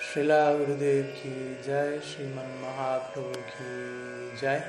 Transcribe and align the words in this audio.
Srila 0.00 0.58
Gurudev 0.58 1.14
ki 1.14 1.56
jai, 1.64 2.00
Sriman 2.02 2.50
Mahaprabhu 2.60 3.32
ki 3.50 4.36
jai, 4.40 4.60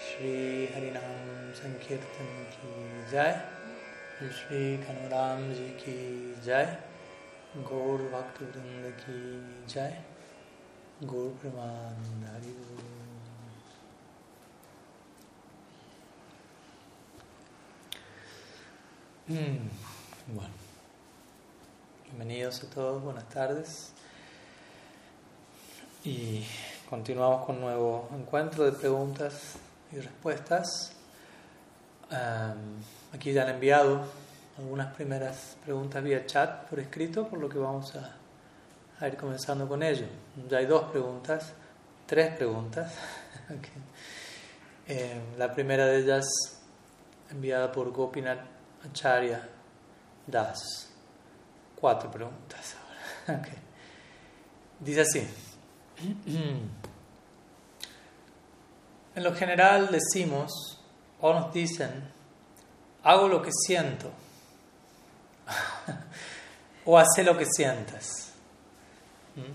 Shri 0.00 0.68
Harinam 0.72 1.52
Sankirtan 1.52 2.30
ki 2.54 2.72
jai, 3.12 3.34
Shri 4.18 4.78
Kanaram 4.84 5.52
ji 5.54 5.74
ki 5.76 5.96
jai, 6.42 6.66
Gaur 7.68 7.98
Bhaktivinoda 8.14 8.92
ki 9.04 9.18
jai, 9.66 9.92
Gaur 11.06 11.30
Pramananda 11.42 12.32
Mm, 19.28 19.68
bueno, 20.28 20.67
bienvenidos 22.08 22.62
a 22.64 22.70
todos, 22.70 23.02
buenas 23.02 23.28
tardes. 23.28 23.92
Y 26.04 26.42
continuamos 26.88 27.44
con 27.44 27.56
un 27.56 27.62
nuevo 27.62 28.08
encuentro 28.14 28.64
de 28.64 28.72
preguntas 28.72 29.56
y 29.92 30.00
respuestas. 30.00 30.92
aquí 33.12 33.32
ya 33.32 33.42
han 33.42 33.50
enviado 33.50 34.06
algunas 34.56 34.94
primeras 34.94 35.56
preguntas 35.64 36.02
vía 36.02 36.24
chat 36.24 36.66
por 36.68 36.80
escrito, 36.80 37.28
por 37.28 37.38
lo 37.40 37.48
que 37.48 37.58
vamos 37.58 37.94
a, 37.96 39.06
ir 39.06 39.16
comenzando 39.16 39.68
con 39.68 39.82
ello. 39.82 40.06
Ya 40.48 40.58
hay 40.58 40.66
dos 40.66 40.90
preguntas, 40.90 41.52
tres 42.06 42.34
preguntas. 42.36 42.92
Eh, 44.90 45.20
la 45.36 45.52
primera 45.52 45.84
de 45.84 45.98
ellas 45.98 46.24
enviada 47.30 47.70
por 47.70 47.92
Gopinath 47.92 48.40
Acharya 48.86 49.46
Das. 50.26 50.87
Cuatro 51.80 52.10
preguntas 52.10 52.74
ahora. 53.28 53.42
Dice 54.80 55.00
así. 55.02 55.28
En 59.14 59.24
lo 59.24 59.34
general 59.34 59.88
decimos 59.90 60.78
o 61.20 61.34
nos 61.34 61.52
dicen, 61.52 61.90
hago 63.02 63.26
lo 63.26 63.42
que 63.42 63.50
siento 63.66 64.12
o 66.84 66.96
hace 66.96 67.24
lo 67.24 67.36
que 67.36 67.44
sientas. 67.44 68.30
¿Mm? 69.34 69.54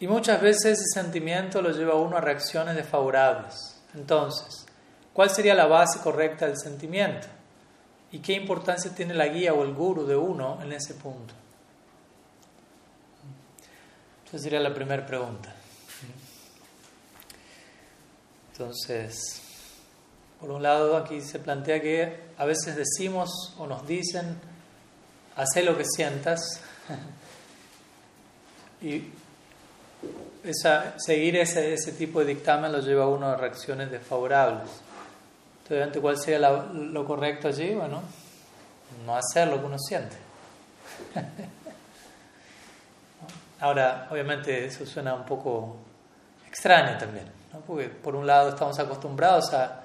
Y 0.00 0.06
muchas 0.06 0.38
veces 0.42 0.78
ese 0.78 1.00
sentimiento 1.00 1.62
lo 1.62 1.70
lleva 1.70 1.94
a 1.94 1.96
uno 1.96 2.18
a 2.18 2.20
reacciones 2.20 2.76
desfavorables. 2.76 3.80
Entonces, 3.94 4.66
¿cuál 5.14 5.30
sería 5.30 5.54
la 5.54 5.64
base 5.64 6.00
correcta 6.00 6.46
del 6.46 6.58
sentimiento? 6.58 7.26
¿Y 8.14 8.20
qué 8.20 8.34
importancia 8.34 8.94
tiene 8.94 9.12
la 9.12 9.26
guía 9.26 9.54
o 9.54 9.64
el 9.64 9.74
guru 9.74 10.06
de 10.06 10.14
uno 10.14 10.62
en 10.62 10.72
ese 10.72 10.94
punto? 10.94 11.34
Esa 14.28 14.38
sería 14.38 14.60
la 14.60 14.72
primera 14.72 15.04
pregunta. 15.04 15.52
Entonces, 18.52 19.42
por 20.40 20.52
un 20.52 20.62
lado 20.62 20.96
aquí 20.96 21.20
se 21.22 21.40
plantea 21.40 21.80
que 21.80 22.20
a 22.38 22.44
veces 22.44 22.76
decimos 22.76 23.52
o 23.58 23.66
nos 23.66 23.84
dicen, 23.84 24.38
haz 25.34 25.56
lo 25.64 25.76
que 25.76 25.84
sientas, 25.84 26.60
y 28.80 29.10
seguir 31.04 31.34
ese, 31.34 31.74
ese, 31.74 31.90
tipo 31.90 32.20
de 32.20 32.26
dictamen 32.26 32.70
lo 32.70 32.78
lleva 32.78 33.06
a 33.06 33.08
uno 33.08 33.26
a 33.26 33.36
reacciones 33.36 33.90
desfavorables. 33.90 34.83
Entonces, 35.68 36.00
¿cuál 36.00 36.18
sería 36.18 36.50
lo 36.50 37.04
correcto 37.06 37.48
allí? 37.48 37.74
Bueno, 37.74 38.02
no 39.06 39.16
hacer 39.16 39.48
lo 39.48 39.58
que 39.58 39.66
uno 39.66 39.78
siente. 39.78 40.16
Ahora, 43.60 44.08
obviamente 44.10 44.66
eso 44.66 44.84
suena 44.84 45.14
un 45.14 45.24
poco 45.24 45.76
extraño 46.46 46.98
también, 46.98 47.30
¿no? 47.52 47.60
porque 47.60 47.88
por 47.88 48.14
un 48.14 48.26
lado 48.26 48.50
estamos 48.50 48.78
acostumbrados 48.78 49.52
a, 49.54 49.80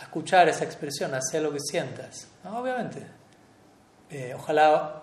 escuchar 0.00 0.48
esa 0.48 0.64
expresión, 0.64 1.12
hacer 1.14 1.42
lo 1.42 1.52
que 1.52 1.60
sientas. 1.60 2.26
Obviamente, 2.44 3.06
eh, 4.08 4.32
ojalá 4.34 5.02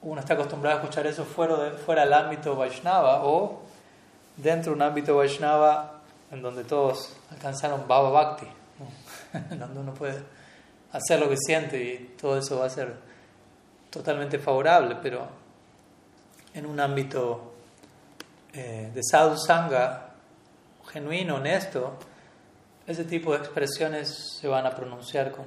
uno 0.00 0.20
esté 0.20 0.32
acostumbrado 0.32 0.78
a 0.78 0.80
escuchar 0.80 1.06
eso 1.06 1.26
fuera, 1.26 1.72
fuera 1.72 2.04
del 2.04 2.14
ámbito 2.14 2.56
Vaishnava 2.56 3.26
o 3.26 3.60
dentro 4.38 4.72
de 4.72 4.76
un 4.76 4.82
ámbito 4.82 5.14
Vaishnava 5.16 6.00
en 6.30 6.40
donde 6.40 6.64
todos 6.64 7.14
alcanzaron 7.30 7.86
Baba 7.86 8.08
Bhakti, 8.08 8.46
donde 9.50 9.80
uno 9.80 9.94
puede 9.94 10.22
hacer 10.92 11.20
lo 11.20 11.28
que 11.28 11.36
siente 11.36 11.82
y 11.82 12.14
todo 12.20 12.38
eso 12.38 12.58
va 12.58 12.66
a 12.66 12.70
ser 12.70 12.94
totalmente 13.90 14.38
favorable, 14.38 14.96
pero 15.02 15.28
en 16.54 16.66
un 16.66 16.80
ámbito 16.80 17.54
eh, 18.52 18.90
de 18.94 19.00
sadhu 19.02 19.36
sangha 19.36 20.10
genuino, 20.92 21.36
honesto, 21.36 21.98
ese 22.86 23.04
tipo 23.04 23.32
de 23.32 23.38
expresiones 23.38 24.38
se 24.40 24.48
van 24.48 24.66
a 24.66 24.70
pronunciar 24.74 25.30
con, 25.30 25.44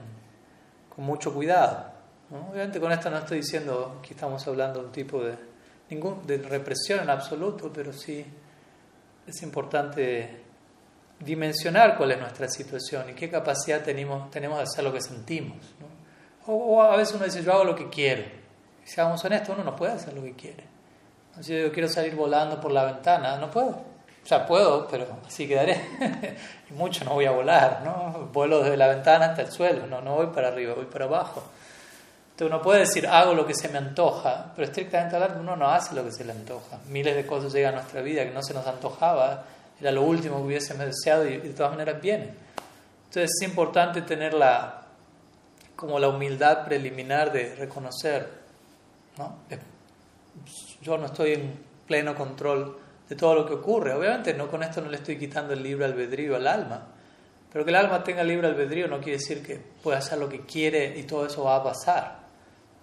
con 0.96 1.06
mucho 1.06 1.34
cuidado. 1.34 1.92
Obviamente 2.32 2.80
con 2.80 2.92
esto 2.92 3.10
no 3.10 3.18
estoy 3.18 3.40
diciendo 3.40 4.00
que 4.02 4.14
estamos 4.14 4.48
hablando 4.48 4.80
de 4.80 4.86
un 4.86 4.92
tipo 4.92 5.24
de, 5.24 5.36
ningún, 5.90 6.26
de 6.26 6.38
represión 6.38 7.00
en 7.02 7.10
absoluto, 7.10 7.72
pero 7.74 7.92
sí 7.92 8.26
es 9.28 9.42
importante 9.42 10.44
dimensionar 11.24 11.98
cuál 11.98 12.12
es 12.12 12.20
nuestra 12.20 12.48
situación 12.50 13.10
y 13.10 13.14
qué 13.14 13.30
capacidad 13.30 13.82
tenemos, 13.82 14.30
tenemos 14.32 14.58
de 14.58 14.64
hacer 14.64 14.84
lo 14.84 14.92
que 14.92 15.02
sentimos. 15.02 15.58
O, 16.48 16.82
a 16.82 16.96
veces 16.96 17.16
uno 17.16 17.26
dice, 17.26 17.44
yo 17.44 17.54
hago 17.54 17.64
lo 17.64 17.76
que 17.76 17.90
quiero. 17.90 18.24
Y 18.84 18.90
seamos 18.90 19.24
honestos, 19.24 19.56
uno 19.56 19.64
no 19.64 19.76
puede 19.76 19.94
hacer 19.94 20.14
lo 20.14 20.24
que 20.24 20.34
quiere. 20.34 20.64
Si 21.40 21.58
yo 21.58 21.72
quiero 21.72 21.88
salir 21.88 22.16
volando 22.16 22.60
por 22.60 22.72
la 22.72 22.84
ventana, 22.84 23.38
no 23.38 23.50
puedo. 23.50 23.70
O 24.24 24.28
sea, 24.28 24.46
puedo, 24.46 24.88
pero 24.88 25.08
así 25.26 25.48
quedaré. 25.48 25.80
y 26.70 26.74
mucho 26.74 27.06
no 27.06 27.14
voy 27.14 27.26
a 27.26 27.32
volar, 27.32 27.82
¿no? 27.84 28.30
Vuelo 28.34 28.64
desde 28.64 28.78
la 28.78 28.88
ventana 28.88 29.28
hasta 29.28 29.44
el 29.44 29.52
suelo, 29.52 29.88
no, 29.88 30.02
no 30.02 30.16
voy 30.16 30.28
para 30.28 30.50
arriba, 30.50 30.74
voy 30.74 30.86
para 30.86 31.06
abajo. 31.06 31.44
Entonces 32.32 32.56
uno 32.56 32.62
puede 32.62 32.82
decir, 32.82 33.08
hago 33.08 33.34
lo 33.34 33.46
que 33.46 33.54
se 33.54 33.70
me 33.70 33.78
antoja, 33.78 34.52
pero 34.56 34.68
estrictamente 34.68 35.16
hablando 35.16 35.40
uno 35.40 35.56
no 35.56 35.68
hace 35.68 35.96
lo 35.96 36.04
que 36.04 36.12
se 36.12 36.24
le 36.24 36.32
antoja. 36.32 36.78
Miles 36.88 37.16
de 37.16 37.26
cosas 37.26 37.54
llegan 37.54 37.76
a 37.76 37.78
nuestra 37.78 38.02
vida 38.02 38.24
que 38.24 38.32
no 38.32 38.42
se 38.42 38.54
nos 38.54 38.66
antojaba, 38.66 39.44
era 39.82 39.92
lo 39.92 40.04
último 40.04 40.38
que 40.38 40.44
hubiésemos 40.44 40.86
deseado 40.86 41.28
y 41.28 41.38
de 41.38 41.50
todas 41.50 41.72
maneras 41.72 42.02
vienen. 42.02 42.32
Entonces 43.06 43.32
es 43.36 43.48
importante 43.48 44.04
tener 44.04 44.34
la, 44.34 44.84
como 45.76 46.00
la 46.00 46.08
humildad 46.08 46.64
preliminar 46.64 47.34
de 47.34 47.56
reconocer, 47.56 48.30
¿no? 49.18 49.40
yo 50.82 50.98
no 50.98 51.08
estoy 51.08 51.34
en 51.34 51.60
pleno 51.86 52.16
control 52.16 52.78
de 53.10 53.16
todo 53.16 53.36
lo 53.36 53.46
que 53.46 53.54
ocurre. 53.56 53.94
Obviamente 53.94 54.34
no 54.34 54.48
con 54.48 54.64
esto 54.64 54.82
no 54.82 54.90
le 54.90 54.98
estoy 54.98 55.18
quitando 55.18 55.54
el 55.54 55.62
libre 55.62 55.86
albedrío 55.86 56.36
al 56.36 56.48
alma, 56.48 56.88
pero 57.52 57.66
que 57.66 57.72
el 57.72 57.76
alma 57.76 58.04
tenga 58.04 58.24
libre 58.24 58.48
albedrío 58.48 58.88
no 58.88 59.00
quiere 59.00 59.18
decir 59.18 59.46
que 59.46 59.58
pueda 59.58 59.98
hacer 59.98 60.18
lo 60.18 60.30
que 60.30 60.42
quiere 60.42 60.98
y 60.98 61.04
todo 61.04 61.26
eso 61.26 61.44
va 61.44 61.58
a 61.58 61.64
pasar. 61.64 62.22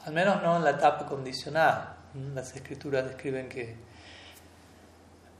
Al 0.05 0.13
menos 0.13 0.43
no 0.43 0.57
en 0.57 0.65
la 0.65 0.71
etapa 0.71 1.07
condicionada. 1.07 1.97
Las 2.35 2.55
escrituras 2.55 3.05
describen 3.05 3.49
que, 3.49 3.77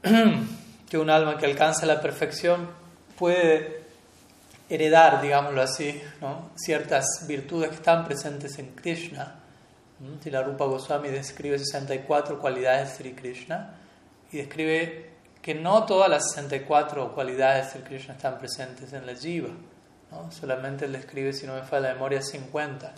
que 0.89 0.97
un 0.97 1.09
alma 1.09 1.37
que 1.37 1.45
alcanza 1.45 1.85
la 1.85 2.01
perfección 2.01 2.69
puede 3.17 3.83
heredar, 4.69 5.21
digámoslo 5.21 5.61
así, 5.61 6.01
ciertas 6.55 7.05
virtudes 7.27 7.69
que 7.69 7.75
están 7.75 8.05
presentes 8.05 8.57
en 8.59 8.75
Krishna 8.75 9.39
si 10.23 10.29
la 10.31 10.41
Rupa 10.43 10.65
Goswami 10.65 11.09
describe 11.09 11.59
64 11.59 12.39
cualidades 12.39 12.89
de 12.89 12.95
Sri 12.95 13.13
Krishna 13.13 13.75
y 14.31 14.37
describe 14.37 15.09
que 15.41 15.53
no 15.53 15.85
todas 15.85 16.09
las 16.09 16.31
64 16.31 17.13
cualidades 17.13 17.65
de 17.65 17.71
Sri 17.71 17.81
Krishna 17.81 18.13
están 18.13 18.37
presentes 18.37 18.93
en 18.93 19.05
la 19.05 19.15
jiva. 19.15 19.49
Solamente 20.29 20.85
él 20.85 20.93
describe, 20.93 21.33
si 21.33 21.45
no 21.45 21.53
me 21.53 21.63
falla 21.63 21.89
la 21.89 21.93
memoria, 21.95 22.21
50 22.21 22.93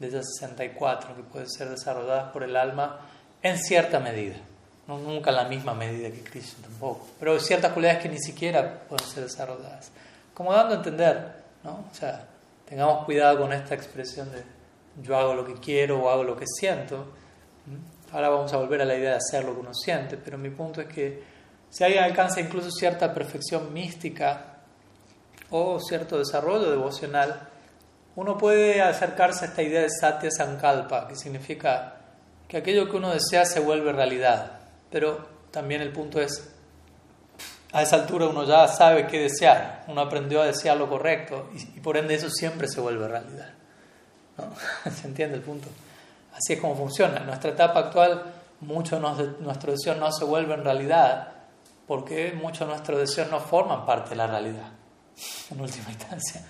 de 0.00 0.08
esas 0.08 0.34
64 0.34 1.14
que 1.14 1.22
pueden 1.22 1.48
ser 1.48 1.68
desarrolladas 1.68 2.32
por 2.32 2.42
el 2.42 2.56
alma 2.56 2.98
en 3.40 3.56
cierta 3.58 4.00
medida. 4.00 4.36
No, 4.86 4.98
nunca 4.98 5.30
en 5.30 5.36
la 5.36 5.44
misma 5.44 5.74
medida 5.74 6.10
que 6.10 6.22
Krishna 6.22 6.64
tampoco. 6.64 7.06
Pero 7.20 7.38
ciertas 7.38 7.72
cualidades 7.72 8.02
que 8.02 8.08
ni 8.08 8.18
siquiera 8.18 8.80
pueden 8.88 9.06
ser 9.06 9.22
desarrolladas. 9.24 9.92
Como 10.34 10.52
dando 10.52 10.74
a 10.74 10.76
entender, 10.78 11.32
¿no? 11.62 11.84
O 11.90 11.94
sea, 11.94 12.26
tengamos 12.68 13.04
cuidado 13.04 13.38
con 13.38 13.52
esta 13.52 13.74
expresión 13.74 14.30
de 14.32 14.42
yo 15.00 15.16
hago 15.16 15.34
lo 15.34 15.46
que 15.46 15.54
quiero 15.54 16.02
o 16.02 16.10
hago 16.10 16.24
lo 16.24 16.36
que 16.36 16.46
siento. 16.46 17.06
Ahora 18.12 18.28
vamos 18.28 18.52
a 18.52 18.58
volver 18.58 18.82
a 18.82 18.84
la 18.84 18.94
idea 18.94 19.10
de 19.10 19.16
hacer 19.16 19.44
lo 19.44 19.54
que 19.54 19.60
uno 19.60 19.74
siente, 19.74 20.16
pero 20.18 20.36
mi 20.36 20.50
punto 20.50 20.80
es 20.82 20.88
que 20.88 21.22
si 21.70 21.84
alguien 21.84 22.04
alcanza 22.04 22.40
incluso 22.40 22.70
cierta 22.70 23.14
perfección 23.14 23.72
mística 23.72 24.58
o 25.50 25.80
cierto 25.80 26.18
desarrollo 26.18 26.70
devocional, 26.70 27.48
uno 28.16 28.36
puede 28.36 28.82
acercarse 28.82 29.46
a 29.46 29.48
esta 29.48 29.62
idea 29.62 29.80
de 29.80 29.88
Satya 29.88 30.30
Sankalpa, 30.30 31.08
que 31.08 31.16
significa 31.16 31.96
que 32.46 32.58
aquello 32.58 32.90
que 32.90 32.96
uno 32.96 33.10
desea 33.10 33.46
se 33.46 33.60
vuelve 33.60 33.92
realidad. 33.92 34.61
Pero 34.92 35.26
también 35.50 35.80
el 35.80 35.90
punto 35.90 36.20
es, 36.20 36.54
a 37.72 37.82
esa 37.82 37.96
altura 37.96 38.28
uno 38.28 38.44
ya 38.44 38.68
sabe 38.68 39.08
qué 39.08 39.18
desear, 39.18 39.84
uno 39.88 40.02
aprendió 40.02 40.42
a 40.42 40.46
desear 40.46 40.76
lo 40.76 40.88
correcto 40.88 41.50
y 41.74 41.80
por 41.80 41.96
ende 41.96 42.14
eso 42.14 42.30
siempre 42.30 42.68
se 42.68 42.80
vuelve 42.80 43.08
realidad. 43.08 43.54
¿Se 44.94 45.08
entiende 45.08 45.36
el 45.36 45.42
punto? 45.42 45.68
así 46.32 46.54
es 46.54 46.60
como 46.60 46.74
funciona. 46.74 47.18
En 47.18 47.26
nuestra 47.26 47.50
etapa 47.50 47.80
actual, 47.80 48.22
muchos 48.60 49.18
de 49.18 49.26
nuestros 49.40 49.76
deseos 49.76 49.98
no 49.98 50.10
se 50.12 50.24
vuelven 50.24 50.64
realidad 50.64 51.28
porque 51.86 52.32
muchos 52.32 52.60
de 52.60 52.66
nuestros 52.66 52.98
deseos 52.98 53.30
no 53.30 53.40
forman 53.40 53.84
parte 53.84 54.10
de 54.10 54.16
la 54.16 54.26
realidad, 54.26 54.70
en 55.50 55.60
última 55.60 55.88
instancia. 55.90 56.42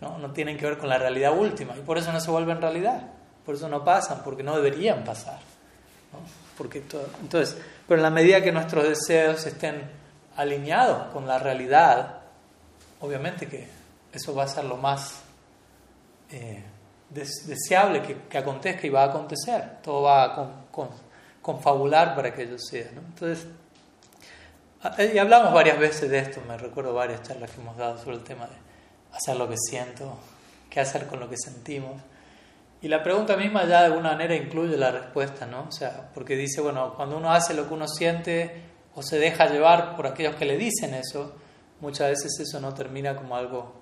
¿no? 0.00 0.18
no 0.18 0.30
tienen 0.30 0.58
que 0.58 0.66
ver 0.66 0.78
con 0.78 0.88
la 0.88 0.98
realidad 0.98 1.36
última 1.36 1.74
y 1.76 1.80
por 1.80 1.98
eso 1.98 2.12
no 2.12 2.20
se 2.20 2.30
vuelven 2.30 2.60
realidad, 2.60 3.02
por 3.44 3.54
eso 3.54 3.68
no 3.68 3.84
pasan, 3.84 4.22
porque 4.24 4.42
no 4.42 4.54
deberían 4.56 5.04
pasar. 5.04 5.38
Porque 6.56 6.82
entonces, 7.20 7.58
pero 7.86 7.98
en 7.98 8.02
la 8.02 8.10
medida 8.10 8.42
que 8.42 8.52
nuestros 8.52 8.88
deseos 8.88 9.46
estén 9.46 9.82
alineados 10.36 11.12
con 11.12 11.26
la 11.26 11.38
realidad, 11.38 12.20
obviamente 13.00 13.46
que 13.46 13.68
eso 14.12 14.34
va 14.34 14.44
a 14.44 14.48
ser 14.48 14.64
lo 14.64 14.76
más 14.76 15.20
eh, 16.30 16.62
deseable 17.10 18.02
que, 18.28 18.38
acontezca 18.38 18.86
y 18.86 18.90
va 18.90 19.04
a 19.04 19.06
acontecer. 19.06 19.78
Todo 19.82 20.02
va 20.02 20.24
a 20.24 20.50
confabular 21.40 22.14
para 22.14 22.32
que 22.34 22.42
ello 22.42 22.58
sea. 22.58 22.88
Entonces, 22.90 23.46
y 25.12 25.18
hablamos 25.18 25.52
varias 25.52 25.78
veces 25.78 26.10
de 26.10 26.18
esto, 26.18 26.40
me 26.46 26.56
recuerdo 26.56 26.94
varias 26.94 27.22
charlas 27.22 27.50
que 27.50 27.60
hemos 27.60 27.76
dado 27.76 27.98
sobre 27.98 28.16
el 28.16 28.24
tema 28.24 28.46
de 28.46 28.54
hacer 29.12 29.36
lo 29.36 29.48
que 29.48 29.56
siento, 29.56 30.18
qué 30.70 30.80
hacer 30.80 31.06
con 31.06 31.20
lo 31.20 31.28
que 31.28 31.36
sentimos. 31.36 32.00
Y 32.82 32.88
la 32.88 33.02
pregunta 33.02 33.36
misma 33.36 33.64
ya 33.64 33.80
de 33.80 33.86
alguna 33.86 34.12
manera 34.12 34.34
incluye 34.34 34.76
la 34.76 34.90
respuesta, 34.90 35.46
¿no? 35.46 35.66
O 35.68 35.72
sea, 35.72 36.10
porque 36.12 36.36
dice, 36.36 36.60
bueno, 36.60 36.94
cuando 36.94 37.16
uno 37.16 37.32
hace 37.32 37.54
lo 37.54 37.66
que 37.66 37.74
uno 37.74 37.88
siente 37.88 38.62
o 38.94 39.02
se 39.02 39.18
deja 39.18 39.46
llevar 39.46 39.96
por 39.96 40.06
aquellos 40.06 40.36
que 40.36 40.44
le 40.44 40.56
dicen 40.58 40.94
eso, 40.94 41.34
muchas 41.80 42.10
veces 42.10 42.38
eso 42.40 42.60
no 42.60 42.74
termina 42.74 43.16
como 43.16 43.36
algo 43.36 43.72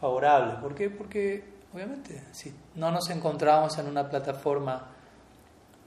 favorable. 0.00 0.54
¿Por 0.60 0.74
qué? 0.74 0.90
Porque, 0.90 1.44
obviamente, 1.74 2.22
si 2.32 2.54
no 2.76 2.90
nos 2.90 3.10
encontramos 3.10 3.76
en 3.78 3.88
una 3.88 4.08
plataforma 4.08 4.86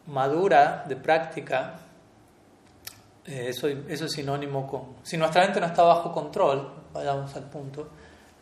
madura 0.07 0.83
de 0.87 0.95
práctica, 0.97 1.79
eh, 3.25 3.47
eso, 3.49 3.67
eso 3.67 4.05
es 4.05 4.11
sinónimo 4.11 4.67
con... 4.67 4.97
Si 5.03 5.17
nuestra 5.17 5.43
mente 5.43 5.61
no 5.61 5.67
está 5.67 5.83
bajo 5.83 6.11
control, 6.11 6.71
vayamos 6.93 7.33
al 7.35 7.43
punto, 7.43 7.87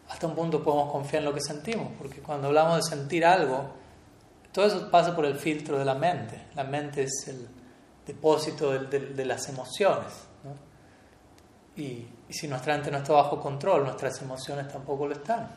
hasta 0.09 0.27
un 0.27 0.35
punto 0.35 0.63
podemos 0.63 0.91
confiar 0.91 1.21
en 1.21 1.29
lo 1.29 1.33
que 1.33 1.41
sentimos, 1.41 1.89
porque 1.97 2.19
cuando 2.19 2.47
hablamos 2.47 2.77
de 2.77 2.83
sentir 2.83 3.25
algo, 3.25 3.80
todo 4.51 4.65
eso 4.65 4.91
pasa 4.91 5.15
por 5.15 5.25
el 5.25 5.35
filtro 5.35 5.79
de 5.79 5.85
la 5.85 5.95
mente. 5.95 6.47
La 6.55 6.63
mente 6.63 7.03
es 7.03 7.27
el 7.27 7.47
depósito 8.05 8.71
de, 8.71 9.25
las 9.25 9.47
emociones. 9.49 10.27
Y, 11.75 12.07
si 12.29 12.47
nuestra 12.47 12.73
mente 12.73 12.89
no 12.91 12.97
está 12.97 13.13
bajo 13.13 13.39
control, 13.39 13.83
nuestras 13.83 14.21
emociones 14.21 14.67
tampoco 14.67 15.07
lo 15.07 15.13
están. 15.13 15.49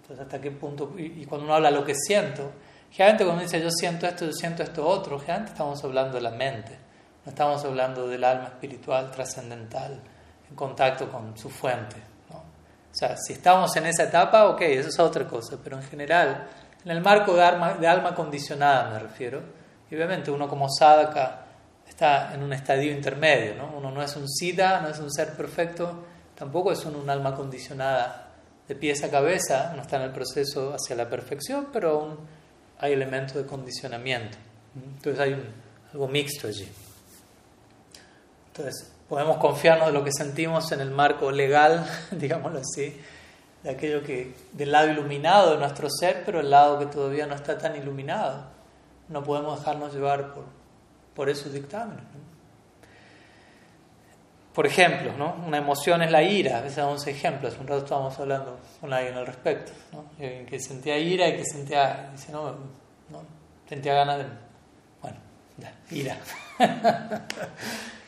Entonces, 0.00 0.24
¿hasta 0.24 0.40
qué 0.40 0.50
punto? 0.50 0.94
Y, 0.96 1.24
cuando 1.26 1.46
uno 1.46 1.54
habla 1.54 1.70
lo 1.70 1.84
que 1.84 1.94
siento, 1.94 2.52
generalmente 2.90 3.24
cuando 3.24 3.42
dice 3.42 3.60
yo 3.60 3.70
siento 3.70 4.06
esto, 4.06 4.26
yo 4.26 4.32
siento 4.32 4.62
esto 4.62 4.86
otro, 4.86 5.18
generalmente 5.18 5.52
estamos 5.52 5.82
hablando 5.84 6.16
de 6.16 6.22
la 6.22 6.30
mente. 6.30 6.78
No 7.24 7.30
estamos 7.30 7.64
hablando 7.64 8.08
del 8.08 8.24
alma 8.24 8.44
espiritual 8.46 9.10
trascendental 9.10 10.00
en 10.48 10.56
contacto 10.56 11.08
con 11.10 11.36
su 11.36 11.50
fuente. 11.50 11.96
O 12.30 12.94
sea, 12.98 13.16
si 13.16 13.34
estamos 13.34 13.76
en 13.76 13.86
esa 13.86 14.04
etapa, 14.04 14.46
ok, 14.48 14.62
eso 14.62 14.88
es 14.88 14.98
otra 14.98 15.26
cosa, 15.26 15.58
pero 15.62 15.76
en 15.76 15.82
general 15.82 16.48
en 16.88 16.96
el 16.96 17.02
marco 17.02 17.34
de 17.34 17.42
alma, 17.42 17.74
de 17.74 17.86
alma 17.86 18.14
condicionada 18.14 18.90
me 18.90 18.98
refiero. 18.98 19.42
Y 19.90 19.94
obviamente 19.94 20.30
uno 20.30 20.48
como 20.48 20.70
sadhaka 20.70 21.44
está 21.86 22.32
en 22.32 22.42
un 22.42 22.54
estadio 22.54 22.90
intermedio, 22.90 23.56
¿no? 23.56 23.76
Uno 23.76 23.90
no 23.90 24.02
es 24.02 24.16
un 24.16 24.26
sida, 24.26 24.80
no 24.80 24.88
es 24.88 24.98
un 24.98 25.12
ser 25.12 25.36
perfecto, 25.36 26.06
tampoco 26.34 26.72
es 26.72 26.82
un, 26.86 27.08
alma 27.10 27.34
condicionada 27.34 28.30
de 28.66 28.74
pies 28.74 29.04
a 29.04 29.10
cabeza, 29.10 29.74
no 29.76 29.82
está 29.82 29.96
en 29.96 30.04
el 30.04 30.12
proceso 30.12 30.74
hacia 30.74 30.96
la 30.96 31.10
perfección, 31.10 31.68
pero 31.70 31.90
aún 31.90 32.18
hay 32.78 32.94
elementos 32.94 33.34
de 33.34 33.44
condicionamiento. 33.44 34.38
Entonces 34.74 35.20
hay 35.20 35.52
algo 35.92 36.08
mixto 36.08 36.48
allí. 36.48 36.70
Entonces, 38.46 38.90
podemos 39.06 39.36
confiarnos 39.36 39.88
de 39.88 39.92
lo 39.92 40.02
que 40.02 40.12
sentimos 40.12 40.72
en 40.72 40.80
el 40.80 40.90
marco 40.90 41.30
legal, 41.30 41.86
digámoslo 42.12 42.60
así, 42.60 42.98
de 43.62 43.70
aquello 43.70 44.02
que, 44.02 44.34
del 44.52 44.72
lado 44.72 44.90
iluminado 44.90 45.52
de 45.52 45.58
nuestro 45.58 45.88
ser, 45.90 46.22
pero 46.24 46.40
el 46.40 46.50
lado 46.50 46.78
que 46.78 46.86
todavía 46.86 47.26
no 47.26 47.34
está 47.34 47.58
tan 47.58 47.76
iluminado. 47.76 48.44
No 49.08 49.22
podemos 49.22 49.58
dejarnos 49.58 49.92
llevar 49.94 50.32
por, 50.32 50.44
por 51.14 51.28
esos 51.28 51.52
dictámenes. 51.52 52.04
Por 54.54 54.66
ejemplo, 54.66 55.12
¿no? 55.16 55.36
una 55.46 55.58
emoción 55.58 56.02
es 56.02 56.10
la 56.10 56.22
ira, 56.22 56.58
a 56.58 56.60
veces 56.62 56.78
damos 56.78 57.06
ejemplos, 57.06 57.56
un 57.60 57.68
rato 57.68 57.84
estábamos 57.84 58.18
hablando 58.18 58.58
con 58.80 58.92
alguien 58.92 59.14
al 59.14 59.24
respecto, 59.24 59.70
¿no? 59.92 60.04
que 60.18 60.58
sentía 60.58 60.98
ira 60.98 61.28
y 61.28 61.36
que 61.36 61.44
sentía, 61.44 62.10
dice, 62.10 62.32
no, 62.32 62.50
no 63.08 63.22
sentía 63.68 63.94
ganas 63.94 64.18
de, 64.18 64.24
bueno, 65.00 65.18
ira. 65.92 66.18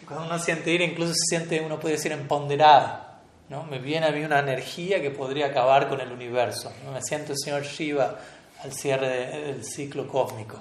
Cuando 0.08 0.26
uno 0.26 0.38
siente 0.40 0.72
ira, 0.72 0.84
incluso 0.84 1.12
se 1.12 1.36
siente, 1.36 1.60
uno 1.60 1.78
puede 1.78 1.94
decir, 1.94 2.10
empoderado 2.10 3.09
¿no? 3.50 3.64
Me 3.64 3.80
viene 3.80 4.06
a 4.06 4.12
mí 4.12 4.24
una 4.24 4.38
energía 4.38 5.02
que 5.02 5.10
podría 5.10 5.46
acabar 5.46 5.88
con 5.88 6.00
el 6.00 6.10
universo. 6.10 6.72
Me 6.90 7.02
siento 7.02 7.32
el 7.32 7.38
señor 7.38 7.64
Shiva 7.64 8.16
al 8.62 8.72
cierre 8.72 9.08
del 9.42 9.64
ciclo 9.64 10.08
cósmico. 10.08 10.58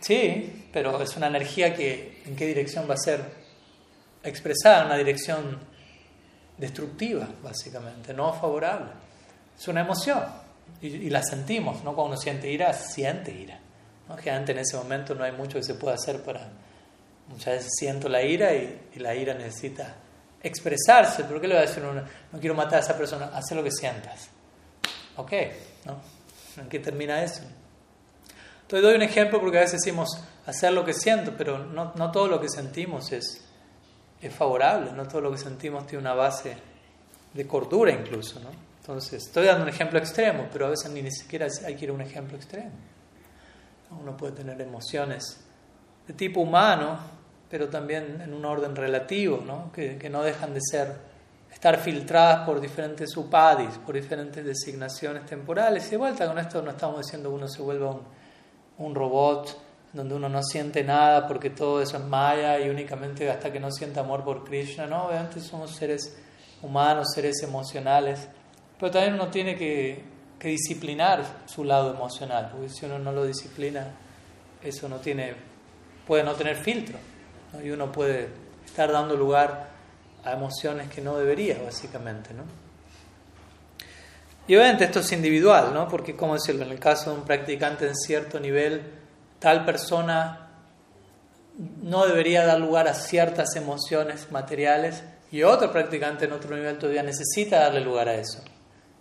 Sí, 0.00 0.68
pero 0.72 1.00
es 1.00 1.16
una 1.16 1.28
energía 1.28 1.74
que 1.74 2.22
en 2.26 2.36
qué 2.36 2.46
dirección 2.46 2.88
va 2.90 2.94
a 2.94 2.98
ser 2.98 3.22
expresada, 4.22 4.84
una 4.84 4.96
dirección 4.96 5.58
destructiva, 6.56 7.28
básicamente, 7.42 8.12
no 8.12 8.32
favorable. 8.32 8.90
Es 9.56 9.66
una 9.68 9.80
emoción 9.80 10.22
y, 10.82 11.08
la 11.08 11.22
sentimos, 11.22 11.84
¿no? 11.84 11.94
Cuando 11.94 12.14
uno 12.14 12.16
siente 12.16 12.50
ira, 12.50 12.72
siente 12.72 13.32
ira. 13.32 13.60
¿no? 14.08 14.16
Generalmente 14.16 14.52
en 14.52 14.58
ese 14.58 14.76
momento 14.76 15.14
no 15.14 15.24
hay 15.24 15.32
mucho 15.32 15.58
que 15.58 15.64
se 15.64 15.74
pueda 15.74 15.94
hacer 15.94 16.22
para... 16.22 16.48
Muchas 17.28 17.54
veces 17.54 17.70
siento 17.78 18.08
la 18.08 18.22
ira 18.22 18.54
y 18.54 18.80
la 18.96 19.14
ira 19.14 19.34
necesita 19.34 19.94
expresarse. 20.42 21.24
¿Por 21.24 21.40
qué 21.40 21.48
le 21.48 21.54
va 21.54 21.60
a 21.60 21.66
decir 21.66 21.82
uno, 21.82 22.02
no 22.32 22.38
quiero 22.38 22.54
matar 22.54 22.78
a 22.78 22.82
esa 22.82 22.96
persona? 22.96 23.30
Haz 23.32 23.50
lo 23.52 23.62
que 23.62 23.70
sientas. 23.70 24.28
Ok, 25.16 25.32
¿no? 25.84 26.00
¿En 26.62 26.68
qué 26.68 26.78
termina 26.78 27.22
eso? 27.22 27.42
Entonces 28.62 28.82
doy 28.82 28.94
un 28.96 29.02
ejemplo 29.02 29.40
porque 29.40 29.58
a 29.58 29.60
veces 29.62 29.80
decimos 29.80 30.08
hacer 30.46 30.72
lo 30.72 30.84
que 30.84 30.92
siento, 30.92 31.34
pero 31.36 31.58
no, 31.58 31.92
no 31.94 32.10
todo 32.10 32.28
lo 32.28 32.40
que 32.40 32.48
sentimos 32.48 33.12
es, 33.12 33.44
es 34.20 34.34
favorable, 34.34 34.92
no 34.92 35.06
todo 35.06 35.22
lo 35.22 35.30
que 35.30 35.38
sentimos 35.38 35.86
tiene 35.86 36.02
una 36.02 36.14
base 36.14 36.56
de 37.32 37.46
cordura 37.46 37.92
incluso, 37.92 38.40
¿no? 38.40 38.50
Entonces, 38.80 39.24
estoy 39.24 39.44
dando 39.44 39.64
un 39.64 39.68
ejemplo 39.68 39.98
extremo, 39.98 40.48
pero 40.50 40.66
a 40.66 40.70
veces 40.70 40.90
ni 40.90 41.10
siquiera 41.10 41.46
hay 41.66 41.76
que 41.76 41.84
ir 41.84 41.90
a 41.90 41.92
un 41.92 42.00
ejemplo 42.00 42.38
extremo. 42.38 42.70
Uno 43.90 44.16
puede 44.16 44.32
tener 44.32 44.58
emociones 44.60 45.40
de 46.06 46.14
tipo 46.14 46.40
humano, 46.40 46.98
pero 47.50 47.68
también 47.68 48.20
en 48.20 48.34
un 48.34 48.44
orden 48.44 48.76
relativo, 48.76 49.42
¿no? 49.44 49.72
Que, 49.72 50.08
no 50.10 50.22
dejan 50.22 50.52
de 50.54 50.60
ser, 50.60 50.94
estar 51.50 51.78
filtradas 51.78 52.46
por 52.46 52.60
diferentes 52.60 53.16
upadis, 53.16 53.78
por 53.78 53.94
diferentes 53.94 54.44
designaciones 54.44 55.24
temporales. 55.26 55.86
Y 55.86 55.90
de 55.92 55.96
vuelta 55.96 56.26
con 56.26 56.38
esto 56.38 56.60
no 56.62 56.70
estamos 56.70 57.00
diciendo 57.00 57.30
que 57.30 57.34
uno 57.36 57.48
se 57.48 57.62
vuelva 57.62 57.96
un, 58.78 58.94
robot 58.94 59.62
donde 59.92 60.14
uno 60.14 60.28
no 60.28 60.42
siente 60.42 60.84
nada 60.84 61.26
porque 61.26 61.48
todo 61.50 61.80
eso 61.80 61.96
es 61.96 62.04
maya 62.04 62.60
y 62.60 62.68
únicamente 62.68 63.30
hasta 63.30 63.50
que 63.50 63.58
no 63.58 63.70
sienta 63.70 64.00
amor 64.00 64.22
por 64.22 64.44
Krishna, 64.44 64.86
¿no? 64.86 65.06
Obviamente 65.06 65.40
somos 65.40 65.74
seres 65.74 66.16
humanos, 66.62 67.08
seres 67.14 67.42
emocionales, 67.42 68.28
pero 68.78 68.92
también 68.92 69.14
uno 69.14 69.28
tiene 69.28 69.56
que, 69.56 70.04
que 70.38 70.48
disciplinar 70.48 71.24
su 71.46 71.64
lado 71.64 71.94
emocional, 71.94 72.50
porque 72.52 72.68
si 72.68 72.84
uno 72.84 72.98
no 72.98 73.12
lo 73.12 73.24
disciplina, 73.24 73.86
eso 74.62 74.88
no 74.90 74.96
tiene, 74.96 75.34
puede 76.06 76.22
no 76.22 76.34
tener 76.34 76.56
filtro 76.56 76.98
y 77.62 77.70
uno 77.70 77.90
puede 77.90 78.28
estar 78.64 78.92
dando 78.92 79.16
lugar 79.16 79.68
a 80.24 80.32
emociones 80.32 80.88
que 80.90 81.00
no 81.00 81.16
debería, 81.16 81.58
básicamente. 81.62 82.34
¿no? 82.34 82.42
Y 84.46 84.56
obviamente 84.56 84.84
esto 84.84 85.00
es 85.00 85.12
individual, 85.12 85.72
¿no? 85.72 85.88
porque, 85.88 86.16
como 86.16 86.34
decirlo, 86.34 86.64
en 86.64 86.72
el 86.72 86.80
caso 86.80 87.10
de 87.10 87.18
un 87.18 87.24
practicante 87.24 87.86
en 87.86 87.96
cierto 87.96 88.40
nivel, 88.40 88.82
tal 89.38 89.64
persona 89.64 90.48
no 91.82 92.06
debería 92.06 92.46
dar 92.46 92.60
lugar 92.60 92.88
a 92.88 92.94
ciertas 92.94 93.56
emociones 93.56 94.30
materiales 94.30 95.02
y 95.30 95.42
otro 95.42 95.72
practicante 95.72 96.24
en 96.24 96.32
otro 96.32 96.54
nivel 96.56 96.78
todavía 96.78 97.02
necesita 97.02 97.60
darle 97.60 97.80
lugar 97.80 98.08
a 98.08 98.14
eso. 98.14 98.42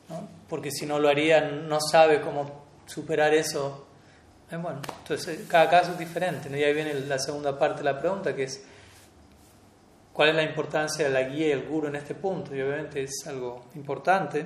¿no? 0.10 0.28
Porque 0.50 0.72
si 0.72 0.86
no 0.86 1.00
lo 1.00 1.10
haría, 1.10 1.42
no 1.42 1.80
sabe 1.80 2.22
cómo 2.22 2.66
superar 2.86 3.34
eso 3.34 3.87
eh, 4.50 4.56
bueno, 4.56 4.82
entonces 5.00 5.46
cada 5.48 5.70
caso 5.70 5.92
es 5.92 6.00
diferente. 6.00 6.50
Y 6.58 6.64
ahí 6.64 6.74
viene 6.74 6.94
la 6.94 7.20
segunda 7.20 7.58
parte 7.58 7.80
de 7.80 7.86
la 7.86 8.00
pregunta, 8.00 8.36
que 8.36 8.44
es 8.44 8.64
cuál 10.14 10.30
es 10.30 10.36
la 10.36 10.44
importancia 10.44 11.06
de 11.06 11.12
la 11.12 11.24
guía 11.24 11.48
y 11.48 11.52
el 11.52 11.68
guru 11.68 11.88
en 11.88 11.96
este 11.96 12.16
punto. 12.16 12.56
Y 12.56 12.62
obviamente 12.62 13.04
es 13.04 13.26
algo 13.28 13.66
importante, 13.76 14.46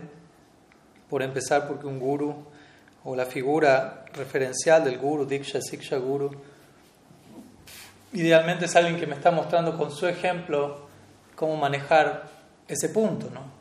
por 1.10 1.22
empezar 1.22 1.68
porque 1.68 1.88
un 1.88 2.00
guru 2.00 2.46
o 3.04 3.16
la 3.16 3.26
figura 3.26 4.06
referencial 4.14 4.84
del 4.84 4.98
guru, 4.98 5.26
Diksha, 5.26 5.60
Siksha 5.62 5.98
Guru, 5.98 6.32
idealmente 8.14 8.66
es 8.66 8.76
alguien 8.76 9.00
que 9.00 9.08
me 9.08 9.16
está 9.16 9.32
mostrando 9.32 9.78
con 9.78 9.92
su 9.92 10.08
ejemplo 10.08 10.88
cómo 11.36 11.58
manejar 11.58 12.30
ese 12.68 12.90
punto, 12.90 13.30
¿no? 13.34 13.61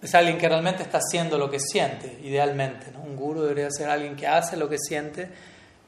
Es 0.00 0.14
alguien 0.14 0.38
que 0.38 0.48
realmente 0.48 0.82
está 0.82 0.98
haciendo 0.98 1.38
lo 1.38 1.50
que 1.50 1.58
siente, 1.58 2.20
idealmente. 2.22 2.92
¿no? 2.92 3.00
Un 3.00 3.16
guru 3.16 3.42
debería 3.42 3.68
ser 3.70 3.88
alguien 3.90 4.14
que 4.14 4.26
hace 4.26 4.56
lo 4.56 4.68
que 4.68 4.78
siente, 4.78 5.28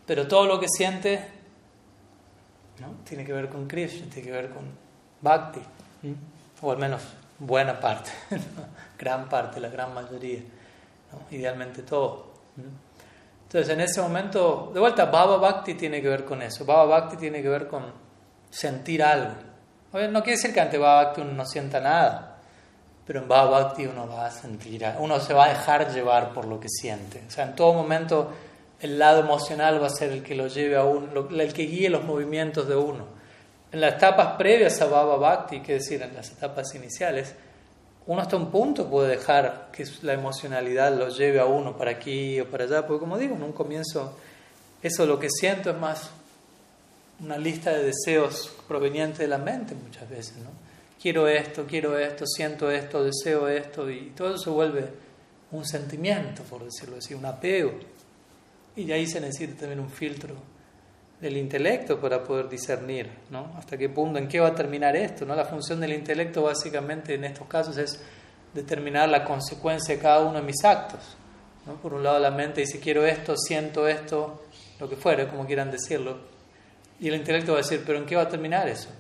pero 0.07 0.27
todo 0.27 0.47
lo 0.47 0.59
que 0.59 0.67
siente 0.69 1.25
¿no? 2.81 2.95
tiene 3.05 3.25
que 3.25 3.33
ver 3.33 3.49
con 3.49 3.69
Krishna, 3.69 4.07
tiene 4.13 4.29
que 4.29 4.33
ver 4.33 4.51
con 4.51 4.65
Bhakti, 5.21 5.61
o 6.61 6.73
al 6.73 6.79
menos 6.79 7.03
buena 7.39 7.79
parte, 7.79 8.11
gran 8.99 9.29
parte, 9.29 9.61
la 9.61 9.69
gran 9.69 9.95
mayoría, 9.95 10.41
idealmente 11.31 11.83
todo. 11.83 12.31
Entonces, 13.43 13.73
en 13.73 13.81
ese 13.81 14.01
momento, 14.01 14.71
de 14.73 14.81
vuelta, 14.81 15.07
Baba 15.07 15.37
Bhakti 15.37 15.75
tiene 15.75 16.01
que 16.01 16.09
ver 16.09 16.25
con 16.25 16.41
eso. 16.41 16.65
Baba 16.65 16.85
Bhakti 16.85 17.17
tiene 17.17 17.43
que 17.43 17.49
ver 17.49 17.67
con 17.67 17.85
sentir 18.49 19.03
algo. 19.03 19.35
No 19.93 20.23
quiere 20.23 20.37
decir 20.37 20.55
que 20.55 20.61
ante 20.61 20.79
Baba 20.79 21.05
Bhakti 21.05 21.21
uno 21.23 21.33
no 21.33 21.45
sienta 21.45 21.81
nada, 21.81 22.30
pero 23.11 23.23
en 23.23 23.29
Baba 23.29 23.51
Bhakti 23.51 23.87
uno 23.87 24.07
va 24.07 24.27
a 24.27 24.31
sentir, 24.31 24.87
uno 25.01 25.19
se 25.19 25.35
va 25.35 25.47
a 25.47 25.49
dejar 25.49 25.93
llevar 25.93 26.33
por 26.33 26.45
lo 26.45 26.61
que 26.61 26.69
siente. 26.69 27.21
O 27.27 27.31
sea, 27.33 27.47
en 27.47 27.57
todo 27.57 27.75
momento 27.75 28.31
el 28.81 29.01
lado 29.01 29.19
emocional 29.19 29.83
va 29.83 29.89
a 29.89 29.91
ser 29.91 30.13
el 30.13 30.23
que 30.23 30.37
lo 30.37 30.47
lleve 30.47 30.77
a 30.77 30.85
uno, 30.85 31.29
el 31.29 31.53
que 31.53 31.65
guíe 31.65 31.91
los 31.91 32.05
movimientos 32.05 32.69
de 32.69 32.77
uno. 32.77 33.07
En 33.73 33.81
las 33.81 33.95
etapas 33.95 34.37
previas 34.39 34.81
a 34.81 34.87
Baba 34.87 35.17
Bhakti, 35.17 35.59
que 35.59 35.73
decir, 35.73 36.01
en 36.03 36.15
las 36.15 36.31
etapas 36.31 36.73
iniciales, 36.77 37.35
uno 38.07 38.23
hasta 38.23 38.37
un 38.37 38.49
punto 38.49 38.89
puede 38.89 39.09
dejar 39.09 39.71
que 39.73 39.85
la 40.03 40.13
emocionalidad 40.13 40.95
lo 40.97 41.09
lleve 41.09 41.41
a 41.41 41.47
uno 41.47 41.77
para 41.77 41.91
aquí 41.91 42.39
o 42.39 42.49
para 42.49 42.63
allá, 42.63 42.87
porque 42.87 43.01
como 43.01 43.19
digo, 43.19 43.35
en 43.35 43.43
un 43.43 43.53
comienzo 43.53 44.17
eso 44.85 45.05
lo 45.05 45.19
que 45.19 45.31
siento 45.31 45.71
es 45.71 45.77
más 45.77 46.11
una 47.19 47.39
lista 47.39 47.73
de 47.73 47.87
deseos 47.87 48.55
provenientes 48.69 49.19
de 49.19 49.27
la 49.27 49.39
mente 49.39 49.75
muchas 49.75 50.09
veces, 50.09 50.37
¿no? 50.37 50.70
Quiero 51.01 51.27
esto, 51.29 51.65
quiero 51.67 51.99
esto, 51.99 52.27
siento 52.27 52.71
esto, 52.71 53.03
deseo 53.03 53.49
esto, 53.49 53.91
y 53.91 54.11
todo 54.11 54.35
eso 54.35 54.45
se 54.45 54.51
vuelve 54.51 54.85
un 55.51 55.65
sentimiento, 55.65 56.43
por 56.43 56.63
decirlo 56.63 56.97
así, 56.99 57.15
un 57.15 57.25
apego. 57.25 57.73
Y 58.77 58.85
de 58.85 58.93
ahí 58.93 59.07
se 59.07 59.21
necesita 59.21 59.61
también 59.61 59.81
un 59.81 59.91
filtro 59.91 60.35
del 61.21 61.37
intelecto 61.37 61.99
para 61.99 62.23
poder 62.23 62.49
discernir, 62.49 63.09
¿no? 63.31 63.53
Hasta 63.57 63.77
qué 63.77 63.89
punto, 63.89 64.19
en 64.19 64.29
qué 64.29 64.41
va 64.41 64.49
a 64.49 64.55
terminar 64.55 64.95
esto, 64.97 65.25
¿no? 65.25 65.35
La 65.35 65.45
función 65.45 65.81
del 65.81 65.93
intelecto 65.93 66.43
básicamente 66.43 67.15
en 67.15 67.25
estos 67.25 67.47
casos 67.47 67.77
es 67.79 68.01
determinar 68.55 69.09
la 69.09 69.25
consecuencia 69.25 69.95
de 69.95 70.01
cada 70.01 70.21
uno 70.21 70.39
de 70.39 70.43
mis 70.43 70.65
actos, 70.65 71.17
¿no? 71.67 71.75
Por 71.75 71.95
un 71.95 72.03
lado 72.03 72.19
la 72.19 72.31
mente 72.31 72.61
dice 72.61 72.79
quiero 72.79 73.07
esto, 73.07 73.37
siento 73.37 73.87
esto, 73.89 74.43
lo 74.79 74.89
que 74.89 74.97
fuera, 74.97 75.29
como 75.29 75.47
quieran 75.47 75.71
decirlo, 75.71 76.19
y 76.99 77.09
el 77.09 77.15
intelecto 77.15 77.53
va 77.53 77.59
a 77.59 77.63
decir, 77.63 77.83
pero 77.87 77.99
¿en 77.99 78.07
qué 78.07 78.17
va 78.17 78.23
a 78.23 78.29
terminar 78.29 78.69
eso? 78.69 78.91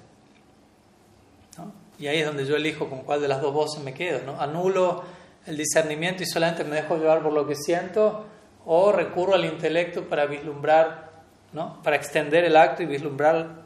¿No? 2.00 2.04
Y 2.04 2.08
ahí 2.08 2.18
es 2.20 2.26
donde 2.26 2.46
yo 2.46 2.56
elijo 2.56 2.88
con 2.88 3.00
cuál 3.00 3.20
de 3.20 3.28
las 3.28 3.40
dos 3.40 3.52
voces 3.52 3.82
me 3.82 3.94
quedo, 3.94 4.20
¿no? 4.24 4.40
Anulo 4.40 5.04
el 5.46 5.56
discernimiento 5.56 6.22
y 6.22 6.26
solamente 6.26 6.64
me 6.64 6.76
dejo 6.76 6.96
llevar 6.96 7.22
por 7.22 7.32
lo 7.32 7.46
que 7.46 7.54
siento, 7.54 8.26
o 8.66 8.92
recurro 8.92 9.34
al 9.34 9.44
intelecto 9.44 10.08
para 10.08 10.26
vislumbrar 10.26 11.10
¿no? 11.52 11.82
para 11.82 11.96
extender 11.96 12.44
el 12.44 12.56
acto 12.56 12.82
y 12.82 12.86
vislumbrar 12.86 13.62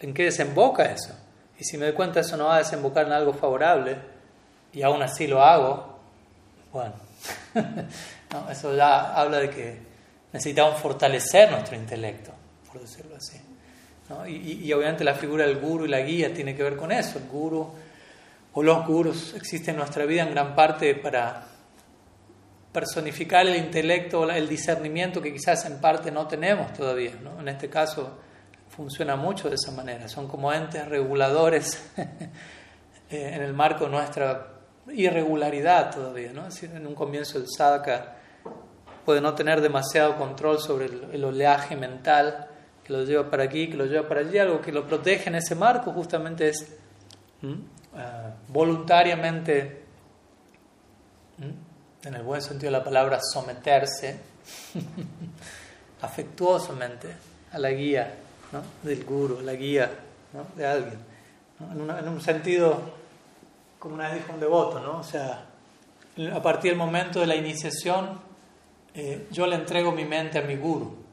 en 0.00 0.14
qué 0.14 0.24
desemboca 0.24 0.84
eso. 0.84 1.14
Y 1.58 1.64
si 1.64 1.76
me 1.76 1.86
doy 1.86 1.94
cuenta 1.94 2.20
eso 2.20 2.36
no 2.36 2.46
va 2.46 2.56
a 2.56 2.58
desembocar 2.58 3.06
en 3.06 3.12
algo 3.12 3.32
favorable 3.32 3.98
y 4.72 4.82
aún 4.82 5.02
así 5.02 5.26
lo 5.26 5.42
hago, 5.42 5.98
bueno, 6.72 6.94
eso 8.50 8.76
ya 8.76 9.14
habla 9.14 9.38
de 9.38 9.50
que 9.50 9.78
necesitamos 10.32 10.80
fortalecer 10.80 11.50
nuestro 11.50 11.76
intelecto, 11.76 12.32
por 12.70 12.80
decirlo 12.80 13.16
así. 13.16 13.40
Y, 14.26 14.64
y, 14.64 14.72
obviamente 14.72 15.04
la 15.04 15.14
figura 15.14 15.46
del 15.46 15.58
guru 15.58 15.84
y 15.84 15.88
la 15.88 16.00
guía 16.00 16.32
tiene 16.32 16.54
que 16.54 16.62
ver 16.62 16.76
con 16.76 16.90
eso. 16.92 17.18
El 17.18 17.28
guru 17.28 17.70
o 18.54 18.62
los 18.62 18.86
gurus 18.86 19.34
existen 19.34 19.74
en 19.74 19.80
nuestra 19.80 20.06
vida 20.06 20.22
en 20.22 20.30
gran 20.30 20.54
parte 20.54 20.94
para 20.94 21.46
personificar 22.72 23.46
el 23.46 23.56
intelecto, 23.56 24.30
el 24.30 24.48
discernimiento 24.48 25.20
que 25.20 25.32
quizás 25.32 25.64
en 25.66 25.80
parte 25.80 26.10
no 26.10 26.26
tenemos 26.26 26.72
todavía. 26.72 27.12
¿no? 27.22 27.40
En 27.40 27.48
este 27.48 27.68
caso 27.68 28.18
funciona 28.68 29.16
mucho 29.16 29.48
de 29.48 29.56
esa 29.56 29.72
manera. 29.72 30.08
Son 30.08 30.28
como 30.28 30.52
entes 30.52 30.86
reguladores 30.86 31.90
eh, 31.96 33.30
en 33.34 33.42
el 33.42 33.52
marco 33.52 33.84
de 33.84 33.90
nuestra 33.90 34.54
irregularidad 34.92 35.90
todavía. 35.90 36.32
¿no? 36.32 36.46
en 36.62 36.86
un 36.86 36.94
comienzo 36.94 37.38
el 37.38 37.46
sadhaka 37.48 38.16
puede 39.04 39.20
no 39.20 39.34
tener 39.34 39.60
demasiado 39.60 40.16
control 40.16 40.60
sobre 40.60 40.86
el, 40.86 41.24
oleaje 41.24 41.76
mental 41.76 42.46
que 42.88 42.94
lo 42.94 43.04
lleva 43.04 43.30
para 43.30 43.44
aquí, 43.44 43.68
que 43.68 43.76
lo 43.76 43.84
lleva 43.84 44.08
para 44.08 44.20
allí. 44.22 44.38
Algo 44.38 44.62
que 44.62 44.72
lo 44.72 44.86
protege 44.86 45.28
en 45.28 45.34
ese 45.34 45.54
marco 45.54 45.92
justamente 45.92 46.48
es 46.48 46.66
ah, 47.94 48.30
voluntariamente 48.48 49.82
en 52.02 52.14
el 52.14 52.22
buen 52.22 52.40
sentido 52.40 52.72
de 52.72 52.78
la 52.78 52.84
palabra, 52.84 53.20
someterse 53.20 54.18
afectuosamente 56.00 57.14
a 57.52 57.58
la 57.58 57.70
guía 57.70 58.14
del 58.82 59.04
guru, 59.04 59.42
la 59.42 59.52
guía 59.52 59.90
de 60.56 60.66
alguien. 60.66 60.98
En, 61.60 62.08
un 62.08 62.20
sentido, 62.22 62.80
como 63.78 63.96
una 63.96 64.08
vez 64.08 64.22
dijo 64.22 64.32
un 64.32 64.40
devoto, 64.40 64.80
¿no? 64.80 65.00
o 65.00 65.04
sea, 65.04 65.44
a 66.32 66.42
partir 66.42 66.70
del 66.70 66.78
momento 66.78 67.20
de 67.20 67.26
la 67.26 67.36
iniciación, 67.36 68.18
eh, 68.94 69.26
yo 69.30 69.46
le 69.46 69.56
entrego 69.56 69.92
mi 69.92 70.06
mente 70.06 70.38
a 70.38 70.42
mi 70.42 70.56
guru. 70.56 71.07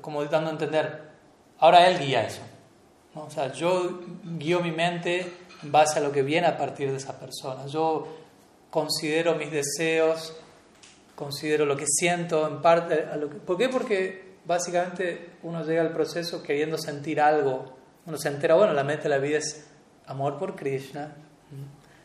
Como 0.00 0.24
dando 0.24 0.50
a 0.50 0.52
entender, 0.52 1.02
ahora 1.58 1.88
él 1.88 1.98
guía 1.98 2.26
eso. 2.26 2.42
O 3.14 3.30
sea, 3.30 3.52
yo 3.52 4.00
guío 4.24 4.60
mi 4.60 4.70
mente 4.70 5.32
en 5.62 5.72
base 5.72 5.98
a 5.98 6.02
lo 6.02 6.12
que 6.12 6.22
viene 6.22 6.46
a 6.46 6.56
partir 6.56 6.90
de 6.90 6.96
esa 6.96 7.18
persona. 7.18 7.66
Yo 7.66 8.08
considero 8.70 9.34
mis 9.34 9.50
deseos, 9.50 10.34
considero 11.14 11.66
lo 11.66 11.76
que 11.76 11.84
siento 11.86 12.48
en 12.48 12.62
parte. 12.62 13.04
A 13.12 13.16
lo 13.16 13.28
que, 13.28 13.36
¿Por 13.36 13.58
qué? 13.58 13.68
Porque 13.68 14.32
básicamente 14.44 15.36
uno 15.42 15.64
llega 15.64 15.82
al 15.82 15.92
proceso 15.92 16.42
queriendo 16.42 16.78
sentir 16.78 17.20
algo. 17.20 17.76
Uno 18.06 18.16
se 18.16 18.28
entera, 18.28 18.54
bueno, 18.54 18.72
la 18.72 18.82
mente 18.82 19.04
de 19.04 19.08
la 19.10 19.18
vida 19.18 19.38
es 19.38 19.66
amor 20.06 20.38
por 20.38 20.56
Krishna, 20.56 21.14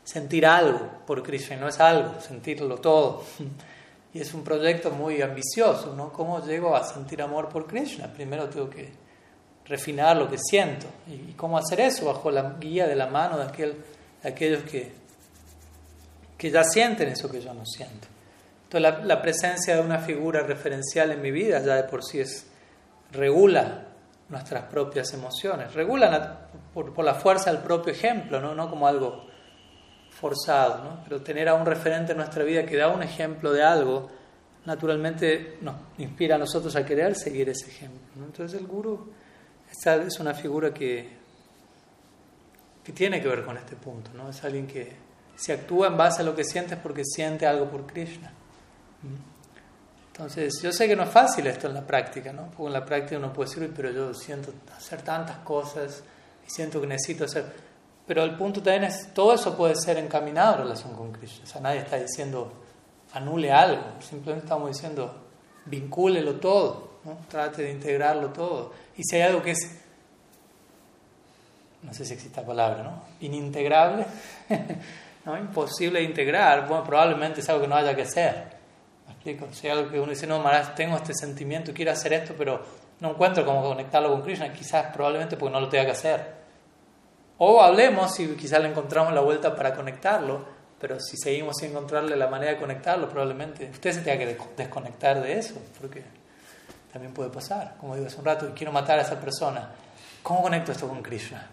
sentir 0.03 0.45
algo 0.45 0.79
por 1.05 1.23
Krishna, 1.23 1.57
no 1.57 1.67
es 1.67 1.79
algo, 1.79 2.19
sentirlo 2.21 2.77
todo. 2.77 3.23
Y 4.17 4.21
es 4.21 4.33
un 4.33 4.43
proyecto 4.43 4.89
muy 4.89 5.21
ambicioso, 5.21 5.93
¿no? 5.95 6.11
¿Cómo 6.11 6.43
llego 6.43 6.75
a 6.75 6.83
sentir 6.83 7.21
amor 7.21 7.49
por 7.49 7.67
Krishna? 7.67 8.07
Primero 8.07 8.49
tengo 8.49 8.69
que 8.69 8.89
refinar 9.65 10.17
lo 10.17 10.27
que 10.27 10.37
siento. 10.39 10.87
¿Y 11.07 11.33
cómo 11.33 11.57
hacer 11.57 11.81
eso? 11.81 12.05
Bajo 12.05 12.31
la 12.31 12.55
guía 12.59 12.87
de 12.87 12.95
la 12.95 13.07
mano 13.07 13.37
de, 13.37 13.43
aquel, 13.43 13.75
de 14.23 14.29
aquellos 14.29 14.63
que 14.63 15.07
que 16.37 16.51
ya 16.51 16.63
sienten 16.63 17.09
eso 17.09 17.29
que 17.29 17.41
yo 17.41 17.53
no 17.53 17.65
siento. 17.65 18.07
Entonces 18.63 19.05
la, 19.05 19.21
presencia 19.21 19.75
de 19.75 19.81
una 19.81 19.99
figura 19.99 20.41
referencial 20.41 21.11
en 21.11 21.21
mi 21.21 21.31
vida 21.31 21.59
ya 21.63 21.75
de 21.75 21.83
por 21.83 22.03
sí 22.03 22.19
es, 22.19 22.47
regula 23.11 23.85
nuestras 24.29 24.65
propias 24.65 25.13
emociones, 25.13 25.73
regula 25.73 26.49
por, 26.73 27.03
la 27.03 27.15
fuerza 27.15 27.51
del 27.51 27.61
propio 27.61 27.93
ejemplo, 27.93 28.41
¿no? 28.41 28.53
no 28.53 28.69
como 28.69 28.87
algo 28.87 29.25
forzado, 30.19 30.83
¿no? 30.83 31.03
pero 31.03 31.21
tener 31.21 31.47
a 31.47 31.53
un 31.53 31.65
referente 31.65 32.13
en 32.13 32.17
nuestra 32.17 32.43
vida 32.43 32.65
que 32.65 32.75
da 32.75 32.89
un 32.89 33.03
ejemplo 33.03 33.53
de 33.53 33.63
algo, 33.63 34.09
naturalmente 34.65 35.57
nos 35.61 35.75
inspira 35.97 36.35
a 36.35 36.37
nosotros 36.39 36.75
a 36.75 36.83
querer 36.85 37.15
seguir 37.15 37.49
ese 37.49 37.67
ejemplo. 37.67 38.25
Entonces 38.25 38.59
el 38.59 38.67
guru 38.67 39.11
es 39.71 40.19
una 40.19 40.33
figura 40.33 40.73
que, 40.73 41.17
que 42.83 42.91
tiene 42.93 43.21
que 43.21 43.27
ver 43.27 43.43
con 43.45 43.57
este 43.57 43.75
punto, 43.75 44.11
¿no? 44.15 44.29
es 44.29 44.43
alguien 44.43 44.65
que 44.65 45.07
si 45.35 45.51
actúa 45.51 45.87
en 45.87 45.97
base 45.97 46.21
a 46.21 46.25
lo 46.25 46.35
que 46.35 46.43
sientes 46.43 46.79
porque 46.79 47.03
siente 47.05 47.45
algo 47.45 47.69
por 47.69 47.85
Krishna. 47.85 48.31
Entonces, 50.11 50.59
yo 50.63 50.71
sé 50.71 50.87
que 50.87 50.95
no 50.95 51.03
es 51.03 51.09
fácil 51.11 51.45
esto 51.45 51.67
en 51.67 51.75
la 51.75 51.85
práctica, 51.85 52.33
¿no? 52.33 52.49
Porque 52.49 52.65
en 52.65 52.73
la 52.73 52.83
práctica 52.83 53.19
uno 53.19 53.31
puede 53.31 53.51
decir, 53.51 53.71
pero 53.75 53.91
yo 53.91 54.15
siento 54.15 54.51
hacer 54.75 55.03
tantas 55.03 55.37
cosas 55.39 56.01
y 56.45 56.49
siento 56.49 56.81
que 56.81 56.87
necesito 56.87 57.25
hacer. 57.25 57.45
Pero 58.07 58.23
el 58.23 58.35
punto 58.35 58.63
también 58.63 58.85
es, 58.85 59.13
todo 59.13 59.33
eso 59.33 59.55
puede 59.57 59.75
ser 59.75 59.97
encaminado 59.97 60.55
en 60.55 60.61
relación 60.61 60.95
con 60.95 61.11
Krishna. 61.11 61.43
O 61.43 61.47
sea, 61.47 61.61
nadie 61.61 61.79
está 61.79 61.97
diciendo, 61.97 62.51
anule 63.13 63.51
algo. 63.51 63.83
Simplemente 63.99 64.45
estamos 64.45 64.69
diciendo, 64.71 65.13
vincúlelo 65.65 66.35
todo, 66.35 66.99
¿no? 67.03 67.17
Trate 67.27 67.63
de 67.63 67.71
integrarlo 67.71 68.29
todo. 68.29 68.71
Y 68.95 69.03
si 69.03 69.17
hay 69.17 69.23
algo 69.23 69.41
que 69.41 69.51
es, 69.51 69.79
no 71.83 71.93
sé 71.93 72.05
si 72.05 72.13
existe 72.13 72.39
la 72.39 72.47
palabra, 72.47 72.83
¿no? 72.83 73.03
Inintegrable. 73.19 74.05
¿no? 75.25 75.37
imposible 75.37 75.99
de 75.99 76.05
integrar, 76.05 76.67
bueno, 76.69 76.85
probablemente 76.85 77.41
es 77.41 77.49
algo 77.49 77.61
que 77.61 77.67
no 77.67 77.75
haya 77.75 77.93
que 77.93 78.03
hacer. 78.03 78.55
¿Me 79.05 79.13
explico? 79.13 79.47
Si 79.51 79.67
algo 79.67 79.91
que 79.91 79.99
uno 79.99 80.11
dice, 80.11 80.25
no, 80.25 80.39
Maharaj, 80.39 80.73
tengo 80.73 80.95
este 80.95 81.13
sentimiento, 81.13 81.73
quiero 81.73 81.91
hacer 81.91 82.13
esto, 82.13 82.33
pero 82.37 82.63
no 83.01 83.11
encuentro 83.11 83.45
cómo 83.45 83.61
conectarlo 83.61 84.09
con 84.09 84.21
Krishna, 84.21 84.53
quizás 84.53 84.93
probablemente 84.93 85.35
porque 85.35 85.51
no 85.51 85.59
lo 85.59 85.67
tenga 85.67 85.85
que 85.85 85.91
hacer. 85.91 86.37
O 87.39 87.61
hablemos 87.61 88.19
y 88.19 88.27
quizás 88.35 88.61
le 88.61 88.69
encontramos 88.69 89.13
la 89.13 89.21
vuelta 89.21 89.55
para 89.55 89.73
conectarlo, 89.73 90.45
pero 90.79 90.99
si 90.99 91.17
seguimos 91.17 91.57
sin 91.57 91.71
encontrarle 91.71 92.15
la 92.15 92.27
manera 92.27 92.53
de 92.53 92.57
conectarlo, 92.57 93.09
probablemente 93.09 93.69
usted 93.71 93.91
se 93.93 94.01
tenga 94.01 94.17
que 94.19 94.37
desconectar 94.55 95.21
de 95.21 95.37
eso, 95.37 95.55
porque 95.79 96.03
también 96.91 97.13
puede 97.13 97.29
pasar. 97.29 97.75
Como 97.79 97.95
digo 97.95 98.07
hace 98.07 98.17
un 98.17 98.25
rato, 98.25 98.51
quiero 98.55 98.71
matar 98.71 98.99
a 98.99 99.03
esa 99.03 99.19
persona. 99.19 99.69
¿Cómo 100.23 100.41
conecto 100.41 100.71
esto 100.71 100.87
con 100.87 101.01
Krishna? 101.01 101.47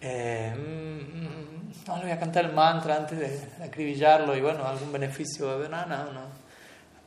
Eh, 0.00 0.54
mm, 0.56 1.18
mm, 1.18 1.72
no 1.86 1.96
le 1.96 2.02
voy 2.04 2.12
a 2.12 2.18
cantar 2.18 2.44
el 2.44 2.52
mantra 2.52 2.96
antes 2.96 3.18
de 3.18 3.64
acribillarlo 3.64 4.36
y 4.36 4.40
bueno, 4.40 4.66
algún 4.66 4.92
beneficio 4.92 5.46
va 5.46 5.52
a 5.52 5.54
haber. 5.56 5.70
No, 5.70 5.86
no, 5.86 6.12
no. 6.12 6.20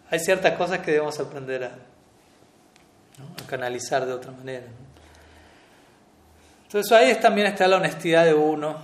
Hay 0.10 0.20
ciertas 0.20 0.58
cosas 0.58 0.80
que 0.80 0.92
debemos 0.92 1.20
aprender 1.20 1.64
a 1.64 1.72
canalizar 3.48 4.06
de 4.06 4.14
otra 4.14 4.32
manera. 4.32 4.68
Entonces 6.72 6.94
ahí 6.94 7.14
también 7.16 7.48
está 7.48 7.68
la 7.68 7.76
honestidad 7.76 8.24
de 8.24 8.34
uno, 8.34 8.78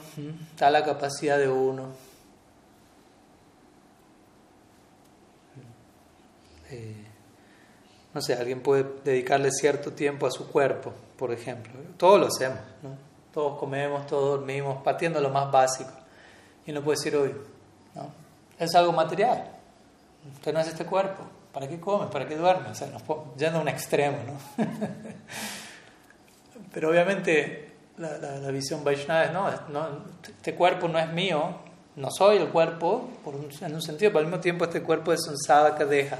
está 0.51 0.69
la 0.69 0.83
capacidad 0.83 1.37
de 1.37 1.47
uno. 1.47 1.87
Eh, 6.69 7.05
no 8.13 8.21
sé, 8.21 8.33
alguien 8.33 8.59
puede 8.59 8.85
dedicarle 9.05 9.51
cierto 9.51 9.93
tiempo 9.93 10.27
a 10.27 10.31
su 10.31 10.51
cuerpo, 10.51 10.91
por 11.15 11.31
ejemplo. 11.31 11.71
Todos 11.95 12.19
lo 12.19 12.27
hacemos, 12.27 12.59
todos 13.33 13.57
comemos, 13.57 14.05
todos 14.05 14.37
dormimos, 14.37 14.83
partiendo 14.83 15.21
lo 15.21 15.29
más 15.29 15.49
básico. 15.49 15.91
Y 16.65 16.71
uno 16.71 16.81
puede 16.81 16.97
decir, 16.97 17.15
hoy, 17.15 17.33
¿no? 17.95 18.11
es 18.59 18.75
algo 18.75 18.91
material. 18.91 19.49
Usted 20.33 20.51
no 20.51 20.59
es 20.59 20.67
este 20.67 20.83
cuerpo. 20.83 21.23
¿Para 21.53 21.69
qué 21.69 21.79
come? 21.79 22.07
¿Para 22.07 22.27
qué 22.27 22.35
duerme? 22.35 22.67
O 22.67 22.75
sea, 22.75 22.87
nos, 22.87 23.01
yendo 23.37 23.59
a 23.59 23.61
un 23.61 23.69
extremo, 23.69 24.17
¿no? 24.25 24.65
Pero 26.73 26.89
obviamente 26.89 27.66
la, 27.97 28.17
la, 28.17 28.51
visión 28.51 28.83
Vaishnava 28.83 29.25
es, 29.25 29.31
no, 29.31 29.49
no, 29.69 30.05
este 30.25 30.55
cuerpo 30.55 30.87
no 30.87 30.99
es 30.99 31.11
mío, 31.11 31.55
no 31.95 32.09
soy 32.11 32.37
el 32.37 32.49
cuerpo, 32.49 33.09
por 33.23 33.35
en 33.35 33.75
un 33.75 33.81
sentido, 33.81 34.11
pero 34.11 34.19
al 34.19 34.25
mismo 34.25 34.39
tiempo 34.39 34.65
este 34.65 34.81
cuerpo 34.81 35.13
es 35.13 35.27
un 35.27 35.37
sadhaka 35.37 35.85
deja. 35.85 36.17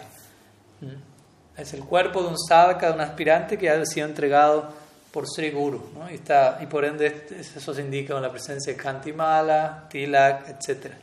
¿Mm? 0.82 1.60
Es 1.60 1.74
el 1.74 1.84
cuerpo 1.84 2.22
de 2.22 2.30
un 2.30 2.38
sadhaka, 2.38 2.88
de 2.88 2.94
un 2.94 3.02
aspirante 3.02 3.58
que 3.58 3.70
ha 3.70 3.86
sido 3.86 4.08
entregado 4.08 4.70
por 5.12 5.28
Sri 5.28 5.52
Guru, 5.52 5.92
¿no? 5.98 6.10
y, 6.12 6.16
está, 6.16 6.60
y 6.62 6.66
por 6.68 6.86
ende 6.86 7.28
eso 7.32 7.74
se 7.74 7.82
indica 7.82 8.14
con 8.14 8.22
la 8.22 8.32
presencia 8.32 8.74
de 8.74 8.78
Kantimala, 8.78 9.88
Tilak, 9.90 10.50
etc. 10.50 10.94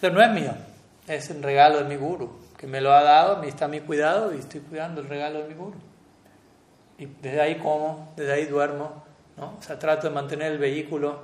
Pero 0.00 0.14
no 0.14 0.22
es 0.22 0.30
mío, 0.30 0.52
es 1.06 1.30
el 1.30 1.42
regalo 1.42 1.78
de 1.78 1.84
mi 1.84 1.96
Guru 1.96 2.42
que 2.62 2.68
me 2.68 2.80
lo 2.80 2.92
ha 2.92 3.02
dado, 3.02 3.42
está 3.42 3.64
a 3.64 3.68
mi 3.68 3.80
cuidado 3.80 4.32
y 4.32 4.38
estoy 4.38 4.60
cuidando 4.60 5.00
el 5.00 5.08
regalo 5.08 5.42
de 5.42 5.48
mi 5.48 5.54
guru. 5.54 5.74
Y 6.96 7.06
desde 7.06 7.40
ahí 7.40 7.58
como, 7.58 8.12
desde 8.16 8.34
ahí 8.34 8.46
duermo, 8.46 9.02
¿no? 9.36 9.56
O 9.58 9.62
sea, 9.62 9.78
trato 9.78 10.08
de 10.08 10.14
mantener 10.14 10.52
el 10.52 10.58
vehículo 10.58 11.20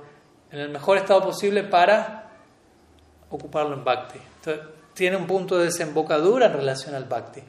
en 0.51 0.59
el 0.59 0.69
mejor 0.69 0.97
estado 0.97 1.23
posible 1.23 1.63
para 1.63 2.31
ocuparlo 3.29 3.75
en 3.75 3.83
bhakti. 3.83 4.19
Entonces, 4.37 4.65
tiene 4.93 5.15
un 5.15 5.27
punto 5.27 5.57
de 5.57 5.65
desembocadura 5.65 6.47
en 6.47 6.53
relación 6.53 6.95
al 6.95 7.05
bhakti. 7.05 7.41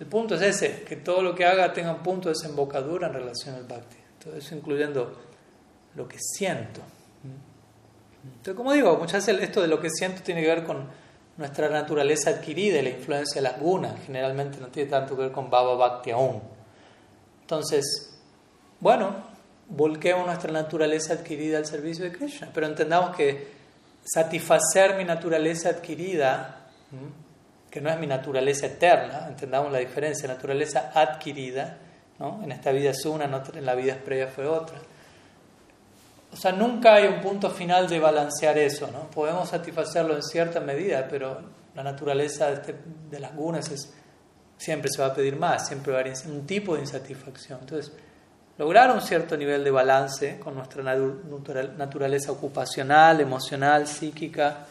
El 0.00 0.06
punto 0.06 0.34
es 0.34 0.42
ese, 0.42 0.82
que 0.82 0.96
todo 0.96 1.22
lo 1.22 1.34
que 1.34 1.44
haga 1.44 1.72
tenga 1.72 1.92
un 1.92 2.02
punto 2.02 2.28
de 2.28 2.34
desembocadura 2.34 3.06
en 3.06 3.14
relación 3.14 3.54
al 3.54 3.64
bhakti. 3.64 3.96
Entonces, 4.18 4.44
eso 4.44 4.54
incluyendo 4.56 5.12
lo 5.94 6.08
que 6.08 6.16
siento. 6.18 6.80
Entonces, 8.24 8.54
como 8.54 8.72
digo, 8.72 8.96
muchas 8.96 9.24
veces 9.26 9.42
esto 9.42 9.62
de 9.62 9.68
lo 9.68 9.80
que 9.80 9.90
siento 9.90 10.22
tiene 10.22 10.40
que 10.40 10.48
ver 10.48 10.64
con 10.64 10.88
nuestra 11.36 11.68
naturaleza 11.68 12.30
adquirida 12.30 12.78
y 12.78 12.82
la 12.82 12.90
influencia 12.90 13.40
de 13.40 13.48
las 13.48 13.60
gunas, 13.60 13.94
generalmente 14.04 14.58
no 14.58 14.68
tiene 14.68 14.90
tanto 14.90 15.16
que 15.16 15.22
ver 15.22 15.32
con 15.32 15.50
Baba 15.50 15.74
Bhakti 15.74 16.10
aún. 16.10 16.40
Entonces, 17.40 18.18
bueno, 18.80 19.33
volquemos 19.68 20.26
nuestra 20.26 20.52
naturaleza 20.52 21.14
adquirida 21.14 21.58
al 21.58 21.66
servicio 21.66 22.04
de 22.04 22.12
Krishna, 22.12 22.50
pero 22.52 22.66
entendamos 22.66 23.16
que 23.16 23.48
satisfacer 24.04 24.96
mi 24.96 25.04
naturaleza 25.04 25.70
adquirida, 25.70 26.68
que 27.70 27.80
no 27.80 27.90
es 27.90 27.98
mi 27.98 28.06
naturaleza 28.06 28.66
eterna, 28.66 29.26
entendamos 29.28 29.72
la 29.72 29.78
diferencia, 29.78 30.28
naturaleza 30.28 30.92
adquirida, 30.94 31.78
¿no? 32.18 32.42
en 32.44 32.52
esta 32.52 32.70
vida 32.70 32.90
es 32.90 33.04
una, 33.04 33.24
en 33.24 33.66
la 33.66 33.74
vida 33.74 33.96
previa 34.04 34.28
fue 34.28 34.46
otra 34.46 34.78
o 36.34 36.36
sea, 36.36 36.50
nunca 36.50 36.94
hay 36.94 37.06
un 37.06 37.20
punto 37.20 37.48
final 37.48 37.88
de 37.88 38.00
balancear 38.00 38.58
eso, 38.58 38.90
¿no? 38.90 39.08
Podemos 39.08 39.50
satisfacerlo 39.50 40.16
en 40.16 40.22
cierta 40.24 40.58
medida, 40.58 41.06
pero 41.08 41.40
la 41.76 41.84
naturaleza 41.84 42.48
de, 42.48 42.54
este, 42.54 42.74
las 43.20 43.36
gunas 43.36 43.70
es, 43.70 43.92
siempre 44.58 44.90
se 44.90 45.00
va 45.00 45.08
a 45.08 45.14
pedir 45.14 45.36
más, 45.36 45.68
siempre 45.68 45.92
va 45.92 45.98
a 45.98 46.00
haber 46.00 46.12
un 46.26 46.44
tipo 46.44 46.74
de 46.74 46.80
insatisfacción. 46.80 47.60
Entonces, 47.60 47.92
lograr 48.58 48.90
un 48.90 49.00
cierto 49.00 49.36
nivel 49.36 49.64
de 49.64 49.70
balance 49.70 50.38
con 50.38 50.54
nuestra 50.54 50.82
naturaleza 50.82 52.32
ocupacional, 52.32 53.20
emocional, 53.20 53.86
psíquica, 53.86 54.66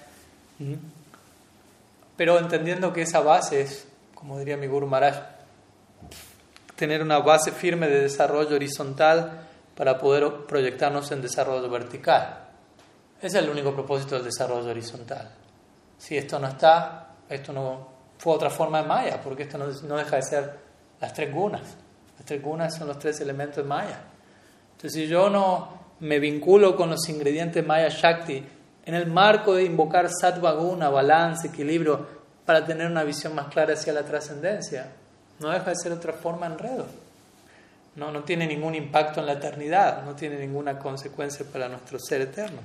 pero 2.16 2.40
entendiendo 2.40 2.94
que 2.94 3.02
esa 3.02 3.20
base 3.20 3.62
es, 3.62 3.88
como 4.14 4.40
diría 4.40 4.58
mi 4.58 4.68
Guru 4.68 4.88
Maharaj, 4.88 5.16
tener 6.76 7.02
una 7.02 7.20
base 7.20 7.52
firme 7.52 7.88
de 7.88 8.02
desarrollo 8.02 8.56
horizontal 8.56 9.48
para 9.76 9.98
poder 9.98 10.46
proyectarnos 10.48 11.12
en 11.12 11.22
desarrollo 11.22 11.70
vertical. 11.70 12.40
Ese 13.22 13.38
es 13.38 13.44
el 13.44 13.50
único 13.50 13.74
propósito 13.74 14.16
del 14.16 14.26
desarrollo 14.26 14.70
horizontal. 14.70 15.30
Si 15.98 16.18
esto 16.18 16.40
no 16.40 16.48
está, 16.48 17.08
esto 17.30 17.54
no 17.54 17.88
fue 18.18 18.34
otra 18.34 18.50
forma 18.50 18.82
de 18.82 18.88
Maya, 18.88 19.22
porque 19.22 19.44
esto 19.44 19.58
no, 19.58 19.96
deja 19.98 20.18
de 20.18 20.24
ser 20.24 20.60
las 21.00 21.14
tres 21.14 21.34
gunas. 21.34 21.62
Tres 22.26 22.42
son 22.78 22.88
los 22.88 23.00
tres 23.00 23.20
elementos 23.22 23.58
de 23.58 23.64
Maya. 23.64 24.00
Entonces, 24.76 24.94
si 24.94 25.08
yo 25.08 25.30
no 25.30 25.84
me 26.00 26.20
vinculo 26.20 26.76
con 26.76 26.90
los 26.90 27.08
ingredientes 27.10 27.66
Maya 27.66 27.90
Shakti 27.90 28.44
en 28.86 28.94
el 28.94 29.08
marco 29.08 29.56
de 29.56 29.64
invocar 29.64 30.10
sattva 30.10 30.52
guna, 30.54 30.90
balance, 30.90 31.48
equilibrio, 31.48 32.24
para 32.46 32.66
tener 32.66 32.88
una 32.88 33.04
visión 33.04 33.34
más 33.34 33.48
clara 33.48 33.74
hacia 33.74 33.94
la 33.94 34.04
trascendencia, 34.04 34.92
no 35.40 35.50
deja 35.50 35.70
de 35.70 35.76
ser 35.78 35.92
otra 35.94 36.12
forma 36.12 36.46
enredo. 36.46 36.86
No, 37.96 38.12
no 38.12 38.24
tiene 38.24 38.48
ningún 38.48 38.76
impacto 38.76 39.20
en 39.20 39.28
la 39.28 39.34
eternidad, 39.34 40.04
no 40.04 40.16
tiene 40.16 40.38
ninguna 40.38 40.80
consecuencia 40.80 41.46
para 41.52 41.70
nuestro 41.70 42.00
ser 42.00 42.22
eterno. 42.22 42.60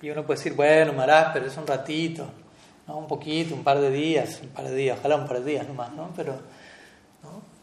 Y 0.00 0.10
uno 0.10 0.24
puede 0.24 0.38
decir, 0.38 0.54
bueno, 0.54 0.92
Marás, 0.92 1.30
pero 1.32 1.46
es 1.46 1.56
un 1.56 1.66
ratito, 1.66 2.26
¿no? 2.86 2.98
un 2.98 3.08
poquito, 3.08 3.54
un 3.54 3.64
par 3.64 3.80
de 3.80 3.90
días, 3.90 4.40
un 4.42 4.48
par 4.48 4.66
de 4.66 4.74
días, 4.74 4.98
ojalá 4.98 5.16
un 5.16 5.26
par 5.26 5.40
de 5.40 5.50
días 5.50 5.66
nomás, 5.66 5.92
¿no? 5.92 6.10
Pero. 6.16 6.38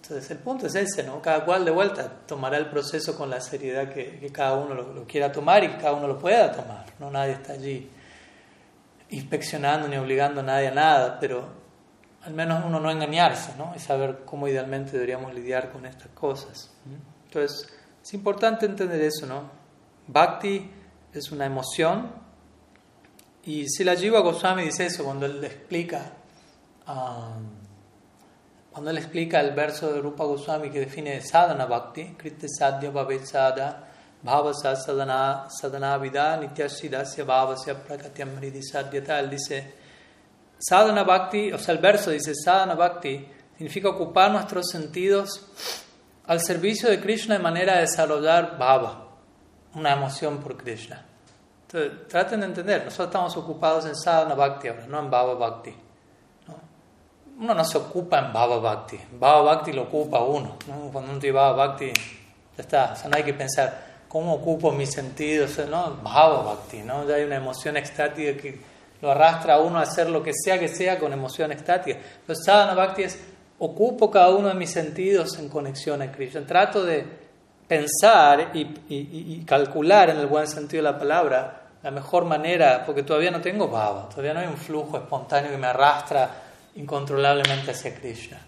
Entonces 0.04 0.32
el 0.32 0.40
punto 0.40 0.68
es 0.68 0.76
ese, 0.76 1.04
¿no? 1.04 1.22
Cada 1.22 1.46
cual 1.46 1.64
de 1.64 1.72
vuelta 1.72 2.10
tomará 2.28 2.58
el 2.58 2.66
proceso 2.66 3.18
con 3.18 3.30
la 3.30 3.40
seriedad 3.40 3.88
que, 3.88 4.30
cada 4.34 4.56
uno 4.56 4.76
lo, 4.76 4.94
lo, 4.94 5.06
quiera 5.06 5.32
tomar 5.32 5.64
y 5.64 5.70
que 5.70 5.78
cada 5.78 5.94
uno 5.94 6.10
lo 6.10 6.20
pueda 6.20 6.52
tomar, 6.52 6.86
¿no? 7.00 7.10
Nadie 7.10 7.32
está 7.32 7.54
allí 7.54 7.90
inspeccionando 9.12 9.88
ni 9.88 9.96
obligando 9.96 10.42
a 10.42 10.44
nadie 10.44 10.68
a 10.68 10.72
nada, 10.72 11.18
pero 11.22 11.48
al 12.22 12.34
menos 12.34 12.66
uno 12.66 12.82
no 12.82 12.92
engañarse, 12.92 13.54
¿no? 13.58 13.72
Y 13.78 13.80
saber 13.80 14.24
cómo 14.26 14.50
idealmente 14.50 14.92
deberíamos 14.92 15.34
lidiar 15.34 15.72
con 15.72 15.86
estas 15.86 16.10
cosas. 16.10 16.70
Entonces, 17.28 17.70
es 18.04 18.14
importante 18.14 18.66
entender 18.66 19.00
eso, 19.02 19.26
¿no? 19.26 19.50
Bhakti 20.08 20.70
es 21.14 21.32
una 21.32 21.46
emoción 21.46 22.12
y 23.46 23.70
si 23.70 23.86
la 23.86 23.96
Jiva 23.96 24.20
Goswami 24.20 24.64
dice 24.64 24.86
eso 24.86 25.06
cuando 25.06 25.26
él 25.26 25.40
le 25.40 25.48
explica 25.48 26.12
um, 26.88 27.63
cuando 28.74 28.92
él 28.92 28.98
explica 28.98 29.40
el 29.40 29.52
verso 29.52 29.94
de 29.94 30.02
Rupa 30.02 30.26
Goswami 30.26 30.70
que 30.70 30.80
define 30.80 31.22
sadhana 31.22 31.66
bhakti, 31.66 32.16
kriti 32.18 32.48
sadhya 32.50 32.92
bhavet 32.92 33.24
sadha 33.24 33.88
bhavasa 34.26 34.76
sadhana 34.76 35.48
sadhana 35.50 35.98
vida 36.00 36.36
nityashidasya 36.38 37.24
bhavasya 37.24 37.76
prakatyam 37.76 38.30
sadhyata, 38.62 39.20
él 39.20 39.30
dice 39.30 39.84
Sadhana 40.66 41.04
Bhakti, 41.04 41.52
o 41.52 41.58
sea, 41.58 41.76
el 41.76 41.82
verso 41.82 42.10
dice 42.10 42.34
Sadhana 42.34 42.76
Bhakti, 42.76 43.28
significa 43.58 43.90
ocupar 43.90 44.32
nuestros 44.32 44.70
sentidos 44.70 45.46
al 46.26 46.40
servicio 46.40 46.90
de 46.90 47.02
Krishna 47.02 47.36
de 47.36 47.44
manera 47.44 47.76
de 47.76 47.82
desarrollar 47.82 48.58
bhava, 48.58 49.10
una 49.76 49.92
emoción 49.92 50.38
por 50.38 50.56
Krishna. 50.56 51.04
Entonces, 51.68 52.08
traten 52.08 52.40
de 52.40 52.46
entender, 52.46 52.86
nosotros 52.86 53.08
estamos 53.08 53.36
ocupados 53.36 53.86
en 53.88 53.96
sadhana 53.96 54.36
bhakti 54.36 54.70
ahora, 54.70 54.88
no 54.88 55.00
en 55.00 55.10
bhava 55.10 55.34
bhakti. 55.34 55.76
Uno 57.44 57.54
no 57.54 57.66
se 57.66 57.78
ocupa 57.78 58.20
en 58.20 58.32
bhava 58.32 58.58
bhakti, 58.58 58.98
bhava 59.20 59.42
bhakti 59.42 59.74
lo 59.74 59.82
ocupa 59.82 60.20
uno. 60.20 60.56
Cuando 60.66 61.12
uno 61.12 61.20
tiene 61.20 61.38
bhava 61.38 61.68
bhakti, 61.68 61.88
ya 61.88 62.64
está, 62.64 62.94
o 62.94 62.96
sea, 62.96 63.10
no 63.10 63.18
hay 63.18 63.24
que 63.24 63.34
pensar, 63.34 64.06
¿cómo 64.08 64.36
ocupo 64.36 64.72
mis 64.72 64.92
sentidos? 64.92 65.58
No, 65.68 65.98
bhava 66.02 66.42
bhakti, 66.44 66.84
¿no? 66.84 67.06
ya 67.06 67.16
hay 67.16 67.26
una 67.26 67.36
emoción 67.36 67.76
extática 67.76 68.42
que 68.42 68.62
lo 69.02 69.12
arrastra 69.12 69.56
a 69.56 69.60
uno 69.60 69.78
a 69.78 69.82
hacer 69.82 70.10
lo 70.10 70.24
que 70.24 70.32
sea 70.34 70.58
que 70.58 70.70
sea 70.70 70.98
con 70.98 71.12
emoción 71.12 71.52
estática. 71.52 72.00
Pero 72.26 72.40
sadhana 72.40 72.76
bhakti 72.76 73.04
es, 73.04 73.20
ocupo 73.60 74.10
cada 74.10 74.30
uno 74.30 74.48
de 74.48 74.54
mis 74.54 74.72
sentidos 74.72 75.38
en 75.38 75.50
conexión 75.50 76.02
a 76.02 76.10
Krishna. 76.14 76.48
Trato 76.48 76.86
de 76.86 77.06
pensar 77.68 78.52
y, 78.54 79.44
calcular 79.44 80.12
en 80.12 80.20
el 80.20 80.28
buen 80.28 80.48
sentido 80.48 80.82
de 80.82 80.92
la 80.94 80.98
palabra 80.98 81.60
la 81.84 81.92
mejor 81.92 82.24
manera, 82.24 82.84
porque 82.86 83.04
todavía 83.04 83.32
no 83.32 83.42
tengo 83.42 83.68
bhava, 83.68 84.08
todavía 84.08 84.34
no 84.34 84.40
hay 84.40 84.48
un 84.48 84.56
flujo 84.56 84.96
espontáneo 84.96 85.52
que 85.52 85.58
me 85.58 85.68
arrastra 85.68 86.43
incontrolablemente 86.76 87.72
hacia 87.72 87.94
Krishna. 87.96 88.40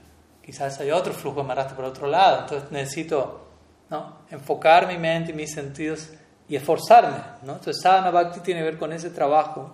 Quizás 0.44 0.80
hay 0.80 0.92
otro 0.92 1.14
flujo 1.14 1.44
me 1.44 1.54
arrastra 1.54 1.76
por 1.76 1.86
otro 1.86 2.08
lado, 2.08 2.42
entonces 2.42 2.72
necesito 2.72 3.48
¿no? 3.90 4.20
enfocar 4.30 4.88
mi 4.88 4.98
mente 4.98 5.32
y 5.32 5.36
mis 5.36 5.54
sentidos 5.54 6.10
y 6.48 6.56
esforzarme. 6.56 7.18
¿no? 7.44 7.54
Entonces 7.54 7.82
sadhana 7.82 8.12
bhakti 8.12 8.42
tiene 8.42 8.62
que 8.62 8.66
ver 8.66 8.78
con 8.78 8.94
ese 8.94 9.10
trabajo 9.10 9.74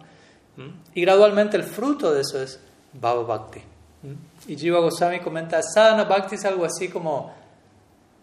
y 0.94 1.02
gradualmente 1.02 1.58
el 1.58 1.64
fruto 1.64 2.14
de 2.14 2.22
eso 2.22 2.42
es 2.42 2.60
Bhava 2.94 3.24
Bhakti. 3.24 3.62
Y 4.48 4.58
Jiva 4.58 4.80
Goswami 4.80 5.20
comenta, 5.20 5.62
Sadhana 5.62 6.06
Bhakti 6.06 6.36
es 6.36 6.46
algo 6.46 6.66
así 6.66 6.90
como 6.90 7.32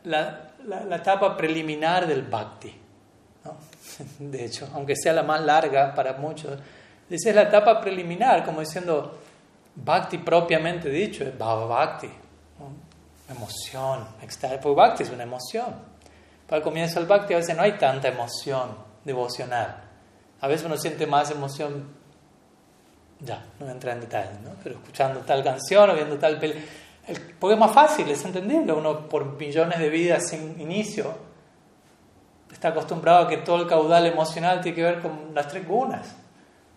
la, 0.05 0.51
la, 0.67 0.97
etapa 0.97 1.37
preliminar 1.37 2.07
del 2.07 2.23
Bhakti. 2.23 2.75
De 4.19 4.45
hecho, 4.45 4.69
aunque 4.75 4.97
sea 4.97 5.13
la 5.13 5.23
más 5.23 5.41
larga 5.41 5.95
para 5.95 6.15
muchos, 6.15 6.59
dice 7.09 7.31
es 7.31 7.35
la 7.35 7.43
etapa 7.43 7.81
preliminar, 7.81 8.45
como 8.45 8.61
diciendo 8.61 9.19
Bhakti 9.85 10.19
propiamente 10.19 10.89
dicho, 10.89 11.25
es 11.25 11.37
Bhava 11.37 11.67
Bhakti. 11.67 12.11
emoción, 13.29 14.07
porque 14.63 14.75
bhakti 14.75 15.03
es 15.05 15.11
una 15.11 15.23
emoción. 15.23 15.75
Para 16.47 16.59
el 16.59 16.63
comienzo 16.63 16.99
del 16.99 17.09
bhakti 17.09 17.35
a 17.35 17.37
veces 17.37 17.55
no 17.55 17.63
hay 17.63 17.73
tanta 17.73 18.09
emoción 18.09 18.71
devocional. 19.05 19.85
A 20.41 20.49
veces 20.49 20.67
uno 20.67 20.77
siente 20.77 21.07
más 21.07 21.31
emoción, 21.31 21.89
ya, 23.21 23.37
no 23.37 23.61
voy 23.61 23.69
a 23.69 23.73
entrar 23.73 23.95
en 23.95 24.01
detalles, 24.01 24.41
¿no? 24.41 24.51
pero 24.63 24.77
escuchando 24.77 25.21
tal 25.21 25.45
canción 25.45 25.91
o 25.91 25.95
viendo 25.95 26.19
tal 26.19 26.39
película. 26.39 26.65
Porque 27.39 27.55
es 27.55 27.61
más 27.61 27.73
fácil, 27.73 28.09
es 28.11 28.25
entendible. 28.25 28.73
Uno 28.73 29.09
por 29.09 29.39
millones 29.39 29.79
de 29.79 29.89
vidas 29.89 30.29
sin 30.29 30.61
inicio 30.61 31.15
está 32.53 32.69
acostumbrado 32.69 33.27
a 33.27 33.29
que 33.29 33.39
todo 33.39 33.63
el 33.63 33.67
caudal 33.67 34.07
emocional 34.07 34.61
tiene 34.61 34.77
que 34.77 34.83
ver 34.83 35.01
con 35.01 35.35
las 35.35 35.49
tres 35.49 35.67
gunas. 35.67 36.15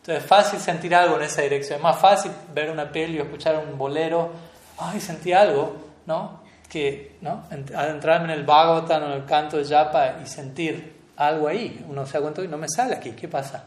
Entonces 0.01 0.23
es 0.23 0.27
fácil 0.27 0.59
sentir 0.59 0.95
algo 0.95 1.17
en 1.17 1.21
esa 1.21 1.43
dirección. 1.43 1.77
Es 1.77 1.83
más 1.83 1.99
fácil 1.99 2.31
ver 2.55 2.71
una 2.71 2.91
peli 2.91 3.19
o 3.19 3.23
escuchar 3.23 3.63
un 3.63 3.77
bolero. 3.77 4.31
Ay, 4.79 4.99
sentí 4.99 5.31
algo, 5.31 5.75
¿no? 6.07 6.41
Que, 6.67 7.17
¿no? 7.21 7.43
Adentrarme 7.51 8.33
en 8.33 8.39
el 8.39 8.43
Bhagavatam 8.43 9.03
o 9.03 9.05
en 9.05 9.11
el 9.11 9.25
canto 9.25 9.57
de 9.57 9.65
Japa 9.65 10.15
y 10.23 10.25
sentir 10.25 10.95
algo 11.17 11.47
ahí. 11.47 11.85
Uno 11.87 12.07
se 12.07 12.13
da 12.13 12.21
cuenta 12.21 12.41
y 12.41 12.47
no 12.47 12.57
me 12.57 12.67
sale 12.67 12.95
aquí. 12.95 13.11
¿Qué 13.11 13.27
pasa? 13.27 13.63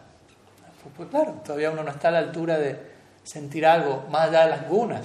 Pues, 0.82 0.94
pues, 0.96 1.08
claro, 1.08 1.40
todavía 1.44 1.70
uno 1.70 1.84
no 1.84 1.90
está 1.92 2.08
a 2.08 2.10
la 2.10 2.18
altura 2.18 2.58
de 2.58 2.80
sentir 3.22 3.64
algo 3.64 4.04
más 4.10 4.28
allá 4.28 4.46
de 4.46 4.50
las 4.50 4.68
gunas. 4.68 5.02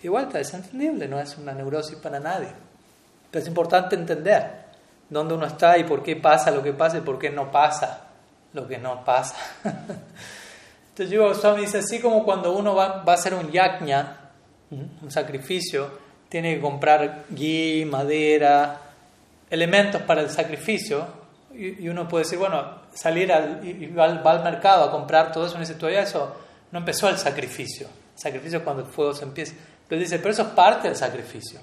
Igual 0.00 0.26
está, 0.26 0.38
es 0.38 0.54
entendible, 0.54 1.08
no 1.08 1.18
es 1.18 1.36
una 1.38 1.54
neurosis 1.54 1.96
para 1.96 2.20
nadie. 2.20 2.50
Pero 3.32 3.42
es 3.42 3.48
importante 3.48 3.96
entender 3.96 4.68
dónde 5.10 5.34
uno 5.34 5.46
está 5.46 5.76
y 5.76 5.82
por 5.82 6.04
qué 6.04 6.14
pasa 6.14 6.52
lo 6.52 6.62
que 6.62 6.72
pasa 6.72 6.98
y 6.98 7.00
por 7.00 7.18
qué 7.18 7.30
no 7.30 7.50
pasa 7.50 8.04
lo 8.52 8.68
que 8.68 8.78
no 8.78 9.04
pasa. 9.04 9.34
Entonces 10.98 11.14
Yuva 11.14 11.28
Goswami 11.28 11.60
dice, 11.60 11.78
así 11.78 12.00
como 12.00 12.24
cuando 12.24 12.52
uno 12.52 12.74
va, 12.74 13.04
va 13.04 13.12
a 13.12 13.14
hacer 13.14 13.32
un 13.32 13.52
yajna, 13.52 14.32
un 14.72 15.10
sacrificio, 15.12 15.88
tiene 16.28 16.56
que 16.56 16.60
comprar 16.60 17.26
ghee, 17.30 17.86
madera, 17.86 18.80
elementos 19.48 20.02
para 20.02 20.22
el 20.22 20.30
sacrificio, 20.30 21.06
y, 21.54 21.88
uno 21.88 22.08
puede 22.08 22.24
decir, 22.24 22.36
bueno, 22.36 22.82
salir 22.92 23.32
al, 23.32 23.64
y 23.64 23.86
va, 23.86 24.06
al, 24.06 24.42
mercado 24.42 24.86
a 24.86 24.90
comprar 24.90 25.30
todo 25.30 25.46
eso, 25.46 25.56
y 25.56 25.60
dice, 25.60 25.74
todavía 25.74 26.02
eso 26.02 26.34
no 26.72 26.80
empezó 26.80 27.08
el 27.08 27.16
sacrificio. 27.16 27.86
El 27.86 28.20
sacrificio 28.20 28.58
es 28.58 28.64
cuando 28.64 28.82
el 28.82 28.88
fuego 28.88 29.14
se 29.14 29.22
empieza. 29.22 29.54
Pero 29.88 30.00
dice, 30.00 30.18
pero 30.18 30.30
eso 30.30 30.42
es 30.42 30.48
parte 30.48 30.88
del 30.88 30.96
sacrificio. 30.96 31.60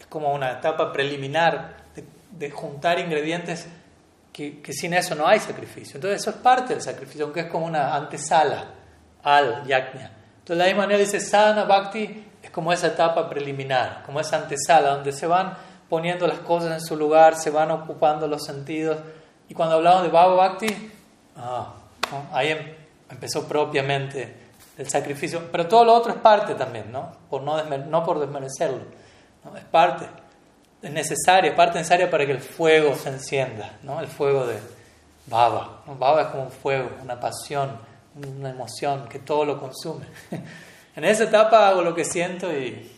Es 0.00 0.06
como 0.06 0.32
una 0.32 0.52
etapa 0.52 0.90
preliminar 0.90 1.84
de, 2.30 2.50
juntar 2.50 2.98
ingredientes 2.98 3.68
que, 4.38 4.72
sin 4.72 4.94
eso 4.94 5.14
no 5.14 5.26
hay 5.26 5.40
sacrificio. 5.40 5.96
Entonces 5.96 6.20
eso 6.20 6.30
es 6.30 6.36
parte 6.36 6.74
del 6.74 6.82
sacrificio, 6.82 7.24
aunque 7.24 7.40
es 7.40 7.46
como 7.46 7.66
una 7.66 7.94
antesala 7.94 8.66
al 9.22 9.66
yajna. 9.66 10.12
Entonces 10.38 10.56
la 10.56 10.66
misma 10.66 10.82
manera 10.82 11.00
dice, 11.00 11.18
sadhana 11.20 11.64
bhakti 11.64 12.24
es 12.42 12.50
como 12.50 12.72
esa 12.72 12.86
etapa 12.86 13.28
preliminar, 13.28 14.02
como 14.06 14.20
esa 14.20 14.36
antesala, 14.36 14.90
donde 14.90 15.12
se 15.12 15.26
van 15.26 15.56
poniendo 15.88 16.26
las 16.26 16.38
cosas 16.38 16.72
en 16.72 16.80
su 16.80 16.96
lugar, 16.96 17.34
se 17.34 17.50
van 17.50 17.70
ocupando 17.72 18.28
los 18.28 18.44
sentidos. 18.44 18.98
Y 19.48 19.54
cuando 19.54 19.74
hablamos 19.76 20.04
de 20.04 20.08
Baba 20.08 20.34
Bhakti, 20.34 20.92
ah, 21.36 21.74
ahí 22.32 22.50
em, 22.50 22.74
empezó 23.10 23.48
propiamente 23.48 24.36
el 24.76 24.88
sacrificio, 24.88 25.48
pero 25.50 25.66
todo 25.66 25.84
lo 25.84 25.94
otro 25.94 26.12
es 26.12 26.18
parte 26.18 26.54
también, 26.54 26.92
¿no? 26.92 27.10
Por 27.28 27.42
no, 27.42 27.60
no 27.64 28.04
por 28.04 28.20
desmerecerlo, 28.20 28.82
es 29.56 29.64
parte, 29.64 30.06
necesaria, 30.82 31.54
parte 31.54 31.78
necesaria 31.78 32.10
para 32.10 32.26
que 32.26 32.32
el 32.32 32.40
fuego 32.40 32.94
se 32.94 33.08
encienda, 33.08 33.78
¿no? 33.82 34.00
El 34.00 34.06
fuego 34.06 34.46
de 34.46 34.58
Baba, 35.26 35.82
Baba 35.98 36.22
es 36.22 36.28
como 36.28 36.44
un 36.44 36.50
fuego, 36.50 36.90
una 37.02 37.18
pasión, 37.18 37.78
una 38.14 38.50
emoción 38.50 39.08
que 39.08 39.18
todo 39.18 39.44
lo 39.44 39.58
consume. 39.58 40.06
en 40.96 41.04
esa 41.04 41.24
etapa 41.24 41.68
hago 41.68 41.82
lo 41.82 41.94
que 41.94 42.04
siento 42.04 42.52
y, 42.52 42.90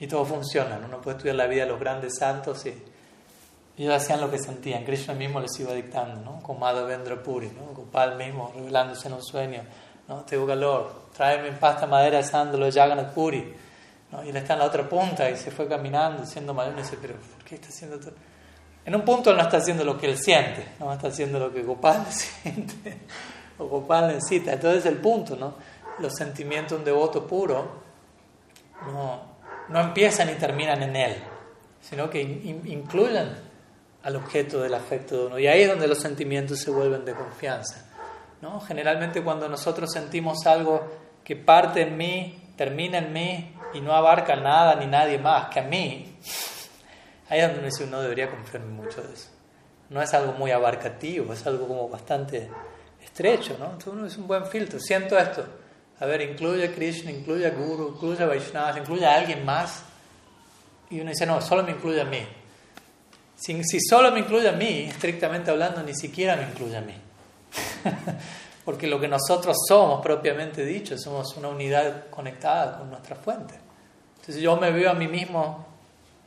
y 0.00 0.06
todo 0.06 0.24
funciona, 0.24 0.78
¿no? 0.78 0.86
Uno 0.86 1.00
puede 1.00 1.16
estudiar 1.16 1.36
la 1.36 1.46
vida 1.46 1.64
de 1.64 1.70
los 1.70 1.80
grandes 1.80 2.16
santos 2.18 2.64
y 2.66 2.74
ellos 3.76 3.94
hacían 3.94 4.20
lo 4.20 4.30
que 4.30 4.38
sentían, 4.38 4.84
Krishna 4.84 5.14
mismo 5.14 5.40
les 5.40 5.58
iba 5.60 5.72
dictando, 5.72 6.20
¿no? 6.20 6.42
Con 6.42 6.58
Madhavendra 6.58 7.22
Puri, 7.22 7.48
¿no? 7.48 7.74
Gopal 7.74 8.16
mismo 8.16 8.52
revelándose 8.54 9.08
en 9.08 9.14
un 9.14 9.22
sueño 9.22 9.62
¿no? 10.08 10.16
Tengo 10.22 10.46
calor, 10.46 10.92
tráeme 11.16 11.48
en 11.48 11.58
pasta 11.58 11.86
madera 11.86 12.22
sándalo 12.22 12.66
de 12.66 12.72
Jagannath. 12.72 13.14
¿No? 14.14 14.24
Y 14.24 14.30
él 14.30 14.36
está 14.36 14.54
en 14.54 14.60
la 14.60 14.66
otra 14.66 14.88
punta 14.88 15.28
y 15.28 15.36
se 15.36 15.50
fue 15.50 15.66
caminando, 15.68 16.24
siendo 16.24 16.54
mayor, 16.54 16.74
y 16.78 16.82
dice, 16.82 16.98
pero 17.00 17.14
¿por 17.14 17.44
qué 17.44 17.56
está 17.56 17.68
haciendo 17.68 17.98
todo? 17.98 18.14
En 18.84 18.94
un 18.94 19.02
punto 19.02 19.30
él 19.30 19.36
no 19.36 19.42
está 19.42 19.56
haciendo 19.56 19.84
lo 19.84 19.96
que 19.98 20.06
él 20.06 20.18
siente, 20.18 20.66
no 20.78 20.92
está 20.92 21.08
haciendo 21.08 21.38
lo 21.38 21.52
que 21.52 21.62
Gopal 21.62 22.06
siente, 22.10 22.98
o 23.58 23.66
Gopal 23.66 24.08
necesita. 24.08 24.52
Entonces 24.52 24.86
el 24.86 24.98
punto, 24.98 25.36
¿no? 25.36 25.54
Los 25.98 26.14
sentimientos 26.14 26.70
de 26.70 26.76
un 26.76 26.84
devoto 26.84 27.26
puro 27.26 27.82
no, 28.86 29.22
no 29.68 29.80
empiezan 29.80 30.30
y 30.30 30.34
terminan 30.34 30.82
en 30.82 30.96
él, 30.96 31.16
sino 31.80 32.10
que 32.10 32.20
incluyen 32.20 33.32
al 34.02 34.16
objeto 34.16 34.60
del 34.60 34.74
afecto 34.74 35.16
de 35.16 35.26
uno. 35.26 35.38
Y 35.38 35.46
ahí 35.46 35.62
es 35.62 35.68
donde 35.68 35.88
los 35.88 35.98
sentimientos 35.98 36.58
se 36.60 36.70
vuelven 36.70 37.04
de 37.04 37.14
confianza. 37.14 37.84
Generalmente 38.66 39.22
cuando 39.22 39.48
nosotros 39.48 39.90
sentimos 39.92 40.46
algo 40.46 40.82
que 41.22 41.36
parte 41.36 41.82
en 41.82 41.96
mí, 41.96 42.43
termina 42.56 42.98
en 42.98 43.12
mí 43.12 43.54
y 43.72 43.80
no 43.80 43.94
abarca 43.94 44.36
nada 44.36 44.76
ni 44.76 44.86
nadie 44.86 45.18
más 45.18 45.48
que 45.48 45.60
a 45.60 45.64
mí, 45.64 46.16
ahí 47.28 47.40
es 47.40 47.52
donde 47.52 47.70
uno 47.84 48.00
debería 48.00 48.30
confiar 48.30 48.62
mucho 48.64 49.02
de 49.02 49.12
eso. 49.12 49.28
No 49.90 50.00
es 50.00 50.14
algo 50.14 50.32
muy 50.32 50.50
abarcativo, 50.50 51.32
es 51.32 51.46
algo 51.46 51.68
como 51.68 51.88
bastante 51.88 52.48
estrecho, 53.02 53.56
¿no? 53.58 53.66
Entonces 53.66 53.92
uno 53.92 54.06
es 54.06 54.16
un 54.16 54.26
buen 54.26 54.46
filtro. 54.46 54.80
Siento 54.80 55.18
esto. 55.18 55.44
A 56.00 56.06
ver, 56.06 56.22
incluye 56.22 56.64
a 56.64 56.72
Krishna, 56.72 57.10
incluye 57.10 57.46
a 57.46 57.50
Guru, 57.50 57.94
incluye 57.94 58.22
a 58.22 58.26
Vaishnava, 58.26 58.78
incluye 58.78 59.06
a 59.06 59.14
alguien 59.14 59.44
más. 59.44 59.82
Y 60.90 61.00
uno 61.00 61.10
dice, 61.10 61.26
no, 61.26 61.40
solo 61.40 61.62
me 61.62 61.72
incluye 61.72 62.00
a 62.00 62.04
mí. 62.04 62.26
Si, 63.36 63.62
si 63.64 63.78
solo 63.80 64.10
me 64.10 64.20
incluye 64.20 64.48
a 64.48 64.52
mí, 64.52 64.86
estrictamente 64.88 65.50
hablando, 65.50 65.82
ni 65.82 65.94
siquiera 65.94 66.36
me 66.36 66.44
incluye 66.44 66.76
a 66.76 66.80
mí. 66.80 66.94
Porque 68.64 68.86
lo 68.86 68.98
que 68.98 69.08
nosotros 69.08 69.56
somos, 69.68 70.00
propiamente 70.02 70.64
dicho, 70.64 70.96
somos 70.96 71.36
una 71.36 71.48
unidad 71.48 72.08
conectada 72.08 72.78
con 72.78 72.90
nuestra 72.90 73.16
fuente. 73.16 73.54
Entonces 74.16 74.42
yo 74.42 74.56
me 74.56 74.70
veo 74.70 74.90
a 74.90 74.94
mí 74.94 75.06
mismo 75.06 75.66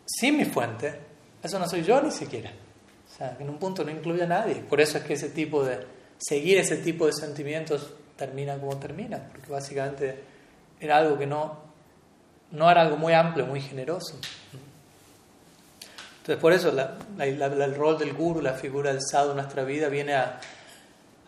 sin 0.05 0.37
mi 0.37 0.45
fuente, 0.45 0.99
eso 1.41 1.57
no 1.57 1.67
soy 1.67 1.83
yo 1.83 2.01
ni 2.01 2.11
siquiera. 2.11 2.51
O 2.51 3.17
sea, 3.17 3.35
en 3.39 3.49
un 3.49 3.57
punto 3.57 3.83
no 3.83 3.89
incluye 3.89 4.23
a 4.23 4.27
nadie. 4.27 4.55
Por 4.55 4.79
eso 4.79 4.99
es 4.99 5.03
que 5.03 5.13
ese 5.13 5.29
tipo 5.29 5.63
de, 5.63 5.79
seguir 6.17 6.57
ese 6.57 6.77
tipo 6.77 7.05
de 7.05 7.13
sentimientos 7.13 7.93
termina 8.15 8.57
como 8.57 8.77
termina, 8.77 9.19
porque 9.31 9.51
básicamente 9.51 10.23
era 10.79 10.97
algo 10.97 11.17
que 11.17 11.27
no, 11.27 11.57
no 12.51 12.69
era 12.69 12.81
algo 12.81 12.97
muy 12.97 13.13
amplio, 13.13 13.45
muy 13.45 13.61
generoso. 13.61 14.19
Entonces 16.19 16.41
por 16.41 16.51
eso 16.51 16.73
el 17.19 17.75
rol 17.75 17.97
del 17.97 18.13
guru, 18.13 18.41
la 18.41 18.53
figura 18.53 18.91
del 18.91 19.01
sadhu 19.01 19.31
en 19.31 19.37
nuestra 19.37 19.63
vida 19.63 19.87
viene 19.87 20.13
a 20.15 20.39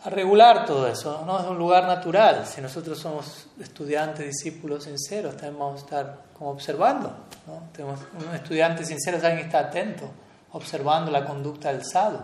a 0.03 0.09
regular 0.09 0.65
todo 0.65 0.87
eso. 0.87 1.23
No 1.25 1.39
es 1.39 1.45
un 1.45 1.57
lugar 1.57 1.85
natural. 1.85 2.45
Si 2.45 2.61
nosotros 2.61 2.97
somos 2.97 3.47
estudiantes, 3.59 4.25
discípulos 4.25 4.85
sinceros, 4.85 5.35
vamos 5.41 5.81
a 5.81 5.85
estar 5.85 6.17
como 6.33 6.51
observando. 6.51 7.09
¿no? 7.45 7.63
Tenemos 7.73 7.99
un 8.17 8.33
estudiante 8.33 8.85
sincero 8.85 9.17
es 9.17 9.23
alguien 9.23 9.41
que 9.41 9.47
está 9.47 9.59
atento, 9.59 10.09
observando 10.53 11.11
la 11.11 11.25
conducta 11.25 11.71
del 11.71 11.83
sadhu. 11.83 12.19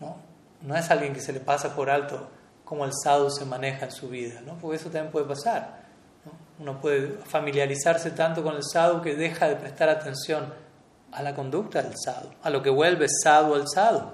¿no? 0.00 0.16
no 0.62 0.76
es 0.76 0.90
alguien 0.90 1.12
que 1.12 1.20
se 1.20 1.32
le 1.32 1.40
pasa 1.40 1.74
por 1.74 1.90
alto 1.90 2.28
cómo 2.64 2.84
el 2.84 2.92
sadhu 2.92 3.30
se 3.30 3.44
maneja 3.44 3.86
en 3.86 3.92
su 3.92 4.08
vida, 4.08 4.40
¿no? 4.46 4.54
porque 4.54 4.76
eso 4.76 4.90
también 4.90 5.10
puede 5.10 5.26
pasar. 5.26 5.82
Uno 6.58 6.80
puede 6.80 7.18
familiarizarse 7.24 8.12
tanto 8.12 8.42
con 8.42 8.54
el 8.54 8.62
sadhu 8.62 9.02
que 9.02 9.16
deja 9.16 9.48
de 9.48 9.56
prestar 9.56 9.88
atención 9.88 10.54
a 11.10 11.22
la 11.22 11.34
conducta 11.34 11.82
del 11.82 11.94
sadhu, 11.98 12.28
a 12.42 12.50
lo 12.50 12.62
que 12.62 12.70
vuelve 12.70 13.06
sadhu 13.08 13.54
al 13.54 13.68
sadhu. 13.68 14.08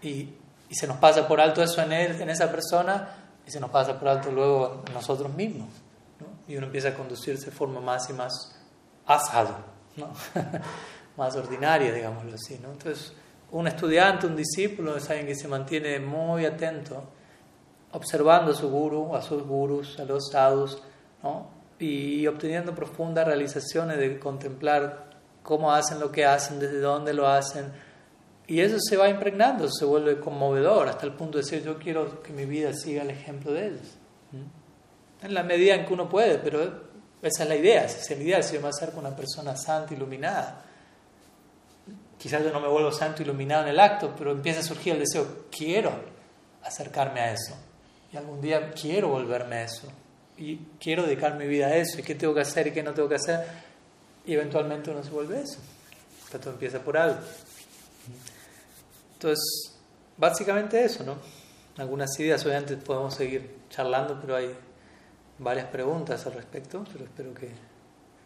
Y 0.00 0.34
y 0.68 0.74
se 0.74 0.86
nos 0.86 0.96
pasa 0.98 1.26
por 1.26 1.40
alto 1.40 1.62
eso 1.62 1.80
en, 1.82 1.92
él, 1.92 2.20
en 2.20 2.30
esa 2.30 2.50
persona 2.50 3.08
y 3.46 3.50
se 3.50 3.60
nos 3.60 3.70
pasa 3.70 3.98
por 3.98 4.08
alto 4.08 4.30
luego 4.30 4.82
nosotros 4.92 5.32
mismos. 5.34 5.68
Y 6.48 6.56
uno 6.56 6.66
empieza 6.66 6.88
a 6.88 6.94
conducirse 6.94 7.46
de 7.46 7.52
forma 7.52 7.80
más 7.80 8.08
y 8.10 8.12
más 8.12 8.56
asado, 9.06 9.56
¿no? 9.96 10.12
más 11.16 11.34
ordinaria, 11.36 11.92
digámoslo 11.92 12.34
así. 12.34 12.58
¿no? 12.62 12.72
Entonces, 12.72 13.12
un 13.50 13.66
estudiante, 13.66 14.26
un 14.26 14.36
discípulo 14.36 14.96
es 14.96 15.08
alguien 15.08 15.26
que 15.26 15.34
se 15.34 15.48
mantiene 15.48 15.98
muy 15.98 16.44
atento, 16.44 17.04
observando 17.92 18.52
a 18.52 18.54
su 18.54 18.68
guru, 18.68 19.14
a 19.14 19.22
sus 19.22 19.42
gurus, 19.42 19.98
a 19.98 20.04
los 20.04 20.30
sadhus, 20.30 20.82
¿no? 21.22 21.56
y 21.78 22.26
obteniendo 22.26 22.74
profundas 22.74 23.26
realizaciones 23.26 23.98
de 23.98 24.18
contemplar 24.18 25.10
cómo 25.42 25.72
hacen 25.72 26.00
lo 26.00 26.10
que 26.10 26.24
hacen, 26.24 26.58
desde 26.58 26.80
dónde 26.80 27.12
lo 27.12 27.28
hacen, 27.28 27.72
y 28.46 28.60
eso 28.60 28.76
se 28.78 28.96
va 28.96 29.08
impregnando, 29.08 29.68
se 29.70 29.84
vuelve 29.84 30.20
conmovedor 30.20 30.88
hasta 30.88 31.06
el 31.06 31.12
punto 31.12 31.38
de 31.38 31.44
decir, 31.44 31.62
yo 31.62 31.78
quiero 31.78 32.22
que 32.22 32.32
mi 32.32 32.44
vida 32.44 32.72
siga 32.72 33.02
el 33.02 33.10
ejemplo 33.10 33.52
de 33.52 33.68
ellos. 33.68 33.96
¿Mm? 34.32 35.24
En 35.26 35.34
la 35.34 35.42
medida 35.42 35.74
en 35.74 35.86
que 35.86 35.92
uno 35.92 36.08
puede, 36.08 36.38
pero 36.38 36.62
esa 37.22 37.42
es 37.42 37.48
la 37.48 37.56
idea, 37.56 37.84
esa 37.84 37.98
es 37.98 38.18
la 38.18 38.24
idea, 38.24 38.42
si 38.42 38.54
yo 38.54 38.60
me 38.60 38.68
acerco 38.68 38.98
a 38.98 39.00
una 39.00 39.16
persona 39.16 39.56
santa, 39.56 39.94
iluminada. 39.94 40.62
Quizás 42.18 42.42
yo 42.42 42.52
no 42.52 42.60
me 42.60 42.68
vuelvo 42.68 42.92
santo, 42.92 43.22
iluminado 43.22 43.64
en 43.64 43.68
el 43.70 43.80
acto, 43.80 44.14
pero 44.16 44.32
empieza 44.32 44.60
a 44.60 44.62
surgir 44.62 44.94
el 44.94 45.00
deseo, 45.00 45.46
quiero 45.50 45.92
acercarme 46.62 47.20
a 47.20 47.32
eso. 47.32 47.54
Y 48.12 48.16
algún 48.16 48.40
día 48.40 48.70
quiero 48.70 49.08
volverme 49.08 49.56
a 49.56 49.62
eso. 49.64 49.88
Y 50.38 50.56
quiero 50.80 51.02
dedicar 51.02 51.36
mi 51.36 51.46
vida 51.46 51.66
a 51.66 51.76
eso. 51.76 51.98
¿Y 51.98 52.02
qué 52.02 52.14
tengo 52.14 52.34
que 52.34 52.40
hacer 52.40 52.68
y 52.68 52.72
qué 52.72 52.82
no 52.82 52.94
tengo 52.94 53.08
que 53.08 53.16
hacer? 53.16 53.44
y 54.26 54.34
eventualmente 54.34 54.90
uno 54.90 55.02
se 55.02 55.10
vuelve 55.10 55.40
eso. 55.40 55.58
Pero 56.30 56.40
todo 56.40 56.52
empieza 56.54 56.80
por 56.80 56.96
algo. 56.96 57.18
Entonces, 59.16 59.72
básicamente 60.18 60.84
eso, 60.84 61.02
¿no? 61.02 61.16
Algunas 61.78 62.18
ideas, 62.20 62.44
obviamente 62.44 62.76
podemos 62.76 63.14
seguir 63.14 63.60
charlando, 63.70 64.18
pero 64.20 64.36
hay 64.36 64.54
varias 65.38 65.68
preguntas 65.68 66.26
al 66.26 66.34
respecto, 66.34 66.84
pero 66.92 67.04
espero 67.04 67.32
que, 67.32 67.50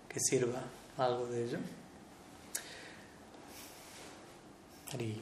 que 0.09 0.19
sirva 0.19 0.61
algo 0.99 1.27
de 1.27 1.45
ello. 1.45 1.59
Y 4.99 5.21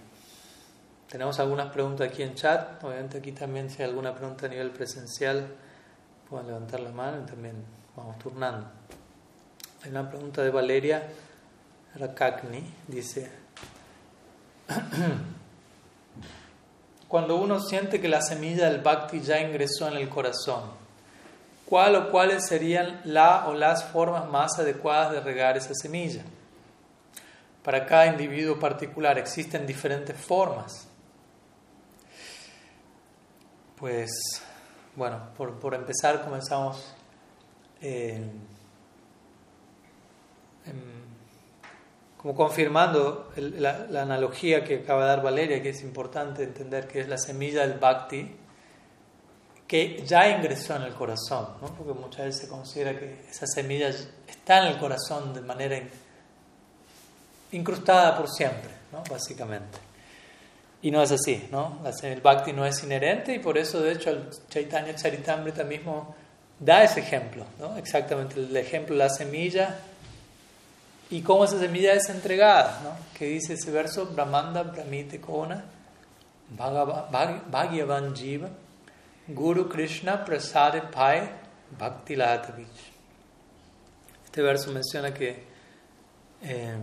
tenemos 1.06 1.38
algunas 1.38 1.70
preguntas 1.70 2.10
aquí 2.10 2.22
en 2.22 2.34
chat, 2.34 2.82
obviamente 2.82 3.18
aquí 3.18 3.32
también 3.32 3.68
si 3.68 3.82
hay 3.82 3.90
alguna 3.90 4.14
pregunta 4.14 4.46
a 4.46 4.48
nivel 4.48 4.70
presencial, 4.70 5.54
pueden 6.30 6.46
levantar 6.46 6.80
la 6.80 6.92
mano 6.92 7.22
y 7.22 7.26
también 7.26 7.62
vamos 7.94 8.18
turnando. 8.18 8.66
Hay 9.82 9.90
una 9.90 10.08
pregunta 10.08 10.42
de 10.42 10.50
Valeria 10.50 11.06
Rakakni, 11.94 12.74
dice, 12.88 13.30
cuando 17.08 17.36
uno 17.36 17.58
siente 17.60 18.00
que 18.00 18.08
la 18.08 18.20
semilla 18.20 18.68
del 18.68 18.82
bhakti 18.82 19.20
ya 19.20 19.40
ingresó 19.40 19.88
en 19.88 19.96
el 19.96 20.10
corazón, 20.10 20.62
¿cuál 21.64 21.96
o 21.96 22.10
cuáles 22.10 22.46
serían 22.46 23.00
la 23.04 23.48
o 23.48 23.54
las 23.54 23.84
formas 23.84 24.28
más 24.28 24.58
adecuadas 24.58 25.12
de 25.12 25.20
regar 25.20 25.56
esa 25.56 25.74
semilla? 25.74 26.22
Para 27.64 27.86
cada 27.86 28.06
individuo 28.06 28.58
particular 28.58 29.18
existen 29.18 29.66
diferentes 29.66 30.16
formas. 30.16 30.86
Pues, 33.76 34.10
bueno, 34.94 35.30
por, 35.36 35.74
empezar 35.74 36.22
comenzamos 36.24 36.94
eh, 37.80 38.20
como 42.18 42.34
confirmando 42.34 43.30
la, 43.36 43.86
analogía 44.02 44.64
que 44.64 44.80
acaba 44.80 45.02
de 45.02 45.08
dar 45.08 45.22
Valeria, 45.22 45.62
que 45.62 45.70
es 45.70 45.82
importante 45.82 46.42
entender 46.42 46.88
que 46.88 47.00
es 47.00 47.08
la 47.08 47.16
semilla 47.16 47.66
del 47.66 47.78
bhakti, 47.78 48.34
que 49.68 50.02
ya 50.04 50.28
ingresó 50.28 50.76
en 50.76 50.82
el 50.82 50.94
corazón, 50.94 51.46
¿no? 51.62 51.68
porque 51.74 51.92
muchas 51.92 52.26
veces 52.26 52.40
se 52.42 52.48
considera 52.48 52.98
que 52.98 53.20
esa 53.30 53.46
semilla 53.46 53.88
está 53.88 54.66
en 54.66 54.72
el 54.72 54.78
corazón 54.78 55.32
de 55.32 55.42
manera 55.42 55.78
incrustada 57.52 58.16
por 58.16 58.28
siempre, 58.28 58.70
¿no? 58.92 59.04
básicamente. 59.08 59.78
Y 60.82 60.90
no 60.90 61.02
es 61.02 61.10
así, 61.10 61.48
¿no? 61.50 61.80
El 62.02 62.20
bhakti 62.20 62.52
no 62.52 62.64
es 62.64 62.82
inherente 62.84 63.34
y 63.34 63.40
por 63.40 63.58
eso, 63.58 63.80
de 63.80 63.92
hecho, 63.92 64.10
el 64.10 64.28
Chaitanya 64.48 64.94
Charitamrita 64.94 65.64
mismo 65.64 66.14
da 66.58 66.84
ese 66.84 67.00
ejemplo, 67.00 67.44
¿no? 67.58 67.76
Exactamente, 67.76 68.36
el 68.36 68.56
ejemplo 68.56 68.94
la 68.94 69.08
semilla 69.08 69.76
y 71.10 71.22
cómo 71.22 71.44
esa 71.44 71.58
semilla 71.58 71.94
es 71.94 72.08
entregada, 72.08 72.80
¿no? 72.82 72.96
Que 73.16 73.26
dice 73.26 73.54
ese 73.54 73.70
verso, 73.70 74.06
Brahmanda 74.06 74.62
Brahmite 74.62 75.20
Kona, 75.20 75.64
Bhagavan 76.56 78.14
Jiva, 78.14 78.50
Guru 79.28 79.68
Krishna 79.68 80.24
Prasade 80.24 80.82
Pai 80.82 81.28
Bhakti 81.78 82.16
Latavich. 82.16 82.92
Este 84.24 84.42
verso 84.42 84.70
menciona 84.70 85.12
que 85.12 85.46
eh, 86.42 86.76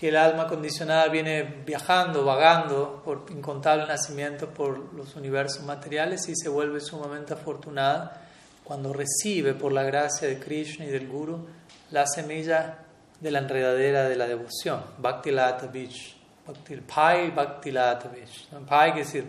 que 0.00 0.08
el 0.08 0.16
alma 0.16 0.46
condicionada 0.46 1.08
viene 1.08 1.42
viajando, 1.42 2.24
vagando 2.24 3.02
por 3.04 3.26
incontables 3.28 3.86
nacimientos 3.86 4.48
por 4.48 4.94
los 4.94 5.14
universos 5.14 5.62
materiales 5.62 6.26
y 6.30 6.34
se 6.34 6.48
vuelve 6.48 6.80
sumamente 6.80 7.34
afortunada 7.34 8.22
cuando 8.64 8.94
recibe 8.94 9.52
por 9.52 9.72
la 9.72 9.82
gracia 9.82 10.26
de 10.26 10.38
Krishna 10.38 10.86
y 10.86 10.88
del 10.88 11.06
Guru 11.06 11.46
la 11.90 12.06
semilla 12.06 12.78
de 13.20 13.30
la 13.30 13.40
enredadera 13.40 14.08
de 14.08 14.16
la 14.16 14.26
devoción, 14.26 14.82
Bhakti 14.98 15.30
Lata 15.30 15.66
Beach, 15.66 16.16
Bhakti, 16.46 16.76
Pai 16.76 17.30
Bhakti 17.30 17.70
Lata 17.70 18.08
Beach. 18.08 18.48
Pai 18.66 18.92
quiere 18.92 19.06
decir 19.06 19.24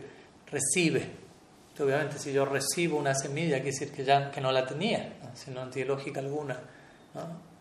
recibe. 0.50 1.22
obviamente, 1.80 2.20
si 2.20 2.32
yo 2.32 2.46
recibo 2.46 2.98
una 2.98 3.16
semilla, 3.16 3.56
quiere 3.56 3.72
decir 3.72 3.92
que 3.92 4.04
ya 4.04 4.30
que 4.30 4.40
no 4.40 4.52
la 4.52 4.66
tenía, 4.66 5.14
si 5.34 5.52
no 5.52 5.68
tiene 5.70 5.88
lógica 5.90 6.20
alguna. 6.20 6.60
¿no? 7.14 7.52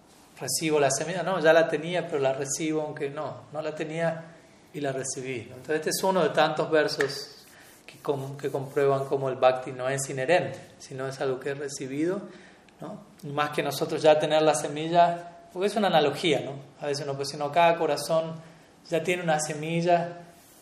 recibo 0.40 0.80
la 0.80 0.90
semilla, 0.90 1.22
no, 1.22 1.38
ya 1.40 1.52
la 1.52 1.68
tenía, 1.68 2.06
pero 2.06 2.18
la 2.18 2.32
recibo, 2.32 2.82
aunque 2.82 3.10
no, 3.10 3.42
no 3.52 3.62
la 3.62 3.74
tenía 3.74 4.24
y 4.72 4.80
la 4.80 4.92
recibí. 4.92 5.40
Entonces 5.40 5.76
este 5.76 5.90
es 5.90 6.02
uno 6.02 6.22
de 6.22 6.30
tantos 6.30 6.70
versos 6.70 7.44
que, 7.86 7.98
que 8.40 8.50
comprueban 8.50 9.04
cómo 9.04 9.28
el 9.28 9.36
bhakti 9.36 9.72
no 9.72 9.88
es 9.88 10.08
inherente, 10.08 10.58
sino 10.78 11.06
es 11.06 11.20
algo 11.20 11.38
que 11.38 11.50
he 11.50 11.54
recibido, 11.54 12.22
más 13.24 13.50
que 13.50 13.62
nosotros 13.62 14.02
ya 14.02 14.18
tener 14.18 14.42
la 14.42 14.54
semilla, 14.54 15.38
porque 15.52 15.66
es 15.66 15.76
una 15.76 15.88
analogía, 15.88 16.40
¿no? 16.40 16.52
a 16.80 16.86
veces 16.86 17.04
uno 17.04 17.16
pues 17.16 17.34
no, 17.36 17.50
cada 17.52 17.76
corazón 17.76 18.34
ya 18.88 19.02
tiene 19.02 19.22
una 19.22 19.38
semilla 19.40 20.18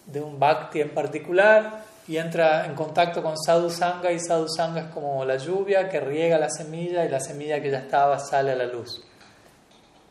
de 0.06 0.20
un 0.20 0.38
bhakti 0.38 0.80
en 0.80 0.90
particular 0.90 1.84
y 2.08 2.16
entra 2.16 2.64
en 2.66 2.74
contacto 2.74 3.22
con 3.22 3.36
sadhu 3.38 3.70
sangha 3.70 4.10
y 4.10 4.18
sadhu 4.18 4.48
sangha 4.48 4.80
es 4.80 4.86
como 4.86 5.24
la 5.24 5.36
lluvia 5.36 5.88
que 5.88 6.00
riega 6.00 6.38
la 6.38 6.48
semilla 6.48 7.04
y 7.04 7.08
la 7.08 7.20
semilla 7.20 7.60
que 7.60 7.70
ya 7.70 7.78
estaba 7.78 8.18
sale 8.18 8.52
a 8.52 8.56
la 8.56 8.64
luz. 8.64 9.04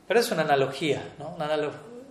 Pero 0.08 0.20
es 0.20 0.32
una 0.32 0.44
analogía, 0.44 1.02
¿no? 1.18 1.36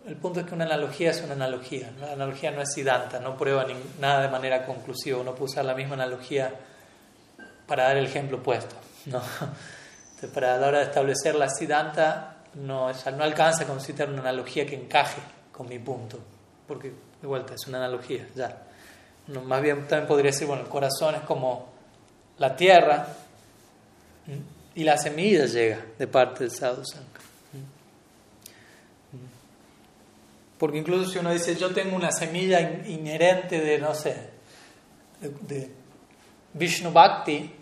el 0.07 0.17
punto 0.17 0.41
es 0.41 0.47
que 0.47 0.55
una 0.55 0.67
analogía 0.67 1.11
es 1.11 1.23
una 1.23 1.33
analogía. 1.33 1.91
La 2.01 2.13
analogía 2.13 2.51
no 2.51 2.61
es 2.61 2.73
siddhanta, 2.73 3.19
no 3.21 3.37
prueba 3.37 3.67
nada 3.99 4.23
de 4.23 4.29
manera 4.29 4.65
conclusiva. 4.65 5.19
Uno 5.19 5.35
puede 5.35 5.53
usar 5.53 5.65
la 5.65 5.75
misma 5.75 5.95
analogía 5.95 6.53
para 7.67 7.85
dar 7.85 7.97
el 7.97 8.07
ejemplo 8.07 8.39
opuesto. 8.39 8.77
¿no? 9.07 9.21
para 10.33 10.57
la 10.57 10.67
hora 10.69 10.79
de 10.79 10.85
establecer 10.85 11.35
la 11.35 11.49
siddhanta, 11.49 12.37
no, 12.55 12.91
no 12.91 13.25
alcanza 13.25 13.65
a 13.65 13.67
considerar 13.67 14.09
una 14.09 14.23
analogía 14.23 14.67
que 14.67 14.75
encaje 14.75 15.21
con 15.53 15.69
mi 15.69 15.79
punto. 15.79 16.19
Porque, 16.67 16.93
de 17.21 17.27
vuelta, 17.29 17.55
es 17.55 17.67
una 17.67 17.79
analogía, 17.79 18.27
ya. 18.35 18.63
más 19.45 19.63
bien 19.63 19.87
también 19.87 20.09
podría 20.09 20.31
decir, 20.31 20.47
bueno, 20.47 20.63
el 20.63 20.69
corazón 20.69 21.15
es 21.15 21.23
como 21.23 21.69
la 22.39 22.57
tierra 22.57 23.07
y 24.75 24.85
la 24.85 24.99
semilla 24.99 25.47
llega 25.47 25.79
de 25.99 26.07
parte 26.07 26.45
del 26.45 26.51
sadhu 26.51 26.83
Porque 30.59 30.79
incluso 30.79 31.11
si 31.11 31.19
uno 31.19 31.33
dice, 31.33 31.55
yo 31.57 31.73
tengo 31.73 31.97
una 31.97 32.11
semilla 32.11 32.61
inherente 32.61 33.61
de, 33.61 33.79
no 33.79 33.95
sé, 33.95 34.17
de, 35.21 35.71
Vishnu 36.55 36.91
Bhakti, 36.91 37.53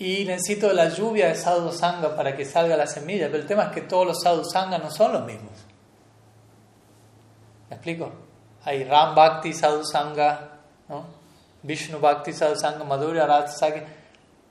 y 0.00 0.24
necesito 0.24 0.72
la 0.72 0.88
lluvia 0.88 1.28
de 1.28 1.36
Sadhu 1.36 1.70
Sangha 1.72 2.16
para 2.16 2.34
que 2.36 2.44
salga 2.44 2.76
la 2.76 2.88
semilla, 2.88 3.26
pero 3.26 3.38
el 3.38 3.46
tema 3.46 3.66
es 3.66 3.70
que 3.70 3.82
todos 3.82 4.04
los 4.04 4.20
Sadhu 4.20 4.44
Sangha 4.44 4.78
no 4.78 4.90
son 4.90 5.12
los 5.12 5.24
mismos. 5.24 5.52
¿Me 7.68 7.76
explico? 7.76 8.12
Hay 8.64 8.82
Ram 8.82 9.14
Bhakti 9.14 9.52
Sadhu 9.52 9.84
Sangha, 9.84 10.58
¿no? 10.88 11.04
Vishnu 11.62 12.00
Bhakti 12.00 12.32
Sadhu 12.32 12.56
Sangha, 12.56 12.82
Madhurya 12.82 13.26
Ratsaki. 13.26 13.80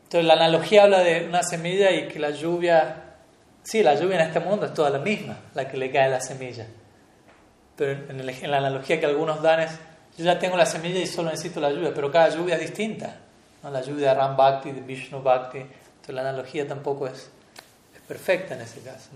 Entonces 0.04 0.26
la 0.26 0.36
analogía 0.36 0.84
habla 0.84 1.00
de 1.00 1.28
una 1.28 1.44
semilla 1.44 1.92
y 1.92 2.08
que 2.08 2.20
la 2.20 2.30
lluvia, 2.30 3.16
sí, 3.62 3.84
la 3.84 3.96
lluvia 3.96 4.22
en 4.22 4.28
este 4.28 4.40
mundo 4.40 4.66
es 4.68 4.74
toda 4.74 4.90
la 4.90 5.00
misma, 5.00 5.38
la 5.54 5.68
que 5.68 5.76
le 5.76 5.92
cae 5.92 6.10
la 6.10 6.22
semilla 6.22 6.66
pero 7.80 7.94
en, 8.10 8.52
la 8.52 8.58
analogía 8.58 9.00
que 9.00 9.06
algunos 9.06 9.42
dan 9.42 9.62
es, 9.62 9.72
yo 10.18 10.26
ya 10.26 10.38
tengo 10.38 10.58
la 10.58 10.66
semilla 10.66 11.00
y 11.00 11.08
solo 11.08 11.32
necesito 11.32 11.62
la 11.62 11.72
lluvia, 11.72 11.94
pero 11.96 12.12
cada 12.12 12.28
lluvia 12.28 12.56
es 12.56 12.62
distinta. 12.62 13.16
¿No? 13.64 13.70
La 13.70 13.82
lluvia 13.82 14.10
de 14.10 14.14
Ram 14.16 14.36
Bhakti, 14.36 14.72
de 14.72 14.82
Vishnu 14.82 15.22
Bhakti, 15.22 15.60
entonces 15.60 16.16
la 16.16 16.22
analogía 16.22 16.68
tampoco 16.68 17.08
es, 17.08 17.30
es 17.94 18.02
perfecta 18.08 18.56
en 18.56 18.62
ese 18.62 18.82
caso. 18.82 19.10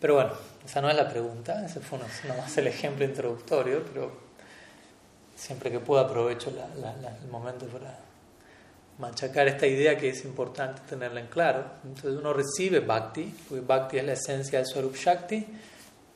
Pero 0.00 0.14
bueno, 0.14 0.30
esa 0.64 0.80
no 0.80 0.88
es 0.88 0.96
la 0.96 1.08
pregunta, 1.08 1.64
ese 1.64 1.80
fue 1.80 1.98
nomás 1.98 2.56
el 2.56 2.68
ejemplo 2.68 3.04
introductorio, 3.04 3.82
pero 3.92 4.12
siempre 5.34 5.70
que 5.70 5.80
pueda 5.80 6.02
aprovecho 6.02 6.50
el 6.50 7.30
momento 7.30 7.66
para 7.66 7.98
machacar 8.98 9.48
esta 9.48 9.66
idea 9.66 9.96
que 9.96 10.10
es 10.10 10.24
importante 10.24 10.82
tenerla 10.88 11.20
en 11.20 11.26
claro. 11.28 11.64
Entonces 11.84 12.18
uno 12.18 12.32
recibe 12.32 12.80
Bhakti, 12.80 13.34
porque 13.48 13.64
Bhakti 13.64 13.98
es 13.98 14.04
la 14.04 14.12
esencia 14.12 14.58
del 14.58 14.66
Swarup 14.66 14.94
Shakti, 14.94 15.46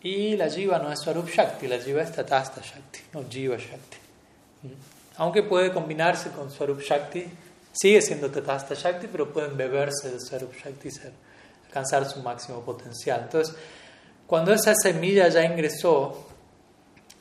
y 0.03 0.37
la 0.37 0.49
jiva 0.49 0.79
no 0.79 0.93
es 0.93 1.01
Swarup 1.01 1.29
Shakti, 1.29 1.69
la 1.69 1.79
jiva 1.79 2.03
es 2.03 2.13
Tatasta 2.13 2.61
Shakti, 2.61 3.01
no 3.13 3.25
Jiva 3.29 3.57
Shakti. 3.57 3.97
Aunque 5.23 5.45
puede 5.45 5.71
combinarse 5.71 6.31
con 6.31 6.51
Swarup 6.51 6.81
Shakti, 6.81 7.25
sigue 7.71 8.03
siendo 8.03 8.29
Tatasta 8.29 8.75
Shakti, 8.75 9.07
pero 9.07 9.33
pueden 9.33 9.57
beberse 9.57 10.11
de 10.11 10.19
Swarup 10.19 10.53
Shakti 10.53 10.89
y 10.89 11.67
alcanzar 11.67 12.11
su 12.11 12.21
máximo 12.25 12.63
potencial. 12.63 13.21
Entonces, 13.23 13.55
cuando 14.27 14.53
esa 14.53 14.75
semilla 14.75 15.29
ya 15.29 15.45
ingresó, 15.45 16.27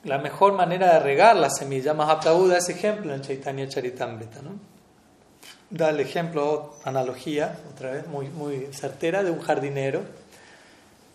la 0.06 0.18
mejor 0.18 0.54
manera 0.54 0.94
de 0.94 1.00
regar 1.00 1.36
la 1.36 1.52
semilla, 1.52 1.94
Mahaprabhu 1.94 2.48
da 2.48 2.58
ese 2.58 2.72
ejemplo 2.72 3.14
en 3.14 3.22
Chaitanya 3.22 3.70
Charitamrita, 3.70 4.42
¿no? 4.42 4.54
Da 5.70 5.92
el 5.92 6.00
ejemplo, 6.00 6.78
analogía, 6.84 7.60
otra 7.72 7.92
vez, 7.92 8.08
muy, 8.08 8.30
muy 8.30 8.74
certera, 8.74 9.22
de 9.22 9.30
un 9.30 9.42
jardinero 9.42 10.02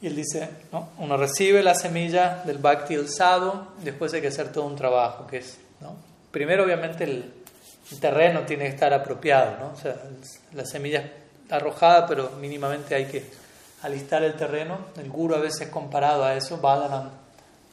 y 0.00 0.06
él 0.06 0.14
dice, 0.14 0.48
¿no? 0.70 0.90
uno 0.98 1.16
recibe 1.16 1.64
la 1.64 1.74
semilla 1.74 2.44
del 2.44 2.58
bhakti 2.58 2.94
el 2.94 3.08
después 3.82 4.14
hay 4.14 4.20
que 4.20 4.28
hacer 4.28 4.52
todo 4.52 4.66
un 4.66 4.76
trabajo, 4.76 5.26
que 5.26 5.38
es, 5.38 5.58
¿no? 5.80 6.15
Primero 6.36 6.64
obviamente 6.64 7.04
el, 7.04 7.32
terreno 7.98 8.40
tiene 8.40 8.64
que 8.64 8.70
estar 8.70 8.92
apropiado, 8.92 9.56
¿no? 9.58 9.72
o 9.72 9.76
sea, 9.76 9.96
la 10.52 10.66
semilla 10.66 11.02
arrojada, 11.48 12.06
pero 12.06 12.32
mínimamente 12.32 12.94
hay 12.94 13.06
que 13.06 13.24
alistar 13.80 14.22
el 14.22 14.34
terreno. 14.34 14.80
El 14.98 15.08
guru 15.08 15.34
a 15.34 15.38
veces 15.38 15.68
comparado 15.68 16.26
a 16.26 16.34
eso, 16.34 16.58
Balaram 16.58 17.08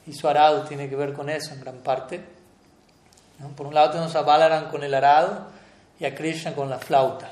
y 0.08 0.14
su 0.14 0.30
arado 0.30 0.62
tiene 0.64 0.88
que 0.88 0.96
ver 0.96 1.12
con 1.12 1.30
eso 1.30 1.54
en 1.54 1.60
gran 1.60 1.80
parte. 1.80 2.22
Por 3.58 3.68
un 3.68 3.74
lado 3.74 3.90
tenemos 3.90 4.16
a 4.16 4.22
Balaram 4.22 4.70
con 4.72 4.82
el 4.82 4.94
arado 4.94 5.48
y 6.00 6.06
a 6.06 6.16
Krishna 6.16 6.54
con 6.54 6.70
la 6.70 6.80
flauta. 6.80 7.32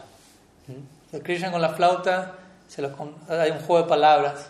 A 1.13 1.19
Krishna 1.19 1.49
con 1.49 1.61
la 1.61 1.69
flauta 1.69 2.33
se 2.67 2.85
hay 3.29 3.51
un 3.51 3.59
juego 3.59 3.83
de 3.83 3.87
palabras 3.87 4.49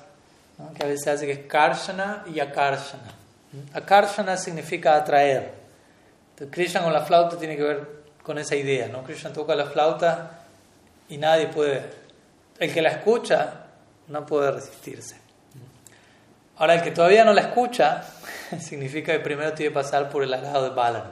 que 0.76 0.84
a 0.84 0.88
veces 0.88 1.08
hace 1.10 1.28
que 1.28 1.34
es 1.34 1.46
Karshana 1.46 2.24
y 2.34 2.40
Akarshana. 2.40 3.14
Akarshana 3.72 4.36
significa 4.36 4.96
atraer. 4.96 5.61
Entonces, 6.42 6.56
Krishna 6.56 6.82
con 6.82 6.92
la 6.92 7.02
flauta 7.02 7.38
tiene 7.38 7.56
que 7.56 7.62
ver 7.62 7.88
con 8.24 8.40
esa 8.40 8.56
idea. 8.56 8.88
¿no? 8.88 9.04
Krishna 9.04 9.32
toca 9.32 9.54
la 9.54 9.66
flauta 9.66 10.40
y 11.08 11.18
nadie 11.18 11.46
puede, 11.46 11.84
el 12.58 12.74
que 12.74 12.82
la 12.82 12.90
escucha 12.90 13.66
no 14.08 14.26
puede 14.26 14.52
resistirse. 14.52 15.18
Ahora, 16.58 16.74
el 16.74 16.82
que 16.82 16.90
todavía 16.90 17.24
no 17.24 17.32
la 17.34 17.42
escucha 17.42 18.04
significa 18.60 19.14
que 19.14 19.20
primero 19.20 19.54
tiene 19.54 19.70
que 19.70 19.76
pasar 19.76 20.10
por 20.10 20.24
el 20.24 20.34
arado 20.34 20.64
de 20.64 20.70
Balaram. 20.72 21.12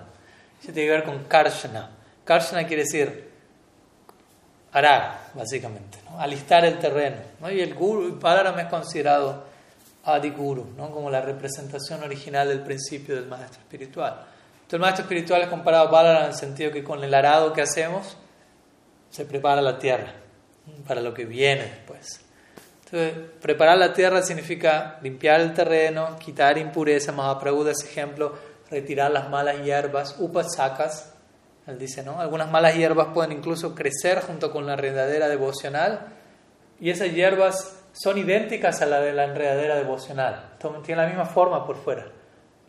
Eso 0.64 0.74
tiene 0.74 0.88
que 0.88 0.96
ver 0.96 1.04
con 1.04 1.24
Karshana. 1.26 1.92
Karshana 2.26 2.66
quiere 2.66 2.82
decir 2.82 3.30
arar, 4.72 5.30
básicamente, 5.36 6.00
alistar 6.18 6.66
el 6.66 6.80
terreno. 6.80 7.18
Y 7.52 7.60
el 7.60 7.76
Guru, 7.76 8.20
Balaram 8.20 8.58
es 8.58 8.66
considerado 8.66 9.44
Adi 10.06 10.32
Guru, 10.32 10.74
¿no? 10.76 10.90
como 10.90 11.12
la 11.12 11.22
representación 11.22 12.02
original 12.02 12.48
del 12.48 12.62
principio 12.62 13.14
del 13.14 13.28
maestro 13.28 13.60
espiritual. 13.62 14.26
Entonces, 14.70 14.82
el 14.82 14.82
maestro 14.82 15.04
espiritual 15.06 15.42
es 15.42 15.48
comparado 15.48 15.88
a 15.88 15.92
Balaram 15.92 16.22
en 16.26 16.28
el 16.28 16.36
sentido 16.36 16.72
que 16.72 16.84
con 16.84 17.04
el 17.04 17.12
arado 17.12 17.54
que 17.54 17.62
hacemos 17.64 18.16
se 19.10 19.26
prepara 19.26 19.64
la 19.64 19.80
tierra 19.80 20.14
para 20.88 21.02
lo 21.02 21.12
que 21.12 21.26
viene 21.26 21.64
después. 21.64 22.24
Entonces, 22.86 23.14
preparar 23.42 23.80
la 23.80 23.94
tierra 23.94 24.22
significa 24.22 25.00
limpiar 25.02 25.42
el 25.42 25.56
terreno, 25.56 26.20
quitar 26.20 26.60
impureza. 26.60 27.12
Mahaprabhu 27.12 27.68
ese 27.68 27.88
ejemplo, 27.88 28.36
retirar 28.70 29.10
las 29.10 29.28
malas 29.28 29.60
hierbas, 29.64 30.18
upasakas. 30.20 31.16
Él 31.66 31.80
dice, 31.80 32.04
¿no? 32.04 32.22
Algunas 32.22 32.52
malas 32.52 32.76
hierbas 32.76 33.08
pueden 33.12 33.32
incluso 33.32 33.74
crecer 33.74 34.22
junto 34.22 34.52
con 34.52 34.68
la 34.68 34.74
enredadera 34.74 35.28
devocional 35.28 36.10
y 36.80 36.92
esas 36.92 37.12
hierbas 37.12 37.76
son 37.94 38.20
idénticas 38.20 38.84
a 38.84 38.86
la 38.86 39.02
de 39.02 39.14
la 39.14 39.24
enredadera 39.24 39.78
devocional. 39.78 40.58
Tienen 40.84 41.04
la 41.04 41.08
misma 41.08 41.26
forma 41.26 41.66
por 41.66 41.78
fuera, 41.78 42.06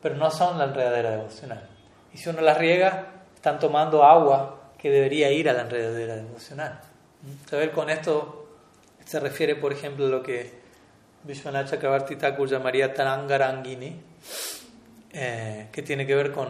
pero 0.01 0.15
no 0.15 0.31
son 0.31 0.57
la 0.57 0.65
enredadera 0.65 1.11
devocional. 1.11 1.69
Y 2.13 2.19
si 2.19 2.29
uno 2.29 2.41
las 2.41 2.59
riega, 2.59 3.07
están 3.35 3.59
tomando 3.59 4.05
agua 4.05 4.73
que 4.79 4.91
debería 4.91 5.31
ir 5.31 5.49
a 5.49 5.53
la 5.53 5.63
enredadera 5.63 6.17
devocional. 6.17 6.81
Entonces, 7.25 7.71
con 7.71 7.91
esto 7.91 8.49
se 9.05 9.21
refiere, 9.21 9.57
por 9.57 9.73
ejemplo, 9.73 10.07
a 10.07 10.09
lo 10.09 10.23
que 10.23 10.61
Vishwanath 11.23 11.71
Chakrabarti 11.71 12.17
Thakur 12.17 12.49
llamaría 12.49 12.95
Tarangarangini, 12.95 14.01
eh, 15.13 15.69
que 15.71 15.83
tiene 15.83 16.07
que 16.07 16.15
ver 16.15 16.33
con. 16.33 16.49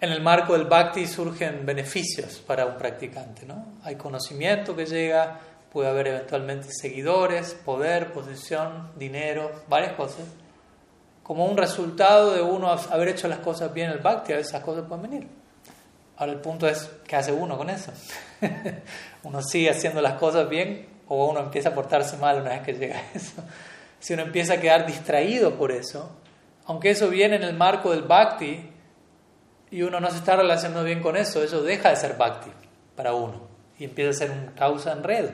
En 0.00 0.10
el 0.10 0.20
marco 0.20 0.54
del 0.54 0.66
bhakti 0.66 1.06
surgen 1.06 1.64
beneficios 1.64 2.42
para 2.44 2.66
un 2.66 2.76
practicante. 2.76 3.46
¿no? 3.46 3.78
Hay 3.84 3.94
conocimiento 3.94 4.74
que 4.74 4.84
llega, 4.84 5.38
puede 5.72 5.88
haber 5.88 6.08
eventualmente 6.08 6.68
seguidores, 6.72 7.54
poder, 7.54 8.12
posición, 8.12 8.90
dinero, 8.96 9.62
varias 9.68 9.92
cosas. 9.92 10.24
Como 11.32 11.46
un 11.46 11.56
resultado 11.56 12.34
de 12.34 12.42
uno 12.42 12.70
haber 12.70 13.08
hecho 13.08 13.26
las 13.26 13.38
cosas 13.38 13.72
bien 13.72 13.86
en 13.86 13.94
el 13.94 14.00
bhakti, 14.00 14.34
esas 14.34 14.62
cosas 14.62 14.84
pueden 14.86 15.10
venir. 15.10 15.28
Ahora 16.18 16.32
el 16.32 16.40
punto 16.40 16.68
es, 16.68 16.90
¿qué 17.06 17.16
hace 17.16 17.32
uno 17.32 17.56
con 17.56 17.70
eso? 17.70 17.90
uno 19.22 19.40
sigue 19.40 19.70
haciendo 19.70 20.02
las 20.02 20.18
cosas 20.18 20.46
bien 20.46 20.86
o 21.08 21.30
uno 21.30 21.40
empieza 21.40 21.70
a 21.70 21.74
portarse 21.74 22.18
mal 22.18 22.42
una 22.42 22.50
vez 22.50 22.60
que 22.60 22.74
llega 22.74 22.98
a 22.98 23.02
eso, 23.14 23.42
si 23.98 24.12
uno 24.12 24.24
empieza 24.24 24.52
a 24.52 24.60
quedar 24.60 24.84
distraído 24.84 25.54
por 25.54 25.72
eso, 25.72 26.10
aunque 26.66 26.90
eso 26.90 27.08
viene 27.08 27.36
en 27.36 27.44
el 27.44 27.54
marco 27.54 27.92
del 27.92 28.02
bhakti 28.02 28.70
y 29.70 29.80
uno 29.80 30.00
no 30.00 30.10
se 30.10 30.18
está 30.18 30.36
relacionando 30.36 30.84
bien 30.84 31.00
con 31.00 31.16
eso, 31.16 31.42
eso 31.42 31.62
deja 31.62 31.88
de 31.88 31.96
ser 31.96 32.18
bhakti 32.18 32.50
para 32.94 33.14
uno 33.14 33.40
y 33.78 33.84
empieza 33.84 34.10
a 34.10 34.12
ser 34.12 34.30
un 34.32 34.48
causa 34.48 34.92
enredo, 34.92 35.30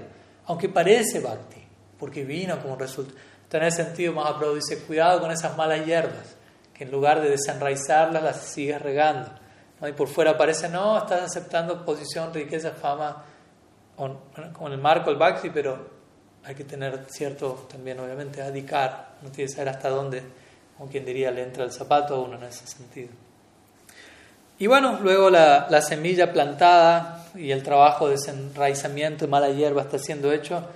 aunque 0.46 0.68
parece 0.68 1.18
bhakti, 1.18 1.60
porque 1.98 2.22
vino 2.22 2.56
como 2.62 2.76
resultado. 2.76 3.18
Entonces, 3.48 3.62
en 3.62 3.66
ese 3.66 3.84
sentido, 3.84 4.12
Mahaprabhu 4.12 4.56
dice: 4.56 4.78
cuidado 4.80 5.20
con 5.20 5.30
esas 5.30 5.56
malas 5.56 5.86
hierbas, 5.86 6.36
que 6.74 6.84
en 6.84 6.90
lugar 6.90 7.22
de 7.22 7.30
desenraizarlas, 7.30 8.22
las 8.22 8.36
sigues 8.36 8.80
regando. 8.82 9.30
Y 9.86 9.92
por 9.92 10.08
fuera 10.08 10.36
parece, 10.36 10.68
no, 10.68 10.98
estás 10.98 11.22
aceptando 11.22 11.82
posición, 11.84 12.34
riqueza, 12.34 12.72
fama 12.72 13.24
con, 13.96 14.72
el 14.72 14.78
marco 14.78 15.08
del 15.08 15.18
Bhakti, 15.18 15.48
pero 15.48 15.98
hay 16.44 16.54
que 16.54 16.64
tener 16.64 17.06
cierto 17.08 17.66
también, 17.70 17.98
obviamente, 18.00 18.42
adicar, 18.42 19.14
no 19.22 19.30
tiene 19.30 19.48
que 19.48 19.54
saber 19.54 19.70
hasta 19.70 19.88
dónde, 19.88 20.22
como 20.76 20.90
quien 20.90 21.06
diría, 21.06 21.30
le 21.30 21.42
entra 21.42 21.64
el 21.64 21.72
zapato 21.72 22.16
a 22.16 22.20
uno 22.20 22.36
en 22.36 22.44
ese 22.44 22.66
sentido. 22.66 23.10
Y 24.58 24.66
bueno, 24.66 24.98
luego 25.00 25.30
la, 25.30 25.68
la 25.70 25.80
semilla 25.80 26.32
plantada 26.32 27.24
y 27.34 27.50
el 27.50 27.62
trabajo 27.62 28.06
de 28.06 28.16
desenraizamiento 28.16 29.24
de 29.24 29.30
mala 29.30 29.48
hierba 29.48 29.82
está 29.82 29.98
siendo 29.98 30.32
hecho. 30.32 30.66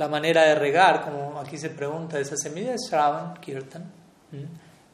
La 0.00 0.08
manera 0.08 0.44
de 0.44 0.54
regar, 0.54 1.02
como 1.02 1.38
aquí 1.38 1.58
se 1.58 1.68
pregunta, 1.68 2.18
esa 2.18 2.34
semilla 2.34 2.72
es 2.72 2.88
Shravan 2.88 3.34
Kirtan. 3.34 3.84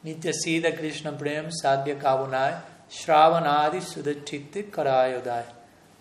Nitya 0.03 0.33
Siddha 0.33 0.75
Krishna 0.75 1.17
Prem 1.17 1.49
Sadhya 1.49 1.97
Kavunay 1.97 2.53
Shravan 2.89 3.47
Adi 3.47 3.79
Sudachitti 3.79 4.63
Karayodaya. 4.65 5.45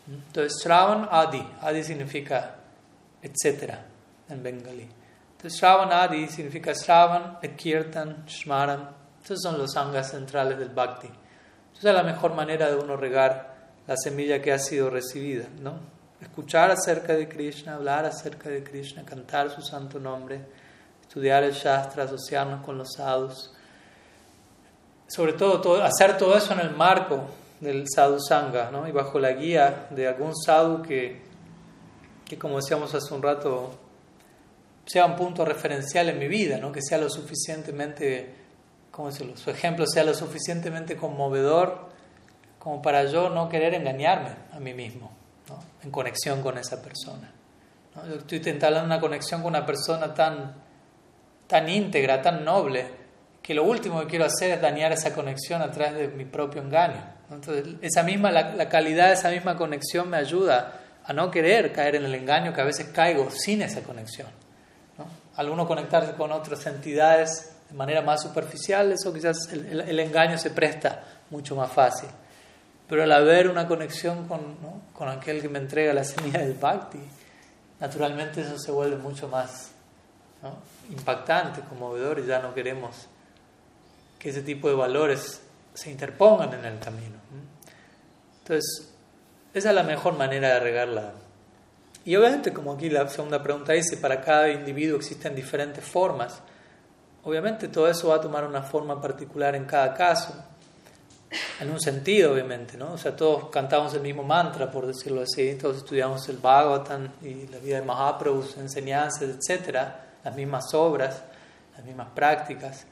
Entonces, 0.09 0.61
Shravan 0.61 1.07
Adi, 1.09 1.41
Adi 1.63 1.85
significa 1.85 2.57
etcétera 3.23 3.79
en 4.29 4.43
bengalí. 4.43 4.89
Entonces, 5.37 5.61
Shravan 5.61 5.93
Adi 5.93 6.27
significa 6.27 6.73
Shravan, 6.73 7.39
Kirtan, 7.57 8.25
Shmaran. 8.27 8.91
Estos 9.23 9.41
son 9.41 9.57
los 9.57 9.77
angas 9.77 10.11
centrales 10.11 10.59
del 10.59 10.71
Bhakti. 10.71 11.07
Esa 11.79 11.91
es 11.91 11.95
la 11.95 12.03
mejor 12.03 12.35
manera 12.35 12.69
de 12.69 12.75
uno 12.75 12.97
regar 12.97 13.55
la 13.87 13.95
semilla 13.97 14.43
que 14.43 14.53
ha 14.53 14.59
sido 14.59 14.91
recibida, 14.91 15.47
¿no? 15.61 15.95
Escuchar 16.21 16.71
acerca 16.71 17.15
de 17.15 17.29
Krishna, 17.29 17.75
hablar 17.75 18.07
acerca 18.07 18.49
de 18.49 18.65
Krishna, 18.65 19.05
cantar 19.05 19.51
su 19.51 19.61
santo 19.61 20.01
nombre, 20.01 20.41
estudiar 21.03 21.43
el 21.45 21.53
Shastra, 21.53 22.05
asociarnos 22.05 22.65
con 22.65 22.79
los 22.79 22.95
sadhus. 22.95 23.53
Sobre 25.09 25.35
todo 25.35 25.83
hacer 25.83 26.17
todo 26.17 26.37
eso 26.37 26.55
en 26.55 26.61
el 26.61 26.71
marco 26.71 27.29
del 27.61 27.85
sadhu 27.89 28.19
sangha, 28.21 28.71
¿no? 28.71 28.89
y 28.89 28.93
bajo 28.93 29.19
la 29.19 29.33
guía 29.33 29.87
de 29.91 30.09
algún 30.09 30.35
sadhu 30.35 30.83
que, 30.83 31.23
que, 32.25 32.39
como 32.39 32.57
decíamos 32.57 32.95
hace 32.95 33.15
un 33.15 33.23
rato, 33.23 33.75
sea 34.85 35.07
un 35.07 35.17
punto 35.17 35.45
referencial 35.45 36.09
en 36.09 36.19
mi 36.19 36.29
vida, 36.29 36.59
¿no? 36.59 36.73
que 36.73 36.83
sea 36.83 36.99
lo 36.99 37.09
suficientemente, 37.09 38.35
¿cómo 38.91 39.11
decirlo? 39.11 39.37
Su 39.37 39.51
ejemplo 39.51 39.87
sea 39.87 40.05
lo 40.05 40.15
suficientemente 40.15 40.97
conmovedor 40.97 41.87
como 42.59 42.83
para 42.83 43.05
yo 43.05 43.31
no 43.31 43.49
querer 43.49 43.75
engañarme 43.75 44.35
a 44.53 44.61
mí 44.61 44.75
mismo. 44.75 45.16
En 45.87 45.93
conexión 45.93 46.43
con 46.43 46.59
esa 46.59 46.83
persona. 46.83 47.33
¿no? 47.95 48.07
Yo 48.07 48.17
estoy 48.17 48.39
intentando 48.39 48.83
una 48.83 49.01
conexión 49.01 49.41
con 49.41 49.51
una 49.55 49.65
persona 49.65 50.13
tan, 50.13 50.55
tan 51.47 51.69
íntegra, 51.69 52.21
tan 52.21 52.45
noble, 52.45 53.07
que 53.41 53.55
lo 53.55 53.63
último 53.63 54.01
que 54.01 54.07
quiero 54.09 54.25
hacer 54.25 54.51
es 54.51 54.61
dañar 54.61 54.91
esa 54.93 55.15
conexión 55.15 55.63
a 55.63 55.71
través 55.71 55.95
de 55.95 56.09
mi 56.09 56.25
propio 56.25 56.61
engaño. 56.61 57.15
Entonces, 57.31 57.77
esa 57.81 58.03
misma, 58.03 58.33
la, 58.33 58.69
calidad 58.69 59.09
de 59.09 59.15
esa 59.15 59.31
misma 59.31 59.57
conexión 59.57 60.11
me 60.11 60.17
ayuda 60.17 60.81
a 61.05 61.13
no 61.13 61.31
querer 61.31 61.73
caer 61.73 61.95
en 61.95 62.05
el 62.05 62.15
engaño 62.15 62.53
que 62.53 62.61
a 62.61 62.65
veces 62.65 62.89
caigo 62.93 63.31
sin 63.31 63.63
esa 63.63 63.83
conexión. 63.83 64.27
¿no? 64.99 65.67
Conectarse 65.67 66.13
con 66.15 66.33
otras 66.33 66.67
entidades 66.67 67.53
de 67.69 67.75
manera 67.77 68.03
más 68.03 68.23
superficial, 68.23 68.93
eso 68.93 69.13
quizás 69.13 69.49
el, 69.53 69.99
engaño 70.01 70.39
se 70.39 70.51
presta 70.51 71.03
mucho 71.31 71.55
más 71.55 71.71
fácil. 71.73 72.09
Pero 72.89 73.03
al 73.03 73.13
haber 73.13 73.49
una 73.49 73.67
conexión 73.67 74.29
con, 74.29 74.57
con 74.93 75.09
aquel 75.09 75.43
que 75.43 75.49
me 75.49 75.59
entrega 75.59 75.93
la 75.93 76.05
semilla 76.05 76.41
del 76.41 76.55
bhakti, 76.55 77.01
naturalmente 77.81 78.43
eso 78.43 78.59
se 78.59 78.71
vuelve 78.71 78.97
mucho 78.97 79.29
más 79.29 79.73
impactante, 80.91 81.63
conmovedor 81.63 82.21
y 82.21 82.27
ya 82.27 82.41
no 82.41 82.55
queremos 82.55 83.09
que 84.19 84.31
ese 84.31 84.43
tipo 84.43 84.69
de 84.69 84.75
valores 84.75 85.41
se 85.75 85.91
interpongan 85.91 86.55
en 86.55 86.65
el 86.65 86.79
camino. 86.79 87.17
Entonces, 88.39 88.93
esa 89.53 89.71
es 89.71 89.75
la 89.75 89.83
mejor 89.83 90.17
manera 90.17 90.55
de 90.55 90.61
regarla. 90.61 91.13
Y 92.05 92.15
obviamente, 92.15 92.53
como 92.53 92.73
aquí 92.73 92.89
la 92.89 93.09
segunda 93.09 93.43
pregunta 93.43 93.73
dice, 93.73 93.97
para 93.97 94.21
cada 94.21 94.49
individuo 94.49 94.97
existen 94.97 95.35
diferentes 95.35 95.85
formas. 95.85 96.41
Obviamente 97.25 97.67
todo 97.67 97.89
eso 97.89 98.09
va 98.09 98.17
a 98.17 98.21
tomar 98.21 98.45
una 98.45 98.63
forma 98.63 99.01
particular 99.01 99.57
en 99.57 99.65
cada 99.65 99.93
caso, 99.93 100.33
en 101.61 101.71
un 101.71 101.81
sentido, 101.81 102.33
obviamente, 102.33 102.77
¿no? 102.77 102.93
O 102.93 102.99
sea, 102.99 103.17
todos 103.17 103.49
cantamos 103.51 103.95
el 103.95 104.01
mismo 104.01 104.23
mantra, 104.23 104.71
por 104.71 104.87
decirlo 104.87 105.23
así, 105.23 105.55
todos 105.55 105.79
estudiamos 105.79 106.29
el 106.29 106.37
Bhagavatam 106.37 107.09
y 107.23 107.47
la 107.47 107.59
vida 107.59 107.81
de 107.81 107.87
Mahaprabhu, 107.87 108.45
enseñanzas, 108.59 109.23
etcétera, 109.23 110.07
las 110.23 110.35
mismas 110.35 110.73
obras, 110.75 111.23
las 111.77 111.85
mismas 111.85 112.09
prácticas, 112.15 112.85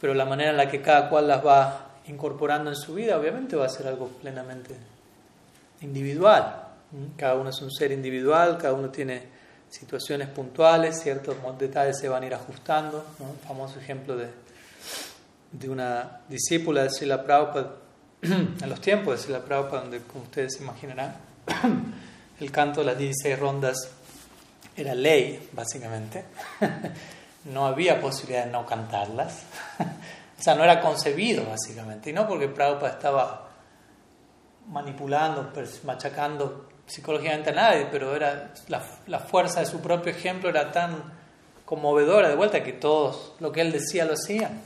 pero 0.00 0.14
la 0.14 0.24
manera 0.24 0.50
en 0.50 0.56
la 0.56 0.68
que 0.68 0.80
cada 0.80 1.08
cual 1.08 1.28
las 1.28 1.44
va 1.44 1.86
incorporando 2.06 2.70
en 2.70 2.76
su 2.76 2.94
vida, 2.94 3.18
obviamente 3.18 3.56
va 3.56 3.66
a 3.66 3.68
ser 3.68 3.86
algo 3.86 4.08
plenamente 4.08 4.74
individual. 5.80 6.66
Cada 7.16 7.34
uno 7.34 7.50
es 7.50 7.60
un 7.62 7.70
ser 7.70 7.92
individual, 7.92 8.58
cada 8.58 8.74
uno 8.74 8.90
tiene 8.90 9.22
situaciones 9.68 10.28
puntuales, 10.28 11.00
ciertos 11.00 11.36
detalles 11.58 11.98
se 11.98 12.08
van 12.08 12.24
a 12.24 12.26
ir 12.26 12.34
ajustando. 12.34 13.04
El 13.20 13.46
famoso 13.46 13.78
ejemplo 13.78 14.16
de, 14.16 14.28
de 15.52 15.68
una 15.68 16.20
discípula 16.28 16.82
de 16.82 16.90
Srila 16.90 17.22
Prabhupada, 17.22 17.74
en 18.22 18.68
los 18.68 18.80
tiempos 18.80 19.16
de 19.16 19.22
Srila 19.22 19.44
Prabhupada, 19.44 19.82
donde, 19.82 20.00
como 20.00 20.24
ustedes 20.24 20.56
se 20.56 20.62
imaginarán, 20.62 21.16
el 22.40 22.50
canto 22.50 22.80
de 22.80 22.86
las 22.86 22.98
16 22.98 23.38
rondas 23.38 23.90
era 24.76 24.94
ley, 24.94 25.48
básicamente. 25.52 26.24
no 27.44 27.66
había 27.66 28.00
posibilidad 28.00 28.44
de 28.44 28.52
no 28.52 28.66
cantarlas. 28.66 29.42
o 29.78 30.42
sea, 30.42 30.54
no 30.54 30.64
era 30.64 30.80
concebido, 30.80 31.44
básicamente. 31.46 32.10
Y 32.10 32.12
no 32.12 32.28
porque 32.28 32.48
Prabhupada 32.48 32.92
estaba 32.92 33.48
manipulando, 34.68 35.52
machacando 35.84 36.68
psicológicamente 36.86 37.50
a 37.50 37.54
nadie, 37.54 37.88
pero 37.90 38.14
era 38.14 38.52
la, 38.68 38.82
la, 39.06 39.18
fuerza 39.20 39.60
de 39.60 39.66
su 39.66 39.80
propio 39.80 40.12
ejemplo 40.12 40.50
era 40.50 40.72
tan 40.72 41.20
conmovedora 41.64 42.28
de 42.28 42.34
vuelta 42.34 42.62
que 42.64 42.72
todos 42.72 43.34
lo 43.38 43.52
que 43.52 43.60
él 43.60 43.70
decía 43.70 44.04
lo 44.04 44.14
hacían, 44.14 44.60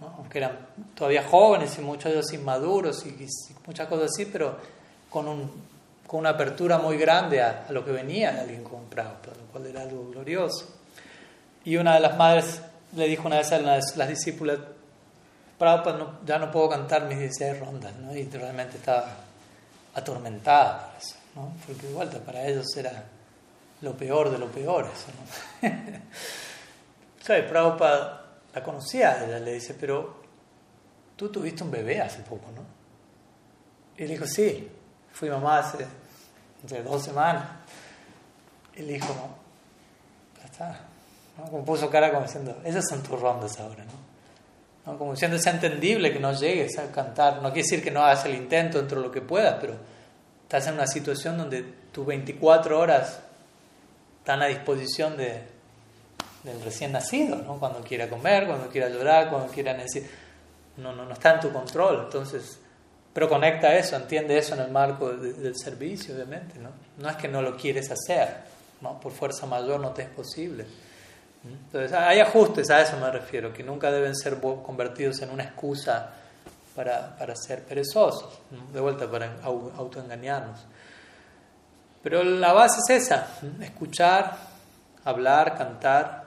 aunque 0.00 0.38
eran 0.38 0.58
todavía 0.94 1.22
jóvenes 1.22 1.78
y 1.78 1.80
muchos 1.80 2.04
de 2.04 2.18
ellos 2.18 2.32
inmaduros 2.32 3.04
y, 3.06 3.10
y 3.10 3.28
muchas 3.66 3.88
cosas 3.88 4.10
así, 4.12 4.26
pero 4.26 4.56
con, 5.08 5.28
un, 5.28 5.50
con 6.06 6.20
una 6.20 6.30
apertura 6.30 6.78
muy 6.78 6.98
grande 6.98 7.40
a, 7.42 7.66
a, 7.68 7.72
lo 7.72 7.84
que 7.84 7.92
venía 7.92 8.32
de 8.32 8.40
alguien 8.40 8.64
Prabhupada, 8.64 9.36
lo 9.36 9.46
cual 9.52 9.66
era 9.66 9.82
algo 9.82 10.10
glorioso. 10.10 10.66
Y 11.64 11.76
una 11.76 11.94
de 11.94 12.00
las 12.00 12.16
madres 12.16 12.60
le 12.94 13.08
dijo 13.08 13.26
una 13.26 13.38
vez 13.38 13.52
a 13.52 13.58
las, 13.58 13.96
las 13.96 14.08
discípulas, 14.08 14.58
Prabhupada, 15.58 15.96
no, 15.96 16.18
ya 16.24 16.38
no 16.38 16.50
puedo 16.50 16.68
cantar 16.68 17.06
mis 17.06 17.18
16 17.18 17.60
rondas, 17.60 17.94
¿no? 17.96 18.14
y 18.14 18.24
realmente 18.24 18.76
estaba 18.76 19.06
atormentada 19.94 20.88
por 20.88 21.02
eso. 21.02 21.16
¿no? 21.34 21.52
porque 21.66 21.88
igual 21.88 22.08
para 22.08 22.46
ellos 22.46 22.66
era 22.76 23.04
lo 23.80 23.96
peor 23.96 24.30
de 24.30 24.38
lo 24.38 24.46
peor 24.48 24.86
eso. 24.86 25.06
¿no? 25.62 27.48
Prabhupada 27.48 28.25
la 28.56 28.62
conocía, 28.62 29.22
ella 29.22 29.38
le 29.38 29.52
dice, 29.52 29.76
pero 29.78 30.16
tú 31.14 31.28
tuviste 31.28 31.62
un 31.62 31.70
bebé 31.70 32.00
hace 32.00 32.22
poco, 32.22 32.50
¿no? 32.52 32.62
Y 33.98 34.06
le 34.06 34.14
dijo, 34.14 34.26
sí, 34.26 34.66
fui 35.12 35.28
mamá 35.28 35.58
hace, 35.58 35.86
dos 36.82 37.04
semanas. 37.04 37.44
Y 38.74 38.80
le 38.80 38.94
dijo, 38.94 39.14
ya 40.38 40.44
está. 40.46 40.80
¿no? 41.36 41.44
Como 41.50 41.66
puso 41.66 41.90
cara 41.90 42.10
como 42.10 42.24
diciendo, 42.24 42.58
esas 42.64 42.88
son 42.88 43.02
tus 43.02 43.20
rondas 43.20 43.60
ahora, 43.60 43.84
¿no? 43.84 44.90
¿no? 44.90 44.98
Como 44.98 45.12
diciendo, 45.12 45.36
es 45.36 45.46
entendible 45.46 46.10
que 46.10 46.18
no 46.18 46.32
llegues 46.32 46.78
a 46.78 46.90
cantar. 46.90 47.42
No 47.42 47.52
quiere 47.52 47.62
decir 47.62 47.84
que 47.84 47.90
no 47.90 48.04
hagas 48.04 48.24
el 48.24 48.36
intento 48.36 48.78
dentro 48.78 49.02
de 49.02 49.06
lo 49.06 49.12
que 49.12 49.20
puedas, 49.20 49.58
pero 49.60 49.74
estás 50.44 50.66
en 50.68 50.74
una 50.74 50.86
situación 50.86 51.36
donde 51.36 51.62
tus 51.92 52.06
24 52.06 52.80
horas 52.80 53.20
están 54.20 54.40
a 54.40 54.46
disposición 54.46 55.18
de, 55.18 55.55
del 56.46 56.62
recién 56.62 56.92
nacido, 56.92 57.36
¿no? 57.36 57.58
cuando 57.58 57.80
quiera 57.80 58.08
comer, 58.08 58.46
cuando 58.46 58.68
quiera 58.68 58.88
llorar, 58.88 59.28
cuando 59.28 59.52
quiera 59.52 59.72
necesitar. 59.72 60.10
No, 60.76 60.94
no, 60.94 61.04
no 61.04 61.12
está 61.12 61.34
en 61.34 61.40
tu 61.40 61.52
control, 61.52 62.04
entonces, 62.04 62.58
pero 63.12 63.28
conecta 63.28 63.74
eso, 63.74 63.96
entiende 63.96 64.38
eso 64.38 64.54
en 64.54 64.60
el 64.60 64.70
marco 64.70 65.10
de, 65.10 65.32
del 65.32 65.56
servicio, 65.56 66.14
obviamente, 66.14 66.58
¿no? 66.58 66.70
No 66.98 67.10
es 67.10 67.16
que 67.16 67.28
no 67.28 67.42
lo 67.42 67.56
quieres 67.56 67.90
hacer, 67.90 68.28
¿no? 68.80 69.00
Por 69.00 69.12
fuerza 69.12 69.46
mayor 69.46 69.80
no 69.80 69.90
te 69.90 70.02
es 70.02 70.08
posible. 70.10 70.66
Entonces, 71.44 71.92
hay 71.92 72.20
ajustes, 72.20 72.70
a 72.70 72.82
eso 72.82 72.96
me 72.98 73.10
refiero, 73.10 73.52
que 73.52 73.62
nunca 73.62 73.90
deben 73.90 74.14
ser 74.14 74.38
convertidos 74.40 75.22
en 75.22 75.30
una 75.30 75.44
excusa 75.44 76.10
para, 76.74 77.16
para 77.16 77.34
ser 77.34 77.62
perezosos, 77.64 78.38
de 78.72 78.80
vuelta 78.80 79.10
para 79.10 79.36
autoengañarnos. 79.42 80.60
Pero 82.02 82.22
la 82.22 82.52
base 82.52 82.80
es 82.80 83.02
esa, 83.02 83.28
escuchar, 83.60 84.36
hablar, 85.04 85.56
cantar 85.56 86.25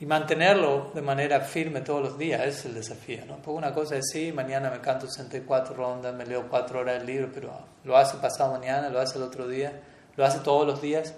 y 0.00 0.06
mantenerlo 0.06 0.90
de 0.94 1.02
manera 1.02 1.40
firme 1.40 1.80
todos 1.80 2.02
los 2.02 2.18
días, 2.18 2.42
es 2.42 2.64
el 2.64 2.74
desafío. 2.74 3.24
¿no? 3.26 3.36
Porque 3.36 3.50
una 3.50 3.72
cosa 3.72 3.96
es, 3.96 4.10
sí, 4.10 4.32
mañana 4.32 4.70
me 4.70 4.80
canto 4.80 5.06
64 5.06 5.74
rondas, 5.74 6.14
me 6.14 6.26
leo 6.26 6.48
4 6.48 6.80
horas 6.80 6.98
del 6.98 7.06
libro, 7.06 7.30
pero 7.32 7.52
lo 7.84 7.96
hace 7.96 8.16
pasado 8.18 8.52
mañana, 8.52 8.88
lo 8.88 9.00
hace 9.00 9.18
el 9.18 9.24
otro 9.24 9.46
día, 9.46 9.80
lo 10.16 10.24
hace 10.24 10.40
todos 10.40 10.66
los 10.66 10.82
días. 10.82 11.14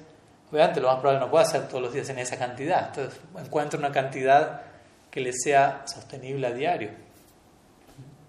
Obviamente 0.50 0.80
lo 0.80 0.88
más 0.88 1.00
probable 1.00 1.20
no 1.20 1.30
puede 1.30 1.44
hacer 1.44 1.68
todos 1.68 1.82
los 1.82 1.92
días 1.92 2.08
en 2.10 2.18
esa 2.18 2.36
cantidad. 2.36 2.88
Entonces 2.88 3.20
encuentra 3.38 3.78
una 3.78 3.90
cantidad 3.90 4.60
que 5.10 5.20
le 5.20 5.32
sea 5.32 5.82
sostenible 5.86 6.46
a 6.46 6.52
diario 6.52 7.06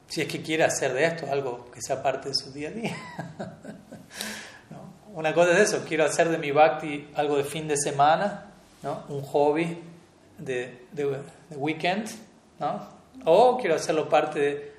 si 0.07 0.21
es 0.21 0.27
que 0.27 0.41
quiere 0.41 0.63
hacer 0.63 0.93
de 0.93 1.05
esto 1.05 1.27
algo 1.31 1.69
que 1.71 1.81
sea 1.81 2.01
parte 2.01 2.29
de 2.29 2.35
su 2.35 2.51
día 2.51 2.69
a 2.69 2.71
día. 2.71 2.95
¿No? 4.69 5.13
Una 5.13 5.33
cosa 5.33 5.51
es 5.51 5.69
eso, 5.69 5.83
quiero 5.87 6.05
hacer 6.05 6.29
de 6.29 6.37
mi 6.37 6.51
bhakti 6.51 7.09
algo 7.15 7.37
de 7.37 7.43
fin 7.43 7.67
de 7.67 7.77
semana, 7.77 8.45
¿no? 8.83 9.03
un 9.09 9.21
hobby 9.23 9.77
de, 10.37 10.85
de, 10.91 11.05
de 11.49 11.55
weekend, 11.55 12.09
¿no? 12.59 12.87
o 13.25 13.57
quiero 13.57 13.75
hacerlo 13.75 14.07
parte 14.07 14.39
de, 14.39 14.71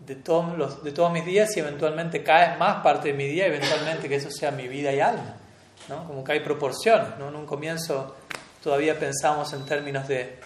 de, 0.00 0.16
todos 0.16 0.56
los, 0.56 0.82
de 0.82 0.92
todos 0.92 1.12
mis 1.12 1.24
días 1.24 1.56
y 1.56 1.60
eventualmente 1.60 2.22
cada 2.22 2.50
vez 2.50 2.58
más 2.58 2.82
parte 2.82 3.08
de 3.08 3.14
mi 3.14 3.26
día, 3.26 3.46
eventualmente 3.46 4.08
que 4.08 4.16
eso 4.16 4.30
sea 4.30 4.50
mi 4.50 4.68
vida 4.68 4.92
y 4.92 5.00
alma. 5.00 5.36
¿no? 5.88 6.06
Como 6.06 6.24
que 6.24 6.32
hay 6.32 6.40
proporciones. 6.40 7.18
¿no? 7.18 7.28
En 7.28 7.36
un 7.36 7.46
comienzo 7.46 8.16
todavía 8.62 8.98
pensamos 8.98 9.52
en 9.52 9.64
términos 9.66 10.08
de, 10.08 10.38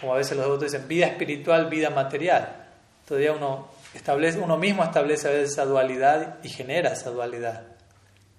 como 0.00 0.14
a 0.14 0.18
veces 0.18 0.36
los 0.36 0.46
devotos 0.46 0.72
dicen, 0.72 0.86
vida 0.86 1.06
espiritual, 1.06 1.68
vida 1.68 1.90
material 1.90 2.68
todavía 3.08 3.32
uno, 3.32 3.68
establece, 3.94 4.38
uno 4.38 4.58
mismo 4.58 4.84
establece 4.84 5.28
a 5.28 5.30
veces 5.30 5.52
esa 5.52 5.64
dualidad 5.64 6.36
y 6.42 6.50
genera 6.50 6.92
esa 6.92 7.10
dualidad. 7.10 7.62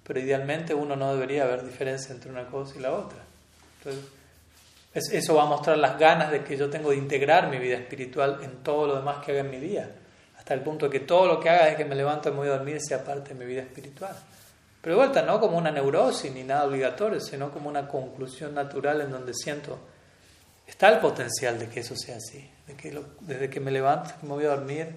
Pero 0.04 0.20
idealmente 0.20 0.74
uno 0.74 0.94
no 0.94 1.12
debería 1.12 1.42
haber 1.42 1.64
diferencia 1.64 2.14
entre 2.14 2.30
una 2.30 2.46
cosa 2.46 2.76
y 2.76 2.80
la 2.80 2.92
otra. 2.92 3.18
Entonces, 3.78 4.04
eso 4.92 5.34
va 5.34 5.42
a 5.44 5.46
mostrar 5.46 5.78
las 5.78 5.98
ganas 5.98 6.30
de 6.30 6.42
que 6.42 6.56
yo 6.56 6.68
tengo 6.68 6.90
de 6.90 6.96
integrar 6.96 7.48
mi 7.48 7.58
vida 7.58 7.76
espiritual 7.76 8.40
en 8.42 8.62
todo 8.62 8.86
lo 8.86 8.96
demás 8.96 9.24
que 9.24 9.32
haga 9.32 9.40
en 9.40 9.50
mi 9.50 9.58
día. 9.58 9.90
Hasta 10.36 10.54
el 10.54 10.60
punto 10.60 10.86
de 10.86 10.92
que 10.92 11.00
todo 11.00 11.26
lo 11.26 11.38
que 11.38 11.48
haga 11.48 11.68
es 11.68 11.76
que 11.76 11.84
me 11.84 11.94
levanto 11.94 12.28
y 12.28 12.32
me 12.32 12.38
voy 12.38 12.48
a 12.48 12.52
dormir 12.52 12.80
sea 12.80 13.04
parte 13.04 13.34
de 13.34 13.34
mi 13.34 13.44
vida 13.44 13.62
espiritual. 13.62 14.16
Pero 14.80 14.96
de 14.96 15.02
vuelta, 15.02 15.22
no 15.22 15.38
como 15.38 15.58
una 15.58 15.70
neurosis 15.70 16.32
ni 16.32 16.42
nada 16.42 16.64
obligatorio, 16.64 17.20
sino 17.20 17.50
como 17.50 17.68
una 17.68 17.86
conclusión 17.86 18.54
natural 18.54 19.02
en 19.02 19.10
donde 19.10 19.34
siento, 19.34 19.78
está 20.66 20.88
el 20.88 20.98
potencial 20.98 21.58
de 21.58 21.68
que 21.68 21.80
eso 21.80 21.94
sea 21.94 22.16
así 22.16 22.50
que 22.76 23.02
desde 23.20 23.50
que 23.50 23.60
me 23.60 23.70
levanto, 23.70 24.10
que 24.20 24.26
me 24.26 24.32
voy 24.32 24.44
a 24.44 24.50
dormir, 24.50 24.94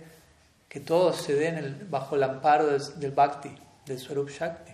que 0.68 0.80
todo 0.80 1.14
se 1.14 1.36
dé 1.36 1.76
bajo 1.90 2.16
el 2.16 2.24
amparo 2.24 2.68
del, 2.68 3.12
Bhakti, 3.12 3.54
del 3.86 4.00
Swarup 4.00 4.30
Shakti. 4.30 4.72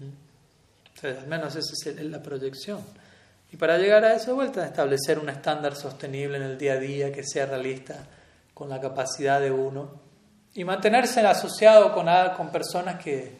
¿Mm? 0.00 1.06
al 1.06 1.26
menos 1.26 1.54
esa 1.56 1.90
es 1.90 2.02
la 2.02 2.22
proyección. 2.22 2.84
Y 3.50 3.56
para 3.56 3.78
llegar 3.78 4.04
a 4.04 4.14
eso, 4.14 4.26
de 4.26 4.32
vuelta, 4.34 4.64
establecer 4.64 5.18
un 5.18 5.28
estándar 5.28 5.74
sostenible 5.74 6.36
en 6.36 6.42
el 6.42 6.58
día 6.58 6.74
a 6.74 6.78
día, 6.78 7.12
que 7.12 7.24
sea 7.24 7.46
realista 7.46 7.96
con 8.52 8.68
la 8.68 8.80
capacidad 8.80 9.40
de 9.40 9.50
uno, 9.50 9.90
y 10.54 10.64
mantenerse 10.64 11.20
asociado 11.20 11.94
con, 11.94 12.50
personas 12.50 13.02
que, 13.02 13.32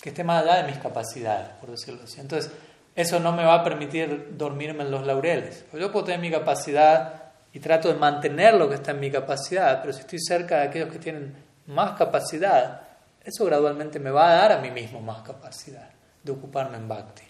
que 0.00 0.08
estén 0.08 0.26
más 0.26 0.42
allá 0.42 0.62
de 0.62 0.72
mis 0.72 0.78
capacidades, 0.78 1.48
por 1.60 1.70
decirlo 1.70 2.02
así. 2.04 2.20
Entonces, 2.20 2.50
eso 2.94 3.20
no 3.20 3.32
me 3.32 3.44
va 3.44 3.56
a 3.56 3.64
permitir 3.64 4.36
dormirme 4.38 4.82
en 4.82 4.90
los 4.90 5.06
laureles. 5.06 5.66
Yo 5.74 5.92
puedo 5.92 6.06
tener 6.06 6.20
mi 6.20 6.30
capacidad 6.30 7.24
y 7.52 7.60
trato 7.60 7.88
de 7.88 7.94
mantener 7.94 8.54
lo 8.54 8.68
que 8.68 8.76
está 8.76 8.92
en 8.92 9.00
mi 9.00 9.10
capacidad, 9.10 9.80
pero 9.80 9.92
si 9.92 10.00
estoy 10.00 10.18
cerca 10.18 10.58
de 10.58 10.68
aquellos 10.68 10.90
que 10.90 10.98
tienen 10.98 11.34
más 11.66 11.92
capacidad, 11.92 12.82
eso 13.22 13.44
gradualmente 13.44 13.98
me 13.98 14.10
va 14.10 14.30
a 14.30 14.34
dar 14.36 14.52
a 14.52 14.58
mí 14.60 14.70
mismo 14.70 15.00
más 15.00 15.22
capacidad 15.22 15.90
de 16.22 16.32
ocuparme 16.32 16.76
en 16.76 16.88
bhakti, 16.88 17.22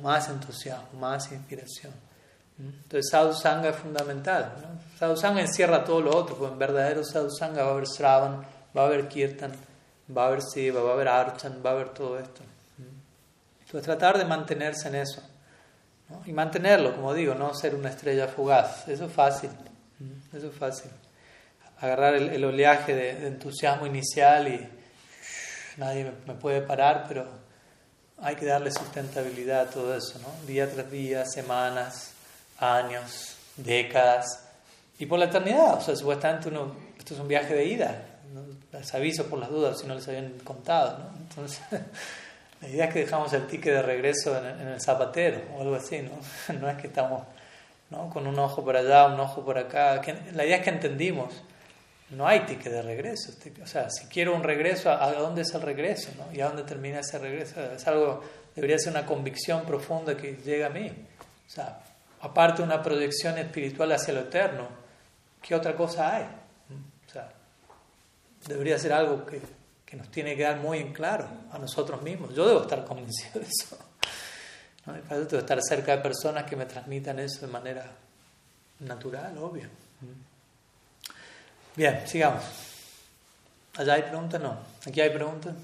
más 0.00 0.28
entusiasmo, 0.28 0.98
más 0.98 1.30
inspiración. 1.32 1.92
Entonces, 2.58 3.10
sadhusanga 3.10 3.68
es 3.68 3.76
fundamental. 3.76 4.54
¿no? 4.62 4.98
Sadhusanga 4.98 5.40
encierra 5.42 5.84
todo 5.84 6.00
lo 6.00 6.16
otro, 6.16 6.36
porque 6.36 6.52
en 6.52 6.58
verdadero 6.58 7.04
sadhusanga 7.04 7.62
va 7.62 7.68
a 7.68 7.72
haber 7.72 7.86
Sravan, 7.86 8.46
va 8.76 8.82
a 8.82 8.86
haber 8.86 9.08
Kirtan, 9.08 9.52
va 10.16 10.24
a 10.24 10.26
haber 10.28 10.42
Siva, 10.42 10.80
va 10.80 10.90
a 10.90 10.94
haber 10.94 11.08
Archan, 11.08 11.60
va 11.64 11.70
a 11.70 11.72
haber 11.74 11.90
todo 11.90 12.18
esto. 12.18 12.42
Entonces, 13.60 13.82
tratar 13.82 14.16
de 14.16 14.24
mantenerse 14.24 14.88
en 14.88 14.94
eso. 14.94 15.22
Y 16.24 16.32
mantenerlo, 16.32 16.94
como 16.94 17.12
digo, 17.12 17.34
no 17.34 17.52
ser 17.54 17.74
una 17.74 17.90
estrella 17.90 18.28
fugaz. 18.28 18.88
Eso 18.88 19.06
es 19.06 19.12
fácil. 19.12 19.50
Eso 20.32 20.48
es 20.48 20.54
fácil. 20.54 20.90
Agarrar 21.80 22.14
el, 22.14 22.44
oleaje 22.44 22.94
de, 22.94 23.26
entusiasmo 23.26 23.86
inicial 23.86 24.48
y 24.48 24.68
nadie 25.76 26.12
me, 26.26 26.34
puede 26.34 26.62
parar, 26.62 27.06
pero 27.08 27.26
hay 28.18 28.36
que 28.36 28.46
darle 28.46 28.70
sustentabilidad 28.70 29.60
a 29.60 29.70
todo 29.70 29.96
eso, 29.96 30.18
¿no? 30.20 30.28
Día 30.46 30.70
tras 30.70 30.90
día, 30.90 31.24
semanas, 31.26 32.12
años, 32.58 33.36
décadas 33.56 34.44
y 34.98 35.06
por 35.06 35.18
la 35.18 35.26
eternidad. 35.26 35.78
O 35.78 35.80
sea, 35.80 35.96
supuestamente 35.96 36.48
uno, 36.48 36.74
esto 36.98 37.14
es 37.14 37.20
un 37.20 37.28
viaje 37.28 37.54
de 37.54 37.64
ida. 37.64 38.02
Les 38.72 38.94
aviso 38.94 39.26
por 39.26 39.38
las 39.38 39.50
dudas 39.50 39.78
si 39.80 39.86
no 39.86 39.94
les 39.94 40.06
habían 40.08 40.30
contado, 40.44 40.98
¿no? 40.98 41.18
Entonces. 41.18 41.60
La 42.60 42.68
idea 42.68 42.86
es 42.86 42.92
que 42.94 43.00
dejamos 43.00 43.32
el 43.32 43.46
ticket 43.46 43.74
de 43.74 43.82
regreso 43.82 44.36
en, 44.38 44.66
el 44.66 44.80
zapatero 44.80 45.42
o 45.54 45.60
algo 45.60 45.74
así, 45.74 46.00
¿no? 46.00 46.54
No 46.58 46.68
es 46.68 46.76
que 46.78 46.86
estamos 46.86 47.22
¿no? 47.90 48.08
con 48.10 48.26
un 48.26 48.38
ojo 48.38 48.64
por 48.64 48.76
allá, 48.76 49.06
un 49.06 49.20
ojo 49.20 49.44
por 49.44 49.58
acá. 49.58 50.00
La 50.32 50.44
idea 50.44 50.56
es 50.56 50.62
que 50.62 50.70
entendimos, 50.70 51.34
no 52.10 52.26
hay 52.26 52.40
ticket 52.40 52.72
de 52.72 52.82
regreso. 52.82 53.32
O 53.62 53.66
sea, 53.66 53.90
si 53.90 54.06
quiero 54.06 54.34
un 54.34 54.42
regreso, 54.42 54.90
¿a 54.90 55.12
dónde 55.12 55.42
es 55.42 55.52
el 55.54 55.62
regreso? 55.62 56.10
¿no? 56.16 56.32
¿Y 56.32 56.40
a 56.40 56.48
dónde 56.48 56.62
termina 56.62 57.00
ese 57.00 57.18
regreso? 57.18 57.60
Es 57.60 57.86
algo 57.86 58.22
debería 58.56 58.78
ser 58.78 58.92
una 58.92 59.04
convicción 59.04 59.64
profunda 59.64 60.16
que 60.16 60.36
llega 60.36 60.66
a 60.66 60.70
mí. 60.70 60.88
O 60.88 61.50
sea, 61.50 61.78
aparte 62.22 62.62
de 62.62 62.64
una 62.64 62.82
proyección 62.82 63.38
espiritual 63.38 63.92
hacia 63.92 64.14
lo 64.14 64.20
eterno, 64.20 64.66
¿qué 65.42 65.54
otra 65.54 65.76
cosa 65.76 66.16
hay? 66.16 66.24
O 67.06 67.12
sea, 67.12 67.30
debería 68.48 68.78
ser 68.78 68.94
algo 68.94 69.24
que, 69.26 69.40
que 69.84 69.96
nos 69.96 70.10
tiene 70.10 70.34
que 70.34 70.42
dar 70.42 70.56
muy 70.56 70.78
en 70.78 70.92
claro 70.92 71.28
a 71.52 71.58
nosotros 71.58 72.02
mismos. 72.02 72.34
Yo 72.34 72.48
debo 72.48 72.62
estar 72.62 72.84
convencido 72.84 73.40
de 73.40 73.46
eso. 73.46 73.78
¿no? 74.86 74.94
Para 75.02 75.20
eso 75.20 75.26
debo 75.26 75.38
estar 75.38 75.58
cerca 75.62 75.96
de 75.96 76.02
personas 76.02 76.44
que 76.44 76.56
me 76.56 76.64
transmitan 76.64 77.18
eso 77.18 77.46
de 77.46 77.52
manera 77.52 77.92
natural, 78.80 79.36
obvio. 79.38 79.68
Bien, 81.76 82.02
sigamos. 82.08 82.42
¿Allá 83.76 83.94
hay 83.94 84.02
preguntas? 84.02 84.40
No. 84.40 84.56
¿Aquí 84.86 84.98
hay 85.02 85.10
preguntas? 85.10 85.54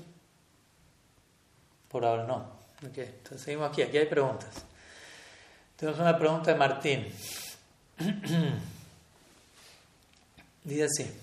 Por 1.88 2.04
ahora 2.04 2.24
no. 2.24 2.46
Okay. 2.90 3.04
Entonces 3.04 3.40
seguimos 3.40 3.70
aquí. 3.70 3.80
Aquí 3.80 3.96
hay 3.96 4.04
preguntas. 4.04 4.50
Tenemos 5.76 5.98
una 5.98 6.18
pregunta 6.18 6.52
de 6.52 6.58
Martín. 6.58 7.10
Dice 10.64 10.84
así. 10.84 11.18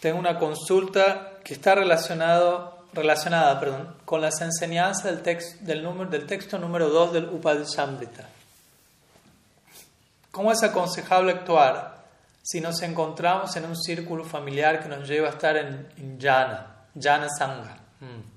Tengo 0.00 0.18
una 0.18 0.38
consulta 0.38 1.38
que 1.42 1.54
está 1.54 1.74
relacionado, 1.74 2.86
relacionada 2.92 3.58
perdón, 3.58 3.96
con 4.04 4.20
las 4.20 4.40
enseñanzas 4.40 5.04
del, 5.04 5.22
texto, 5.22 5.64
del, 5.64 5.82
número, 5.82 6.08
del 6.08 6.26
texto 6.26 6.56
número 6.58 6.88
2 6.88 7.12
del 7.14 7.28
Upadeshamrita. 7.28 8.28
¿Cómo 10.30 10.52
es 10.52 10.62
aconsejable 10.62 11.32
actuar 11.32 12.01
si 12.42 12.60
nos 12.60 12.82
encontramos 12.82 13.54
en 13.56 13.64
un 13.64 13.76
círculo 13.76 14.24
familiar 14.24 14.82
que 14.82 14.88
nos 14.88 15.08
lleva 15.08 15.28
a 15.28 15.30
estar 15.30 15.56
en, 15.56 15.88
en 15.96 16.18
jhana, 16.18 17.28
sangha? 17.38 17.76
Mm. 18.00 18.32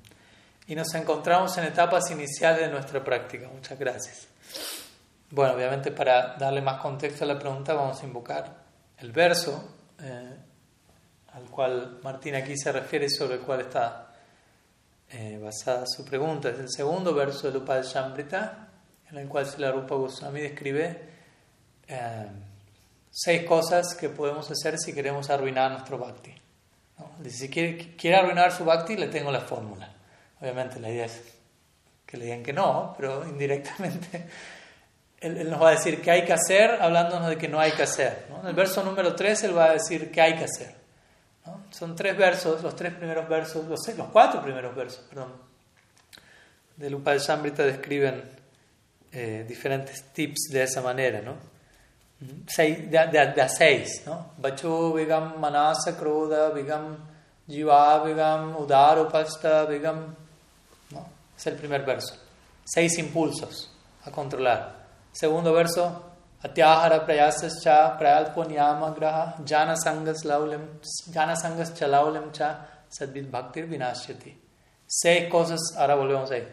Y 0.68 0.76
nos 0.76 0.93
encontramos 0.95 1.58
en 1.58 1.66
etapas 1.66 2.10
iniciales 2.12 2.62
de 2.62 2.70
nuestra 2.70 3.03
práctica. 3.03 3.47
Muchas 3.47 3.78
gracias. 3.78 4.28
Bueno, 5.32 5.56
obviamente 5.56 5.91
para 5.91 6.36
darle 6.38 6.62
más 6.62 6.80
contexto 6.82 7.24
a 7.24 7.28
la 7.28 7.39
pregunta 7.39 7.74
vamos 7.74 8.01
a 8.01 8.06
invocar 8.06 8.64
el 8.99 9.12
verso 9.12 9.76
eh, 9.99 10.36
al 11.34 11.43
cual 11.49 11.99
Martín 12.03 12.36
aquí 12.36 12.56
se 12.58 12.72
refiere 12.72 13.08
y 13.08 13.10
sobre 13.10 13.36
el 13.36 13.41
cual 13.41 13.62
está 13.62 14.14
eh, 15.10 15.39
basada 15.41 15.86
su 15.88 16.06
pregunta. 16.06 16.49
Es 16.49 16.60
el 16.60 16.70
segundo 16.70 17.14
verso 17.14 17.47
del 17.47 17.58
Upad 17.58 17.84
Shambrita, 17.84 18.70
en 19.10 19.18
el 19.18 19.28
cual 19.28 19.47
la 19.58 19.72
Rupa 19.72 19.95
Goswami 19.95 20.41
describe 20.41 21.10
eh, 21.88 22.28
seis 23.18 23.45
cosas 23.45 23.95
que 23.95 24.09
podemos 24.09 24.51
hacer 24.51 24.78
si 24.78 24.93
queremos 24.93 25.30
arruinar 25.30 25.72
nuestro 25.72 25.97
bhakti. 25.97 26.34
Si 27.30 27.49
quiere, 27.49 28.16
arruinar 28.16 28.51
su 28.51 28.66
bhakti, 28.66 28.97
le 28.97 29.07
tengo 29.07 29.32
la 29.32 29.39
fórmula. 29.39 29.89
Obviamente 30.41 30.82
la 30.82 30.89
idea 30.89 31.05
es 31.05 31.22
que 32.05 32.18
le 32.18 32.26
digan 32.26 32.43
que 32.43 32.51
no, 32.51 32.93
pero 32.97 33.26
indirectamente 33.26 34.28
él, 35.22 35.49
nos 35.49 35.61
va 35.61 35.70
a 35.70 35.72
decir 35.72 36.01
qué 36.01 36.11
hay 36.11 36.26
que 36.26 36.34
hacer 36.34 36.72
hablándonos 36.82 37.30
de 37.30 37.38
que 37.38 37.47
no 37.47 37.57
hay 37.57 37.72
que 37.72 37.84
hacer. 37.84 38.26
En 38.41 38.47
el 38.47 38.53
verso 38.53 38.84
número 38.84 39.16
3 39.16 39.43
él 39.43 39.57
va 39.57 39.66
a 39.66 39.74
decir 39.74 40.11
qué 40.11 40.22
hay 40.22 40.36
que 40.36 40.43
hacer. 40.43 40.76
Son 41.70 41.95
tres 41.95 42.18
versos, 42.18 42.63
los 42.63 42.76
tres 42.76 42.93
primeros 42.93 43.30
versos, 43.30 43.66
los, 43.66 43.88
los 43.95 44.07
cuatro 44.09 44.41
primeros 44.41 44.76
versos, 44.76 45.05
perdón, 45.07 45.34
del 46.76 46.95
Upadeshambrita 46.95 47.63
describen 47.63 48.24
eh, 49.11 49.45
diferentes 49.47 50.03
tips 50.11 50.49
de 50.51 50.63
esa 50.63 50.82
manera, 50.82 51.22
¿no? 51.22 51.55
De, 52.18 52.88
de, 52.88 53.34
de, 53.36 53.49
seis, 53.49 54.03
¿no? 54.05 54.32
Bacho 54.38 54.93
vigam 54.93 55.38
manasa 55.38 55.97
kroda 55.97 56.49
vigam 56.51 56.97
jiva 57.47 58.03
vigam 58.05 58.55
udarupasta 58.55 59.66
vigam, 59.66 60.16
¿no? 60.91 61.05
Es 61.38 61.45
el 61.47 61.55
primer 61.55 61.84
verso. 61.86 62.16
Seis 62.63 62.97
impulsos 62.97 63.70
a 64.05 64.11
controlar. 64.11 64.86
Segundo 65.11 65.51
verso, 65.51 66.03
atyahara 66.41 67.05
prayasascha 67.05 67.97
prayalpo 67.97 68.45
niyama 68.45 68.95
graha 68.95 69.36
jana 69.45 69.76
sangas 69.76 70.24
laulem 70.24 70.80
jana 71.11 71.36
sangas 71.36 71.74
chalaulem 71.74 72.32
cha 72.32 72.66
sadvid 72.89 73.30
bhaktir 73.30 73.68
vinashyati. 73.68 74.34
Seis 74.88 75.30
cosas, 75.30 75.59
ahora 75.78 75.95
volvemos 75.95 76.32
ahí, 76.32 76.47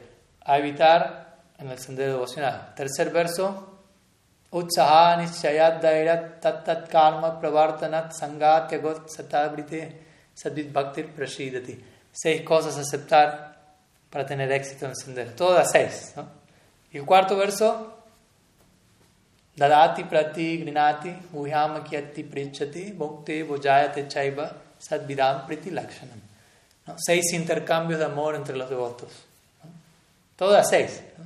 a 0.44 0.58
evitar 0.58 1.36
en 1.58 1.70
el 1.70 1.78
sendero 1.78 2.14
devocional. 2.14 2.74
Tercer 2.74 3.10
verso, 3.10 3.71
उत्साह 4.59 5.15
निश्चयात 5.21 5.82
दैरत 5.82 6.25
तत्त 6.43 6.69
कर्म 6.91 7.28
प्रवर्तनत 7.41 8.13
संगात 8.21 8.73
यगोत 8.73 9.09
सतावृते 9.17 9.82
सद्वित 10.43 10.71
भक्ति 10.73 11.01
प्रशीदति 11.17 11.78
seis 12.17 12.41
cosas 12.41 12.78
a 12.78 12.82
aceptar 12.82 13.55
para 14.09 14.25
tener 14.25 14.51
éxito 14.51 14.86
en 14.86 14.91
el 14.91 14.97
sendero 14.97 15.32
todas 15.34 15.71
seis 15.71 16.13
¿no? 16.15 16.28
y 16.91 16.97
el 16.97 17.05
cuarto 17.05 17.38
verso 17.38 17.67
dadati 19.55 20.03
prati 20.03 20.57
grinati 20.57 21.13
uhama 21.34 21.84
kyati 21.84 22.23
prichati 22.23 22.91
bhakti 22.97 23.43
bojayate 23.43 24.07
chaiva 24.07 24.45
sadvidam 24.80 25.45
priti 25.45 25.69
lakshanam 25.69 26.21
¿no? 26.88 26.95
seis 26.97 27.32
intercambios 27.34 27.99
de 27.99 28.05
amor 28.05 28.34
entre 28.34 28.57
los 28.57 28.67
devotos 28.67 29.11
¿no? 29.63 29.69
todas 30.36 30.67
seis 30.67 31.03
¿no? 31.19 31.25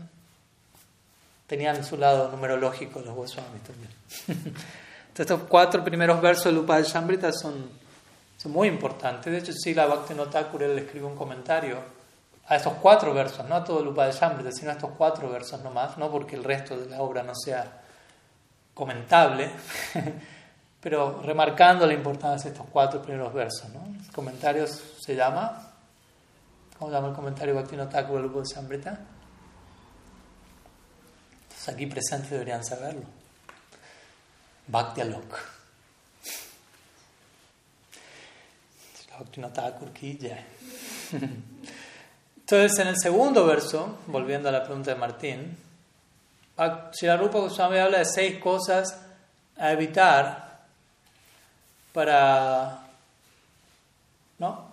tenían 1.46 1.84
su 1.84 1.96
lado 1.96 2.30
numerológico 2.30 3.00
los 3.00 3.14
Goswamis 3.14 3.62
también. 3.62 3.90
Entonces, 4.26 5.34
estos 5.34 5.48
cuatro 5.48 5.82
primeros 5.82 6.20
versos 6.20 6.46
del 6.46 6.58
Upad 6.58 6.82
Shambrita 6.82 7.32
son, 7.32 7.70
son 8.36 8.52
muy 8.52 8.68
importantes. 8.68 9.32
De 9.32 9.38
hecho, 9.38 9.52
si 9.52 9.72
la 9.72 9.86
Bhaktivinoda 9.86 10.30
Thakur 10.30 10.60
le 10.60 10.80
escribe 10.82 11.06
un 11.06 11.16
comentario 11.16 11.78
a 12.48 12.56
estos 12.56 12.74
cuatro 12.74 13.14
versos, 13.14 13.48
no 13.48 13.56
a 13.56 13.64
todo 13.64 13.80
el 13.80 13.88
Upad 13.88 14.12
Shambrita, 14.12 14.52
sino 14.52 14.70
a 14.70 14.74
estos 14.74 14.90
cuatro 14.96 15.30
versos 15.30 15.60
nomás, 15.62 15.96
no 15.96 16.10
porque 16.10 16.36
el 16.36 16.44
resto 16.44 16.76
de 16.76 16.90
la 16.90 17.00
obra 17.00 17.22
no 17.22 17.34
sea 17.34 17.80
comentable, 18.74 19.50
pero 20.80 21.22
remarcando 21.22 21.86
la 21.86 21.94
importancia 21.94 22.50
de 22.50 22.54
estos 22.54 22.70
cuatro 22.70 23.00
primeros 23.00 23.32
versos. 23.32 23.70
¿no? 23.70 23.86
El 23.86 24.12
comentario 24.12 24.66
se 24.66 25.16
llama, 25.16 25.72
¿cómo 26.78 26.90
se 26.90 26.96
llama 26.96 27.08
el 27.08 27.14
comentario 27.14 27.54
Bhaktivinoda 27.54 27.88
Thakur 27.88 28.20
del 28.20 28.26
Upad 28.26 28.44
Aquí 31.66 31.86
presentes 31.86 32.30
deberían 32.30 32.64
saberlo. 32.64 33.04
Bhakti 34.68 35.00
Alok. 35.00 35.38
Entonces, 42.36 42.78
en 42.78 42.88
el 42.88 42.98
segundo 42.98 43.46
verso, 43.46 43.98
volviendo 44.06 44.48
a 44.48 44.52
la 44.52 44.62
pregunta 44.62 44.92
de 44.92 45.00
Martín, 45.00 45.56
Rupa 46.56 47.38
Goswami 47.38 47.78
habla 47.78 47.98
de 47.98 48.04
seis 48.04 48.38
cosas 48.38 48.98
a 49.56 49.72
evitar 49.72 50.60
para 51.92 52.82
¿no? 54.38 54.72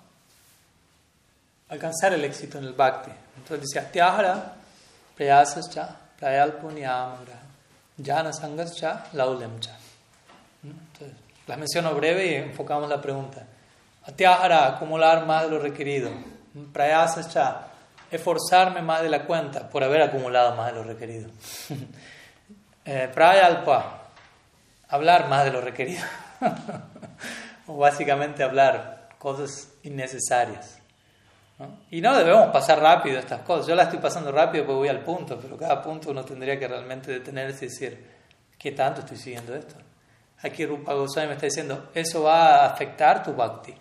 alcanzar 1.69 2.13
el 2.13 2.23
éxito 2.25 2.57
en 2.57 2.65
el 2.65 2.73
bhakti. 2.73 3.11
Entonces 3.37 3.61
dice, 3.61 3.79
Atyahara, 3.79 4.55
Prayasascha, 5.15 6.02
Prayalpunyamra, 6.23 7.35
Jana 8.01 8.31
Sangascha, 8.31 9.07
Laulemcha. 9.11 9.75
Entonces, 10.63 11.17
las 11.45 11.57
menciono 11.57 11.93
breve 11.95 12.27
y 12.27 12.35
enfocamos 12.35 12.87
la 12.87 13.01
pregunta. 13.01 13.45
Atyahara, 14.05 14.67
acumular 14.67 15.25
más 15.25 15.43
de 15.43 15.49
lo 15.49 15.59
requerido. 15.59 16.11
Prayasascha, 16.71 17.63
esforzarme 18.09 18.81
más 18.81 19.01
de 19.01 19.09
la 19.09 19.25
cuenta 19.25 19.67
por 19.69 19.83
haber 19.83 20.01
acumulado 20.01 20.55
más 20.55 20.67
de 20.71 20.73
lo 20.79 20.83
requerido. 20.85 21.29
eh, 22.85 23.11
Prayalpa, 23.13 24.03
hablar 24.87 25.27
más 25.27 25.43
de 25.43 25.51
lo 25.51 25.59
requerido. 25.59 26.05
o 27.67 27.75
básicamente 27.75 28.43
hablar 28.43 29.09
cosas 29.19 29.67
innecesarias. 29.83 30.77
Y 31.91 32.01
no 32.01 32.17
debemos 32.17 32.49
pasar 32.51 32.79
rápido 32.79 33.19
estas 33.19 33.41
cosas. 33.41 33.67
Yo 33.67 33.75
las 33.75 33.87
estoy 33.87 33.99
pasando 33.99 34.31
rápido 34.31 34.65
porque 34.65 34.77
voy 34.77 34.87
al 34.87 35.01
punto, 35.01 35.39
pero 35.39 35.57
cada 35.57 35.81
punto 35.81 36.11
uno 36.11 36.23
tendría 36.23 36.57
que 36.57 36.67
realmente 36.67 37.11
detenerse 37.11 37.65
y 37.65 37.67
decir, 37.69 38.05
¿qué 38.57 38.71
tanto 38.71 39.01
estoy 39.01 39.17
siguiendo 39.17 39.55
esto? 39.55 39.75
Aquí 40.41 40.65
Rupa 40.65 40.93
Goswami 40.93 41.27
me 41.27 41.33
está 41.33 41.45
diciendo, 41.45 41.89
eso 41.93 42.23
va 42.23 42.63
a 42.63 42.65
afectar 42.65 43.23
tu 43.23 43.33
bhakti. 43.33 43.73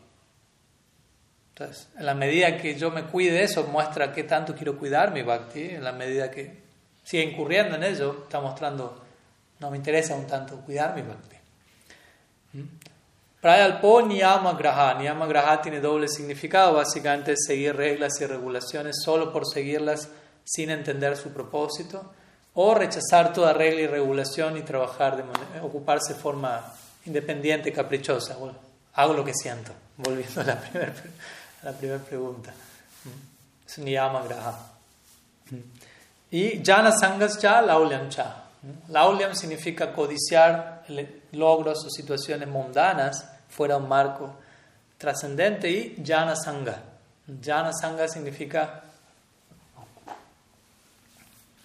Entonces, 1.54 1.88
en 1.98 2.06
la 2.06 2.14
medida 2.14 2.56
que 2.56 2.76
yo 2.76 2.90
me 2.90 3.04
cuide 3.04 3.42
eso, 3.42 3.64
muestra 3.64 4.12
qué 4.12 4.24
tanto 4.24 4.54
quiero 4.54 4.78
cuidar 4.78 5.12
mi 5.12 5.22
bhakti. 5.22 5.70
En 5.70 5.84
la 5.84 5.92
medida 5.92 6.30
que 6.30 6.62
sigue 7.02 7.24
incurriendo 7.24 7.76
en 7.76 7.84
ello, 7.84 8.22
está 8.22 8.40
mostrando, 8.40 9.04
no 9.60 9.70
me 9.70 9.76
interesa 9.76 10.14
un 10.14 10.26
tanto 10.26 10.56
cuidar 10.60 10.94
mi 10.94 11.02
bhakti. 11.02 11.36
¿Mm? 12.54 12.62
Prayalpo 13.42 14.00
niyama 14.02 14.52
graha. 14.52 14.94
Niyama 14.94 15.26
graha 15.26 15.60
tiene 15.60 15.80
doble 15.80 16.06
significado, 16.06 16.74
básicamente 16.74 17.34
seguir 17.36 17.74
reglas 17.74 18.20
y 18.20 18.26
regulaciones 18.26 19.02
solo 19.04 19.32
por 19.32 19.48
seguirlas 19.48 20.08
sin 20.44 20.70
entender 20.70 21.16
su 21.16 21.32
propósito, 21.32 22.04
o 22.54 22.72
rechazar 22.72 23.32
toda 23.32 23.52
regla 23.52 23.80
y 23.80 23.86
regulación 23.88 24.56
y 24.56 24.62
trabajar, 24.62 25.16
de 25.16 25.24
ocuparse 25.60 26.14
de 26.14 26.20
forma 26.20 26.72
independiente, 27.04 27.72
caprichosa. 27.72 28.36
Bueno, 28.36 28.58
hago 28.94 29.12
lo 29.12 29.24
que 29.24 29.34
siento, 29.34 29.72
volviendo 29.96 30.40
a 30.40 30.44
la 30.44 30.60
primera 30.60 30.92
la 31.64 31.72
primera 31.72 31.98
pregunta. 31.98 32.52
Es 33.66 33.78
niyama 33.78 34.22
graha. 34.22 34.56
Y 36.30 36.62
jana 36.64 36.92
sangas 36.92 37.40
cha, 37.40 37.60
laulyam 37.60 38.08
cha. 38.08 38.44
Laulyam 38.88 39.34
significa 39.34 39.92
codiciar 39.92 40.84
logros 41.32 41.84
o 41.84 41.90
situaciones 41.90 42.46
mundanas 42.48 43.31
fuera 43.52 43.76
un 43.76 43.88
marco 43.88 44.34
trascendente 44.98 45.70
y 45.70 46.02
jana 46.04 46.34
sanga. 46.34 46.82
Jana 47.42 47.72
sanga 47.72 48.08
significa 48.08 48.82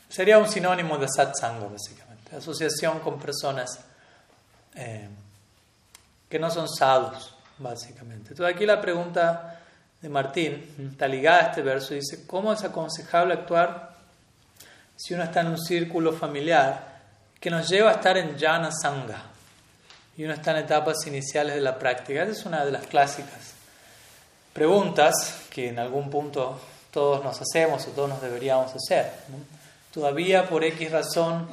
sería 0.10 0.38
un 0.38 0.50
sinónimo 0.50 0.98
de 0.98 1.08
satsanga 1.08 1.68
básicamente, 1.68 2.36
asociación 2.36 3.00
con 3.00 3.20
personas 3.20 3.80
eh, 4.76 5.08
que 6.30 6.40
no 6.40 6.50
son 6.50 6.68
sadhus 6.68 7.34
básicamente. 7.58 8.30
Entonces 8.32 8.56
aquí 8.56 8.66
la 8.66 8.82
pregunta 8.82 9.60
de 10.02 10.10
Martín 10.10 10.92
está 10.92 11.08
ligada 11.08 11.38
a 11.40 11.50
este 11.50 11.62
verso 11.62 11.94
dice, 11.94 12.26
¿cómo 12.28 12.54
es 12.54 12.64
aconsejable 12.64 13.34
actuar 13.34 13.96
si 14.96 15.14
uno 15.14 15.24
está 15.24 15.42
en 15.42 15.48
un 15.48 15.60
círculo 15.60 16.12
familiar 16.14 16.98
que 17.40 17.50
nos 17.50 17.70
lleva 17.70 17.92
a 17.92 17.94
estar 17.94 18.18
en 18.18 18.38
jana 18.38 18.72
sanga 18.72 19.37
y 20.18 20.24
uno 20.24 20.34
está 20.34 20.51
en 20.51 20.57
etapas 20.57 21.05
iniciales 21.05 21.55
de 21.55 21.61
la 21.61 21.78
práctica? 21.78 22.24
Esa 22.24 22.32
es 22.32 22.45
una 22.45 22.65
de 22.65 22.72
las 22.72 22.88
clásicas 22.88 23.53
preguntas 24.51 25.45
que 25.51 25.70
en 25.70 25.78
algún 25.78 26.09
punto 26.09 26.59
todos 26.91 27.24
nos 27.24 27.39
hacemos 27.39 27.86
o 27.88 27.91
todos 27.91 28.09
nos 28.09 28.22
deberíamos 28.22 28.74
hacer. 28.74 29.11
Todavía 29.93 30.49
por 30.49 30.63
X 30.63 30.91
razón 30.91 31.47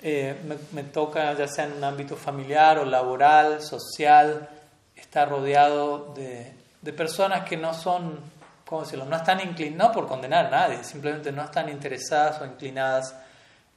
eh, 0.00 0.36
me, 0.70 0.84
toca, 0.84 1.34
ya 1.34 1.48
sea 1.48 1.64
en 1.64 1.72
un 1.72 1.82
ámbito 1.82 2.16
familiar 2.16 2.78
o 2.78 2.84
laboral, 2.84 3.60
social, 3.60 4.48
estar 4.94 5.28
rodeado 5.28 6.14
de, 6.14 6.52
de 6.80 6.92
personas 6.92 7.48
que 7.48 7.56
no 7.56 7.74
son, 7.74 8.20
¿cómo 8.64 8.82
decirlo?, 8.82 9.04
no 9.06 9.16
están 9.16 9.40
inclinadas, 9.40 9.88
no 9.88 9.92
por 9.92 10.06
condenar 10.06 10.46
a 10.46 10.50
nadie, 10.50 10.84
simplemente 10.84 11.32
no 11.32 11.42
están 11.42 11.68
interesadas 11.68 12.40
o 12.40 12.46
inclinadas 12.46 13.16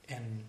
en, 0.07 0.46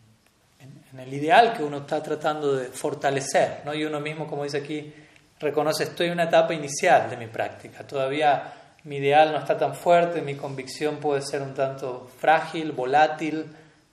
el 1.01 1.12
ideal 1.12 1.53
que 1.55 1.62
uno 1.62 1.78
está 1.78 2.03
tratando 2.03 2.57
de 2.57 2.66
fortalecer, 2.66 3.62
¿no? 3.64 3.74
Y 3.74 3.84
uno 3.84 4.01
mismo, 4.01 4.26
como 4.26 4.44
dice 4.44 4.59
aquí, 4.59 4.92
reconoce, 5.38 5.84
estoy 5.84 6.07
en 6.07 6.14
una 6.14 6.24
etapa 6.24 6.55
inicial 6.55 7.09
de 7.11 7.16
mi 7.16 7.26
práctica, 7.26 7.86
todavía 7.86 8.53
mi 8.84 8.96
ideal 8.96 9.32
no 9.32 9.38
está 9.38 9.57
tan 9.57 9.74
fuerte, 9.74 10.22
mi 10.22 10.34
convicción 10.34 10.96
puede 10.96 11.22
ser 11.22 11.42
un 11.42 11.55
tanto 11.55 12.11
frágil, 12.18 12.72
volátil, 12.72 13.46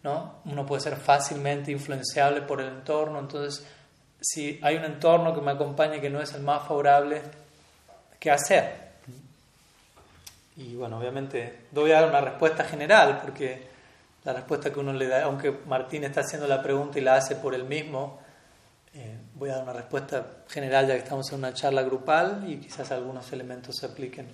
¿no? 0.03 0.35
Uno 0.45 0.65
puede 0.65 0.81
ser 0.81 0.95
fácilmente 0.95 1.71
influenciable 1.71 2.41
por 2.41 2.61
el 2.61 2.67
entorno, 2.67 3.19
entonces 3.19 3.65
si 4.21 4.59
hay 4.63 4.75
un 4.75 4.85
entorno 4.85 5.33
que 5.33 5.41
me 5.41 5.51
acompaña 5.51 5.99
que 5.99 6.09
no 6.09 6.21
es 6.21 6.33
el 6.33 6.41
más 6.41 6.67
favorable, 6.67 7.21
¿qué 8.19 8.31
hacer? 8.31 8.85
Y 10.57 10.75
bueno, 10.75 10.97
obviamente 10.97 11.63
voy 11.71 11.91
a 11.91 12.01
dar 12.01 12.09
una 12.09 12.21
respuesta 12.21 12.63
general, 12.63 13.19
porque 13.21 13.74
la 14.25 14.33
respuesta 14.33 14.73
que 14.73 14.79
uno 14.79 14.91
le 14.91 15.07
da, 15.07 15.23
aunque 15.23 15.51
Martín 15.51 16.03
está 16.03 16.21
haciendo 16.21 16.47
la 16.47 16.61
pregunta 16.61 16.99
y 16.99 17.01
la 17.01 17.15
hace 17.15 17.35
por 17.35 17.53
él 17.53 17.63
mismo, 17.63 18.19
eh, 18.93 19.17
voy 19.35 19.49
a 19.49 19.53
dar 19.53 19.63
una 19.63 19.73
respuesta 19.73 20.25
general 20.49 20.87
ya 20.87 20.93
que 20.95 21.01
estamos 21.01 21.29
en 21.31 21.39
una 21.39 21.53
charla 21.53 21.83
grupal 21.83 22.43
y 22.47 22.57
quizás 22.57 22.91
algunos 22.91 23.31
elementos 23.31 23.75
se 23.79 23.85
apliquen 23.85 24.27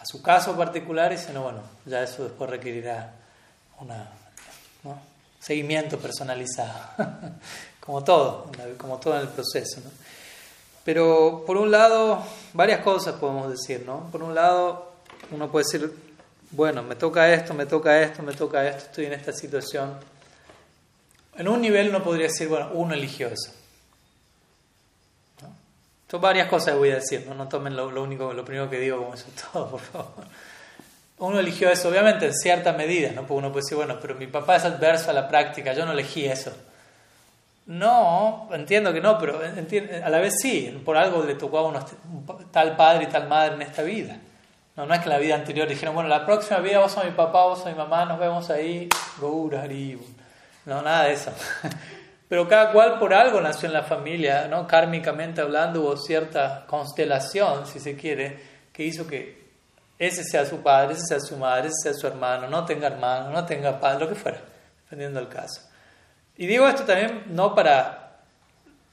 a 0.00 0.06
su 0.06 0.22
caso 0.22 0.56
particular 0.56 1.12
y 1.12 1.18
si 1.18 1.32
no, 1.32 1.42
bueno, 1.42 1.60
ya 1.84 2.02
eso 2.02 2.24
después 2.24 2.48
requerirá 2.48 3.12
un 3.80 3.90
seguimiento 5.38 5.98
personalizado, 5.98 6.72
como 7.80 8.02
todo, 8.02 8.50
como 8.78 8.98
todo 8.98 9.16
en 9.16 9.22
el 9.22 9.28
proceso. 9.28 9.80
¿no? 9.84 9.90
Pero 10.84 11.44
por 11.46 11.58
un 11.58 11.70
lado, 11.70 12.22
varias 12.54 12.80
cosas 12.80 13.16
podemos 13.16 13.50
decir, 13.50 13.84
¿no? 13.84 14.08
Por 14.10 14.22
un 14.22 14.34
lado, 14.34 14.92
uno 15.30 15.50
puede 15.50 15.64
decir, 15.64 16.09
bueno, 16.50 16.82
me 16.82 16.96
toca 16.96 17.32
esto, 17.32 17.54
me 17.54 17.66
toca 17.66 18.00
esto, 18.00 18.22
me 18.22 18.32
toca 18.32 18.66
esto, 18.66 18.84
estoy 18.86 19.06
en 19.06 19.12
esta 19.12 19.32
situación. 19.32 19.94
En 21.36 21.48
un 21.48 21.60
nivel 21.60 21.88
uno 21.90 22.02
podría 22.02 22.26
decir, 22.26 22.48
bueno, 22.48 22.70
uno 22.74 22.94
eligió 22.94 23.28
eso. 23.28 23.52
¿no? 25.42 26.18
varias 26.18 26.48
cosas 26.48 26.76
voy 26.76 26.90
a 26.90 26.96
decir, 26.96 27.24
no, 27.28 27.34
no 27.34 27.48
tomen 27.48 27.76
lo, 27.76 27.86
único, 28.02 28.32
lo 28.32 28.44
primero 28.44 28.68
que 28.68 28.80
digo 28.80 28.98
como 28.98 29.14
eso 29.14 29.26
todo, 29.52 29.70
por 29.70 29.80
favor. 29.80 30.26
Uno 31.18 31.38
eligió 31.38 31.70
eso, 31.70 31.88
obviamente, 31.88 32.26
en 32.26 32.34
cierta 32.34 32.72
medida, 32.72 33.10
¿no? 33.10 33.22
Porque 33.22 33.34
uno 33.34 33.52
puede 33.52 33.64
decir, 33.64 33.76
bueno, 33.76 33.98
pero 34.00 34.14
mi 34.14 34.26
papá 34.26 34.56
es 34.56 34.64
adverso 34.64 35.10
a 35.10 35.12
la 35.12 35.28
práctica, 35.28 35.74
yo 35.74 35.84
no 35.84 35.92
elegí 35.92 36.24
eso. 36.24 36.50
No, 37.66 38.48
entiendo 38.52 38.92
que 38.92 39.00
no, 39.00 39.18
pero 39.18 39.38
a 39.38 40.08
la 40.08 40.18
vez 40.18 40.34
sí, 40.40 40.82
por 40.84 40.96
algo 40.96 41.22
le 41.22 41.34
tocó 41.34 41.58
a 41.58 41.68
uno 41.68 41.86
tal 42.50 42.74
padre 42.74 43.04
y 43.04 43.06
tal 43.06 43.28
madre 43.28 43.54
en 43.54 43.62
esta 43.62 43.82
vida. 43.82 44.18
No, 44.76 44.86
no 44.86 44.94
es 44.94 45.00
que 45.00 45.08
la 45.08 45.18
vida 45.18 45.34
anterior 45.34 45.68
dijeron, 45.68 45.94
bueno, 45.94 46.08
la 46.08 46.24
próxima 46.24 46.60
vida 46.60 46.78
vos 46.78 46.92
sos 46.92 47.04
mi 47.04 47.10
papá, 47.10 47.44
vos 47.44 47.58
sos 47.58 47.68
mi 47.68 47.74
mamá, 47.74 48.04
nos 48.04 48.18
vemos 48.18 48.48
ahí, 48.50 48.88
No, 50.66 50.82
nada 50.82 51.04
de 51.04 51.12
eso. 51.12 51.32
Pero 52.28 52.46
cada 52.46 52.70
cual 52.70 52.98
por 53.00 53.12
algo 53.12 53.40
nació 53.40 53.66
en 53.66 53.72
la 53.72 53.82
familia, 53.82 54.46
¿no? 54.46 54.66
Kármicamente 54.68 55.40
hablando 55.40 55.80
hubo 55.80 55.96
cierta 55.96 56.64
constelación, 56.66 57.66
si 57.66 57.80
se 57.80 57.96
quiere, 57.96 58.38
que 58.72 58.84
hizo 58.84 59.04
que 59.06 59.40
ese 59.98 60.22
sea 60.22 60.46
su 60.46 60.62
padre, 60.62 60.94
ese 60.94 61.06
sea 61.06 61.20
su 61.20 61.36
madre, 61.36 61.68
ese 61.68 61.90
sea 61.90 61.94
su 61.94 62.06
hermano, 62.06 62.48
no 62.48 62.64
tenga 62.64 62.86
hermano, 62.86 63.30
no 63.30 63.44
tenga 63.44 63.80
padre, 63.80 64.00
lo 64.00 64.08
que 64.08 64.14
fuera, 64.14 64.40
dependiendo 64.84 65.18
del 65.18 65.28
caso. 65.28 65.62
Y 66.36 66.46
digo 66.46 66.68
esto 66.68 66.84
también 66.84 67.24
no 67.26 67.54
para 67.54 68.12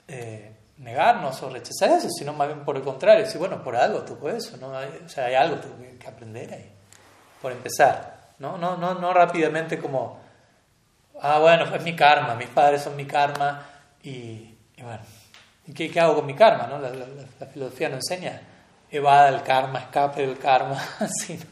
eh, 0.07 0.46
negarnos 0.77 1.41
o 1.41 1.49
rechazar 1.49 1.89
eso, 1.91 2.09
sino 2.09 2.33
más 2.33 2.47
bien 2.47 2.63
por 2.63 2.75
el 2.75 2.83
contrario, 2.83 3.25
si 3.25 3.37
bueno, 3.37 3.63
por 3.63 3.75
algo 3.75 4.01
tuvo 4.01 4.29
eso, 4.29 4.57
¿no? 4.57 4.77
Hay, 4.77 5.01
o 5.05 5.09
sea, 5.09 5.25
hay 5.25 5.35
algo 5.35 5.59
que, 5.59 5.97
que 5.97 6.07
aprender 6.07 6.53
ahí, 6.53 6.71
por 7.41 7.51
empezar, 7.51 8.31
¿no? 8.39 8.57
No, 8.57 8.77
no, 8.77 8.93
no 8.93 9.13
rápidamente 9.13 9.79
como, 9.79 10.19
ah, 11.21 11.39
bueno, 11.39 11.63
es 11.75 11.83
mi 11.83 11.95
karma, 11.95 12.35
mis 12.35 12.49
padres 12.49 12.83
son 12.83 12.95
mi 12.95 13.05
karma 13.05 13.65
y, 14.03 14.55
bueno, 14.77 15.01
¿y 15.65 15.73
qué, 15.73 15.89
qué, 15.89 15.99
hago 15.99 16.15
con 16.15 16.25
mi 16.25 16.35
karma? 16.35 16.67
¿no? 16.67 16.79
La, 16.79 16.89
la, 16.89 17.47
filosofía 17.47 17.89
no 17.89 17.95
enseña, 17.95 18.39
evada 18.91 19.29
el 19.29 19.41
karma, 19.41 19.79
escape 19.79 20.21
del 20.25 20.37
karma, 20.37 20.79
sino 21.09 21.45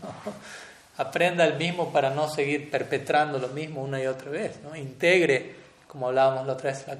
aprenda 0.97 1.45
el 1.45 1.55
mismo 1.55 1.91
para 1.91 2.11
no 2.11 2.29
seguir 2.29 2.69
perpetrando 2.69 3.39
lo 3.39 3.49
mismo 3.49 3.81
una 3.81 4.01
y 4.01 4.05
otra 4.05 4.29
vez, 4.29 4.61
¿no? 4.63 4.75
integre 4.75 5.65
como 5.87 6.09
hablábamos 6.09 6.45
la 6.45 6.53
otra 6.53 6.71
vez, 6.71 6.85
la, 6.87 6.99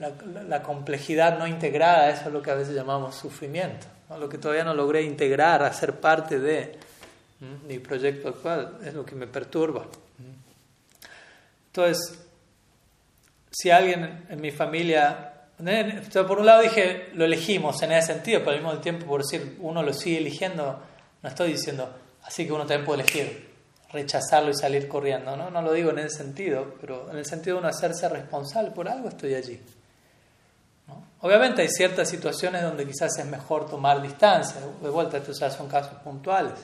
la, 0.00 0.62
complejidad 0.62 1.38
no 1.38 1.46
integrada, 1.46 2.10
eso 2.10 2.28
es 2.28 2.32
lo 2.32 2.42
que 2.42 2.50
a 2.50 2.54
veces 2.54 2.74
llamamos 2.74 3.14
sufrimiento, 3.14 3.86
lo 4.18 4.28
que 4.28 4.38
todavía 4.38 4.64
no 4.64 4.74
logré 4.74 5.02
integrar, 5.02 5.62
hacer 5.62 6.00
parte 6.00 6.38
de 6.38 6.78
mi 7.68 7.78
proyecto 7.78 8.28
actual, 8.28 8.78
es 8.84 8.94
lo 8.94 9.04
que 9.04 9.14
me 9.14 9.26
perturba. 9.26 9.86
Entonces, 11.66 12.18
si 13.50 13.70
alguien 13.70 14.26
en 14.28 14.40
mi 14.40 14.50
familia, 14.50 15.34
por 16.26 16.38
un 16.38 16.46
lado 16.46 16.62
dije, 16.62 17.10
lo 17.14 17.24
elegimos 17.24 17.82
en 17.82 17.92
ese 17.92 18.14
sentido, 18.14 18.40
pero 18.40 18.52
al 18.52 18.62
mismo 18.62 18.78
tiempo, 18.78 19.06
por 19.06 19.22
decir, 19.22 19.58
uno 19.60 19.82
lo 19.82 19.92
sigue 19.92 20.18
eligiendo, 20.18 20.80
no 21.22 21.28
estoy 21.28 21.52
diciendo, 21.52 21.94
así 22.24 22.46
que 22.46 22.52
uno 22.52 22.64
también 22.64 22.86
puede 22.86 23.02
elegir 23.02 23.50
rechazarlo 23.92 24.50
y 24.50 24.54
salir 24.54 24.88
corriendo, 24.88 25.36
¿no? 25.36 25.50
No 25.50 25.60
lo 25.62 25.72
digo 25.72 25.90
en 25.90 25.98
ese 25.98 26.18
sentido, 26.18 26.74
pero 26.80 27.10
en 27.10 27.18
el 27.18 27.26
sentido 27.26 27.56
de 27.56 27.60
uno 27.60 27.68
hacerse 27.68 28.08
responsable, 28.08 28.70
por 28.70 28.88
algo 28.88 29.08
estoy 29.08 29.34
allí. 29.34 29.60
Obviamente 31.22 31.62
hay 31.62 31.68
ciertas 31.68 32.08
situaciones 32.08 32.62
donde 32.62 32.86
quizás 32.86 33.18
es 33.18 33.26
mejor 33.26 33.68
tomar 33.68 34.00
distancia, 34.00 34.60
de 34.82 34.88
vuelta, 34.88 35.18
estos 35.18 35.38
ya 35.38 35.50
son 35.50 35.68
casos 35.68 35.94
puntuales, 36.02 36.54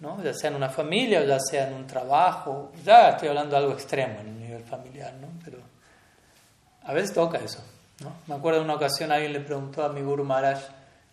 ¿no? 0.00 0.20
ya 0.22 0.34
sea 0.34 0.50
en 0.50 0.56
una 0.56 0.68
familia 0.68 1.20
o 1.20 1.24
ya 1.24 1.38
sea 1.38 1.68
en 1.68 1.74
un 1.74 1.86
trabajo, 1.86 2.72
ya 2.84 3.10
estoy 3.10 3.28
hablando 3.28 3.52
de 3.52 3.62
algo 3.62 3.72
extremo 3.72 4.20
en 4.20 4.28
un 4.28 4.40
nivel 4.40 4.64
familiar, 4.64 5.14
¿no? 5.20 5.28
pero 5.44 5.58
a 6.82 6.92
veces 6.92 7.14
toca 7.14 7.38
eso. 7.38 7.62
¿no? 8.00 8.12
Me 8.26 8.34
acuerdo 8.34 8.58
de 8.58 8.64
una 8.64 8.74
ocasión 8.74 9.12
alguien 9.12 9.32
le 9.32 9.40
preguntó 9.40 9.84
a 9.84 9.88
mi 9.88 10.00
Guru 10.00 10.24
Maharaj, 10.24 10.58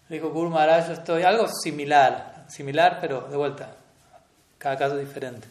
le 0.10 0.16
dijo, 0.16 0.30
Guru 0.32 0.50
Maharaj, 0.50 0.88
yo 0.88 0.94
estoy 0.94 1.24
algo 1.24 1.48
similar, 1.48 2.46
similar, 2.48 2.98
pero 3.00 3.28
de 3.30 3.38
vuelta, 3.38 3.70
cada 4.58 4.78
caso 4.78 4.98
diferente. 4.98 5.48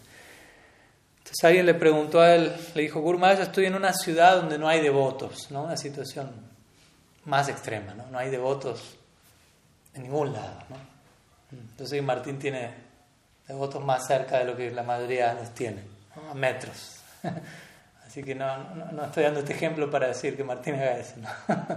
Entonces 1.18 1.44
alguien 1.44 1.66
le 1.66 1.74
preguntó 1.74 2.20
a 2.20 2.34
él, 2.34 2.52
le 2.74 2.82
dijo, 2.82 3.00
Gurma, 3.00 3.34
yo 3.34 3.42
estoy 3.42 3.66
en 3.66 3.74
una 3.74 3.92
ciudad 3.92 4.36
donde 4.36 4.58
no 4.58 4.68
hay 4.68 4.80
devotos, 4.80 5.50
¿no? 5.50 5.64
Una 5.64 5.76
situación 5.76 6.55
más 7.26 7.48
extrema, 7.48 7.94
¿no? 7.94 8.06
No 8.06 8.18
hay 8.18 8.30
devotos 8.30 8.96
en 9.94 10.04
ningún 10.04 10.32
lado, 10.32 10.62
¿no? 10.70 10.76
Entonces 11.52 12.02
Martín 12.02 12.38
tiene 12.38 12.70
devotos 13.46 13.84
más 13.84 14.06
cerca 14.06 14.38
de 14.38 14.44
lo 14.44 14.56
que 14.56 14.70
la 14.70 14.82
mayoría 14.82 15.34
los 15.34 15.50
tiene, 15.50 15.82
a 16.30 16.34
metros. 16.34 17.00
Así 18.06 18.22
que 18.22 18.34
no, 18.34 18.74
no, 18.92 19.04
estoy 19.04 19.24
dando 19.24 19.40
este 19.40 19.52
ejemplo 19.52 19.90
para 19.90 20.08
decir 20.08 20.36
que 20.36 20.44
Martín 20.44 20.74
haga 20.74 20.98
eso, 20.98 21.16
¿no? 21.18 21.28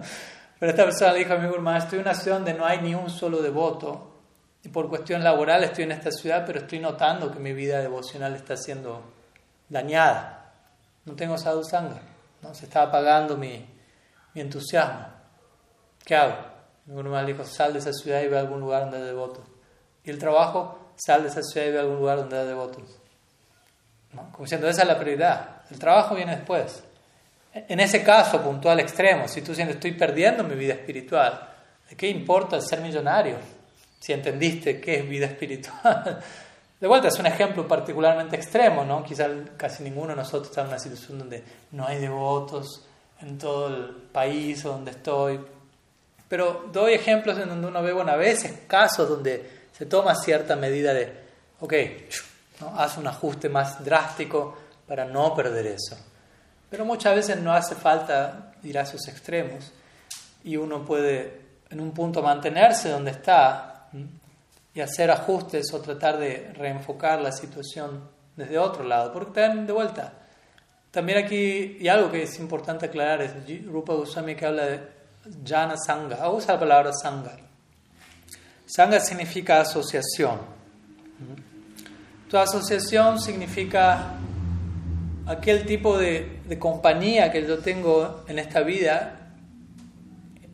Pero 0.60 0.72
esta 0.72 0.84
persona 0.84 1.14
le 1.14 1.20
dijo 1.20 1.34
a 1.34 1.38
mi 1.38 1.48
Gurma, 1.48 1.78
estoy 1.78 2.00
en 2.00 2.06
una 2.06 2.14
ciudad 2.14 2.38
donde 2.38 2.54
no 2.54 2.66
hay 2.66 2.82
ni 2.82 2.94
un 2.94 3.10
solo 3.10 3.42
devoto 3.42 4.10
y 4.62 4.70
por 4.70 4.90
cuestión 4.90 5.24
laboral 5.24 5.64
estoy 5.64 5.86
en 5.86 5.94
esta 5.94 6.12
ciudad, 6.12 6.44
pero 6.46 6.60
estoy 6.60 6.80
notando 6.80 7.32
que 7.32 7.40
mi 7.40 7.54
vida 7.54 7.80
devocional 7.80 8.36
está 8.36 8.58
siendo 8.58 9.02
dañada. 9.70 10.52
No 11.06 11.14
tengo 11.16 11.38
sadhu 11.38 11.64
sangha, 11.64 12.02
¿no? 12.42 12.54
se 12.54 12.66
está 12.66 12.84
apagando 12.84 13.38
mi, 13.38 13.66
mi 14.34 14.42
entusiasmo. 14.42 15.19
¿Qué 16.10 16.16
hago? 16.16 16.38
Mi 16.88 16.96
gurú 16.96 17.16
dijo, 17.24 17.46
sal 17.46 17.72
de 17.72 17.78
esa 17.78 17.94
ciudad 17.94 18.24
y 18.24 18.28
ve 18.28 18.36
a 18.36 18.40
algún 18.40 18.62
lugar 18.62 18.82
donde 18.82 18.98
hay 18.98 19.04
devotos. 19.04 19.46
Y 20.04 20.10
el 20.10 20.18
trabajo 20.18 20.94
sal 20.96 21.22
de 21.22 21.30
esa 21.30 21.44
ciudad 21.44 21.68
y 21.68 21.70
ve 21.70 21.78
a 21.78 21.82
algún 21.82 22.00
lugar 22.00 22.18
donde 22.18 22.36
haya 22.36 22.48
devotos. 22.48 22.98
¿No? 24.14 24.32
Como 24.32 24.46
diciendo, 24.46 24.68
esa 24.68 24.82
es 24.82 24.88
la 24.88 24.98
prioridad. 24.98 25.62
El 25.70 25.78
trabajo 25.78 26.16
viene 26.16 26.36
después. 26.36 26.84
En 27.54 27.80
ese 27.80 28.04
caso 28.04 28.42
puntual 28.42 28.80
extremo, 28.80 29.28
si 29.28 29.44
tú 29.44 29.54
sientes 29.54 29.76
estoy 29.76 29.92
perdiendo 29.92 30.44
mi 30.44 30.56
vida 30.56 30.74
espiritual, 30.74 31.48
¿de 31.88 31.96
qué 31.96 32.10
importa 32.10 32.60
ser 32.60 32.82
millonario? 32.82 33.36
Si 34.00 34.12
entendiste 34.12 34.82
qué 34.82 35.02
es 35.02 35.08
vida 35.08 35.28
espiritual. 35.28 36.24
De 36.82 36.88
vuelta, 36.88 37.10
es 37.10 37.20
un 37.20 37.28
ejemplo 37.28 37.68
particularmente 37.68 38.36
extremo, 38.36 38.84
¿no? 38.84 39.04
Quizás 39.04 39.30
casi 39.58 39.84
ninguno 39.84 40.08
de 40.08 40.16
nosotros 40.16 40.48
está 40.50 40.62
en 40.62 40.70
una 40.70 40.80
situación 40.80 41.20
donde 41.20 41.44
no 41.74 41.86
hay 41.86 42.00
devotos 42.00 42.88
en 43.22 43.38
todo 43.38 43.68
el 43.68 43.96
país 44.12 44.64
donde 44.64 44.90
estoy. 44.90 45.40
Pero 46.30 46.70
doy 46.72 46.94
ejemplos 46.94 47.38
en 47.40 47.50
donde 47.50 47.68
uno 47.68 47.82
ve, 47.82 47.92
bueno, 47.92 48.12
a 48.12 48.16
veces 48.16 48.54
casos 48.68 49.10
donde 49.10 49.68
se 49.78 49.88
toma 49.88 50.16
cierta 50.16 50.56
medida 50.56 50.94
de, 50.94 51.12
ok, 51.60 51.74
¿no? 52.62 52.80
haz 52.80 52.98
un 52.98 53.08
ajuste 53.08 53.50
más 53.50 53.84
drástico 53.84 54.56
para 54.88 55.06
no 55.06 55.36
perder 55.36 55.68
eso. 55.68 55.98
Pero 56.70 56.86
muchas 56.86 57.16
veces 57.16 57.38
no 57.40 57.52
hace 57.52 57.74
falta 57.76 58.54
ir 58.64 58.78
a 58.78 58.84
esos 58.84 59.08
extremos 59.08 59.72
y 60.44 60.56
uno 60.56 60.86
puede 60.86 61.42
en 61.70 61.80
un 61.80 61.92
punto 61.92 62.22
mantenerse 62.22 62.90
donde 62.90 63.12
está 63.12 63.90
y 64.74 64.82
hacer 64.82 65.10
ajustes 65.10 65.74
o 65.74 65.82
tratar 65.82 66.20
de 66.20 66.54
reenfocar 66.54 67.22
la 67.22 67.32
situación 67.32 68.08
desde 68.36 68.60
otro 68.60 68.84
lado. 68.84 69.12
Porque 69.12 69.42
también, 69.42 69.66
de 69.66 69.74
vuelta, 69.74 70.14
también 70.92 71.18
aquí, 71.18 71.78
y 71.80 71.88
algo 71.88 72.12
que 72.12 72.24
es 72.24 72.40
importante 72.40 72.86
aclarar, 72.86 73.22
es 73.22 73.66
Rupa 73.66 73.94
Goswami 73.94 74.36
que 74.36 74.46
habla 74.46 74.66
de 74.66 74.99
Jana 75.44 75.76
Sangha, 75.78 76.30
usa 76.30 76.54
la 76.54 76.60
palabra 76.60 76.92
Sangha. 76.94 77.38
Sangha 78.66 79.00
significa 79.00 79.62
asociación. 79.62 80.40
Tu 82.30 82.38
asociación 82.38 83.20
significa 83.20 84.14
aquel 85.26 85.66
tipo 85.66 85.98
de, 85.98 86.42
de 86.46 86.60
compañía 86.60 87.32
que 87.32 87.46
yo 87.46 87.60
tengo 87.60 88.24
en 88.28 88.40
esta 88.40 88.62
vida, 88.62 89.34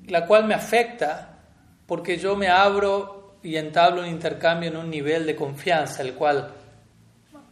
la 0.07 0.25
cual 0.25 0.45
me 0.45 0.53
afecta 0.53 1.39
porque 1.85 2.17
yo 2.17 2.35
me 2.35 2.47
abro 2.47 3.37
y 3.43 3.57
entablo 3.57 4.01
un 4.01 4.07
intercambio 4.07 4.69
en 4.69 4.77
un 4.77 4.89
nivel 4.89 5.25
de 5.25 5.35
confianza, 5.35 6.01
el 6.01 6.13
cual, 6.13 6.51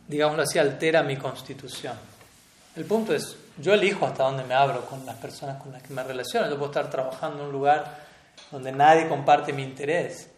digámoslo 0.07 0.43
así, 0.43 0.57
altera 0.57 1.03
mi 1.03 1.17
constitución. 1.17 1.95
El 2.76 2.86
punto 2.86 3.13
es, 3.13 3.38
yo 3.58 3.74
elijo 3.74 4.06
hasta 4.06 4.24
dónde 4.24 4.43
me 4.43 4.54
abro 4.54 4.86
con 4.86 5.06
las 5.06 5.16
personas 5.16 5.62
con 5.62 5.72
las 5.72 5.84
que 5.84 5.93
me 5.93 6.04
relaciono. 6.04 6.49
Yo 6.49 6.58
puedo 6.58 6.72
estar 6.72 6.89
trabajando 6.89 7.39
en 7.39 7.45
un 7.47 7.51
lugar 7.51 7.97
donde 8.51 8.72
nadie 8.72 9.08
comparte 9.08 9.54
mi 9.54 9.64
interés 9.64 10.30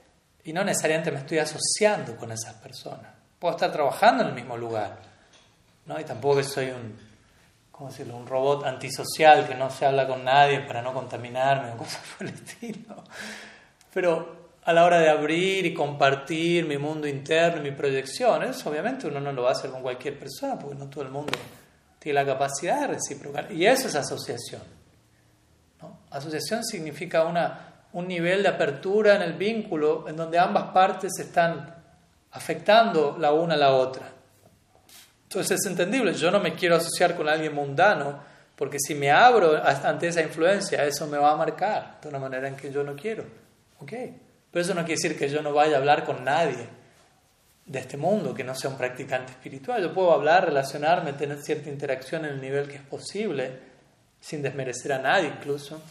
y 0.44 0.54
no 0.54 0.64
necesariamente 0.64 1.12
me 1.12 1.20
estoy 1.20 1.40
asociando 1.40 2.16
con 2.18 2.32
esas 2.32 2.56
personas. 2.56 3.08
Puedo 3.40 3.56
estar 3.56 3.72
trabajando 3.72 4.24
en 4.24 4.30
el 4.30 4.36
mismo 4.36 4.58
lugar, 4.58 4.98
¿no? 5.86 6.00
Y 6.00 6.04
tampoco 6.04 6.44
soy 6.44 6.68
un, 6.68 6.98
¿cómo 7.72 7.90
decirlo? 7.90 8.16
un 8.16 8.28
robot 8.28 8.66
antisocial 8.66 9.48
que 9.48 9.56
no 9.56 9.70
se 9.70 9.86
habla 9.86 10.08
con 10.08 10.24
nadie 10.24 10.62
para 10.62 10.82
no 10.82 10.94
contaminarme 10.94 11.72
o 11.72 11.78
cosas 11.78 12.02
por 12.18 12.28
el 12.28 12.34
estilo. 12.34 12.96
Pero 13.94 14.46
a 14.64 14.74
la 14.74 14.84
hora 14.84 15.00
de 15.00 15.10
abrir 15.10 15.66
y 15.66 15.74
compartir 15.74 16.66
mi 16.66 16.78
mundo 16.78 17.08
interno, 17.08 17.62
mi 17.62 17.72
proyección, 17.72 18.44
eso 18.44 18.70
obviamente 18.70 19.08
uno 19.08 19.20
no 19.20 19.32
lo 19.32 19.44
va 19.44 19.50
a 19.50 19.52
hacer 19.54 19.70
con 19.72 19.82
cualquier 19.82 20.20
persona 20.20 20.58
porque 20.60 20.76
no 20.76 20.88
todo 20.90 21.04
el 21.04 21.12
mundo 21.12 21.32
tiene 22.06 22.22
la 22.22 22.34
capacidad 22.34 22.82
de 22.82 22.88
reciprocar. 22.94 23.52
Y 23.52 23.66
eso 23.66 23.88
es 23.88 23.96
asociación. 23.96 24.62
¿no? 25.82 26.02
Asociación 26.12 26.64
significa 26.64 27.24
una, 27.24 27.88
un 27.94 28.08
nivel 28.08 28.44
de 28.44 28.50
apertura 28.50 29.16
en 29.16 29.24
el 29.24 29.34
vínculo 29.34 30.08
en 30.08 30.16
donde 30.16 30.38
ambas 30.38 30.66
partes 30.66 31.14
están 31.18 31.76
afectando 32.30 33.18
la 33.20 33.34
una 33.34 33.56
a 33.56 33.58
la 33.58 33.74
otra. 33.74 34.08
Entonces 35.24 35.60
es 35.60 35.66
entendible, 35.66 36.14
yo 36.14 36.30
no 36.30 36.40
me 36.40 36.54
quiero 36.54 36.76
asociar 36.76 37.16
con 37.16 37.28
alguien 37.28 37.56
mundano 37.56 38.20
porque 38.56 38.78
si 38.80 38.94
me 38.94 39.10
abro 39.10 39.60
ante 39.66 40.10
esa 40.10 40.22
influencia, 40.22 40.86
eso 40.86 41.08
me 41.08 41.18
va 41.18 41.32
a 41.32 41.36
marcar 41.36 41.98
de 42.04 42.08
una 42.08 42.20
manera 42.20 42.48
en 42.48 42.56
que 42.56 42.72
yo 42.72 42.84
no 42.84 42.96
quiero. 42.96 43.24
¿Ok? 43.80 43.94
Pero 44.52 44.64
eso 44.64 44.76
no 44.76 44.86
quiere 44.86 45.02
decir 45.02 45.18
que 45.18 45.28
yo 45.28 45.42
no 45.42 45.54
vaya 45.54 45.78
a 45.78 45.80
hablar 45.80 46.06
con 46.06 46.24
nadie 46.24 46.70
de 47.66 47.80
este 47.80 47.98
mundo 47.98 48.34
que 48.34 48.44
no 48.44 48.54
sea 48.54 48.70
un 48.70 48.78
practicante 48.78 49.32
espiritual. 49.32 49.82
Yo 49.82 49.94
puedo 49.94 50.12
hablar, 50.12 50.46
relacionarme, 50.46 51.14
tener 51.14 51.42
cierta 51.42 51.70
interacción 51.70 52.26
en 52.26 52.34
el 52.34 52.42
nivel 52.42 52.68
que 52.68 52.76
es 52.76 52.82
posible, 52.82 53.60
sin 54.22 54.42
desmerecer 54.42 54.94
a 54.94 55.00
nadie 55.00 55.30
incluso, 55.30 55.82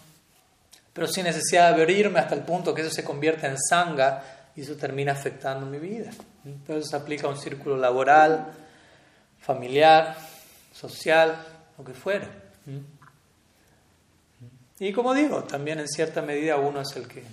pero 0.93 1.09
sin 1.09 1.25
necesidad 1.25 1.75
de 1.75 1.83
abrirme 1.83 2.21
hasta 2.21 2.37
el 2.37 2.43
punto 2.43 2.73
que 2.73 2.83
eso 2.83 2.91
se 2.91 3.05
convierta 3.05 3.49
en 3.49 3.59
sanga 3.59 4.23
y 4.55 4.63
eso 4.63 4.77
termina 4.77 5.13
afectando 5.13 5.67
mi 5.67 5.79
vida. 5.79 6.11
Entonces 6.45 6.91
se 6.91 6.97
aplica 6.97 7.27
a 7.27 7.31
un 7.31 7.39
círculo 7.39 7.77
laboral, 7.77 8.53
familiar, 9.41 10.17
social, 10.73 11.37
lo 11.77 11.85
que 11.85 11.95
fuera. 11.95 12.29
Y 14.79 14.93
como 14.93 15.13
digo, 15.15 15.43
también 15.43 15.81
en 15.81 15.89
cierta 15.89 16.23
medida 16.23 16.57
uno 16.57 16.81
es 16.81 16.97
el 16.97 17.09
que, 17.09 17.25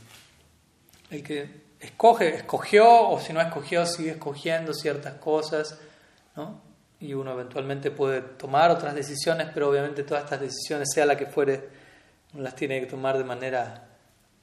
el 1.12 1.24
que 1.24 1.61
escoge, 1.82 2.36
escogió, 2.36 3.10
o 3.10 3.20
si 3.20 3.34
no 3.34 3.42
escogió, 3.42 3.86
sigue 3.86 4.12
escogiendo 4.12 4.74
ciertas 4.74 5.16
cosas, 5.16 5.78
¿no? 6.36 6.62
Y 7.00 7.14
uno 7.14 7.32
eventualmente 7.32 7.90
puede 7.90 8.22
tomar 8.22 8.70
otras 8.70 8.94
decisiones, 8.94 9.50
pero 9.52 9.70
obviamente 9.70 10.04
todas 10.04 10.24
estas 10.24 10.40
decisiones, 10.40 10.90
sea 10.94 11.06
la 11.06 11.18
que 11.18 11.26
fuere, 11.26 11.70
las 12.36 12.56
tiene 12.56 12.80
que 12.80 12.86
tomar 12.86 13.18
de 13.18 13.24
manera 13.24 13.88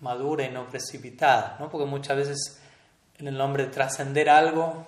madura 0.00 0.44
y 0.44 0.50
no 0.50 0.68
precipitada, 0.68 1.56
¿no? 1.60 1.68
Porque 1.70 1.86
muchas 1.86 2.16
veces 2.16 2.60
en 3.18 3.28
el 3.28 3.38
nombre 3.38 3.64
de 3.66 3.70
trascender 3.70 4.28
algo, 4.28 4.86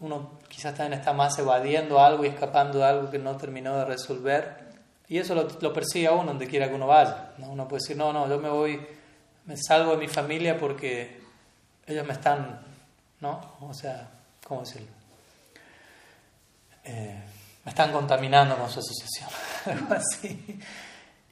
uno 0.00 0.38
quizás 0.48 0.74
también 0.74 0.98
está 0.98 1.12
más 1.12 1.38
evadiendo 1.38 2.00
algo 2.00 2.24
y 2.24 2.28
escapando 2.28 2.78
de 2.78 2.84
algo 2.84 3.10
que 3.10 3.18
no 3.18 3.36
terminó 3.36 3.76
de 3.78 3.84
resolver. 3.84 4.68
Y 5.08 5.18
eso 5.18 5.34
lo, 5.34 5.48
lo 5.60 5.72
persigue 5.72 6.08
a 6.08 6.12
uno 6.12 6.26
donde 6.26 6.46
quiera 6.46 6.68
que 6.68 6.74
uno 6.74 6.88
vaya. 6.88 7.32
¿no? 7.38 7.50
Uno 7.50 7.66
puede 7.66 7.80
decir, 7.82 7.96
no, 7.96 8.12
no, 8.12 8.28
yo 8.28 8.38
me 8.38 8.48
voy, 8.48 8.86
me 9.46 9.56
salgo 9.56 9.92
de 9.92 9.96
mi 9.96 10.08
familia 10.08 10.58
porque 10.58 11.27
ellos 11.88 12.06
me 12.06 12.12
están, 12.12 12.60
¿no? 13.20 13.56
O 13.60 13.72
sea, 13.72 14.08
¿cómo 14.46 14.60
decirlo? 14.60 14.88
Eh, 16.84 17.22
me 17.64 17.70
están 17.70 17.92
contaminando 17.92 18.56
con 18.56 18.70
su 18.70 18.80
asociación, 18.80 19.28
algo 19.66 19.94
así. 19.94 20.60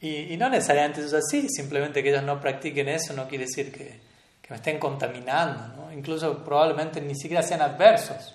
Y, 0.00 0.36
no 0.36 0.48
necesariamente 0.48 1.00
eso 1.00 1.16
es 1.16 1.24
así, 1.24 1.48
simplemente 1.48 2.02
que 2.02 2.10
ellos 2.10 2.22
no 2.22 2.40
practiquen 2.40 2.88
eso 2.88 3.14
no 3.14 3.26
quiere 3.26 3.44
decir 3.44 3.72
que, 3.72 4.00
que 4.42 4.50
me 4.50 4.56
estén 4.56 4.78
contaminando, 4.78 5.68
¿no? 5.76 5.92
Incluso 5.92 6.44
probablemente 6.44 7.00
ni 7.00 7.14
siquiera 7.14 7.42
sean 7.42 7.62
adversos, 7.62 8.34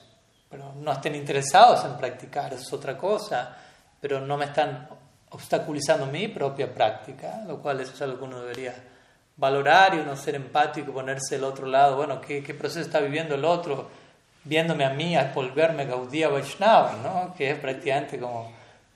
pero 0.49 0.73
no 0.73 0.91
estén 0.91 1.15
interesados 1.15 1.85
en 1.85 1.95
practicar, 1.97 2.53
eso 2.53 2.63
es 2.63 2.73
otra 2.73 2.97
cosa, 2.97 3.55
pero 3.99 4.19
no 4.19 4.37
me 4.37 4.45
están 4.45 4.89
obstaculizando 5.29 6.07
mi 6.07 6.27
propia 6.27 6.73
práctica, 6.73 7.43
lo 7.47 7.61
cual 7.61 7.79
eso 7.79 7.93
es 7.93 8.01
algo 8.01 8.17
que 8.17 8.23
uno 8.25 8.41
debería 8.41 8.73
valorar 9.41 9.95
y 9.95 9.97
uno 9.97 10.15
ser 10.15 10.35
empático, 10.35 10.93
ponerse 10.93 11.33
del 11.33 11.45
otro 11.45 11.65
lado, 11.65 11.97
bueno, 11.97 12.21
¿qué, 12.21 12.41
proceso 12.53 12.81
está 12.81 12.99
viviendo 12.99 13.33
el 13.33 13.43
otro? 13.43 13.89
Viéndome 14.43 14.85
a 14.85 14.91
mí 14.91 15.17
a 15.17 15.31
volverme 15.33 15.85
Gaudía 15.85 16.29
Vaishnava, 16.29 16.93
¿no? 17.03 17.33
Que 17.35 17.49
es 17.49 17.59
prácticamente 17.59 18.19
como 18.19 18.51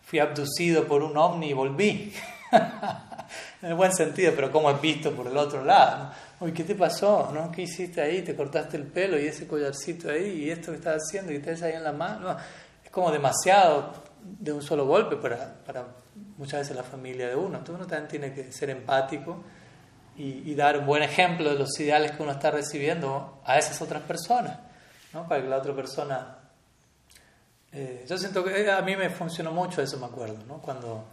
fui 0.06 0.20
abducido 0.20 0.86
por 0.86 1.02
un 1.02 1.18
ovni 1.18 1.50
y 1.50 1.54
volví. 1.54 2.14
en 3.62 3.70
el 3.70 3.74
buen 3.74 3.92
sentido, 3.92 4.34
pero 4.36 4.52
como 4.52 4.70
es 4.70 4.80
visto 4.80 5.12
por 5.14 5.26
el 5.26 5.36
otro 5.36 5.66
lado. 5.66 6.12
¿no? 6.40 6.54
¿qué 6.54 6.64
te 6.64 6.76
pasó? 6.76 7.32
¿no? 7.34 7.52
¿Qué 7.52 7.64
hiciste 7.64 8.00
ahí? 8.00 8.22
¿Te 8.22 8.36
cortaste 8.36 8.78
el 8.78 8.84
pelo 8.84 9.20
y 9.20 9.26
ese 9.26 9.48
collarcito 9.48 10.12
ahí? 10.12 10.44
¿Y 10.44 10.52
esto 10.52 10.72
que 10.72 10.78
estás 10.78 11.02
haciendo? 11.02 11.34
¿Y 11.34 11.38
estás 11.38 11.64
ahí 11.64 11.74
en 11.74 11.84
la 11.84 11.92
mano? 11.92 12.38
Es 12.84 12.92
como 12.92 13.12
demasiado 13.12 13.94
de 14.22 14.54
un 14.54 14.62
solo 14.62 14.86
golpe 14.86 15.16
para, 15.16 15.56
para 15.66 15.88
muchas 16.38 16.60
veces 16.60 16.76
la 16.76 16.84
familia 16.84 17.28
de 17.30 17.36
uno. 17.36 17.58
Entonces 17.58 17.76
uno 17.76 17.88
también 17.88 18.08
tiene 18.08 18.32
que 18.32 18.52
ser 18.52 18.70
empático 18.70 19.44
y, 20.18 20.56
dar 20.56 20.78
un 20.78 20.86
buen 20.86 21.04
ejemplo 21.04 21.50
de 21.50 21.60
los 21.60 21.78
ideales 21.80 22.12
que 22.12 22.24
uno 22.24 22.32
está 22.32 22.52
recibiendo 22.52 23.42
a 23.46 23.58
esas 23.58 23.82
otras 23.82 24.02
personas, 24.04 24.58
¿no? 25.14 25.28
para 25.28 25.42
que 25.42 25.50
la 25.50 25.58
otra 25.58 25.76
persona... 25.76 26.38
Eh, 27.72 28.06
yo 28.08 28.18
siento 28.18 28.44
que 28.44 28.72
a 28.72 28.82
mí 28.82 28.96
me 28.96 29.10
funcionó 29.10 29.52
mucho 29.52 29.82
eso, 29.82 29.98
me 29.98 30.06
acuerdo, 30.06 30.38
¿no? 30.48 30.60
cuando, 30.60 31.04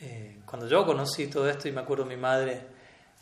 eh, 0.00 0.40
cuando 0.44 0.66
yo 0.66 0.84
conocí 0.84 1.28
todo 1.28 1.48
esto 1.48 1.68
y 1.68 1.72
me 1.72 1.82
acuerdo 1.82 2.04
mi 2.04 2.16
madre 2.16 2.72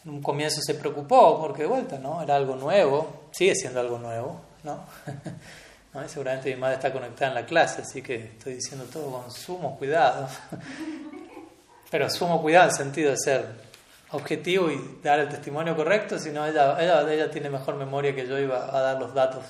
en 0.05 0.11
un 0.11 0.23
comienzo 0.23 0.61
se 0.63 0.75
preocupó 0.75 1.39
porque 1.41 1.63
de 1.63 1.69
vuelta, 1.69 1.99
¿no? 1.99 2.23
Era 2.23 2.37
algo 2.37 2.57
nuevo, 2.57 3.27
sigue 3.33 3.55
siendo 3.55 3.81
algo 3.81 3.99
nuevo, 3.99 4.41
¿no? 4.65 4.85
Y 5.93 6.09
seguramente 6.09 6.55
mi 6.55 6.61
madre 6.61 6.77
está 6.77 6.93
conectada 6.93 7.33
en 7.33 7.35
la 7.35 7.45
clase, 7.45 7.83
así 7.83 8.01
que 8.01 8.15
estoy 8.15 8.55
diciendo 8.55 8.85
todo 8.93 9.11
con 9.11 9.31
sumo 9.33 9.77
cuidado. 9.77 10.29
Pero 11.91 12.09
sumo 12.09 12.41
cuidado 12.41 12.67
en 12.67 12.71
el 12.71 12.77
sentido 12.77 13.11
de 13.11 13.17
ser 13.19 13.70
objetivo 14.13 14.71
y 14.71 15.01
dar 15.03 15.21
el 15.21 15.29
testimonio 15.29 15.77
correcto, 15.77 16.19
sino 16.19 16.45
ella, 16.47 16.77
ella, 16.81 17.31
tiene 17.31 17.51
mejor 17.51 17.77
memoria 17.77 18.15
que 18.15 18.27
yo 18.27 18.39
iba 18.39 18.77
a 18.77 18.81
dar 18.81 18.99
los 18.99 19.15
datos 19.15 19.45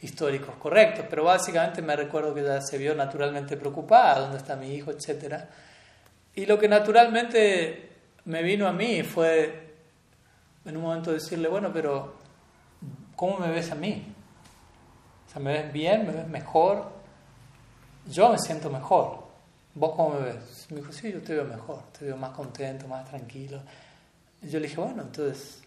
históricos 0.00 0.54
correctos, 0.56 1.06
pero 1.08 1.24
básicamente 1.24 1.82
me 1.82 1.96
recuerdo 1.96 2.34
que 2.34 2.40
ella 2.40 2.60
se 2.60 2.78
vio 2.78 2.94
naturalmente 2.94 3.56
preocupada, 3.56 4.20
dónde 4.20 4.38
está 4.38 4.54
mi 4.56 4.74
hijo, 4.74 4.90
etc. 4.90 5.44
Y 6.34 6.46
lo 6.46 6.58
que 6.58 6.68
naturalmente 6.68 7.90
me 8.26 8.42
vino 8.42 8.66
a 8.68 8.72
mí 8.72 9.02
fue 9.02 9.74
en 10.64 10.76
un 10.76 10.82
momento 10.82 11.12
decirle, 11.12 11.48
bueno, 11.48 11.70
pero 11.72 12.14
¿cómo 13.14 13.38
me 13.38 13.50
ves 13.50 13.70
a 13.72 13.74
mí? 13.74 14.14
sea, 15.36 15.42
me 15.42 15.52
ves 15.52 15.72
bien, 15.72 16.06
me 16.06 16.12
ves 16.12 16.28
mejor, 16.28 16.90
yo 18.06 18.30
me 18.30 18.38
siento 18.38 18.70
mejor. 18.70 19.26
¿Vos 19.74 19.92
cómo 19.94 20.18
me 20.18 20.26
ves? 20.26 20.66
Me 20.70 20.78
dijo, 20.78 20.92
sí, 20.92 21.12
yo 21.12 21.20
te 21.22 21.34
veo 21.34 21.44
mejor, 21.44 21.82
te 21.98 22.06
veo 22.06 22.16
más 22.16 22.30
contento, 22.30 22.88
más 22.88 23.06
tranquilo. 23.08 23.60
Yo 24.42 24.60
le 24.60 24.68
dije, 24.68 24.80
bueno, 24.80 25.02
entonces, 25.02 25.62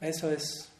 eso 0.00 0.30
es, 0.30 0.70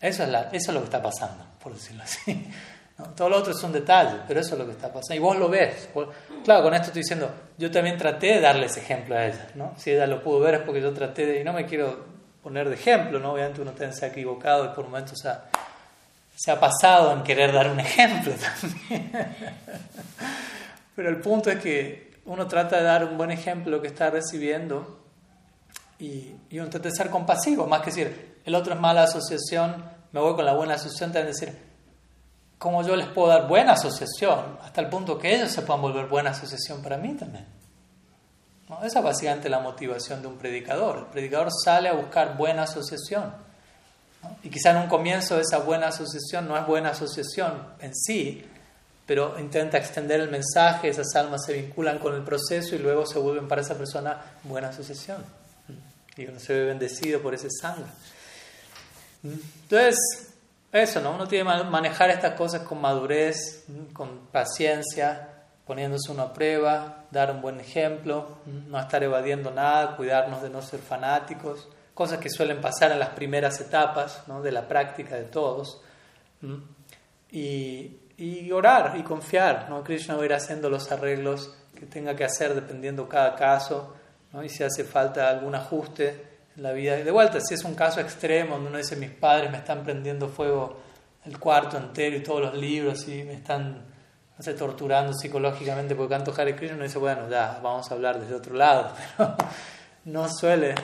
eso 0.00 0.22
es, 0.22 0.28
la, 0.28 0.42
eso 0.52 0.70
es 0.70 0.74
lo 0.74 0.80
que 0.80 0.84
está 0.84 1.02
pasando, 1.02 1.44
por 1.62 1.74
decirlo 1.74 2.02
así. 2.02 2.46
Todo 3.16 3.28
lo 3.30 3.38
otro 3.38 3.52
es 3.52 3.62
un 3.62 3.72
detalle, 3.72 4.18
pero 4.28 4.40
eso 4.40 4.54
es 4.54 4.58
lo 4.58 4.66
que 4.66 4.72
está 4.72 4.92
pasando. 4.92 5.14
Y 5.14 5.18
vos 5.18 5.38
lo 5.38 5.48
ves. 5.48 5.88
Claro, 6.44 6.62
con 6.62 6.74
esto 6.74 6.88
estoy 6.88 7.02
diciendo, 7.02 7.30
yo 7.56 7.70
también 7.70 7.96
traté 7.96 8.34
de 8.34 8.40
darle 8.40 8.66
ese 8.66 8.80
ejemplo 8.80 9.16
a 9.16 9.26
ella. 9.26 9.48
¿no? 9.54 9.74
Si 9.78 9.90
ella 9.90 10.06
lo 10.06 10.22
pudo 10.22 10.40
ver 10.40 10.56
es 10.56 10.60
porque 10.60 10.80
yo 10.80 10.92
traté 10.92 11.26
de... 11.26 11.40
Y 11.40 11.44
no 11.44 11.52
me 11.52 11.64
quiero 11.64 12.04
poner 12.42 12.68
de 12.68 12.74
ejemplo, 12.74 13.18
¿no? 13.18 13.32
obviamente 13.32 13.60
uno 13.60 13.72
se 13.76 14.04
ha 14.04 14.08
equivocado 14.08 14.66
y 14.66 14.68
por 14.68 14.84
momentos 14.84 15.18
se 15.18 15.28
ha, 15.28 15.44
se 16.34 16.50
ha 16.50 16.58
pasado 16.58 17.12
en 17.12 17.22
querer 17.22 17.52
dar 17.52 17.70
un 17.70 17.80
ejemplo 17.80 18.32
también. 18.60 19.12
pero 20.96 21.08
el 21.10 21.20
punto 21.20 21.50
es 21.50 21.58
que 21.58 22.20
uno 22.24 22.46
trata 22.46 22.78
de 22.78 22.84
dar 22.84 23.04
un 23.04 23.18
buen 23.18 23.30
ejemplo 23.30 23.82
que 23.82 23.88
está 23.88 24.10
recibiendo 24.10 24.99
y, 26.00 26.34
y 26.50 26.58
trata 26.58 26.88
de 26.88 26.94
ser 26.94 27.10
compasivo, 27.10 27.66
más 27.66 27.80
que 27.80 27.90
decir, 27.90 28.40
el 28.44 28.54
otro 28.54 28.74
es 28.74 28.80
mala 28.80 29.04
asociación, 29.04 29.84
me 30.12 30.20
voy 30.20 30.34
con 30.34 30.44
la 30.44 30.54
buena 30.54 30.74
asociación, 30.74 31.12
también 31.12 31.34
decir, 31.34 31.56
cómo 32.58 32.82
yo 32.82 32.96
les 32.96 33.06
puedo 33.08 33.28
dar 33.28 33.46
buena 33.46 33.72
asociación, 33.72 34.58
hasta 34.62 34.80
el 34.80 34.88
punto 34.88 35.18
que 35.18 35.34
ellos 35.34 35.50
se 35.50 35.62
puedan 35.62 35.82
volver 35.82 36.06
buena 36.06 36.30
asociación 36.30 36.82
para 36.82 36.96
mí 36.96 37.14
también. 37.14 37.46
Esa 38.84 39.00
es 39.00 39.04
básicamente 39.04 39.48
la 39.48 39.58
motivación 39.58 40.22
de 40.22 40.28
un 40.28 40.36
predicador. 40.36 40.98
El 40.98 41.04
predicador 41.06 41.48
sale 41.52 41.88
a 41.88 41.92
buscar 41.92 42.36
buena 42.36 42.62
asociación. 42.62 43.34
Y 44.42 44.50
quizá 44.50 44.70
en 44.70 44.76
un 44.76 44.88
comienzo 44.88 45.40
esa 45.40 45.58
buena 45.58 45.88
asociación 45.88 46.46
no 46.46 46.56
es 46.56 46.66
buena 46.66 46.90
asociación 46.90 47.64
en 47.80 47.94
sí, 47.96 48.44
pero 49.06 49.38
intenta 49.40 49.76
extender 49.76 50.20
el 50.20 50.30
mensaje, 50.30 50.88
esas 50.88 51.14
almas 51.16 51.44
se 51.44 51.54
vinculan 51.54 51.98
con 51.98 52.14
el 52.14 52.22
proceso 52.22 52.76
y 52.76 52.78
luego 52.78 53.06
se 53.06 53.18
vuelven 53.18 53.48
para 53.48 53.62
esa 53.62 53.74
persona 53.74 54.20
buena 54.44 54.68
asociación. 54.68 55.39
Y 56.20 56.26
uno 56.26 56.38
se 56.38 56.52
ve 56.52 56.66
bendecido 56.66 57.20
por 57.20 57.34
ese 57.34 57.48
sangre. 57.50 57.86
Entonces, 59.22 60.34
eso, 60.70 61.00
¿no? 61.00 61.14
Uno 61.14 61.26
tiene 61.26 61.50
que 61.50 61.64
manejar 61.64 62.10
estas 62.10 62.34
cosas 62.34 62.62
con 62.62 62.78
madurez, 62.78 63.64
con 63.94 64.26
paciencia, 64.26 65.28
poniéndose 65.66 66.12
una 66.12 66.30
prueba, 66.32 67.04
dar 67.10 67.30
un 67.30 67.40
buen 67.40 67.58
ejemplo, 67.58 68.36
no 68.44 68.78
estar 68.78 69.02
evadiendo 69.02 69.50
nada, 69.50 69.96
cuidarnos 69.96 70.42
de 70.42 70.50
no 70.50 70.60
ser 70.60 70.80
fanáticos, 70.80 71.68
cosas 71.94 72.18
que 72.18 72.28
suelen 72.28 72.60
pasar 72.60 72.92
en 72.92 72.98
las 72.98 73.10
primeras 73.10 73.58
etapas 73.60 74.24
¿no? 74.26 74.42
de 74.42 74.52
la 74.52 74.68
práctica 74.68 75.16
de 75.16 75.24
todos. 75.24 75.80
Y, 77.30 77.96
y, 78.18 78.52
orar 78.52 78.94
y 78.98 79.02
confiar, 79.02 79.70
¿no? 79.70 79.82
Krishna 79.82 80.16
va 80.16 80.22
a 80.22 80.26
ir 80.26 80.34
haciendo 80.34 80.68
los 80.68 80.92
arreglos 80.92 81.54
que 81.78 81.86
tenga 81.86 82.14
que 82.14 82.24
hacer 82.24 82.54
dependiendo 82.54 83.08
cada 83.08 83.34
caso, 83.36 83.94
¿no? 84.32 84.44
y 84.44 84.48
si 84.48 84.62
hace 84.62 84.84
falta 84.84 85.28
algún 85.28 85.54
ajuste, 85.54 86.30
la 86.56 86.72
vida. 86.72 86.96
De 86.96 87.10
vuelta, 87.10 87.40
si 87.40 87.54
es 87.54 87.64
un 87.64 87.74
caso 87.74 88.00
extremo 88.00 88.54
donde 88.54 88.68
uno 88.68 88.78
dice, 88.78 88.96
mis 88.96 89.10
padres 89.10 89.50
me 89.50 89.58
están 89.58 89.82
prendiendo 89.82 90.28
fuego 90.28 90.78
el 91.24 91.38
cuarto 91.38 91.76
entero 91.76 92.16
y 92.16 92.22
todos 92.22 92.40
los 92.40 92.54
libros 92.54 93.06
y 93.08 93.22
me 93.22 93.34
están 93.34 93.84
torturando 94.58 95.12
psicológicamente 95.12 95.94
porque 95.94 96.14
canto 96.14 96.32
Hare 96.36 96.56
Krishna, 96.56 96.76
uno 96.76 96.84
dice, 96.84 96.98
bueno, 96.98 97.28
ya, 97.28 97.60
vamos 97.62 97.90
a 97.90 97.94
hablar 97.94 98.18
desde 98.18 98.34
otro 98.34 98.54
lado. 98.54 98.90
Pero 99.18 99.36
no 100.06 100.28
suele, 100.28 100.74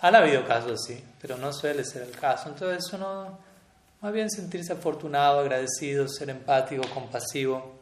han 0.00 0.14
habido 0.14 0.44
casos 0.46 0.72
así, 0.72 1.02
pero 1.18 1.38
no 1.38 1.50
suele 1.50 1.82
ser 1.82 2.02
el 2.02 2.10
caso. 2.10 2.50
Entonces 2.50 2.92
uno, 2.92 3.38
más 4.02 4.12
bien 4.12 4.30
sentirse 4.30 4.74
afortunado, 4.74 5.40
agradecido, 5.40 6.06
ser 6.06 6.28
empático, 6.28 6.82
compasivo 6.92 7.74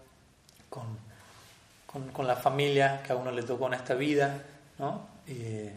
con, 0.70 0.84
con, 1.84 2.10
con 2.10 2.28
la 2.28 2.36
familia 2.36 3.02
que 3.04 3.12
a 3.12 3.16
uno 3.16 3.32
le 3.32 3.42
tocó 3.42 3.66
en 3.66 3.74
esta 3.74 3.94
vida, 3.94 4.40
¿no? 4.78 5.13
Y, 5.26 5.70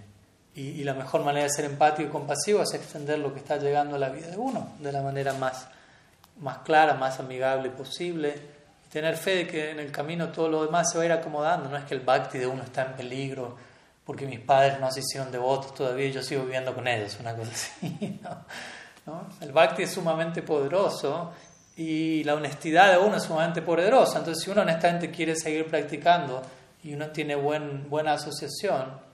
y, 0.55 0.83
la 0.83 0.93
mejor 0.93 1.23
manera 1.23 1.43
de 1.43 1.51
ser 1.51 1.65
empático 1.65 2.09
y 2.09 2.11
compasivo 2.11 2.61
es 2.63 2.73
extender 2.73 3.19
lo 3.19 3.33
que 3.33 3.39
está 3.39 3.57
llegando 3.57 3.95
a 3.95 3.99
la 3.99 4.09
vida 4.09 4.27
de 4.27 4.37
uno 4.37 4.73
de 4.79 4.91
la 4.91 5.01
manera 5.01 5.33
más, 5.33 5.67
más 6.39 6.59
clara, 6.59 6.95
más 6.95 7.19
amigable 7.19 7.69
posible. 7.69 8.35
Tener 8.91 9.15
fe 9.17 9.35
de 9.35 9.47
que 9.47 9.71
en 9.71 9.79
el 9.79 9.91
camino 9.91 10.29
todo 10.29 10.49
lo 10.49 10.65
demás 10.65 10.91
se 10.91 10.97
va 10.97 11.03
a 11.03 11.05
ir 11.05 11.11
acomodando. 11.11 11.69
No 11.69 11.77
es 11.77 11.85
que 11.85 11.93
el 11.93 12.01
bhakti 12.01 12.39
de 12.39 12.47
uno 12.47 12.63
está 12.63 12.85
en 12.85 12.93
peligro 12.93 13.55
porque 14.07 14.25
mis 14.25 14.39
padres 14.39 14.79
no 14.79 14.89
se 14.89 15.01
hicieron 15.01 15.29
devotos 15.31 15.75
todavía 15.75 16.07
y 16.07 16.13
yo 16.13 16.23
sigo 16.23 16.43
viviendo 16.43 16.73
con 16.73 16.87
ellos, 16.87 17.17
una 17.19 17.35
cosa 17.35 17.51
así. 17.51 18.19
¿no? 19.05 19.27
El 19.41 19.51
bhakti 19.51 19.83
es 19.83 19.91
sumamente 19.91 20.41
poderoso 20.41 21.33
y 21.75 22.23
la 22.23 22.33
honestidad 22.33 22.91
de 22.91 22.97
uno 22.97 23.17
es 23.17 23.23
sumamente 23.23 23.61
poderosa. 23.61 24.19
Entonces, 24.19 24.43
si 24.43 24.49
uno 24.49 24.61
honestamente 24.61 25.11
quiere 25.11 25.35
seguir 25.35 25.67
practicando 25.67 26.41
y 26.83 26.93
uno 26.93 27.07
tiene 27.11 27.35
buen, 27.35 27.89
buena 27.89 28.13
asociación, 28.13 29.06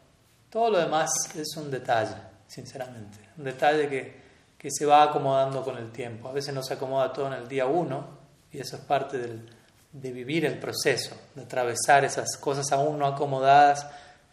todo 0.53 0.69
lo 0.69 0.77
demás 0.77 1.09
es 1.35 1.57
un 1.57 1.71
detalle, 1.71 2.13
sinceramente. 2.47 3.17
Un 3.39 3.45
detalle 3.45 3.89
que, 3.89 4.21
que, 4.55 4.69
se 4.69 4.85
va 4.85 5.01
acomodando 5.01 5.63
con 5.63 5.79
el 5.79 5.91
tiempo. 5.91 6.29
A 6.29 6.31
veces 6.31 6.53
no 6.53 6.61
se 6.61 6.75
acomoda 6.75 7.11
todo 7.11 7.25
en 7.25 7.33
el 7.33 7.47
día 7.47 7.65
uno 7.65 8.05
y 8.51 8.59
eso 8.59 8.75
es 8.75 8.83
parte 8.83 9.17
del, 9.17 9.49
de 9.91 10.11
vivir 10.11 10.45
el 10.45 10.59
proceso, 10.59 11.17
de 11.33 11.41
atravesar 11.41 12.05
esas 12.05 12.37
cosas 12.37 12.71
aún 12.71 12.99
no 12.99 13.07
acomodadas 13.07 13.87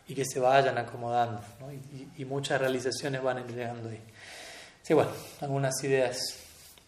y 0.08 0.14
que 0.14 0.26
se 0.26 0.38
vayan 0.40 0.76
acomodando. 0.76 1.40
Y, 2.18 2.24
muchas 2.26 2.60
realizaciones 2.60 3.22
van 3.22 3.46
llegando 3.48 3.88
ahí. 3.88 4.02
Sí, 4.82 4.92
bueno, 4.92 5.12
algunas 5.40 5.82
ideas 5.82 6.18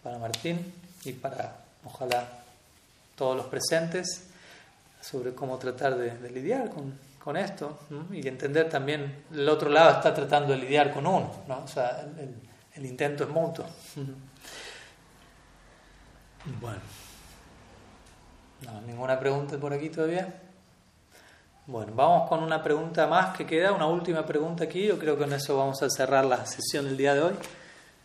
para 0.03 0.19
Martín 0.19 0.75
y 1.05 1.13
para, 1.13 1.57
ojalá, 1.85 2.27
todos 3.15 3.35
los 3.35 3.47
presentes 3.47 4.25
sobre 5.01 5.33
cómo 5.33 5.57
tratar 5.57 5.97
de 5.97 6.29
lidiar 6.29 6.69
con 6.69 6.93
con 7.23 7.37
esto 7.37 7.79
y 8.11 8.27
entender 8.27 8.67
también 8.69 9.23
el 9.31 9.47
otro 9.47 9.69
lado 9.69 9.91
está 9.91 10.13
tratando 10.13 10.51
de 10.51 10.59
lidiar 10.59 10.91
con 10.93 11.07
uno, 11.07 11.31
¿no? 11.47 11.63
o 11.63 11.67
sea, 11.67 12.05
el, 12.75 12.85
intento 12.85 13.23
es 13.23 13.29
mutuo. 13.29 13.65
Bueno, 16.59 16.81
¿ninguna 18.85 19.17
pregunta 19.17 19.57
por 19.57 19.71
aquí 19.71 19.89
todavía? 19.89 20.41
Bueno, 21.65 21.93
vamos 21.95 22.27
con 22.27 22.43
una 22.43 22.61
pregunta 22.61 23.07
más 23.07 23.37
que 23.37 23.45
queda, 23.45 23.71
una 23.71 23.87
última 23.87 24.25
pregunta 24.25 24.65
aquí, 24.65 24.85
yo 24.85 24.99
creo 24.99 25.15
que 25.15 25.23
con 25.23 25.31
eso 25.31 25.57
vamos 25.57 25.81
a 25.81 25.89
cerrar 25.89 26.25
la 26.25 26.45
sesión 26.45 26.83
del 26.83 26.97
día 26.97 27.13
de 27.13 27.21
hoy. 27.21 27.35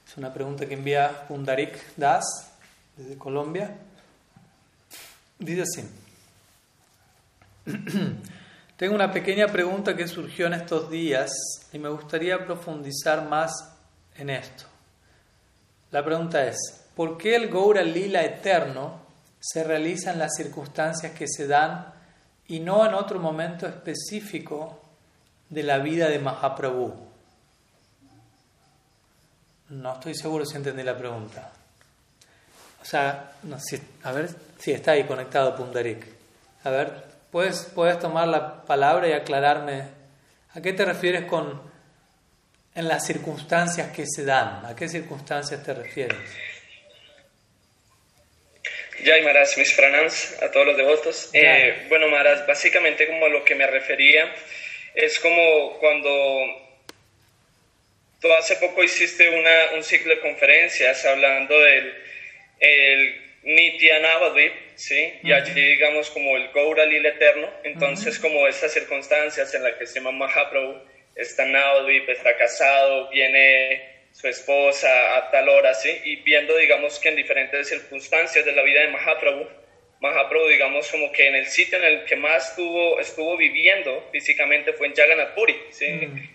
Es 0.07 0.17
una 0.17 0.33
pregunta 0.33 0.65
que 0.67 0.75
envía 0.75 1.27
Pundarik 1.27 1.97
Das 1.97 2.25
desde 2.97 3.19
Colombia. 3.19 3.77
Dice 5.41 5.63
así. 5.63 5.89
Tengo 8.79 8.95
una 8.95 9.11
pequeña 9.11 9.49
pregunta 9.49 9.97
que 9.97 10.07
surgió 10.07 10.47
en 10.47 10.55
estos 10.55 10.89
días 10.89 11.33
y 11.73 11.81
me 11.81 11.89
gustaría 11.89 12.47
profundizar 12.47 13.29
más 13.29 13.51
en 14.17 14.31
esto. 14.31 14.67
La 15.91 16.05
pregunta 16.05 16.47
es, 16.47 16.57
¿por 16.95 17.19
qué 17.19 17.35
el 17.35 17.49
Goura 17.51 17.83
Lila 17.83 18.23
eterno 18.23 19.01
se 19.41 19.65
realiza 19.65 20.13
en 20.13 20.21
las 20.21 20.37
circunstancias 20.37 21.11
que 21.11 21.27
se 21.27 21.49
dan 21.49 21.93
y 22.47 22.61
no 22.61 22.87
en 22.87 22.95
otro 22.95 23.19
momento 23.19 23.67
específico 23.67 24.81
de 25.49 25.65
la 25.65 25.79
vida 25.79 26.09
de 26.09 26.21
Mahaprabhu? 26.21 26.95
No 29.71 29.95
estoy 29.95 30.15
seguro 30.15 30.47
si 30.47 30.57
entendí 30.57 30.85
la 30.85 30.97
pregunta. 30.97 31.51
O 32.81 32.85
sea, 32.85 33.33
a 34.05 34.13
ver 34.13 34.31
si 34.57 34.71
está 34.71 34.93
ahí 34.93 35.03
conectado 35.03 35.57
Pundarik. 35.57 36.07
A 36.63 36.71
ver, 36.71 37.08
¿Puedes, 37.31 37.71
puedes 37.75 37.99
tomar 37.99 38.29
la 38.29 38.65
palabra 38.65 39.09
y 39.09 39.13
aclararme 39.13 39.85
a 40.55 40.63
qué 40.63 40.73
te 40.73 40.85
refieres 40.85 41.25
con 41.25 41.69
en 42.79 42.87
las 42.87 43.05
circunstancias 43.05 43.91
que 43.95 44.07
se 44.07 44.25
dan. 44.25 44.65
¿A 44.65 44.77
qué 44.77 44.89
circunstancias 44.89 45.65
te 45.65 45.75
refieres? 45.75 46.17
Jai 49.05 49.23
Maharaj, 49.23 49.59
mis 49.59 49.73
pranams 49.75 50.41
a 50.43 50.51
todos 50.53 50.67
los 50.67 50.77
devotos. 50.77 51.31
Eh, 51.33 51.87
bueno, 51.89 52.09
Maharaj, 52.09 52.47
básicamente 52.47 53.09
como 53.09 53.27
a 53.27 53.29
lo 53.31 53.45
que 53.45 53.57
me 53.57 53.67
refería 53.67 54.33
es 54.95 55.19
como 55.19 55.77
cuando 55.79 56.09
tú 58.21 58.33
hace 58.33 58.57
poco 58.57 58.85
hiciste 58.85 59.29
una, 59.29 59.77
un 59.77 59.83
ciclo 59.83 60.15
de 60.15 60.21
conferencias 60.21 61.05
hablando 61.05 61.59
del 61.61 61.95
el 62.61 63.29
Nitya 63.43 63.99
¿sí? 64.79 65.19
Y 65.25 65.33
allí 65.33 65.53
digamos 65.53 66.09
como 66.11 66.37
el 66.37 66.51
Gaura 66.53 66.87
Lila 66.87 67.09
eterno, 67.11 67.51
entonces 67.65 68.19
como 68.19 68.47
estas 68.47 68.73
circunstancias 68.73 69.53
en 69.55 69.65
las 69.65 69.75
que 69.75 69.87
se 69.87 69.95
llama 69.97 70.13
Mahaprabhu 70.13 70.81
está 71.17 71.45
Navadvip, 71.45 72.09
está 72.09 72.37
casado, 72.37 73.11
viene 73.11 74.07
su 74.13 74.29
esposa 74.29 75.17
a 75.17 75.31
tal 75.33 75.49
hora, 75.49 75.75
¿sí? 75.75 75.91
Y 76.05 76.17
viendo 76.23 76.57
digamos 76.57 77.01
que 77.01 77.09
en 77.09 77.17
diferentes 77.17 77.69
circunstancias 77.69 78.45
de 78.45 78.53
la 78.53 78.63
vida 78.63 78.83
de 78.83 78.89
Mahaprabhu, 78.89 79.49
Mahaprabhu 80.01 80.49
digamos 80.49 80.89
como 80.93 81.11
que 81.11 81.27
en 81.27 81.35
el 81.35 81.47
sitio 81.47 81.79
en 81.79 81.85
el 81.85 82.05
que 82.05 82.15
más 82.15 82.51
estuvo, 82.51 83.01
estuvo 83.01 83.37
viviendo 83.37 84.09
físicamente 84.13 84.73
fue 84.75 84.87
en 84.87 84.95
Jagannath 84.95 85.35
Puri, 85.35 85.57
¿sí? 85.71 85.87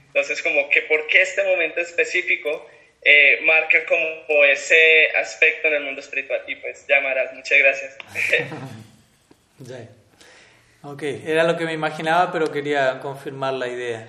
Entonces 0.07 0.43
como 0.43 0.69
que 0.69 0.81
por 0.81 1.07
qué 1.07 1.21
este 1.21 1.43
momento 1.43 1.79
específico 1.79 2.69
eh, 3.05 3.41
marcan 3.43 3.81
como 3.87 4.43
ese 4.45 5.09
aspecto 5.15 5.67
en 5.67 5.75
el 5.75 5.83
mundo 5.83 6.01
espiritual. 6.01 6.41
Y 6.47 6.55
pues 6.55 6.85
ya, 6.87 7.01
muchas 7.33 7.59
gracias. 7.59 7.97
Ok, 10.85 11.01
era 11.03 11.45
lo 11.45 11.55
que 11.55 11.63
me 11.63 11.71
imaginaba, 11.71 12.29
pero 12.29 12.51
quería 12.51 12.99
confirmar 12.99 13.53
la 13.53 13.69
idea. 13.69 14.05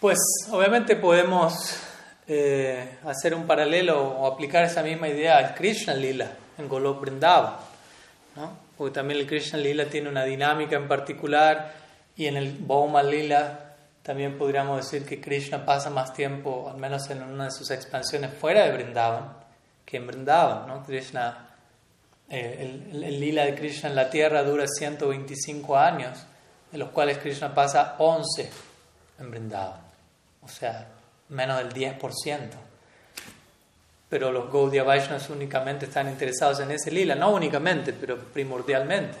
Pues 0.00 0.18
obviamente 0.50 0.96
podemos 0.96 1.78
eh, 2.26 2.96
hacer 3.04 3.34
un 3.34 3.46
paralelo 3.46 4.00
o 4.00 4.26
aplicar 4.32 4.64
esa 4.64 4.82
misma 4.82 5.08
idea 5.08 5.36
al 5.36 5.54
Krishna 5.54 5.92
Lila 5.92 6.32
en 6.56 6.66
Golok 6.66 7.02
Vrindavan, 7.02 7.56
¿no? 8.36 8.58
porque 8.78 8.94
también 8.94 9.20
el 9.20 9.26
Krishna 9.26 9.58
Lila 9.58 9.84
tiene 9.84 10.08
una 10.08 10.24
dinámica 10.24 10.76
en 10.76 10.88
particular 10.88 11.74
y 12.16 12.26
en 12.26 12.38
el 12.38 12.52
Bhoma 12.52 13.02
Lila 13.02 13.69
también 14.10 14.36
podríamos 14.36 14.78
decir 14.78 15.06
que 15.06 15.20
Krishna 15.20 15.64
pasa 15.64 15.88
más 15.88 16.12
tiempo, 16.12 16.68
al 16.68 16.78
menos 16.78 17.08
en 17.10 17.22
una 17.22 17.44
de 17.44 17.52
sus 17.52 17.70
expansiones 17.70 18.34
fuera 18.34 18.64
de 18.64 18.72
Vrindavan, 18.72 19.34
que 19.86 19.98
en 19.98 20.06
Vrindavan. 20.08 20.66
¿no? 20.66 20.82
Krishna 20.82 21.46
eh, 22.28 22.90
el, 22.92 23.20
lila 23.20 23.44
de 23.44 23.54
Krishna 23.54 23.88
en 23.88 23.94
la 23.94 24.10
tierra 24.10 24.42
dura 24.42 24.66
125 24.66 25.76
años, 25.76 26.26
de 26.72 26.78
los 26.78 26.88
cuales 26.88 27.18
Krishna 27.18 27.54
pasa 27.54 27.94
11 28.00 28.50
en 29.20 29.30
Vrindavan, 29.30 29.80
o 30.42 30.48
sea, 30.48 30.88
menos 31.28 31.58
del 31.58 31.72
10%. 31.72 32.48
Pero 34.08 34.32
los 34.32 34.52
Gaudiya 34.52 34.82
Vaishnavas 34.82 35.30
únicamente 35.30 35.86
están 35.86 36.08
interesados 36.08 36.58
en 36.58 36.72
ese 36.72 36.90
lila, 36.90 37.14
no 37.14 37.30
únicamente, 37.30 37.92
pero 37.92 38.18
primordialmente. 38.18 39.18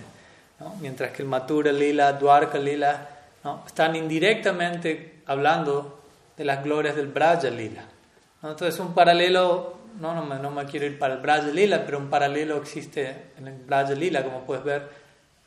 Mientras 0.80 1.12
que 1.12 1.22
el 1.22 1.28
Mathura 1.28 1.70
lila, 1.70 2.12
Dwarka 2.14 2.58
lila, 2.58 3.19
¿no? 3.44 3.64
están 3.66 3.96
indirectamente 3.96 5.22
hablando 5.26 6.02
de 6.36 6.44
las 6.44 6.62
glorias 6.62 6.96
del 6.96 7.08
Braja 7.08 7.50
lila. 7.50 7.84
Entonces, 8.42 8.80
un 8.80 8.94
paralelo 8.94 9.80
no, 9.98 10.14
no 10.14 10.24
me, 10.24 10.38
no 10.38 10.50
me 10.50 10.64
quiero 10.64 10.86
ir 10.86 10.98
para 10.98 11.14
el 11.14 11.20
Braja 11.20 11.48
Lila, 11.48 11.84
pero 11.84 11.98
un 11.98 12.08
paralelo 12.08 12.56
existe 12.56 13.32
en 13.36 13.48
el 13.48 13.58
Braja 13.58 13.92
Lila, 13.92 14.22
como 14.22 14.44
puedes 14.44 14.64
ver, 14.64 14.88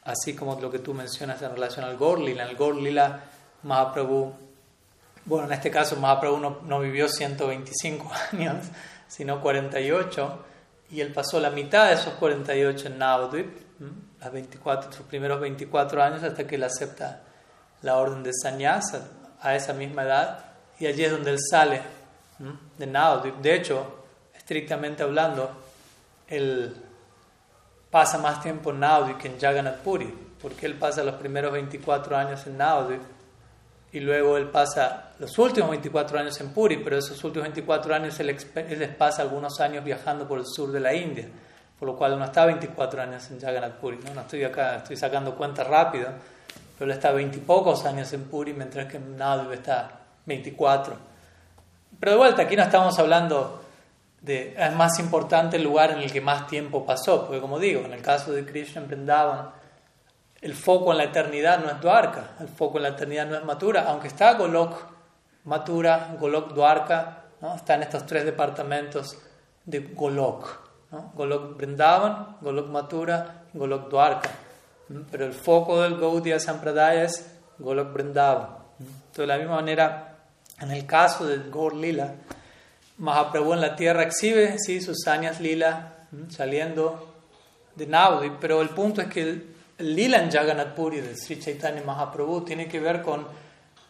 así 0.03 0.35
como 0.35 0.59
lo 0.59 0.69
que 0.69 0.79
tú 0.79 0.93
mencionas 0.93 1.41
en 1.41 1.51
relación 1.51 1.85
al 1.85 1.97
Gaur 1.97 2.19
Lila. 2.19 2.43
En 2.43 2.49
el 2.49 2.55
Gaur 2.55 2.75
Lila, 2.75 3.21
Mahaprabhu, 3.63 4.33
bueno, 5.25 5.47
en 5.47 5.53
este 5.53 5.71
caso 5.71 5.95
Mahaprabhu 5.95 6.39
no, 6.39 6.57
no 6.65 6.79
vivió 6.79 7.07
125 7.07 8.11
años, 8.33 8.65
sino 9.07 9.41
48, 9.41 10.45
y 10.91 11.01
él 11.01 11.11
pasó 11.13 11.39
la 11.39 11.49
mitad 11.49 11.87
de 11.87 11.93
esos 11.93 12.13
48 12.15 12.87
en 12.87 12.97
Navadvip, 12.97 13.63
las 14.19 14.31
24, 14.31 14.91
sus 14.91 15.05
primeros 15.05 15.39
24 15.39 16.03
años, 16.03 16.23
hasta 16.23 16.45
que 16.45 16.55
él 16.55 16.63
acepta 16.63 17.21
la 17.84 17.97
orden 17.97 18.23
de 18.23 18.31
Sannyasa 18.34 19.07
a 19.41 19.55
esa 19.55 19.73
misma 19.73 20.03
edad, 20.03 20.45
y 20.79 20.88
allí 20.88 21.03
es 21.03 21.11
donde 21.11 21.31
él 21.31 21.39
sale 21.39 21.81
de 22.77 22.88
Navadvip. 22.88 23.36
De 23.36 23.55
hecho, 23.55 24.05
estrictamente 24.36 25.03
hablando, 25.03 25.51
él 26.27 26.75
pasa 27.91 28.17
más 28.17 28.41
tiempo 28.41 28.71
en 28.71 28.79
Navadvip 28.79 29.17
que 29.17 29.27
en 29.27 29.39
Jagannath 29.39 29.79
Puri, 29.79 30.13
porque 30.41 30.65
él 30.65 30.75
pasa 30.75 31.03
los 31.03 31.15
primeros 31.15 31.51
24 31.53 32.17
años 32.17 32.47
en 32.47 32.57
Navadvip 32.57 33.01
y 33.91 33.99
luego 33.99 34.38
él 34.38 34.49
pasa 34.49 35.11
los 35.19 35.38
últimos 35.38 35.69
24 35.69 36.19
años 36.19 36.41
en 36.41 36.49
Puri, 36.49 36.77
pero 36.77 36.97
esos 36.97 37.23
últimos 37.23 37.43
24 37.49 37.93
años 37.93 38.19
él, 38.19 38.36
les 38.55 38.95
pasa 38.95 39.21
algunos 39.21 39.59
años 39.59 39.84
viajando 39.84 40.27
por 40.27 40.39
el 40.39 40.45
sur 40.47 40.71
de 40.71 40.79
la 40.79 40.93
India, 40.93 41.27
por 41.77 41.88
lo 41.88 41.95
cual 41.95 42.17
no 42.17 42.25
está 42.25 42.45
24 42.45 43.01
años 43.03 43.29
en 43.29 43.39
Jagannath 43.39 43.75
Puri, 43.75 43.99
no, 44.03 44.13
no 44.15 44.21
estoy 44.21 44.43
acá, 44.43 44.77
estoy 44.77 44.97
sacando 44.97 45.36
cuentas 45.36 45.67
rápido, 45.67 46.09
él 46.86 46.91
está 46.91 47.11
20 47.11 47.38
y 47.38 47.41
pocos 47.41 47.86
años 47.86 48.11
en 48.13 48.25
Puri, 48.25 48.53
mientras 48.53 48.88
que 48.88 48.99
Navadvip 48.99 49.53
está 49.53 49.99
24. 50.25 50.95
Pero 51.99 52.11
de 52.11 52.17
vuelta, 52.17 52.41
aquí 52.43 52.55
no 52.55 52.63
estamos 52.63 52.97
hablando 52.99 53.63
es 54.25 54.73
más 54.73 54.99
importante 54.99 55.57
el 55.57 55.63
lugar 55.63 55.91
en 55.91 55.99
el 55.99 56.11
que 56.11 56.21
más 56.21 56.47
tiempo 56.47 56.86
pasó, 56.86 57.25
porque 57.25 57.41
como 57.41 57.59
digo, 57.59 57.81
en 57.81 57.93
el 57.93 58.01
caso 58.01 58.31
de 58.31 58.45
Krishna 58.45 58.81
en 58.81 58.88
Vrindavan, 58.88 59.49
el 60.41 60.53
foco 60.53 60.91
en 60.91 60.97
la 60.97 61.05
eternidad 61.05 61.59
no 61.59 61.69
es 61.69 61.81
Dwarka, 61.81 62.31
el 62.39 62.47
foco 62.47 62.77
en 62.77 62.84
la 62.84 62.89
eternidad 62.89 63.27
no 63.27 63.36
es 63.36 63.43
Mathura, 63.43 63.86
aunque 63.88 64.07
está 64.07 64.34
Golok 64.36 64.75
Mathura, 65.45 66.15
Golok 66.19 66.53
Dwarka, 66.53 67.23
¿no? 67.41 67.55
están 67.55 67.84
estos 67.84 68.05
tres 68.05 68.23
departamentos 68.23 69.17
de 69.65 69.79
Golok, 69.79 70.59
¿no? 70.91 71.11
Golok 71.15 71.57
Vrindavan, 71.57 72.38
Golok 72.39 72.69
Mathura 72.69 73.43
y 73.53 73.57
Golok 73.57 73.89
Dwarka, 73.89 74.29
pero 75.11 75.25
el 75.25 75.34
foco 75.34 75.81
del 75.81 75.97
Gaudiya 75.97 76.39
Sampradaya 76.39 77.03
es 77.03 77.25
Golok 77.59 77.93
Vrindavan. 77.93 78.49
Entonces, 78.79 79.17
de 79.17 79.27
la 79.27 79.38
misma 79.38 79.55
manera, 79.55 80.17
en 80.59 80.71
el 80.71 80.86
caso 80.86 81.25
del 81.25 81.49
Gaur 81.51 81.75
Lila, 81.75 82.15
Mahaprabhu 82.97 83.53
en 83.53 83.61
la 83.61 83.75
tierra 83.75 84.03
exhibe 84.03 84.57
¿sí? 84.59 84.81
sus 84.81 85.01
sañas 85.03 85.39
lila 85.39 86.07
saliendo 86.29 87.13
de 87.75 87.88
Naudi, 87.88 88.31
pero 88.39 88.61
el 88.61 88.69
punto 88.69 89.01
es 89.01 89.07
que 89.07 89.21
el, 89.21 89.55
lila 89.79 90.21
en 90.21 90.31
Jagannath 90.31 90.75
Puri 90.75 91.01
de 91.01 91.15
Sri 91.15 91.39
Chaitanya 91.39 91.81
Mahaprabhu 91.84 92.45
tiene 92.45 92.67
que 92.67 92.79
ver 92.79 93.01
con 93.01 93.25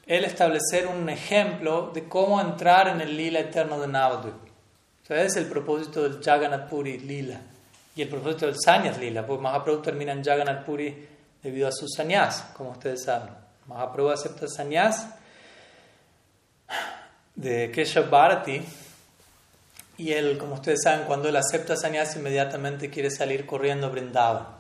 él 0.06 0.24
establecer 0.24 0.88
un 0.88 1.10
ejemplo 1.10 1.92
de 1.94 2.08
cómo 2.08 2.40
entrar 2.40 2.88
en 2.88 3.02
el 3.02 3.18
lila 3.18 3.40
eterno 3.40 3.80
de 3.80 3.88
Naudi. 3.88 4.30
O 4.30 5.06
sea, 5.06 5.18
ese 5.18 5.26
es 5.28 5.36
el 5.36 5.46
propósito 5.48 6.04
del 6.04 6.24
Jagannath 6.24 6.70
Puri 6.70 7.00
lila 7.00 7.42
y 7.96 8.02
el 8.02 8.10
propósito 8.10 8.46
del 8.46 8.56
Sanyas 8.60 8.98
lila, 8.98 9.26
porque 9.26 9.44
Mahaprabhu 9.44 9.82
termina 9.82 10.12
en 10.12 10.24
Jagannath 10.24 10.66
Puri 10.66 11.08
debido 11.42 11.68
a 11.68 11.72
sus 11.72 11.92
sanyas, 11.96 12.46
como 12.56 12.72
ustedes 12.72 13.04
saben. 13.04 13.30
Mahaprabhu 13.68 14.10
acepta 14.10 14.48
sanyas 14.48 15.08
de 17.36 17.72
Keshav 17.72 18.10
Bharati 18.10 18.62
y 19.98 20.12
él, 20.12 20.38
como 20.38 20.56
ustedes 20.56 20.82
saben, 20.84 21.06
cuando 21.06 21.30
él 21.30 21.36
acepta 21.36 21.76
sannyas, 21.76 22.16
inmediatamente 22.16 22.90
quiere 22.90 23.12
salir 23.12 23.46
corriendo 23.46 23.88
a 23.88 24.60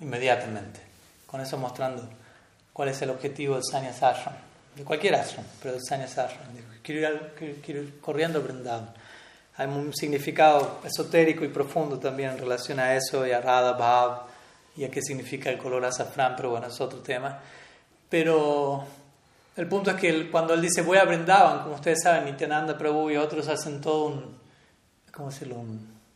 Inmediatamente. 0.00 0.80
Con 1.26 1.40
eso 1.40 1.56
mostrando 1.56 2.08
cuál 2.72 2.90
es 2.90 3.00
el 3.02 3.10
objetivo 3.10 3.54
del 3.54 3.64
sannyas 3.64 4.02
ashram. 4.02 4.34
De 4.74 4.84
cualquier 4.84 5.14
ashram, 5.14 5.44
pero 5.62 5.74
del 5.74 5.82
sannyas 5.82 6.18
ashram. 6.18 6.46
Quiero 6.82 7.32
ir, 7.40 8.00
corriendo 8.00 8.38
a 8.38 8.42
Hay 9.58 9.66
un 9.66 9.94
significado 9.94 10.80
esotérico 10.84 11.44
y 11.44 11.48
profundo 11.48 11.98
también 11.98 12.32
en 12.32 12.38
relación 12.38 12.78
a 12.78 12.94
eso 12.94 13.26
y 13.26 13.32
a 13.32 13.40
Radha 13.40 13.72
Bhav 13.72 14.22
y 14.76 14.84
a 14.84 14.90
qué 14.90 15.00
significa 15.00 15.48
el 15.50 15.56
color 15.56 15.84
azafrán, 15.84 16.34
pero 16.36 16.50
bueno, 16.50 16.66
es 16.66 16.80
otro 16.80 16.98
tema. 17.00 17.38
Pero 18.08 18.84
el 19.56 19.66
punto 19.66 19.90
es 19.90 19.96
que 19.96 20.30
cuando 20.30 20.52
él 20.52 20.60
dice 20.60 20.82
voy 20.82 20.98
a 20.98 21.04
Brindavan, 21.04 21.62
como 21.62 21.76
ustedes 21.76 22.02
saben, 22.02 22.26
Nityananda 22.26 22.76
Prabhu 22.76 23.10
y 23.10 23.16
otros 23.16 23.48
hacen 23.48 23.80
todo 23.80 24.06
un, 24.06 24.38
¿cómo 25.10 25.30
se 25.30 25.46
lo, 25.46 25.64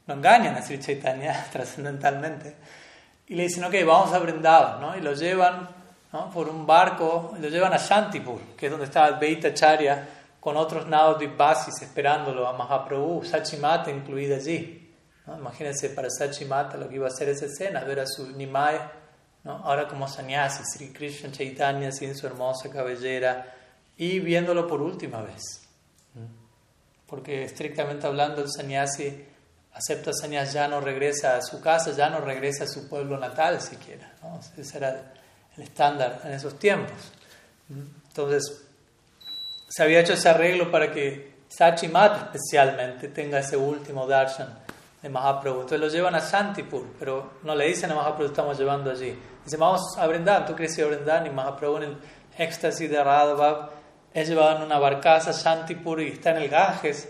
lo 0.06 0.14
engañan 0.14 0.54
a 0.56 0.62
Sri 0.62 0.78
Chaitanya 0.78 1.46
trascendentalmente. 1.52 2.56
Y 3.28 3.36
le 3.36 3.44
dicen, 3.44 3.64
ok, 3.64 3.74
vamos 3.86 4.12
a 4.12 4.18
Brindavan, 4.18 4.80
¿no? 4.80 4.96
Y 4.96 5.00
lo 5.00 5.14
llevan 5.14 5.68
¿no? 6.12 6.30
por 6.30 6.48
un 6.48 6.66
barco, 6.66 7.34
lo 7.40 7.48
llevan 7.48 7.72
a 7.72 7.76
Shantipur, 7.76 8.40
que 8.56 8.66
es 8.66 8.72
donde 8.72 8.86
estaba 8.86 9.18
Beita 9.18 9.54
Charya, 9.54 10.06
con 10.40 10.56
otros 10.56 10.86
Navadvip 10.86 11.38
esperándolo 11.82 12.48
a 12.48 12.54
Mahaprabhu, 12.54 13.22
Sachimata 13.24 13.90
incluida 13.90 14.36
allí. 14.36 14.90
¿no? 15.26 15.36
Imagínense 15.36 15.90
para 15.90 16.08
Sachimata 16.08 16.78
lo 16.78 16.88
que 16.88 16.96
iba 16.96 17.06
a 17.06 17.10
hacer 17.10 17.28
esa 17.28 17.44
escena, 17.46 17.84
ver 17.84 18.00
a 18.00 18.06
su 18.06 18.30
Nimai 18.30 18.80
ahora 19.44 19.86
como 19.86 20.08
sannyasi, 20.08 20.62
Sri 20.64 20.92
Krishna 20.92 21.30
Chaitanya 21.30 21.92
sin 21.92 22.14
su 22.14 22.26
hermosa 22.26 22.70
cabellera 22.70 23.54
y 23.96 24.18
viéndolo 24.20 24.66
por 24.66 24.82
última 24.82 25.22
vez. 25.22 25.42
Porque 27.06 27.44
estrictamente 27.44 28.06
hablando, 28.06 28.42
el 28.42 28.50
sannyasi 28.50 29.26
acepta 29.74 30.12
sannyas, 30.12 30.52
ya 30.52 30.68
no 30.68 30.80
regresa 30.80 31.36
a 31.36 31.42
su 31.42 31.60
casa, 31.60 31.92
ya 31.92 32.08
no 32.08 32.20
regresa 32.20 32.64
a 32.64 32.66
su 32.66 32.88
pueblo 32.88 33.18
natal 33.18 33.60
siquiera. 33.60 34.14
Ese 34.56 34.78
era 34.78 35.12
el 35.56 35.62
estándar 35.62 36.20
en 36.24 36.32
esos 36.32 36.58
tiempos. 36.58 37.12
Entonces, 37.68 38.69
se 39.70 39.84
había 39.84 40.00
hecho 40.00 40.14
ese 40.14 40.28
arreglo 40.28 40.68
para 40.68 40.90
que 40.90 41.44
Sachimat 41.48 42.34
especialmente 42.34 43.08
tenga 43.08 43.38
ese 43.38 43.56
último 43.56 44.04
darshan 44.04 44.58
de 45.00 45.08
Mahaprabhu. 45.08 45.60
Entonces 45.60 45.80
lo 45.80 45.86
llevan 45.86 46.16
a 46.16 46.18
Shantipur, 46.18 46.94
pero 46.98 47.34
no 47.44 47.54
le 47.54 47.68
dicen 47.68 47.90
a 47.92 47.94
Mahaprabhu, 47.94 48.30
estamos 48.30 48.58
llevando 48.58 48.90
allí. 48.90 49.16
Dice, 49.44 49.56
vamos 49.56 49.96
a 49.96 50.06
brindar, 50.08 50.44
tú 50.44 50.56
crees 50.56 50.74
que 50.74 50.84
brindar, 50.84 51.24
y 51.24 51.30
Mahaprabhu 51.30 51.76
en 51.76 51.82
el 51.84 51.96
éxtasis 52.36 52.90
de 52.90 53.02
Radha 53.02 53.70
es 54.12 54.28
llevado 54.28 54.56
en 54.56 54.62
una 54.64 54.78
barcaza 54.80 55.30
a 55.30 55.32
Shantipur 55.32 56.00
y 56.00 56.08
está 56.08 56.32
en 56.32 56.38
el 56.38 56.48
Ganges. 56.48 57.08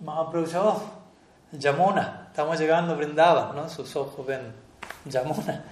Mahaprabhu 0.00 0.46
dice, 0.46 0.58
oh, 0.58 0.82
Yamuna, 1.52 2.28
estamos 2.28 2.58
llegando 2.58 2.94
a 2.94 2.96
Brindava, 2.96 3.52
¿no? 3.54 3.68
Sus 3.68 3.94
ojos 3.96 4.26
ven 4.26 4.50
Yamuna, 5.04 5.62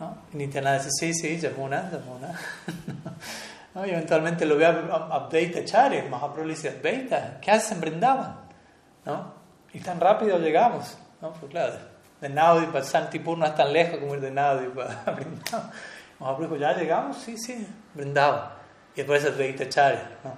¿no? 0.00 0.18
Y 0.32 0.38
Nityananda 0.38 0.82
dice, 0.82 0.90
sí, 0.90 1.14
sí, 1.14 1.38
Yamuna, 1.38 1.88
Yamuna. 1.88 2.36
¿No? 3.74 3.86
Y 3.86 3.90
eventualmente 3.90 4.46
lo 4.46 4.56
ve 4.56 4.66
a 4.66 4.70
Abdeita 4.70 5.64
Chari, 5.64 6.02
Mahaprabhu 6.02 6.46
le 6.46 6.54
dice, 6.54 6.70
Abdeita, 6.70 7.38
¿qué 7.40 7.50
hacen 7.50 7.82
en 7.84 8.00
¿No? 8.00 9.32
Y 9.72 9.80
tan 9.80 10.00
rápido 10.00 10.38
llegamos, 10.38 10.96
¿no? 11.20 11.32
Pues 11.32 11.50
claro, 11.50 11.74
de 12.20 12.28
Naudi 12.28 12.66
para 12.66 12.84
Santipur 12.84 13.36
no 13.36 13.46
es 13.46 13.54
tan 13.54 13.72
lejos 13.72 13.98
como 13.98 14.14
ir 14.14 14.20
de 14.20 14.30
Naudi 14.30 14.68
para 14.68 14.94
Vrindavan. 15.14 15.70
Mahaprabhu 16.18 16.56
ya 16.56 16.72
llegamos, 16.72 17.16
sí, 17.18 17.36
sí, 17.38 17.66
Vrindavan. 17.94 18.50
Y 18.94 18.98
después 18.98 19.22
es 19.24 19.32
Advaita 19.32 19.68
Charya, 19.68 20.10
¿no? 20.24 20.34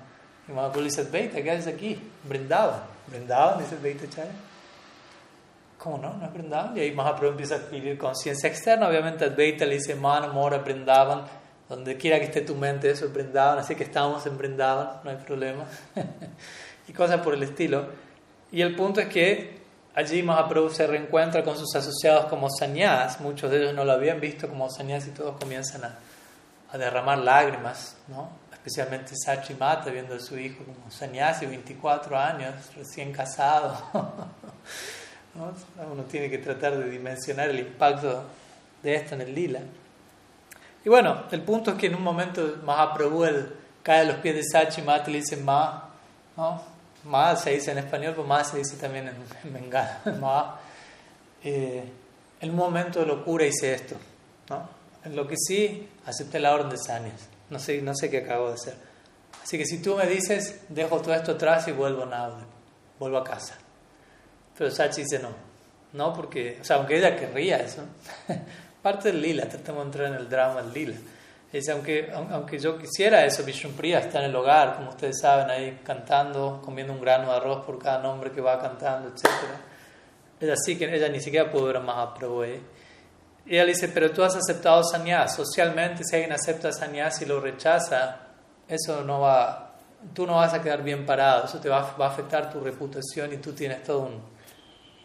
Y 0.48 0.52
Mahaprabhu 0.52 0.84
dice, 0.84 1.02
Advaita, 1.02 1.42
¿qué 1.42 1.50
haces 1.50 1.72
aquí? 1.72 2.10
Vrindavan, 2.24 2.80
¿Brindaban? 3.06 3.58
Dice 3.58 3.76
Advaita 3.76 4.08
Chaya. 4.08 4.30
¿Cómo 5.78 5.96
no? 5.96 6.12
¿No 6.12 6.26
es 6.26 6.32
Brindavan? 6.32 6.76
Y 6.76 6.80
ahí 6.80 6.92
Mahaprabhu 6.92 7.28
empieza 7.28 7.54
a 7.54 7.58
adquirir 7.58 7.96
conciencia 7.96 8.48
externa. 8.48 8.88
Obviamente 8.88 9.24
Advaita 9.24 9.64
le 9.64 9.76
dice, 9.76 9.94
Mana, 9.94 10.26
Mora, 10.28 10.58
Brindavan. 10.58 11.22
Donde 11.70 11.96
quiera 11.96 12.18
que 12.18 12.24
esté 12.24 12.40
tu 12.40 12.56
mente, 12.56 12.90
eso. 12.90 13.08
Así 13.56 13.76
que 13.76 13.84
estamos 13.84 14.26
en 14.26 14.56
no 14.56 15.00
hay 15.04 15.16
problema. 15.24 15.64
y 16.88 16.92
cosas 16.92 17.20
por 17.20 17.32
el 17.32 17.44
estilo. 17.44 17.86
Y 18.50 18.60
el 18.60 18.74
punto 18.74 19.00
es 19.00 19.06
que 19.06 19.60
allí 19.94 20.20
Mahaprabhu 20.20 20.68
se 20.70 20.84
reencuentra 20.88 21.44
con 21.44 21.56
sus 21.56 21.72
asociados 21.76 22.24
como 22.24 22.50
sanyas. 22.50 23.20
Muchos 23.20 23.52
de 23.52 23.58
ellos 23.58 23.74
no 23.74 23.84
lo 23.84 23.92
habían 23.92 24.20
visto 24.20 24.48
como 24.48 24.68
sanyas 24.68 25.06
y 25.06 25.10
todos 25.12 25.38
comienzan 25.38 25.82
a, 25.84 26.76
derramar 26.76 27.18
lágrimas, 27.18 27.96
¿no? 28.08 28.30
especialmente 28.52 29.14
Sachi 29.16 29.54
Mata, 29.54 29.90
viendo 29.90 30.16
a 30.16 30.18
su 30.18 30.36
hijo 30.38 30.64
como 30.64 30.90
sannyasi, 30.90 31.46
24 31.46 32.18
años, 32.18 32.54
recién 32.76 33.12
casado. 33.12 33.76
Uno 35.34 36.02
tiene 36.10 36.28
que 36.28 36.38
tratar 36.38 36.76
de 36.76 36.90
dimensionar 36.90 37.48
el 37.48 37.60
impacto 37.60 38.24
de 38.82 38.94
esto 38.96 39.14
en 39.14 39.20
el 39.20 39.34
lila. 39.34 39.60
Y 40.84 40.88
bueno, 40.88 41.24
el 41.30 41.42
punto 41.42 41.72
es 41.72 41.76
que 41.76 41.86
en 41.86 41.94
un 41.94 42.02
momento 42.02 42.56
Mahaprabhu 42.64 43.24
él 43.24 43.52
cae 43.82 44.00
a 44.00 44.04
los 44.04 44.16
pies 44.16 44.36
de 44.36 44.42
Sachi 44.44 44.82
Mata 44.82 45.10
y 45.10 45.14
le 45.14 45.18
dice 45.20 45.36
Ma, 45.36 45.90
¿no? 46.36 46.62
Ma 47.04 47.34
se 47.36 47.50
dice 47.50 47.72
en 47.72 47.78
español, 47.78 48.12
pero 48.14 48.26
Ma 48.26 48.44
se 48.44 48.58
dice 48.58 48.76
también 48.76 49.08
en, 49.08 49.16
en 49.44 49.52
bengala. 49.52 50.00
Ma. 50.20 50.58
Eh, 51.42 51.84
en 52.40 52.50
un 52.50 52.56
momento 52.56 53.00
de 53.00 53.06
locura 53.06 53.44
hice 53.44 53.74
esto. 53.74 53.96
¿no? 54.48 54.68
En 55.04 55.16
lo 55.16 55.26
que 55.26 55.36
sí, 55.36 55.88
acepté 56.06 56.38
la 56.38 56.54
orden 56.54 56.70
de 56.70 56.78
Sanyas. 56.78 57.28
No 57.50 57.58
sé, 57.58 57.80
no 57.82 57.94
sé 57.94 58.10
qué 58.10 58.18
acabo 58.18 58.48
de 58.48 58.54
hacer. 58.54 58.74
Así 59.42 59.58
que 59.58 59.64
si 59.64 59.82
tú 59.82 59.96
me 59.96 60.06
dices, 60.06 60.60
dejo 60.68 61.00
todo 61.00 61.14
esto 61.14 61.32
atrás 61.32 61.66
y 61.68 61.72
vuelvo 61.72 62.04
a 62.04 62.06
Naude, 62.06 62.44
vuelvo 62.98 63.18
a 63.18 63.24
casa. 63.24 63.56
Pero 64.56 64.70
Sachi 64.70 65.02
dice 65.02 65.18
no. 65.18 65.30
No, 65.92 66.12
porque, 66.12 66.58
o 66.60 66.64
sea, 66.64 66.76
aunque 66.76 66.98
ella 66.98 67.16
querría 67.16 67.56
eso, 67.56 67.82
parte 68.82 69.12
del 69.12 69.20
lila, 69.20 69.48
tratamos 69.48 69.82
de 69.82 69.86
entrar 69.86 70.06
en 70.08 70.14
el 70.14 70.28
drama 70.28 70.62
del 70.62 70.72
lila. 70.72 70.96
Dice, 71.52 71.72
aunque, 71.72 72.12
aunque 72.12 72.58
yo 72.60 72.78
quisiera 72.78 73.24
eso, 73.24 73.42
Vishnupriya 73.42 73.98
está 73.98 74.20
en 74.20 74.26
el 74.26 74.36
hogar, 74.36 74.76
como 74.76 74.90
ustedes 74.90 75.20
saben, 75.20 75.50
ahí 75.50 75.80
cantando, 75.84 76.62
comiendo 76.64 76.92
un 76.92 77.00
grano 77.00 77.28
de 77.30 77.36
arroz 77.36 77.64
por 77.64 77.78
cada 77.78 78.00
nombre 78.00 78.30
que 78.30 78.40
va 78.40 78.60
cantando, 78.60 79.08
etc. 79.08 79.26
Ella 80.40 80.54
sí 80.56 80.78
que 80.78 80.94
ella 80.94 81.08
ni 81.08 81.20
siquiera 81.20 81.50
pudo 81.50 81.64
ver 81.64 81.78
a 81.78 81.80
Mahaprabhu. 81.80 82.44
Y 82.44 82.60
ella 83.46 83.64
dice, 83.64 83.88
pero 83.88 84.12
tú 84.12 84.22
has 84.22 84.36
aceptado 84.36 84.84
sannyas. 84.84 85.34
Socialmente, 85.34 86.04
si 86.04 86.14
alguien 86.14 86.32
acepta 86.32 86.72
sannyas 86.72 87.20
y 87.20 87.26
lo 87.26 87.40
rechaza, 87.40 88.18
eso 88.68 89.02
no 89.02 89.20
va, 89.20 89.74
tú 90.14 90.26
no 90.26 90.36
vas 90.36 90.54
a 90.54 90.62
quedar 90.62 90.84
bien 90.84 91.04
parado, 91.04 91.46
eso 91.46 91.58
te 91.58 91.68
va, 91.68 91.96
va 92.00 92.06
a 92.06 92.10
afectar 92.10 92.48
tu 92.48 92.60
reputación 92.60 93.32
y 93.32 93.38
tú 93.38 93.52
tienes 93.52 93.82
toda 93.82 94.06
un, 94.06 94.22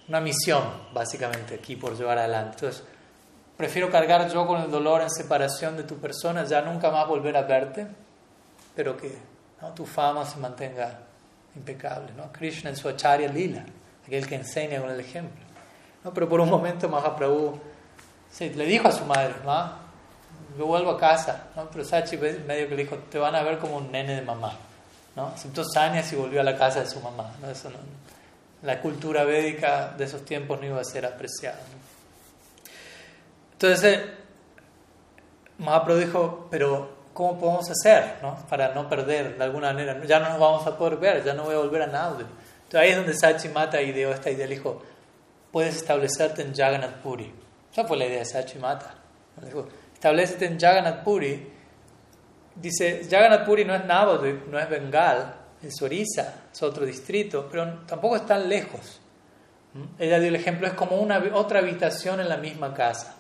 una 0.08 0.22
misión, 0.22 0.64
básicamente, 0.94 1.56
aquí 1.56 1.76
por 1.76 1.98
llevar 1.98 2.20
adelante. 2.20 2.58
Entonces, 2.58 2.84
prefiero 3.58 3.90
cargar 3.90 4.30
yo 4.32 4.46
con 4.46 4.62
el 4.62 4.72
dolor 4.72 5.02
en 5.02 5.10
separación 5.10 5.78
de 5.78 5.84
tu 5.84 5.98
persona, 5.98 6.44
ya 6.46 6.62
nunca 6.62 6.92
más 6.92 7.08
volver 7.08 7.38
a 7.38 7.44
verte, 7.44 7.88
pero 8.76 8.96
que 8.98 9.18
tu 9.76 9.86
fama 9.86 10.26
se 10.26 10.38
mantenga 10.38 11.00
impecable. 11.56 12.12
¿no? 12.16 12.32
Krishna 12.32 12.70
en 12.70 12.76
su 12.76 12.88
acharya 12.90 13.28
lila, 13.28 13.66
aquel 14.06 14.28
que 14.28 14.36
enseña 14.36 14.82
con 14.82 14.90
el 14.90 15.00
ejemplo. 15.00 15.44
¿no? 16.04 16.14
Pero 16.14 16.30
por 16.30 16.40
un 16.42 16.50
momento 16.50 16.90
Mahaprabhu 16.90 17.60
Sí, 18.32 18.50
le 18.50 18.66
dijo 18.66 18.90
a 18.90 18.92
su 18.92 19.06
madre, 19.06 19.34
¿no? 19.46 19.86
yo 20.58 20.66
vuelvo 20.66 20.92
a 20.92 21.00
casa, 21.00 21.48
¿no? 21.56 21.70
pero 21.70 21.86
Sachi 21.86 22.18
medio 22.18 22.68
que 22.68 22.76
le 22.76 22.84
dijo, 22.84 22.98
te 23.10 23.18
van 23.18 23.34
a 23.34 23.42
ver 23.44 23.60
como 23.60 23.78
un 23.78 23.92
nene 23.92 24.16
de 24.16 24.22
mamá. 24.22 24.54
¿no? 25.16 25.28
Aceptó 25.28 25.64
Sanyas 25.64 26.12
y 26.12 26.18
volvió 26.18 26.42
a 26.42 26.44
la 26.44 26.58
casa 26.58 26.82
de 26.82 26.88
su 26.88 27.00
mamá. 27.00 27.32
no, 27.42 27.48
la 28.62 28.82
cultura 28.82 29.24
védica 29.24 29.94
de 29.98 30.04
esos 30.04 30.26
tiempos 30.26 30.60
no 30.60 30.66
iba 30.66 30.82
a 30.82 30.84
ser 30.84 31.06
apreciada. 31.06 31.60
Entonces, 33.56 34.02
Mahaprabhu 35.58 36.00
dijo, 36.00 36.48
pero 36.52 36.90
¿cómo 37.14 37.40
podemos 37.40 37.70
hacer 37.72 38.18
¿no? 38.22 38.38
para 38.50 38.74
no 38.74 38.90
perder 38.90 39.38
de 39.38 39.44
alguna 39.44 39.72
manera? 39.72 39.98
Ya 40.06 40.20
no 40.20 40.30
nos 40.30 40.40
vamos 40.40 40.68
a 40.68 40.78
poder 40.78 40.98
ver, 40.98 41.24
ya 41.24 41.34
no 41.34 41.44
voy 41.44 41.56
a 41.56 41.60
volver 41.60 41.84
a 41.84 41.88
Naude. 41.88 42.26
Entonces 42.64 42.80
ahí 42.82 42.90
es 42.90 42.98
donde 42.98 43.14
Sachi 43.14 43.48
Mata 43.50 43.82
ideó 43.82 44.12
esta 44.12 44.30
idea, 44.30 44.46
le 44.46 44.56
dijo, 44.56 44.82
puedes 45.52 45.78
establecerte 45.78 46.42
en 46.42 46.54
Jagannath 46.54 46.96
Puri. 46.96 47.32
Esa 47.72 47.86
fue 47.86 47.96
la 47.96 48.06
idea 48.06 48.20
de 48.20 48.26
Sachi 48.26 48.60
Mata. 48.60 48.94
Dijo, 49.42 49.68
establecete 49.94 50.46
en 50.48 50.60
Jagannath 50.60 51.04
Puri. 51.04 51.54
Dice, 52.56 53.08
Jagannath 53.10 53.46
Puri 53.46 53.64
no 53.64 53.74
es 53.74 53.86
Navadvip, 53.86 54.48
no 54.48 54.60
es 54.60 54.70
Bengal, 54.70 55.34
es 55.62 55.82
Orissa, 55.82 56.42
es 56.52 56.62
otro 56.62 56.86
distrito, 56.86 57.48
pero 57.50 57.86
tampoco 57.86 58.18
es 58.18 58.26
tan 58.26 58.50
lejos. 58.50 59.00
Ella 59.98 60.20
dio 60.20 60.30
el 60.30 60.36
ejemplo, 60.36 60.68
es 60.68 60.74
como 60.74 60.98
una, 60.98 61.24
otra 61.34 61.60
habitación 61.60 62.20
en 62.20 62.28
la 62.28 62.38
misma 62.38 62.74
casa. 62.74 63.16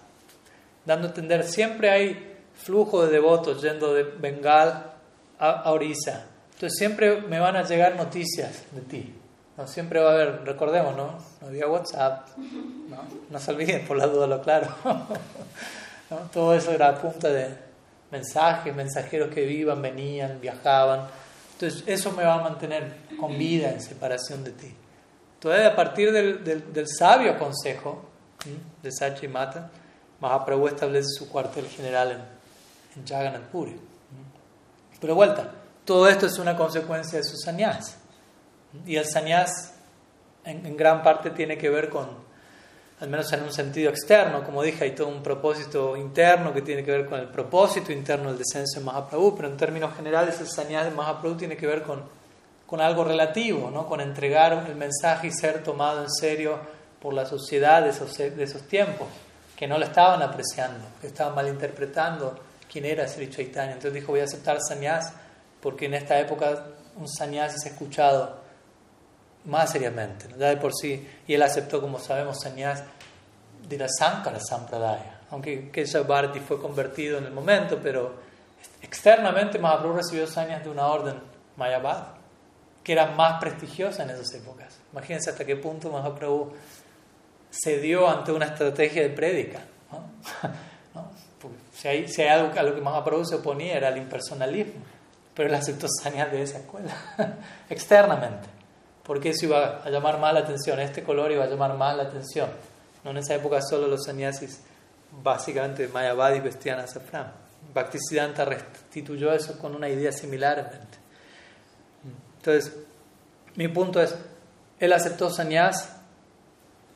Dando 0.85 1.07
a 1.07 1.09
entender, 1.09 1.43
siempre 1.43 1.89
hay 1.89 2.35
flujo 2.55 3.05
de 3.05 3.11
devotos 3.11 3.61
yendo 3.61 3.93
de 3.93 4.03
Bengal 4.03 4.93
a, 5.39 5.71
Orissa. 5.71 6.25
Entonces 6.53 6.77
siempre 6.77 7.21
me 7.21 7.39
van 7.39 7.55
a 7.55 7.63
llegar 7.63 7.95
noticias 7.95 8.63
de 8.71 8.81
ti. 8.81 9.15
¿no? 9.57 9.67
Siempre 9.67 9.99
va 9.99 10.11
a 10.11 10.13
haber, 10.13 10.45
recordemos, 10.45 10.95
¿no? 10.95 11.17
No 11.41 11.47
había 11.47 11.67
WhatsApp, 11.67 12.29
¿no? 12.37 12.97
no 13.29 13.39
se 13.39 13.51
olviden 13.51 13.85
por 13.85 13.97
la 13.97 14.07
duda 14.07 14.27
lo 14.27 14.41
claro. 14.41 14.67
Todo 16.33 16.53
eso 16.53 16.71
era 16.71 16.89
a 16.89 16.95
punta 16.95 17.29
de 17.29 17.49
mensajes, 18.11 18.73
mensajeros 18.75 19.33
que 19.33 19.45
vivan, 19.45 19.81
venían, 19.81 20.39
viajaban. 20.39 21.07
Entonces 21.53 21.83
eso 21.87 22.11
me 22.11 22.23
va 22.23 22.35
a 22.35 22.43
mantener 22.43 22.93
con 23.19 23.37
vida 23.37 23.71
en 23.71 23.81
separación 23.81 24.43
de 24.43 24.51
ti. 24.51 24.73
Entonces 25.35 25.65
a 25.65 25.75
partir 25.75 26.11
del, 26.11 26.43
del 26.43 26.87
sabio 26.87 27.37
consejo 27.37 28.05
de 28.81 28.91
Sachi 28.91 29.27
Mata, 29.27 29.71
Mahaprabhu 30.19 30.67
establece 30.67 31.09
su 31.17 31.29
cuartel 31.29 31.67
general 31.67 32.11
en, 32.11 32.99
en 32.99 33.07
Jagannath 33.07 33.43
Puri. 33.43 33.75
Pero 34.99 35.15
vuelta, 35.15 35.51
todo 35.83 36.07
esto 36.07 36.25
es 36.25 36.39
una 36.39 36.55
consecuencia 36.55 37.19
de 37.19 37.23
su 37.23 37.37
sannyas. 37.37 37.97
Y 38.85 38.95
el 38.95 39.05
sannyas 39.05 39.73
en, 40.43 40.65
en, 40.65 40.75
gran 40.75 41.03
parte 41.03 41.29
tiene 41.29 41.57
que 41.57 41.69
ver 41.69 41.89
con, 41.89 42.07
al 42.99 43.09
menos 43.09 43.31
en 43.33 43.43
un 43.43 43.51
sentido 43.51 43.89
externo, 43.89 44.43
como 44.43 44.63
dije, 44.63 44.83
hay 44.85 44.91
todo 44.91 45.07
un 45.07 45.21
propósito 45.21 45.95
interno 45.97 46.53
que 46.53 46.61
tiene 46.61 46.83
que 46.83 46.91
ver 46.91 47.05
con 47.07 47.19
el 47.19 47.27
propósito 47.27 47.91
interno 47.91 48.29
del 48.29 48.37
descenso 48.37 48.79
de 48.79 48.85
Mahaprabhu, 48.85 49.35
pero 49.35 49.47
en 49.49 49.57
términos 49.57 49.95
generales 49.95 50.39
el 50.39 50.47
sannyas 50.47 50.85
de 50.85 50.91
Mahaprabhu 50.91 51.35
tiene 51.35 51.57
que 51.57 51.67
ver 51.67 51.83
con, 51.83 52.03
con 52.65 52.81
algo 52.81 53.03
relativo, 53.03 53.69
¿no? 53.69 53.85
con 53.87 54.01
entregar 54.01 54.65
el 54.67 54.75
mensaje 54.75 55.27
y 55.27 55.31
ser 55.31 55.63
tomado 55.63 56.03
en 56.03 56.09
serio 56.09 56.57
por 57.01 57.13
la 57.13 57.25
sociedad 57.25 57.83
de 57.83 57.89
esos, 57.89 58.17
de 58.17 58.43
esos 58.43 58.63
tiempos, 58.63 59.07
que 59.55 59.67
no 59.67 59.77
lo 59.77 59.85
estaban 59.85 60.21
apreciando, 60.21 60.85
que 60.99 61.07
estaban 61.07 61.35
malinterpretando 61.35 62.39
quién 62.71 62.85
era 62.85 63.07
Sri 63.07 63.29
Chaitanya. 63.29 63.73
Entonces 63.73 63.93
dijo, 63.93 64.11
voy 64.11 64.21
a 64.21 64.25
aceptar 64.25 64.57
sannyas 64.61 65.13
porque 65.61 65.85
en 65.85 65.93
esta 65.95 66.19
época 66.19 66.65
un 66.97 67.07
sannyas 67.07 67.55
es 67.55 67.65
escuchado 67.65 68.43
más 69.45 69.71
seriamente, 69.71 70.27
¿no? 70.27 70.37
ya 70.37 70.49
de 70.49 70.57
por 70.57 70.73
sí, 70.73 71.07
y 71.27 71.33
él 71.33 71.43
aceptó, 71.43 71.81
como 71.81 71.99
sabemos, 71.99 72.39
sannyas 72.41 72.83
de 73.67 73.77
la 73.77 73.87
Sankara 73.87 74.39
Sampradaya, 74.39 75.21
aunque 75.31 75.69
Kesha 75.71 76.01
Bharati 76.01 76.39
fue 76.39 76.59
convertido 76.59 77.17
en 77.17 77.25
el 77.25 77.31
momento, 77.31 77.79
pero 77.81 78.15
externamente 78.81 79.59
Mahaprabhu 79.59 79.97
recibió 79.97 80.27
sannyas 80.27 80.63
de 80.63 80.69
una 80.69 80.87
orden 80.87 81.15
Mayavad, 81.57 82.07
que 82.83 82.93
era 82.93 83.07
más 83.07 83.39
prestigiosa 83.39 84.03
en 84.03 84.11
esas 84.11 84.33
épocas. 84.33 84.77
Imagínense 84.91 85.31
hasta 85.31 85.45
qué 85.45 85.55
punto 85.55 85.89
Mahaprabhu 85.89 86.53
cedió 87.63 88.09
ante 88.09 88.31
una 88.31 88.45
estrategia 88.45 89.01
de 89.01 89.09
prédica. 89.09 89.61
¿no? 89.91 90.09
¿No? 90.93 91.11
Si, 91.73 91.87
hay, 91.87 92.07
si 92.07 92.21
hay 92.21 92.29
algo 92.29 92.57
a 92.57 92.63
lo 92.63 92.75
que 92.75 92.81
Mahaprabhu 92.81 93.25
se 93.25 93.35
oponía 93.35 93.77
era 93.77 93.89
el 93.89 93.97
impersonalismo, 93.97 94.81
pero 95.33 95.49
él 95.49 95.55
aceptó 95.55 95.87
sannyas 96.01 96.31
de 96.31 96.41
esa 96.41 96.59
escuela, 96.59 96.95
externamente 97.69 98.55
porque 99.05 99.29
eso 99.29 99.45
iba 99.45 99.83
a 99.83 99.89
llamar 99.89 100.19
más 100.19 100.33
la 100.33 100.39
atención, 100.39 100.79
este 100.79 101.03
color 101.03 101.31
iba 101.31 101.43
a 101.43 101.47
llamar 101.47 101.77
más 101.77 101.95
la 101.95 102.03
atención. 102.03 102.49
No 103.03 103.11
en 103.11 103.17
esa 103.17 103.35
época 103.35 103.61
solo 103.61 103.87
los 103.87 104.03
sannyasis, 104.05 104.61
básicamente 105.23 105.87
Mayavadi 105.87 106.39
vestían 106.39 106.79
azafrán. 106.79 107.31
Bhaktisiddhanta 107.73 108.45
restituyó 108.45 109.31
eso 109.31 109.59
con 109.59 109.75
una 109.75 109.89
idea 109.89 110.11
similar. 110.11 110.81
Entonces, 112.37 112.73
mi 113.55 113.67
punto 113.67 114.01
es, 114.01 114.15
él 114.79 114.91
aceptó 114.91 115.29
sannyas 115.29 115.89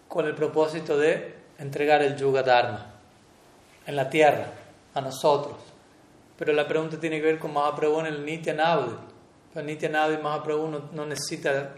con 0.09 0.25
el 0.25 0.35
propósito 0.35 0.97
de 0.97 1.35
entregar 1.57 2.01
el 2.01 2.17
yuga 2.17 2.43
dharma 2.43 2.87
en 3.85 3.95
la 3.95 4.09
tierra, 4.09 4.51
a 4.93 4.99
nosotros. 4.99 5.57
Pero 6.37 6.51
la 6.51 6.67
pregunta 6.67 6.99
tiene 6.99 7.19
que 7.19 7.25
ver 7.25 7.39
con 7.39 7.53
Mahaprabhu 7.53 8.01
en 8.01 8.07
el 8.07 8.25
Nitya 8.25 8.53
Navadi. 8.53 8.95
El 9.55 9.65
Nitya 9.65 9.89
Navadi 9.89 10.21
Mahaprabhu 10.21 10.67
no, 10.67 10.89
no 10.91 11.05
necesita 11.05 11.75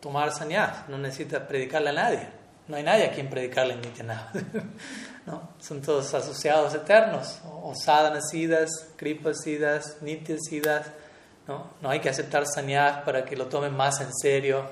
tomar 0.00 0.32
sannyas, 0.32 0.88
no 0.88 0.98
necesita 0.98 1.46
predicarle 1.46 1.90
a 1.90 1.92
nadie. 1.92 2.28
No 2.68 2.76
hay 2.76 2.82
nadie 2.82 3.06
a 3.06 3.12
quien 3.12 3.30
predicarle 3.30 3.74
en 3.74 3.80
Nityananda. 3.80 4.30
¿no? 5.26 5.50
Son 5.58 5.80
todos 5.80 6.12
asociados 6.12 6.74
eternos, 6.74 7.40
o 7.44 7.72
kripasidas, 8.96 10.02
nityasidas. 10.02 10.86
¿no? 11.46 11.70
no 11.80 11.88
hay 11.88 12.00
que 12.00 12.10
aceptar 12.10 12.46
sannyas 12.46 13.02
para 13.04 13.24
que 13.24 13.36
lo 13.36 13.46
tomen 13.46 13.74
más 13.74 14.00
en 14.00 14.14
serio. 14.14 14.64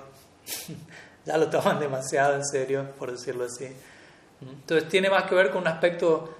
ya 1.26 1.36
lo 1.36 1.48
toman 1.50 1.78
demasiado 1.80 2.34
en 2.34 2.44
serio, 2.44 2.86
por 2.98 3.12
decirlo 3.12 3.44
así. 3.44 3.68
Entonces 4.40 4.88
tiene 4.88 5.10
más 5.10 5.24
que 5.24 5.34
ver 5.34 5.50
con 5.50 5.62
un 5.62 5.68
aspecto 5.68 6.34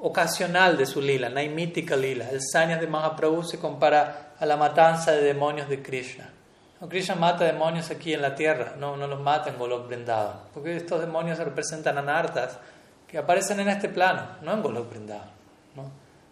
ocasional 0.00 0.76
de 0.76 0.84
su 0.84 1.00
lila, 1.00 1.28
naimítica 1.28 1.96
lila. 1.96 2.28
El 2.30 2.40
sanyas 2.42 2.80
de 2.80 2.86
Mahaprabhu 2.86 3.44
se 3.44 3.58
compara 3.58 4.34
a 4.38 4.44
la 4.44 4.56
matanza 4.56 5.12
de 5.12 5.22
demonios 5.22 5.68
de 5.68 5.80
Krishna. 5.80 6.28
Krishna 6.88 7.14
mata 7.14 7.44
demonios 7.44 7.90
aquí 7.92 8.12
en 8.12 8.22
la 8.22 8.34
tierra, 8.34 8.74
no, 8.76 8.96
no 8.96 9.06
los 9.06 9.20
mata 9.20 9.50
en 9.50 9.56
Golok 9.56 9.86
Vrindavan, 9.86 10.40
porque 10.52 10.76
estos 10.76 11.00
demonios 11.00 11.38
representan 11.38 11.96
anartas 11.96 12.58
que 13.06 13.18
aparecen 13.18 13.60
en 13.60 13.68
este 13.68 13.88
plano, 13.88 14.26
no 14.42 14.52
en 14.52 14.62
Golok 14.62 14.90
Vrindavan. 14.90 15.30
¿no? 15.76 15.84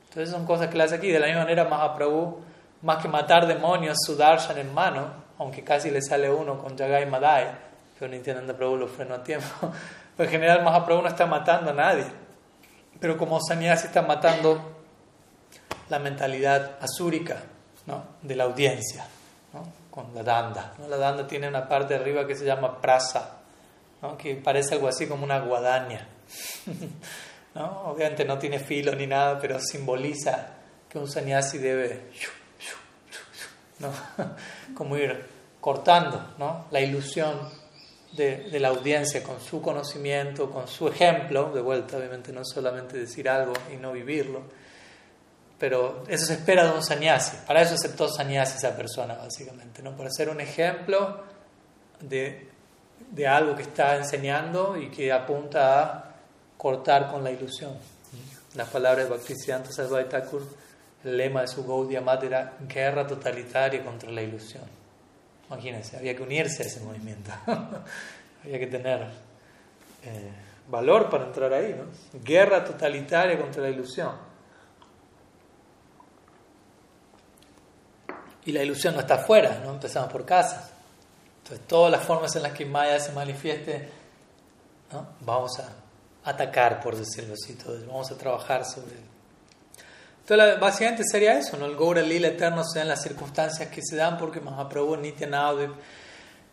Entonces 0.09 0.31
son 0.31 0.45
cosas 0.45 0.66
que 0.66 0.82
hace 0.82 0.97
aquí. 0.97 1.09
De 1.09 1.20
la 1.20 1.27
misma 1.27 1.43
manera, 1.43 1.66
Mahaprabhu, 1.66 2.41
más 2.82 3.01
que 3.01 3.07
matar 3.07 3.47
demonios, 3.47 3.99
su 4.05 4.16
darshan 4.16 4.59
en 4.59 4.74
mano, 4.74 5.07
aunque 5.39 5.62
casi 5.62 5.89
le 5.89 6.03
sale 6.03 6.28
uno 6.28 6.59
con 6.59 6.77
Jagai 6.77 7.07
Madai, 7.07 7.47
pero 8.01 8.10
Nityananda 8.10 8.56
Prabhu 8.56 8.78
lo 8.78 8.89
frenó 8.89 9.14
a 9.14 9.22
tiempo. 9.22 9.47
Pero 10.16 10.28
en 10.28 10.32
general, 10.32 10.64
Mahaprabhu 10.64 11.02
no 11.02 11.09
está 11.09 11.27
matando 11.27 11.70
a 11.70 11.74
nadie. 11.74 12.06
Pero 12.98 13.16
como 13.16 13.39
sannyasi 13.40 13.86
está 13.86 14.02
matando 14.02 14.82
la 15.89 15.98
mentalidad 15.98 16.78
asúrica 16.81 17.43
¿no? 17.86 18.05
de 18.22 18.36
la 18.36 18.44
audiencia, 18.44 19.06
¿no? 19.52 19.66
con 19.90 20.14
la 20.14 20.22
danda. 20.22 20.74
La 20.89 20.97
danda 20.97 21.27
tiene 21.27 21.48
una 21.48 21.68
parte 21.68 21.94
de 21.94 22.01
arriba 22.01 22.27
que 22.27 22.35
se 22.35 22.44
llama 22.44 22.81
prasa, 22.81 23.39
¿no? 24.02 24.16
que 24.16 24.35
parece 24.36 24.74
algo 24.74 24.89
así 24.89 25.06
como 25.06 25.24
una 25.24 25.40
guadaña. 25.40 26.06
¿no? 27.55 27.82
Obviamente 27.85 28.24
no 28.24 28.39
tiene 28.39 28.59
filo 28.59 28.94
ni 28.94 29.06
nada, 29.06 29.39
pero 29.39 29.59
simboliza 29.60 30.48
que 30.89 30.98
un 30.98 31.09
sannyasi 31.10 31.59
debe 31.59 32.10
¿no? 33.78 33.90
como 34.74 34.97
ir 34.97 35.27
cortando 35.60 36.35
¿no? 36.39 36.66
la 36.70 36.81
ilusión 36.81 37.60
de, 38.12 38.59
la 38.59 38.69
audiencia 38.69 39.23
con 39.23 39.41
su 39.41 39.62
conocimiento, 39.62 40.51
con 40.51 40.66
su 40.66 40.89
ejemplo, 40.89 41.53
de 41.53 41.61
vuelta, 41.61 41.97
obviamente 41.97 42.32
no 42.32 42.45
solamente 42.45 42.99
decir 42.99 43.28
algo 43.28 43.53
y 43.73 43.77
no 43.77 43.93
vivirlo, 43.93 44.43
pero 45.59 46.05
eso 46.09 46.27
se 46.27 46.35
espera 46.35 46.65
de 46.65 46.73
un 46.73 46.82
sannyasi, 46.82 47.37
para 47.47 47.62
eso 47.62 47.74
aceptó 47.74 48.09
sannyasi 48.09 48.57
esa 48.57 48.77
persona, 48.77 49.15
básicamente, 49.15 49.82
¿no? 49.82 49.97
para 49.97 50.11
ser 50.11 50.28
un 50.28 50.41
ejemplo 50.41 51.23
de, 52.01 52.49
de 53.11 53.27
algo 53.27 53.55
que 53.55 53.62
está 53.62 53.97
enseñando 53.97 54.77
y 54.77 54.91
que 54.91 55.12
apunta 55.12 55.82
a 55.82 56.15
cortar 56.57 57.11
con 57.11 57.23
la 57.23 57.31
ilusión. 57.31 57.77
Las 58.55 58.69
palabras 58.69 59.05
de 59.05 59.11
Bhaktisiddhanta 59.11 59.70
Sarvai 59.70 60.09
Thakur, 60.09 60.43
el 61.05 61.16
lema 61.16 61.43
de 61.43 61.49
su 61.49 61.65
Gaudiya 61.65 62.01
Mat 62.01 62.24
era 62.24 62.57
guerra 62.69 63.07
totalitaria 63.07 63.85
contra 63.85 64.11
la 64.11 64.23
ilusión. 64.23 64.80
Imagínense, 65.51 65.97
había 65.97 66.14
que 66.14 66.22
unirse 66.22 66.62
a 66.62 66.66
ese 66.66 66.81
movimiento. 66.81 67.32
había 68.44 68.59
que 68.60 68.68
tener 68.68 69.01
eh, 70.05 70.31
valor 70.68 71.10
para 71.10 71.27
entrar 71.27 71.52
ahí, 71.52 71.74
¿no? 71.77 72.20
Guerra 72.22 72.64
totalitaria 72.64 73.36
contra 73.36 73.62
la 73.62 73.68
ilusión. 73.68 74.12
Y 78.44 78.52
la 78.52 78.62
ilusión 78.62 78.94
no 78.94 79.01
está 79.01 79.14
afuera, 79.14 79.60
¿no? 79.64 79.72
Empezamos 79.72 80.10
por 80.10 80.24
casa. 80.24 80.70
Entonces, 81.43 81.66
todas 81.66 81.90
las 81.90 82.05
formas 82.05 82.35
en 82.36 82.44
las 82.44 82.52
que 82.52 82.64
Maya 82.64 83.01
se 83.01 83.10
manifieste, 83.10 83.89
¿no? 84.93 85.09
Vamos 85.20 85.59
a 85.59 85.68
atacar, 86.31 86.81
por 86.81 86.94
decirlo 86.94 87.35
así, 87.35 87.59
vamos 87.89 88.09
a 88.12 88.16
trabajar 88.16 88.64
sobre. 88.64 89.10
Entonces, 90.31 90.61
básicamente 90.61 91.02
sería 91.11 91.36
eso, 91.36 91.57
¿no? 91.57 91.66
El 91.66 91.77
Gaura 91.77 92.02
Lila 92.02 92.28
eterno 92.28 92.62
sean 92.62 92.86
las 92.86 93.02
circunstancias 93.02 93.69
que 93.69 93.82
se 93.82 93.97
dan 93.97 94.16
porque 94.16 94.40
Mahaprabhu 94.40 94.97
Nitya 94.97 95.27
Navdev 95.27 95.73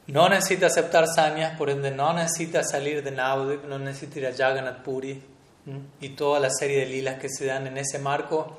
no 0.08 0.28
necesita 0.30 0.66
aceptar 0.66 1.06
sanyas, 1.08 1.56
por 1.60 1.70
ende 1.70 1.92
no 1.92 2.12
necesita 2.12 2.64
salir 2.64 3.04
de 3.04 3.12
Navdev, 3.12 3.68
no 3.68 3.78
necesita 3.78 4.18
ir 4.18 4.28
a 4.28 4.34
Jagannath 4.34 4.82
Puri 4.82 5.22
y 6.02 6.10
toda 6.10 6.40
la 6.40 6.50
serie 6.50 6.80
de 6.80 6.86
lilas 6.88 7.20
que 7.20 7.30
se 7.30 7.46
dan 7.46 7.68
en 7.68 7.78
ese 7.78 8.00
marco 8.00 8.58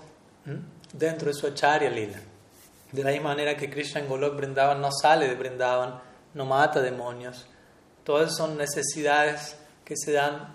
dentro 0.92 1.26
de 1.26 1.34
su 1.34 1.48
Acharya 1.48 1.90
Lila. 1.90 2.20
De 2.92 3.02
la 3.02 3.10
misma 3.10 3.30
manera 3.30 3.56
que 3.56 3.68
Krishna 3.68 4.00
en 4.00 4.08
Golok 4.08 4.36
Brindavan 4.36 4.80
no 4.80 4.90
sale 4.92 5.26
de 5.26 5.34
Brindavan, 5.34 6.00
no 6.34 6.44
mata 6.44 6.80
demonios. 6.80 7.44
Todas 8.04 8.36
son 8.36 8.56
necesidades 8.56 9.56
que 9.84 9.96
se 9.96 10.12
dan 10.12 10.54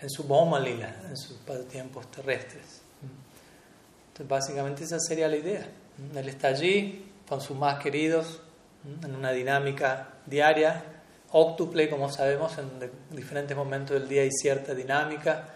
en 0.00 0.10
su 0.10 0.24
Bhoma 0.24 0.58
Lila, 0.58 0.96
en 1.08 1.16
sus 1.16 1.38
tiempos 1.68 2.10
terrestres 2.10 2.79
básicamente 4.26 4.84
esa 4.84 4.98
sería 4.98 5.28
la 5.28 5.36
idea. 5.36 5.66
Él 6.14 6.28
está 6.28 6.48
allí 6.48 7.10
con 7.28 7.40
sus 7.40 7.56
más 7.56 7.82
queridos, 7.82 8.40
en 9.04 9.14
una 9.14 9.30
dinámica 9.32 10.14
diaria, 10.26 10.82
octuple, 11.32 11.88
como 11.88 12.10
sabemos, 12.10 12.56
en 12.58 12.90
diferentes 13.16 13.56
momentos 13.56 13.98
del 13.98 14.08
día 14.08 14.22
hay 14.22 14.30
cierta 14.32 14.74
dinámica, 14.74 15.48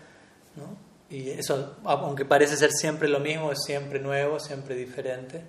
y 1.10 1.30
eso, 1.30 1.76
aunque 1.84 2.24
parece 2.24 2.56
ser 2.56 2.72
siempre 2.72 3.08
lo 3.08 3.20
mismo, 3.20 3.52
es 3.52 3.62
siempre 3.64 4.00
nuevo, 4.00 4.40
siempre 4.40 4.74
diferente. 4.74 5.42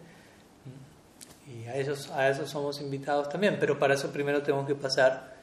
Y 1.47 1.65
a, 1.67 1.73
a 2.17 2.29
eso 2.29 2.47
somos 2.47 2.81
invitados 2.81 3.29
también, 3.29 3.57
pero 3.59 3.77
para 3.77 3.93
eso 3.93 4.11
primero 4.11 4.41
tenemos 4.41 4.67
que 4.67 4.75
pasar 4.75 5.35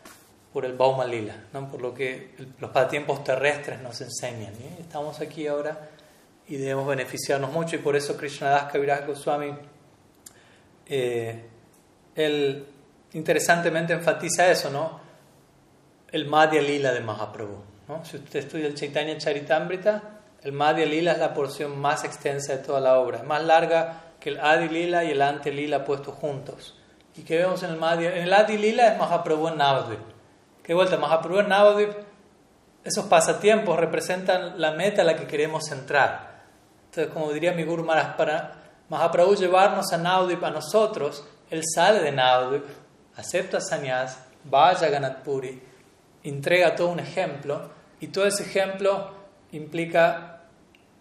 por 0.53 0.65
el 0.65 0.74
Bauma 0.74 1.07
Lila, 1.07 1.44
¿no? 1.53 1.70
por 1.70 1.81
lo 1.81 1.94
que 1.94 2.35
los 2.61 2.70
pasatiempos 2.70 3.24
terrestres 3.24 3.81
nos 3.81 4.01
enseñan. 4.01 4.53
Estamos 4.78 5.20
aquí 5.20 5.47
ahora 5.47 5.89
y 6.48 6.56
debemos 6.56 6.86
beneficiarnos 6.86 7.52
mucho 7.52 7.77
y 7.77 7.78
por 7.78 7.97
eso 7.97 8.16
Krishnadas 8.16 8.70
Kaviraj 8.73 9.06
Goswami 9.06 9.55
eh, 10.86 11.44
él 12.14 12.66
interesantemente 13.12 13.93
enfatiza 13.93 14.51
eso, 14.51 14.70
¿no? 14.70 15.01
El 16.10 16.27
Madhya 16.27 16.60
Lila 16.60 16.93
de 16.93 17.01
Mahaprabhu. 17.01 17.62
¿no? 17.89 18.05
Si 18.05 18.16
usted 18.16 18.40
estudia 18.40 18.66
el 18.66 18.74
Chaitanya 18.74 19.16
Charitamrita, 19.16 20.02
el 20.43 20.52
Madhya 20.52 20.86
Lila 20.86 21.12
es 21.12 21.19
la 21.19 21.32
porción 21.32 21.78
más 21.78 22.05
extensa 22.05 22.56
de 22.56 22.59
toda 22.59 22.81
la 22.81 22.98
obra, 22.98 23.19
es 23.19 23.24
más 23.24 23.43
larga 23.43 24.02
que 24.20 24.31
el 24.31 24.40
Adi 24.40 24.69
Lila 24.69 25.05
y 25.05 25.10
el 25.12 25.23
Ante 25.23 25.51
Lila 25.51 25.85
puestos 25.85 26.14
juntos. 26.14 26.78
¿Y 27.16 27.23
qué 27.23 27.39
vemos 27.39 27.62
en 27.62 27.70
el 27.70 27.77
Madhya? 27.77 28.14
En 28.16 28.24
el 28.24 28.32
Adi 28.32 28.59
Lila 28.59 28.89
es 28.89 28.98
Mahaprabhu 28.98 29.48
en 29.48 29.59
Navadvip. 29.59 30.01
¿Qué 30.62 30.74
vuelta? 30.74 30.97
Mahaprabhu 30.97 31.40
en 31.40 31.48
Navadvip, 31.48 31.93
esos 32.85 33.06
pasatiempos 33.06 33.78
representan 33.78 34.60
la 34.60 34.73
meta 34.73 35.02
a 35.02 35.05
la 35.05 35.16
que 35.16 35.27
queremos 35.27 35.70
entrar. 35.73 36.31
Entonces, 36.93 37.14
como 37.14 37.32
diría 37.32 37.55
mi 37.55 37.64
Guru 37.64 37.86
Mahaprabhu 37.86 39.35
llevarnos 39.35 39.90
a 39.94 39.97
Naudip 39.97 40.44
a 40.44 40.51
nosotros, 40.51 41.24
él 41.48 41.62
sale 41.64 42.01
de 42.01 42.12
Naudip, 42.12 42.64
acepta 43.16 43.62
Sanyas, 43.62 44.19
vaya 44.44 44.89
a 44.89 44.90
Ganat 44.90 45.23
Puri, 45.23 45.59
entrega 46.23 46.77
todo 46.77 46.89
un 46.89 47.01
ejemplo, 47.01 47.70
y 47.98 48.09
todo 48.09 48.27
ese 48.27 48.43
ejemplo 48.43 49.10
implica 49.52 50.43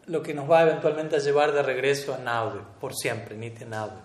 lo 0.06 0.24
que 0.24 0.34
nos 0.34 0.50
va 0.50 0.62
eventualmente 0.62 1.18
a 1.18 1.20
llevar 1.20 1.52
de 1.52 1.62
regreso 1.62 2.14
a 2.14 2.20
Naudip, 2.20 2.64
por 2.80 2.96
siempre, 2.96 3.36
Nitya 3.36 3.68
Naudip. 3.68 4.00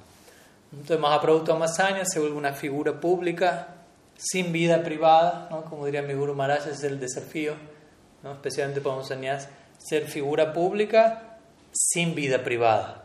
Entonces 0.73 0.99
Mahaprabhu 0.99 1.45
toma 1.45 1.69
Sanyas, 1.69 2.11
se 2.13 2.19
vuelve 2.19 2.37
una 2.37 2.53
figura 2.53 2.99
pública, 2.99 3.69
sin 4.17 4.51
vida 4.51 4.83
privada, 4.83 5.47
¿no? 5.53 5.63
como 5.67 5.87
diría 5.87 6.03
mi 6.03 6.15
Guru 6.15 6.35
Maharaj, 6.35 6.67
es 6.67 6.83
el 6.83 6.99
desafío, 6.99 7.55
¿no? 8.25 8.33
especialmente 8.33 8.81
para 8.81 8.97
un 8.97 9.05
ser 9.05 10.07
figura 10.09 10.53
pública 10.53 11.36
sin 11.77 12.15
vida 12.15 12.43
privada, 12.43 13.05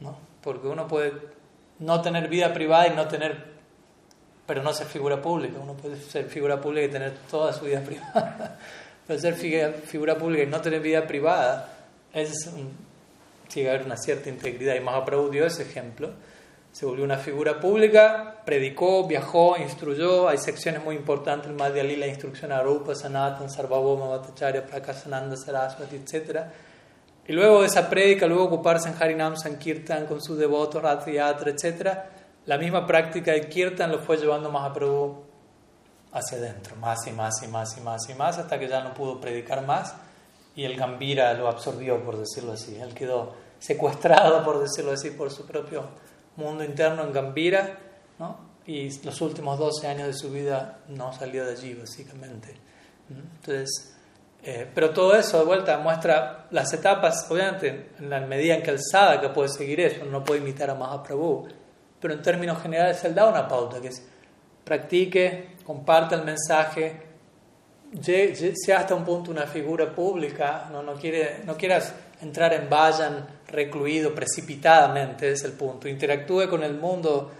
¿no? 0.00 0.16
Porque 0.42 0.68
uno 0.68 0.86
puede 0.86 1.12
no 1.80 2.00
tener 2.02 2.28
vida 2.28 2.52
privada 2.52 2.86
y 2.86 2.90
no 2.90 3.08
tener, 3.08 3.44
pero 4.46 4.62
no 4.62 4.72
ser 4.72 4.86
figura 4.86 5.20
pública. 5.20 5.58
Uno 5.60 5.74
puede 5.74 5.96
ser 5.96 6.26
figura 6.26 6.60
pública 6.60 6.86
y 6.86 6.90
tener 6.90 7.14
toda 7.30 7.52
su 7.52 7.64
vida 7.64 7.80
privada. 7.84 8.58
Pero 9.06 9.20
ser 9.20 9.34
figura 9.34 10.16
pública 10.16 10.44
y 10.44 10.46
no 10.46 10.60
tener 10.60 10.80
vida 10.80 11.06
privada 11.06 11.68
es 12.12 12.50
tiene 13.48 13.68
que 13.68 13.74
haber 13.74 13.86
una 13.86 13.96
cierta 13.96 14.28
integridad. 14.28 14.74
Y 14.74 14.80
Mahaprabhu 14.80 15.30
dio 15.30 15.46
ese 15.46 15.62
ejemplo. 15.62 16.10
Se 16.72 16.84
volvió 16.84 17.04
una 17.04 17.16
figura 17.16 17.58
pública, 17.58 18.42
predicó, 18.44 19.06
viajó, 19.06 19.56
instruyó. 19.56 20.28
Hay 20.28 20.38
secciones 20.38 20.84
muy 20.84 20.94
importantes, 20.96 21.48
el 21.48 21.56
Madhya 21.56 21.82
Lila, 21.82 22.06
instrucción 22.06 22.52
a 22.52 22.60
Rupa, 22.62 22.94
Sanatan, 22.94 23.48
Sarvabhoma, 23.48 24.08
Bhattacharya, 24.08 24.66
Prakasananda, 24.66 25.36
Saraswati, 25.36 25.96
etcétera 25.96 26.52
y 27.28 27.32
luego 27.32 27.60
de 27.60 27.66
esa 27.66 27.88
prédica, 27.88 28.26
luego 28.26 28.44
ocuparse 28.44 28.88
en 28.88 28.94
Harinam 29.00 29.36
Sankirtan 29.36 30.06
con 30.06 30.22
sus 30.22 30.38
devotos, 30.38 30.82
Rathayatra, 30.82 31.50
etc., 31.50 31.98
la 32.46 32.58
misma 32.58 32.86
práctica 32.86 33.32
de 33.32 33.48
Kirtan 33.48 33.90
lo 33.90 33.98
fue 33.98 34.16
llevando 34.18 34.50
Mahaprabhu 34.52 35.24
hacia 36.12 36.38
adentro, 36.38 36.76
más 36.76 37.04
y 37.08 37.10
más 37.10 37.42
y 37.42 37.48
más 37.48 37.76
y 37.76 37.80
más 37.80 38.08
y 38.08 38.14
más, 38.14 38.38
hasta 38.38 38.58
que 38.58 38.68
ya 38.68 38.82
no 38.84 38.94
pudo 38.94 39.20
predicar 39.20 39.66
más 39.66 39.96
y 40.56 40.64
el 40.64 40.76
Gambira 40.76 41.34
lo 41.34 41.48
absorbió, 41.48 42.02
por 42.02 42.16
decirlo 42.16 42.52
así. 42.52 42.76
Él 42.76 42.94
quedó 42.94 43.34
secuestrado, 43.58 44.42
por 44.44 44.60
decirlo 44.60 44.92
así, 44.92 45.10
por 45.10 45.30
su 45.30 45.44
propio 45.46 45.84
mundo 46.36 46.64
interno 46.64 47.02
en 47.02 47.12
Gambira, 47.12 47.78
¿no? 48.18 48.46
y 48.66 48.90
los 49.04 49.20
últimos 49.20 49.58
12 49.58 49.86
años 49.86 50.06
de 50.08 50.14
su 50.14 50.30
vida 50.30 50.78
no 50.88 51.12
salió 51.12 51.44
de 51.44 51.52
allí, 51.52 51.74
básicamente. 51.74 52.54
Entonces, 53.08 53.95
eh, 54.48 54.64
pero 54.72 54.90
todo 54.90 55.16
eso 55.16 55.40
de 55.40 55.44
vuelta 55.44 55.76
muestra 55.78 56.46
las 56.52 56.72
etapas, 56.72 57.26
obviamente, 57.28 57.90
en 57.98 58.08
la 58.08 58.20
medida 58.20 58.54
en 58.54 58.62
que 58.62 58.70
el 58.70 58.78
sadhaka 58.80 59.32
puede 59.32 59.48
seguir 59.48 59.80
eso, 59.80 60.04
no 60.04 60.22
puede 60.22 60.40
imitar 60.40 60.70
a 60.70 60.76
Mahaprabhu, 60.76 61.48
pero 62.00 62.14
en 62.14 62.22
términos 62.22 62.62
generales 62.62 63.02
él 63.02 63.12
da 63.12 63.28
una 63.28 63.48
pauta, 63.48 63.80
que 63.80 63.88
es 63.88 64.06
practique 64.62 65.56
comparte 65.64 66.14
el 66.14 66.22
mensaje, 66.22 66.94
sea 68.00 68.78
hasta 68.78 68.94
un 68.94 69.04
punto 69.04 69.32
una 69.32 69.48
figura 69.48 69.92
pública, 69.92 70.68
no, 70.70 70.80
no, 70.80 70.94
quiere, 70.94 71.40
no 71.44 71.56
quieras 71.56 71.92
entrar 72.22 72.52
en 72.52 72.70
vayan 72.70 73.26
recluido 73.48 74.14
precipitadamente, 74.14 75.32
es 75.32 75.42
el 75.42 75.54
punto. 75.54 75.88
Interactúe 75.88 76.48
con 76.48 76.62
el 76.62 76.74
mundo, 76.74 77.32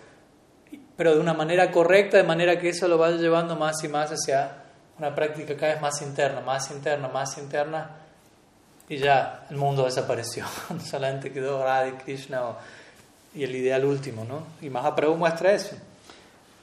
pero 0.97 1.15
de 1.15 1.20
una 1.20 1.35
manera 1.35 1.70
correcta, 1.70 2.16
de 2.16 2.24
manera 2.24 2.59
que 2.59 2.70
eso 2.70 2.89
lo 2.89 2.99
vaya 2.99 3.16
llevando 3.16 3.55
más 3.55 3.77
y 3.85 3.89
más 3.89 4.11
hacia 4.11 4.65
una 4.98 5.14
práctica 5.14 5.56
cada 5.56 5.74
vez 5.74 5.82
más 5.82 6.01
interna, 6.02 6.40
más 6.40 6.70
interna, 6.70 7.09
más 7.09 7.36
interna, 7.39 7.90
y 8.89 8.98
ya 8.98 9.47
el 9.51 9.56
mundo 9.56 9.85
desapareció. 9.85 10.44
Solamente 10.85 11.32
quedó 11.32 11.62
Radha 11.62 11.98
Krishna 11.98 12.43
y 13.35 13.44
el 13.44 13.55
ideal 13.55 13.85
último, 13.85 14.24
¿no? 14.24 14.47
Y 14.60 14.70
Mahaprabhu 14.70 15.16
muestra 15.16 15.52
eso. 15.52 15.77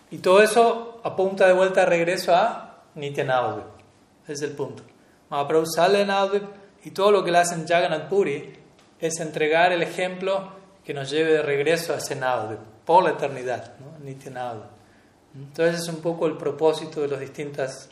Y 0.10 0.20
todo 0.20 0.42
eso 0.42 1.02
apunta 1.04 1.48
de 1.48 1.54
vuelta 1.54 1.86
regreso 1.86 2.36
a 2.36 2.84
Nitya 2.96 3.26
Ese 4.24 4.34
es 4.34 4.42
el 4.42 4.52
punto. 4.52 4.84
Mahaprabhu 5.30 5.66
sale 5.66 6.02
en 6.02 6.08
Navadvip 6.08 6.44
y 6.86 6.92
todo 6.92 7.12
lo 7.12 7.24
que 7.24 7.32
le 7.32 7.40
hacen 7.40 7.68
Jagannath 7.68 8.10
Puri 8.10 8.54
es 9.00 9.20
entregar 9.20 9.72
el 9.72 9.82
ejemplo 9.82 10.52
que 10.86 10.94
nos 10.94 11.10
lleve 11.10 11.34
de 11.34 11.42
regreso 11.42 11.94
a 11.94 11.98
ese 11.98 12.16
Navadvip, 12.16 12.60
por 12.86 13.04
la 13.04 13.12
eternidad, 13.12 13.74
¿no? 13.80 14.06
Nitya 14.06 14.32
Entonces 15.36 15.82
es 15.82 15.88
un 15.90 16.02
poco 16.02 16.28
el 16.28 16.38
propósito 16.38 17.02
de 17.02 17.08
las 17.08 17.20
distintas 17.20 17.90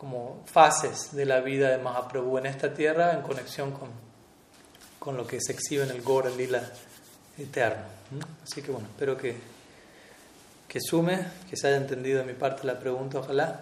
como 0.00 0.40
fases 0.46 1.14
de 1.14 1.26
la 1.26 1.40
vida 1.40 1.68
de 1.68 1.76
Mahaprabhu 1.76 2.38
en 2.38 2.46
esta 2.46 2.72
tierra 2.72 3.12
en 3.12 3.20
conexión 3.20 3.70
con, 3.70 3.90
con 4.98 5.14
lo 5.14 5.26
que 5.26 5.38
se 5.42 5.52
exhibe 5.52 5.84
en 5.84 5.90
el 5.90 6.00
Gora 6.00 6.30
Lila 6.30 6.62
eterno. 7.36 7.84
Así 8.42 8.62
que 8.62 8.72
bueno, 8.72 8.88
espero 8.88 9.14
que, 9.14 9.36
que 10.66 10.78
sume, 10.80 11.22
que 11.50 11.54
se 11.54 11.68
haya 11.68 11.76
entendido 11.76 12.20
de 12.20 12.24
mi 12.24 12.32
parte 12.32 12.66
la 12.66 12.78
pregunta, 12.78 13.18
ojalá. 13.18 13.60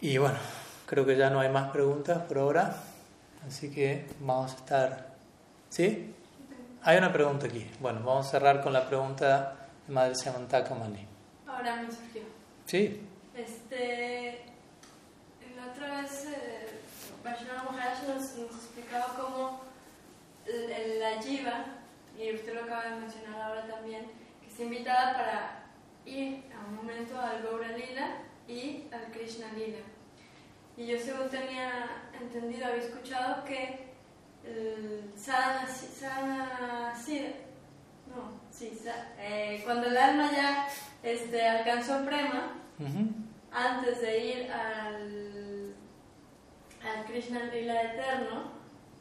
Y 0.00 0.18
bueno, 0.18 0.38
creo 0.84 1.06
que 1.06 1.16
ya 1.16 1.30
no 1.30 1.38
hay 1.38 1.48
más 1.48 1.70
preguntas 1.70 2.20
por 2.22 2.38
ahora, 2.38 2.74
así 3.46 3.70
que 3.70 4.04
vamos 4.18 4.52
a 4.52 4.56
estar... 4.56 5.08
¿Sí? 5.68 6.12
Hay 6.82 6.98
una 6.98 7.12
pregunta 7.12 7.46
aquí. 7.46 7.70
Bueno, 7.78 8.00
vamos 8.04 8.26
a 8.26 8.30
cerrar 8.30 8.64
con 8.64 8.72
la 8.72 8.88
pregunta 8.88 9.68
de 9.86 9.94
Madre 9.94 10.16
Samantha 10.16 10.64
Mani. 10.74 11.06
Ahora 11.46 11.76
me 11.76 11.88
surgió. 11.88 12.22
Sí. 12.66 13.00
Este, 13.36 14.57
otra 15.66 16.00
vez 16.02 16.26
eh, 16.26 16.68
Maharaj 17.24 18.02
nos, 18.08 18.38
explicaba 18.38 19.14
cómo 19.16 19.60
la 20.98 21.22
jiva, 21.22 21.64
y 22.18 22.34
usted 22.34 22.54
lo 22.54 22.62
acaba 22.62 22.84
de 22.84 23.00
mencionar 23.00 23.40
ahora 23.40 23.66
también, 23.66 24.06
que 24.40 24.48
está 24.48 24.62
invitada 24.62 25.12
para 25.14 25.64
ir 26.06 26.44
a 26.54 26.66
un 26.66 26.76
momento 26.76 27.20
al 27.20 27.42
Gaura 27.42 27.76
Lila 27.76 28.22
y 28.46 28.84
al 28.90 29.12
Krishna 29.12 29.52
Lila. 29.52 29.78
Y 30.76 30.86
yo 30.86 30.98
según 30.98 31.28
tenía 31.28 32.02
entendido, 32.18 32.66
había 32.66 32.82
escuchado 32.82 33.44
que 33.44 33.88
el 34.44 35.12
sadhana, 35.16 36.94
no, 38.06 38.40
sí, 38.50 38.78
eh, 39.18 39.60
cuando 39.64 39.88
el 39.88 39.96
alma 39.96 40.30
ya 40.32 40.68
este, 41.02 41.46
alcanzó 41.46 42.04
prema, 42.04 42.54
antes 43.52 44.00
de 44.00 44.24
ir 44.24 44.52
al 44.52 45.47
al 46.84 47.04
Krishna 47.06 47.44
Lila 47.52 47.82
eterno, 47.82 48.52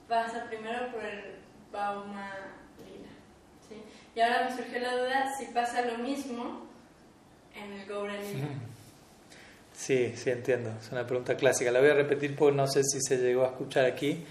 pasa 0.08 0.46
primero 0.50 0.92
por 0.92 1.04
el 1.04 1.36
Bauma 1.72 2.32
Lila. 2.80 3.10
¿sí? 3.68 3.82
Y 4.16 4.22
ahora 4.22 4.50
me 4.50 4.56
surgió 4.56 4.80
la 4.80 4.96
duda 4.96 5.34
si 5.38 5.46
pasa 5.46 5.82
lo 5.82 5.98
mismo 5.98 6.68
en 7.56 7.74
el 7.74 7.86
Gaura 7.86 8.14
Lila. 8.14 8.48
Sí, 9.74 10.14
sí, 10.16 10.32
entiendo. 10.32 10.72
Es 10.82 10.92
una 10.92 11.06
pregunta 11.06 11.36
clásica. 11.38 11.72
La 11.72 11.80
voy 11.80 11.90
a 11.90 11.94
repetir 11.94 12.36
porque 12.36 12.56
no 12.56 12.68
sé 12.68 12.84
si 12.84 13.00
se 13.00 13.18
llegó 13.18 13.44
a 13.44 13.50
escuchar 13.50 13.86
aquí. 13.86 14.26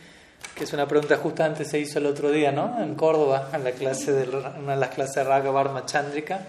Que 0.55 0.65
es 0.65 0.73
una 0.73 0.87
pregunta 0.89 1.17
justamente 1.17 1.65
se 1.65 1.79
hizo 1.79 1.99
el 1.99 2.07
otro 2.07 2.31
día, 2.31 2.51
¿no? 2.51 2.83
En 2.83 2.95
Córdoba, 2.95 3.51
en 3.53 3.63
la 3.63 3.71
clase 3.71 4.13
de, 4.13 4.29
una 4.29 4.75
de 4.75 4.81
las 4.81 4.91
clases 4.91 5.15
de 5.17 5.25
Raga 5.25 5.51
Barma 5.51 5.87
Chandrika. 5.87 6.41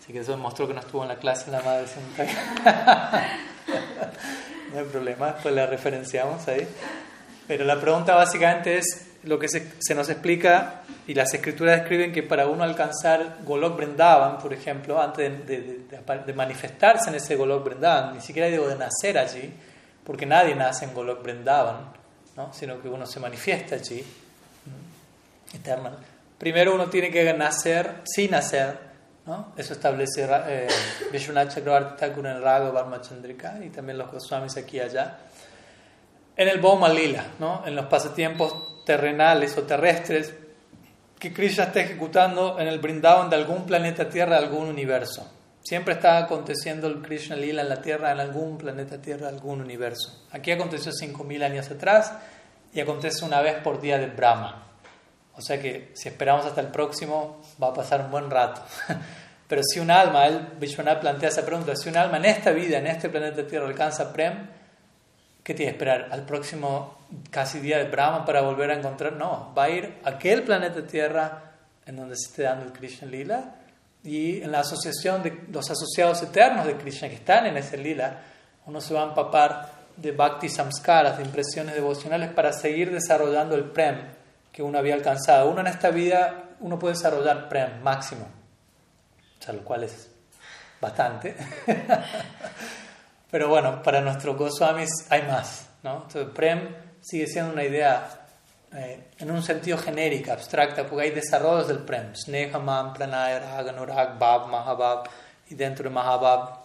Así 0.00 0.12
que 0.12 0.20
eso 0.20 0.32
demostró 0.32 0.66
que 0.66 0.74
no 0.74 0.80
estuvo 0.80 1.02
en 1.02 1.08
la 1.08 1.16
clase 1.16 1.50
la 1.50 1.60
madre 1.60 1.86
Santa. 1.86 3.28
no 4.72 4.78
hay 4.78 4.84
problema, 4.84 5.36
pues 5.42 5.54
la 5.54 5.66
referenciamos 5.66 6.46
ahí. 6.48 6.66
Pero 7.46 7.64
la 7.64 7.80
pregunta 7.80 8.14
básicamente 8.14 8.78
es 8.78 9.06
lo 9.24 9.38
que 9.38 9.48
se, 9.48 9.72
se, 9.78 9.94
nos 9.94 10.08
explica 10.10 10.82
y 11.06 11.14
las 11.14 11.32
escrituras 11.32 11.80
describen 11.80 12.12
que 12.12 12.22
para 12.22 12.46
uno 12.46 12.62
alcanzar 12.62 13.38
Golok 13.44 13.76
Brindavan, 13.76 14.38
por 14.38 14.52
ejemplo, 14.52 15.00
antes 15.00 15.46
de, 15.46 15.80
de, 16.26 16.32
manifestarse 16.34 17.10
en 17.10 17.16
ese 17.16 17.34
Golok 17.36 17.64
Brindavan, 17.64 18.14
ni 18.14 18.20
siquiera 18.20 18.48
digo 18.48 18.68
de 18.68 18.76
nacer 18.76 19.18
allí, 19.18 19.52
porque 20.04 20.26
nadie 20.26 20.54
nace 20.54 20.84
en 20.84 20.94
Golok 20.94 21.22
Brindavan, 21.22 21.92
¿no? 22.36 22.52
sino 22.52 22.80
que 22.80 22.88
uno 22.88 23.06
se 23.06 23.20
manifiesta 23.20 23.74
allí, 23.76 24.04
eterna. 25.54 25.92
Primero 26.38 26.74
uno 26.74 26.88
tiene 26.88 27.10
que 27.10 27.32
nacer 27.32 28.02
sin 28.04 28.30
nacer, 28.30 28.78
¿no? 29.28 29.52
Eso 29.56 29.74
establece 29.74 30.26
eh, 30.48 30.66
Vishwanath 31.12 31.54
Chakravarti 31.54 32.00
Thakur 32.00 32.26
en 32.26 32.42
Varma 32.42 33.00
Chandrika 33.02 33.58
y 33.62 33.68
también 33.68 33.98
los 33.98 34.10
Goswamis 34.10 34.56
aquí 34.56 34.78
y 34.78 34.80
allá. 34.80 35.18
En 36.34 36.48
el 36.48 36.58
Boma 36.60 36.88
Lila, 36.88 37.24
¿no? 37.38 37.62
en 37.66 37.76
los 37.76 37.86
pasatiempos 37.86 38.84
terrenales 38.86 39.56
o 39.58 39.64
terrestres 39.64 40.32
que 41.18 41.32
Krishna 41.34 41.64
está 41.64 41.80
ejecutando 41.80 42.58
en 42.58 42.68
el 42.68 42.78
Brindavan 42.78 43.28
de 43.28 43.36
algún 43.36 43.66
planeta 43.66 44.08
Tierra, 44.08 44.38
de 44.38 44.46
algún 44.46 44.68
universo. 44.68 45.30
Siempre 45.60 45.94
está 45.94 46.16
aconteciendo 46.16 46.86
el 46.86 47.02
Krishna 47.02 47.36
Lila 47.36 47.60
en 47.60 47.68
la 47.68 47.82
Tierra, 47.82 48.12
en 48.12 48.20
algún 48.20 48.56
planeta 48.56 49.02
Tierra, 49.02 49.28
algún 49.28 49.60
universo. 49.60 50.24
Aquí 50.30 50.52
aconteció 50.52 50.90
5.000 50.92 51.42
años 51.42 51.70
atrás 51.70 52.14
y 52.72 52.80
acontece 52.80 53.24
una 53.26 53.42
vez 53.42 53.56
por 53.62 53.80
día 53.80 53.98
de 53.98 54.06
Brahma. 54.06 54.67
O 55.38 55.40
sea 55.40 55.60
que 55.60 55.92
si 55.94 56.08
esperamos 56.08 56.44
hasta 56.44 56.60
el 56.60 56.66
próximo, 56.66 57.40
va 57.62 57.68
a 57.68 57.74
pasar 57.74 58.00
un 58.00 58.10
buen 58.10 58.28
rato. 58.28 58.60
Pero 59.48 59.62
si 59.62 59.78
un 59.78 59.90
alma, 59.90 60.26
él, 60.26 60.46
Vishwanath 60.58 61.00
plantea 61.00 61.28
esa 61.28 61.46
pregunta, 61.46 61.74
si 61.76 61.88
un 61.88 61.96
alma 61.96 62.16
en 62.16 62.24
esta 62.24 62.50
vida, 62.50 62.78
en 62.78 62.88
este 62.88 63.08
planeta 63.08 63.46
Tierra, 63.46 63.66
alcanza 63.66 64.12
Prem, 64.12 64.48
¿qué 65.44 65.54
tiene 65.54 65.70
que 65.70 65.76
esperar? 65.76 66.08
¿Al 66.10 66.26
próximo 66.26 66.98
casi 67.30 67.60
día 67.60 67.78
de 67.78 67.84
Brahma 67.84 68.24
para 68.26 68.42
volver 68.42 68.72
a 68.72 68.74
encontrar? 68.74 69.12
No, 69.12 69.54
va 69.56 69.64
a 69.64 69.70
ir 69.70 69.94
a 70.04 70.10
aquel 70.10 70.42
planeta 70.42 70.84
Tierra 70.84 71.52
en 71.86 71.96
donde 71.96 72.16
se 72.16 72.26
esté 72.26 72.42
dando 72.42 72.66
el 72.66 72.72
Krishna 72.72 73.08
Lila 73.08 73.54
y 74.02 74.42
en 74.42 74.50
la 74.50 74.60
asociación 74.60 75.22
de 75.22 75.44
los 75.52 75.70
asociados 75.70 76.20
eternos 76.22 76.66
de 76.66 76.76
Krishna 76.76 77.08
que 77.08 77.14
están 77.14 77.46
en 77.46 77.56
ese 77.56 77.78
Lila, 77.78 78.22
uno 78.66 78.80
se 78.80 78.92
va 78.92 79.02
a 79.02 79.08
empapar 79.08 79.70
de 79.96 80.12
bhakti 80.12 80.48
samskaras, 80.48 81.16
de 81.16 81.24
impresiones 81.24 81.74
devocionales 81.74 82.30
para 82.32 82.52
seguir 82.52 82.90
desarrollando 82.90 83.54
el 83.54 83.64
Prem 83.70 84.17
que 84.52 84.62
uno 84.62 84.78
había 84.78 84.94
alcanzado. 84.94 85.50
Uno 85.50 85.60
en 85.60 85.68
esta 85.68 85.90
vida, 85.90 86.50
uno 86.60 86.78
puede 86.78 86.94
desarrollar 86.94 87.48
Prem 87.48 87.82
máximo, 87.82 88.26
o 89.38 89.42
sea, 89.42 89.54
lo 89.54 89.62
cual 89.64 89.84
es 89.84 90.10
bastante. 90.80 91.36
Pero 93.30 93.48
bueno, 93.48 93.82
para 93.82 94.00
nuestros 94.00 94.36
Goswamis 94.36 94.90
hay 95.10 95.22
más. 95.22 95.66
¿no? 95.82 96.04
Entonces, 96.06 96.28
Prem 96.34 96.74
sigue 97.00 97.26
siendo 97.26 97.52
una 97.52 97.64
idea 97.64 98.08
eh, 98.72 99.08
en 99.18 99.30
un 99.30 99.42
sentido 99.42 99.78
genérico, 99.78 100.32
abstracta, 100.32 100.86
porque 100.86 101.04
hay 101.04 101.10
desarrollos 101.10 101.68
del 101.68 101.80
Prem. 101.80 102.14
Snehamam, 102.14 102.94
Pranay, 102.94 103.38
Raganurag, 103.38 104.18
Bab, 104.18 104.48
Mahabab, 104.48 105.08
y 105.50 105.54
dentro 105.54 105.84
de 105.84 105.90
Mahabab 105.90 106.58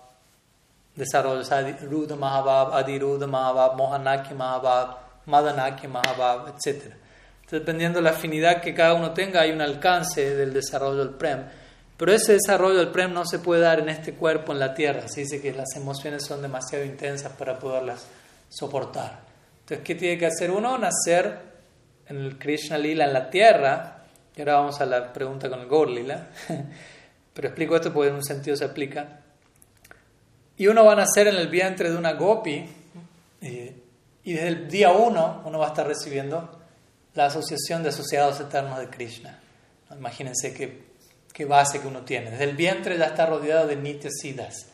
desarrollos 0.96 1.50
Ruda 1.82 2.16
Mahabab, 2.16 2.74
Adiruda 2.74 3.28
Mahabab, 3.28 3.76
Mohanaki 3.76 4.34
Mahabab, 4.34 4.98
Madanaki 5.26 5.88
Mahabab, 5.88 6.50
etc 6.50 7.03
dependiendo 7.50 8.00
de 8.00 8.04
la 8.04 8.12
afinidad 8.12 8.62
que 8.62 8.74
cada 8.74 8.94
uno 8.94 9.12
tenga, 9.14 9.42
hay 9.42 9.52
un 9.52 9.62
alcance 9.62 10.36
del 10.36 10.54
desarrollo 10.54 11.06
del 11.06 11.16
Prem. 11.16 11.46
Pero 11.98 12.12
ese 12.12 12.34
desarrollo 12.34 12.80
del 12.80 12.90
Prem 12.90 13.14
no 13.14 13.26
se 13.26 13.40
puede 13.40 13.62
dar 13.62 13.80
en 13.80 13.90
este 13.90 14.14
cuerpo, 14.14 14.52
en 14.52 14.60
la 14.60 14.74
tierra. 14.74 15.08
Se 15.08 15.22
dice 15.22 15.42
que 15.42 15.54
las 15.54 15.76
emociones 15.76 16.26
son 16.26 16.42
demasiado 16.42 16.84
intensas 16.84 17.32
para 17.34 17.60
poderlas 17.60 18.08
soportar. 18.50 19.22
Entonces, 19.62 19.86
¿qué 19.86 19.96
tiene 19.96 20.18
que 20.18 20.26
hacer 20.26 20.52
uno? 20.52 20.78
Nacer 20.78 21.38
en 22.08 22.18
el 22.18 22.38
Krishna 22.38 22.78
Lila, 22.78 23.06
en 23.06 23.14
la 23.14 23.30
tierra. 23.30 24.04
Y 24.36 24.42
ahora 24.42 24.56
vamos 24.56 24.82
a 24.82 24.86
la 24.86 25.14
pregunta 25.14 25.50
con 25.50 25.62
el 25.62 25.68
Gaur 25.68 25.90
Lila. 25.90 26.28
Pero 27.34 27.48
explico 27.48 27.76
esto 27.76 27.94
porque 27.94 28.10
en 28.10 28.16
un 28.16 28.24
sentido 28.24 28.58
se 28.58 28.66
aplica. 28.66 29.20
Y 30.58 30.68
uno 30.68 30.86
va 30.86 30.94
a 30.94 30.98
nacer 30.98 31.28
en 31.28 31.36
el 31.36 31.48
vientre 31.48 31.92
de 31.92 31.98
una 31.98 32.14
gopi. 32.14 32.66
Eh, 33.42 33.76
y 34.24 34.34
desde 34.34 34.48
el 34.48 34.68
día 34.70 34.92
uno 34.92 35.42
uno 35.46 35.60
va 35.60 35.66
a 35.66 35.70
estar 35.70 35.86
recibiendo 35.86 36.63
la 37.16 37.26
asociación 37.26 37.84
de 37.84 37.90
asociados 37.90 38.40
eternos 38.40 38.80
de 38.80 38.90
Krishna. 38.90 39.40
Imagínense 39.92 40.54
qué, 40.54 40.84
qué, 41.32 41.46
base 41.46 41.80
que 41.80 41.88
uno 41.88 42.02
tiene. 42.02 42.32
Desde 42.32 42.46
el 42.46 42.56
vientre 42.56 42.98
ya 42.98 43.08
está 43.08 43.26
rodeado 43.26 43.68
de 43.68 43.76
nitya 43.76 44.10
siddhas. 44.10 44.68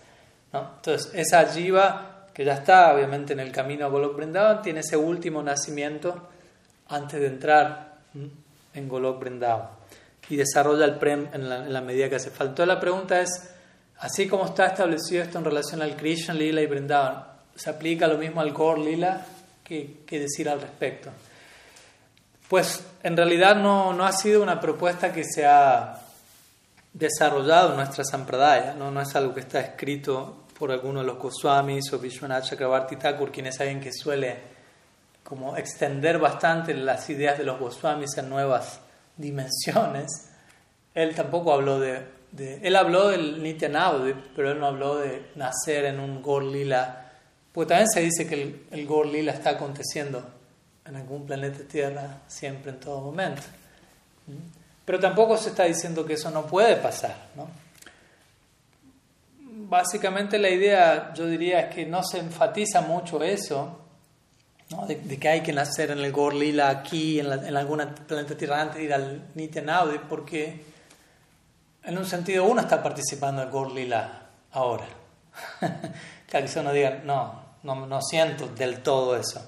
¿no? 0.54 0.76
Entonces, 0.78 1.12
esa 1.14 1.46
jiva 1.46 2.20
que 2.34 2.46
ya 2.46 2.54
está 2.54 2.94
obviamente 2.94 3.34
en 3.34 3.42
el 3.42 3.52
camino 3.52 3.86
a 3.86 3.90
Golok 3.90 4.16
Vrindavan, 4.16 4.62
tiene 4.62 4.80
ese 4.80 4.96
último 4.96 5.44
nacimiento 5.44 6.30
antes 6.88 7.20
de 7.20 7.28
entrar 7.28 7.98
en 8.74 8.88
Golok 8.88 9.20
Vrindavan 9.20 9.70
y 10.30 10.38
desarrolla 10.38 10.86
el 10.86 10.96
prem 10.96 11.28
en 11.34 11.74
la, 11.74 11.82
medida 11.82 12.08
que 12.08 12.16
hace 12.16 12.30
falta. 12.30 12.66
La 12.66 12.80
pregunta 12.80 13.20
es, 13.20 13.30
así 13.98 14.28
como 14.28 14.46
está 14.46 14.68
establecido 14.68 15.24
esto 15.24 15.40
en 15.40 15.44
relación 15.44 15.82
al 15.82 15.98
Krishna 15.98 16.34
Lila 16.34 16.62
y 16.62 16.68
Vrindavan, 16.68 17.26
se 17.56 17.70
aplica 17.70 18.08
lo 18.08 18.18
mismo 18.18 18.40
al 18.40 18.54
Gaur 18.54 18.80
Lila 18.80 19.26
que, 19.64 20.04
que 20.06 20.20
decir 20.20 20.48
al 20.48 20.62
respecto. 20.62 21.10
Pues 22.50 22.84
en 23.04 23.16
realidad 23.16 23.56
no, 23.56 23.94
no, 23.94 24.08
ha 24.08 24.12
sido 24.12 24.42
una 24.42 24.60
propuesta 24.60 25.14
que 25.14 25.24
se 25.24 25.46
ha 25.46 26.02
desarrollado 26.92 27.70
en 27.70 27.76
nuestra 27.76 28.04
Sampradaya, 28.04 28.74
¿no? 28.74 28.90
no 28.90 29.02
es 29.02 29.16
algo 29.16 29.36
que 29.36 29.42
está 29.42 29.60
escrito 29.60 30.46
por 30.58 30.72
alguno 30.72 31.02
de 31.02 31.06
los 31.06 31.20
Goswamis 31.20 31.94
o 31.94 32.00
Vishwanath 32.00 32.46
Chakrabarti 32.46 32.96
Thakur, 32.96 33.32
quien 33.32 33.46
es 33.46 33.60
alguien 33.60 33.80
que 33.80 33.94
suele 33.94 34.36
como 35.24 35.56
extender 35.58 36.18
bastante 36.18 36.74
las 36.74 37.08
ideas 37.12 37.38
de 37.38 37.44
los 37.44 37.60
Goswamis 37.60 38.18
en 38.18 38.30
nuevas 38.30 38.80
dimensiones. 39.16 40.08
Él 40.96 41.14
tampoco 41.14 41.54
habló 41.54 41.80
de, 41.80 42.04
de 42.32 42.62
él 42.64 42.76
habló 42.76 43.10
del 43.10 43.44
Nityanavadip, 43.44 44.18
pero 44.36 44.54
él 44.54 44.60
no 44.60 44.66
habló 44.66 44.98
de 44.98 45.28
nacer 45.36 45.86
en 45.86 46.00
un 46.00 46.24
Gor 46.24 46.44
Lila, 46.44 47.12
porque 47.54 47.70
también 47.70 47.90
se 47.90 48.02
dice 48.02 48.28
que 48.28 48.42
el, 48.42 48.66
el 48.72 48.88
Gor 48.88 49.06
Lila 49.06 49.34
está 49.34 49.52
aconteciendo 49.52 50.39
en 50.90 50.96
algún 50.96 51.26
planeta 51.26 51.60
Tierra 51.68 52.22
siempre, 52.28 52.72
en 52.72 52.80
todo 52.80 53.00
momento. 53.00 53.44
Pero 54.86 55.00
tampoco 55.00 55.38
se 55.38 55.50
está 55.50 55.66
diciendo 55.66 56.06
que 56.06 56.14
eso 56.14 56.32
no 56.32 56.48
puede 56.48 56.76
pasar. 56.78 57.16
¿no? 57.36 57.48
Básicamente 59.70 60.40
la 60.40 60.50
idea, 60.50 61.14
yo 61.14 61.28
diría, 61.28 61.62
es 61.62 61.76
que 61.76 61.86
no 61.86 62.04
se 62.04 62.18
enfatiza 62.18 62.82
mucho 62.82 63.22
eso, 63.24 63.80
¿no? 64.72 64.88
de, 64.88 64.96
de, 64.96 65.20
que 65.20 65.30
hay 65.30 65.42
que 65.42 65.54
nacer 65.54 65.92
en 65.92 66.00
el 66.00 66.12
Gorlila 66.12 66.70
aquí, 66.70 67.20
en, 67.20 67.30
la, 67.30 67.36
en 67.36 67.56
algún 67.56 67.84
planeta 68.08 68.36
Tierra 68.36 68.62
antes 68.62 68.78
de 68.78 68.84
ir 68.86 68.94
al 68.94 69.28
Nitenaudi, 69.36 70.00
porque 70.10 70.66
en 71.84 71.98
un 71.98 72.06
sentido 72.06 72.46
uno 72.46 72.62
está 72.62 72.82
participando 72.82 73.44
en 73.44 73.52
Gorlila 73.52 74.24
ahora. 74.54 74.88
claro, 76.28 76.48
que 76.52 76.60
uno 76.60 76.74
diga, 76.74 77.02
no, 77.06 77.44
no, 77.62 77.86
no 77.86 78.02
siento 78.02 78.48
del 78.48 78.82
todo 78.82 79.16
eso 79.16 79.40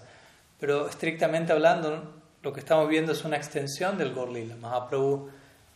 pero 0.61 0.87
estrictamente 0.87 1.51
hablando, 1.51 2.21
lo 2.43 2.53
que 2.53 2.59
estamos 2.59 2.87
viendo 2.87 3.13
es 3.13 3.25
una 3.25 3.35
extensión 3.35 3.97
del 3.97 4.13
Gorlila. 4.13 4.55
Mahaprabhu 4.57 5.27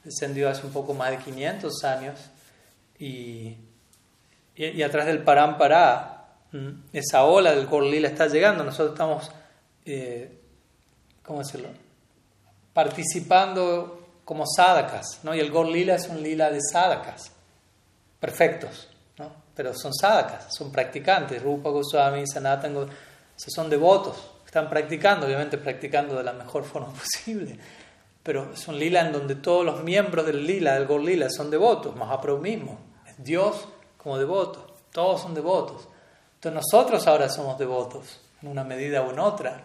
descendió 0.04 0.48
hace 0.48 0.64
un 0.64 0.72
poco 0.72 0.94
más 0.94 1.10
de 1.10 1.18
500 1.18 1.84
años 1.86 2.20
y, 3.00 3.58
y, 4.56 4.84
atrás 4.84 5.08
del 5.08 5.24
Parampara, 5.24 6.28
esa 6.94 7.24
ola 7.24 7.56
del 7.56 7.66
Gorlila 7.66 8.10
está 8.10 8.28
llegando. 8.28 8.64
Nosotros 8.64 8.92
estamos, 8.92 9.32
eh, 9.86 10.40
¿cómo 11.24 11.40
decirlo? 11.40 11.70
Participando 12.72 14.20
como 14.24 14.46
sadakas, 14.46 15.22
¿no? 15.24 15.34
Y 15.34 15.40
el 15.40 15.50
Gorlila 15.50 15.96
es 15.96 16.08
un 16.10 16.22
lila 16.22 16.52
de 16.52 16.60
sadakas, 16.62 17.32
perfectos, 18.20 18.88
¿no? 19.18 19.32
Pero 19.56 19.74
son 19.74 19.96
sadakas, 19.96 20.54
son 20.54 20.72
practicantes. 20.72 21.42
Rupa 21.42 21.72
Goswami, 21.72 22.28
Sanatan 22.28 22.76
Goswami, 22.76 22.96
son 23.36 23.68
devotos 23.68 24.35
están 24.56 24.70
practicando, 24.70 25.26
obviamente 25.26 25.58
practicando 25.58 26.16
de 26.16 26.24
la 26.24 26.32
mejor 26.32 26.64
forma 26.64 26.88
posible, 26.94 27.60
pero 28.24 28.54
es 28.54 28.68
un 28.70 28.80
lila 28.80 29.02
en 29.02 29.12
donde 29.12 29.36
todos 29.36 29.66
los 29.66 29.84
miembros 29.84 30.26
del 30.26 30.48
lila, 30.48 30.76
del 30.76 30.88
Gol 30.88 31.06
Lila, 31.06 31.30
son 31.30 31.52
devotos, 31.52 31.94
Mahaprabhu 31.94 32.40
mismo, 32.42 32.80
es 33.06 33.22
Dios 33.22 33.68
como 33.98 34.18
devoto, 34.18 34.76
todos 34.94 35.22
son 35.22 35.34
devotos. 35.34 35.90
Entonces 36.36 36.64
nosotros 36.64 37.06
ahora 37.06 37.28
somos 37.28 37.58
devotos, 37.60 38.22
en 38.42 38.48
una 38.48 38.64
medida 38.64 39.02
u 39.02 39.10
en 39.12 39.20
otra. 39.20 39.62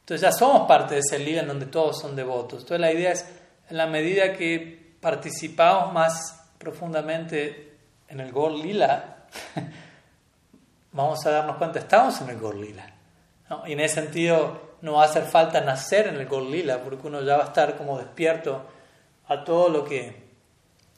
Entonces 0.00 0.20
ya 0.20 0.30
somos 0.30 0.68
parte 0.68 0.94
de 0.94 1.00
ese 1.00 1.18
lila 1.18 1.40
en 1.40 1.48
donde 1.48 1.66
todos 1.66 1.98
son 1.98 2.14
devotos. 2.14 2.60
Entonces 2.60 2.80
la 2.80 2.92
idea 2.92 3.10
es, 3.10 3.26
en 3.68 3.76
la 3.76 3.88
medida 3.88 4.34
que 4.34 4.94
participamos 5.00 5.92
más 5.92 6.44
profundamente 6.58 7.76
en 8.06 8.20
el 8.20 8.30
Gol 8.30 8.62
Lila, 8.62 9.26
vamos 10.92 11.26
a 11.26 11.30
darnos 11.30 11.56
cuenta, 11.56 11.80
estamos 11.80 12.20
en 12.20 12.30
el 12.30 12.38
Gol 12.38 12.60
Lila. 12.60 12.97
Y 13.66 13.72
en 13.72 13.80
ese 13.80 13.96
sentido 13.96 14.60
no 14.82 14.94
va 14.94 15.04
a 15.04 15.06
hacer 15.06 15.24
falta 15.24 15.60
nacer 15.60 16.08
en 16.08 16.16
el 16.16 16.26
Gorlila, 16.26 16.82
porque 16.82 17.06
uno 17.06 17.22
ya 17.22 17.36
va 17.36 17.44
a 17.44 17.46
estar 17.48 17.76
como 17.76 17.98
despierto 17.98 18.62
a 19.28 19.44
todo 19.44 19.68
lo 19.68 19.84
que 19.84 20.28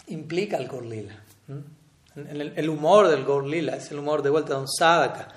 implica 0.08 0.56
el 0.56 0.68
Gorlila. 0.68 1.14
El, 2.16 2.52
el, 2.56 2.68
humor 2.68 3.08
del 3.08 3.24
Gorlila 3.24 3.76
es 3.76 3.90
el 3.92 4.00
humor 4.00 4.22
de 4.22 4.30
vuelta 4.30 4.54
de 4.54 4.60
un 4.60 4.68
sadhaka, 4.68 5.28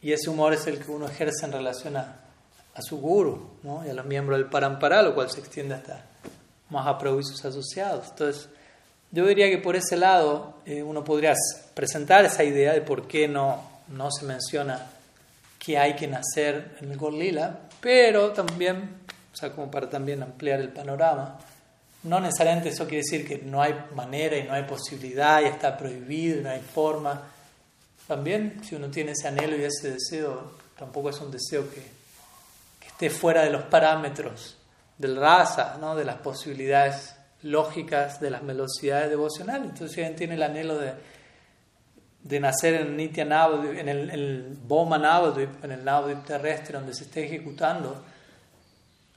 y 0.00 0.12
ese 0.12 0.30
humor 0.30 0.52
es 0.52 0.66
el 0.66 0.78
que 0.82 0.90
uno 0.90 1.06
ejerce 1.06 1.46
en 1.46 1.52
relación 1.52 1.96
a, 1.96 2.24
a 2.74 2.82
su 2.82 2.98
guru 2.98 3.50
¿no? 3.62 3.84
y 3.86 3.90
a 3.90 3.94
los 3.94 4.04
miembros 4.04 4.38
del 4.38 4.48
parampara, 4.48 5.02
lo 5.02 5.14
cual 5.14 5.30
se 5.30 5.40
extiende 5.40 5.74
hasta 5.74 6.04
Mahaprabhu 6.70 7.20
y 7.20 7.24
sus 7.24 7.44
asociados. 7.44 8.08
Entonces, 8.10 8.48
yo 9.12 9.26
diría 9.26 9.48
que 9.48 9.58
por 9.58 9.76
ese 9.76 9.96
lado 9.96 10.54
eh, 10.66 10.82
uno 10.82 11.04
podría 11.04 11.34
presentar 11.74 12.24
esa 12.24 12.42
idea 12.42 12.72
de 12.72 12.80
por 12.80 13.06
qué 13.06 13.28
no, 13.28 13.62
no 13.88 14.10
se 14.10 14.26
menciona 14.26 14.90
que 15.64 15.78
hay 15.78 15.94
que 15.94 16.06
nacer 16.06 16.76
en 16.80 16.92
el 16.92 16.98
Gorlila, 16.98 17.60
pero 17.80 18.32
también, 18.32 18.98
o 19.32 19.36
sea, 19.36 19.52
como 19.52 19.70
para 19.70 19.88
también 19.88 20.22
ampliar 20.22 20.60
el 20.60 20.68
panorama, 20.70 21.38
no 22.02 22.20
necesariamente 22.20 22.68
eso 22.68 22.84
quiere 22.84 22.98
decir 22.98 23.26
que 23.26 23.38
no 23.38 23.62
hay 23.62 23.74
manera 23.94 24.36
y 24.36 24.42
no 24.42 24.52
hay 24.52 24.64
posibilidad 24.64 25.40
y 25.40 25.46
está 25.46 25.76
prohibido 25.76 26.40
y 26.40 26.42
no 26.42 26.50
hay 26.50 26.60
forma. 26.60 27.22
También, 28.06 28.60
si 28.62 28.74
uno 28.74 28.88
tiene 28.88 29.12
ese 29.12 29.28
anhelo 29.28 29.56
y 29.56 29.64
ese 29.64 29.92
deseo, 29.92 30.52
tampoco 30.78 31.08
es 31.08 31.20
un 31.20 31.30
deseo 31.30 31.70
que, 31.70 31.80
que 31.80 32.88
esté 32.88 33.08
fuera 33.08 33.42
de 33.42 33.50
los 33.50 33.62
parámetros 33.62 34.58
del 34.98 35.16
raza, 35.16 35.78
¿no? 35.80 35.96
de 35.96 36.04
las 36.04 36.16
posibilidades 36.16 37.14
lógicas, 37.42 38.20
de 38.20 38.30
las 38.30 38.44
velocidades 38.44 39.08
devocionales. 39.08 39.70
Entonces, 39.70 39.92
si 39.92 40.00
alguien 40.00 40.16
tiene 40.16 40.34
el 40.34 40.42
anhelo 40.42 40.78
de 40.78 40.92
de 42.24 42.40
nacer 42.40 42.74
en 42.74 42.96
Nitya 42.96 43.26
Navadvip, 43.26 43.78
en 43.78 43.88
el, 43.88 44.10
el 44.10 44.56
Boma 44.66 44.96
Navadvip, 44.96 45.62
en 45.62 45.72
el 45.72 45.84
Navadvip 45.84 46.24
terrestre 46.24 46.78
donde 46.78 46.94
se 46.94 47.04
esté 47.04 47.26
ejecutando, 47.26 48.02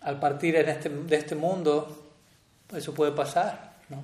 al 0.01 0.19
partir 0.19 0.57
en 0.57 0.67
este, 0.67 0.89
de 0.89 1.15
este 1.15 1.33
mundo, 1.33 2.11
eso 2.75 2.93
puede 2.93 3.13
pasar, 3.13 3.75
¿no? 3.89 4.03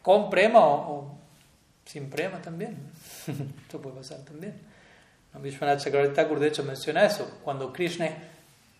Con 0.00 0.30
prema 0.30 0.60
o, 0.64 1.18
sin 1.84 2.08
prema 2.08 2.40
también. 2.40 2.78
eso 3.68 3.82
puede 3.82 3.96
pasar 3.96 4.20
también. 4.20 4.54
Vishwanath 5.34 5.80
Chakravarti 5.80 6.14
Thakur 6.14 6.38
de 6.38 6.48
hecho 6.48 6.62
menciona 6.62 7.04
eso, 7.04 7.40
cuando 7.42 7.72
Krishna, 7.72 8.08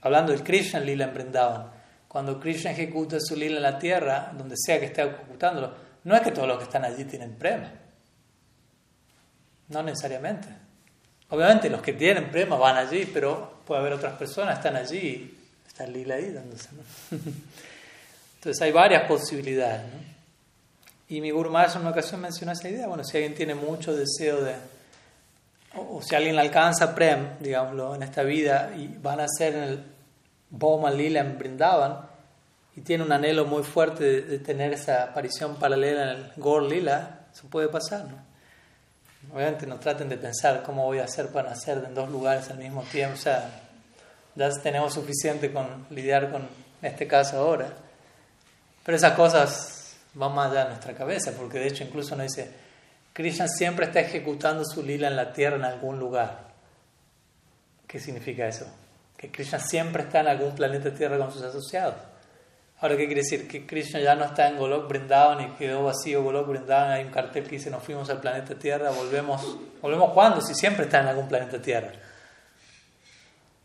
hablando 0.02 0.32
del 0.32 0.44
Krishna 0.44 0.78
Lila 0.78 1.06
en 1.06 1.14
Vrindavan, 1.14 1.66
cuando 2.06 2.38
Krishna 2.38 2.70
ejecuta 2.70 3.18
su 3.18 3.34
lila 3.34 3.56
en 3.56 3.62
la 3.62 3.78
tierra, 3.78 4.32
donde 4.36 4.54
sea 4.56 4.78
que 4.78 4.86
esté 4.86 5.02
ejecutándolo, 5.02 5.72
no 6.04 6.14
es 6.14 6.20
que 6.20 6.30
todos 6.30 6.46
los 6.46 6.58
que 6.58 6.64
están 6.64 6.84
allí 6.84 7.04
tienen 7.04 7.34
prema 7.36 7.81
no 9.72 9.82
necesariamente. 9.82 10.48
Obviamente 11.30 11.70
los 11.70 11.80
que 11.80 11.94
tienen 11.94 12.30
prema 12.30 12.56
van 12.56 12.76
allí, 12.76 13.10
pero 13.12 13.62
puede 13.66 13.80
haber 13.80 13.94
otras 13.94 14.18
personas 14.18 14.58
están 14.58 14.76
allí 14.76 14.98
y 14.98 15.38
está 15.66 15.86
Lila 15.86 16.16
ahí 16.16 16.30
dándose. 16.30 16.68
Entonces 18.36 18.60
hay 18.60 18.70
varias 18.70 19.08
posibilidades. 19.08 19.82
¿no? 19.82 20.12
Y 21.08 21.20
mi 21.20 21.30
Guru 21.30 21.50
Maharaj 21.50 21.76
en 21.76 21.82
una 21.82 21.90
ocasión 21.90 22.20
mencionó 22.20 22.52
esa 22.52 22.68
idea. 22.68 22.86
Bueno, 22.86 23.02
si 23.02 23.16
alguien 23.16 23.34
tiene 23.34 23.54
mucho 23.54 23.94
deseo 23.94 24.42
de. 24.42 24.54
O, 25.74 26.02
si 26.02 26.14
alguien 26.14 26.38
alcanza 26.38 26.94
Prem, 26.94 27.38
digámoslo, 27.40 27.94
en 27.94 28.02
esta 28.02 28.22
vida 28.22 28.72
y 28.76 28.88
van 28.88 29.20
a 29.20 29.26
ser 29.26 29.54
en 29.54 29.62
el 29.62 29.84
Boma 30.50 30.90
Lila 30.90 31.20
en 31.20 31.38
Brindavan 31.38 31.98
y 32.76 32.82
tiene 32.82 33.04
un 33.04 33.12
anhelo 33.12 33.46
muy 33.46 33.62
fuerte 33.62 34.04
de, 34.04 34.22
de 34.22 34.38
tener 34.38 34.74
esa 34.74 35.04
aparición 35.04 35.56
paralela 35.56 36.02
en 36.02 36.08
el 36.08 36.32
Gor 36.36 36.62
Lila, 36.62 37.20
eso 37.32 37.46
puede 37.48 37.68
pasar, 37.68 38.04
¿no? 38.04 38.31
Obviamente 39.30 39.66
no 39.66 39.78
traten 39.78 40.08
de 40.08 40.16
pensar 40.16 40.62
cómo 40.62 40.84
voy 40.84 40.98
a 40.98 41.04
hacer 41.04 41.28
para 41.28 41.50
nacer 41.50 41.82
en 41.86 41.94
dos 41.94 42.10
lugares 42.10 42.50
al 42.50 42.58
mismo 42.58 42.82
tiempo. 42.82 43.14
O 43.14 43.20
sea, 43.20 43.48
ya 44.34 44.50
tenemos 44.60 44.94
suficiente 44.94 45.52
con 45.52 45.86
lidiar 45.90 46.30
con 46.30 46.48
este 46.80 47.06
caso 47.06 47.38
ahora. 47.38 47.68
Pero 48.84 48.96
esas 48.96 49.12
cosas 49.12 49.96
van 50.14 50.34
más 50.34 50.50
allá 50.50 50.64
de 50.64 50.70
nuestra 50.70 50.94
cabeza, 50.94 51.32
porque 51.32 51.58
de 51.58 51.68
hecho 51.68 51.84
incluso 51.84 52.16
nos 52.16 52.26
dice, 52.26 52.50
Krishna 53.12 53.46
siempre 53.46 53.86
está 53.86 54.00
ejecutando 54.00 54.64
su 54.64 54.82
lila 54.82 55.08
en 55.08 55.16
la 55.16 55.32
tierra 55.32 55.56
en 55.56 55.64
algún 55.64 55.98
lugar. 55.98 56.52
¿Qué 57.86 58.00
significa 58.00 58.46
eso? 58.46 58.66
Que 59.16 59.30
Krishna 59.30 59.58
siempre 59.60 60.04
está 60.04 60.20
en 60.20 60.28
algún 60.28 60.54
planeta 60.54 60.92
tierra 60.92 61.18
con 61.18 61.30
sus 61.30 61.42
asociados. 61.42 62.11
Ahora, 62.82 62.96
¿qué 62.96 63.06
quiere 63.06 63.22
decir? 63.22 63.46
Que 63.46 63.64
Krishna 63.64 64.00
ya 64.00 64.16
no 64.16 64.24
está 64.24 64.48
en 64.48 64.56
Golok 64.56 64.88
Brindavan 64.88 65.40
y 65.40 65.50
quedó 65.50 65.84
vacío 65.84 66.24
Golok 66.24 66.48
Brindavan. 66.48 66.90
Hay 66.90 67.04
un 67.04 67.12
cartel 67.12 67.44
que 67.44 67.50
dice: 67.50 67.70
Nos 67.70 67.80
fuimos 67.84 68.10
al 68.10 68.20
planeta 68.20 68.56
Tierra, 68.56 68.90
volvemos. 68.90 69.56
¿Volvemos 69.80 70.12
cuándo? 70.12 70.40
Si 70.40 70.52
siempre 70.52 70.86
está 70.86 71.00
en 71.00 71.06
algún 71.06 71.28
planeta 71.28 71.62
Tierra. 71.62 71.92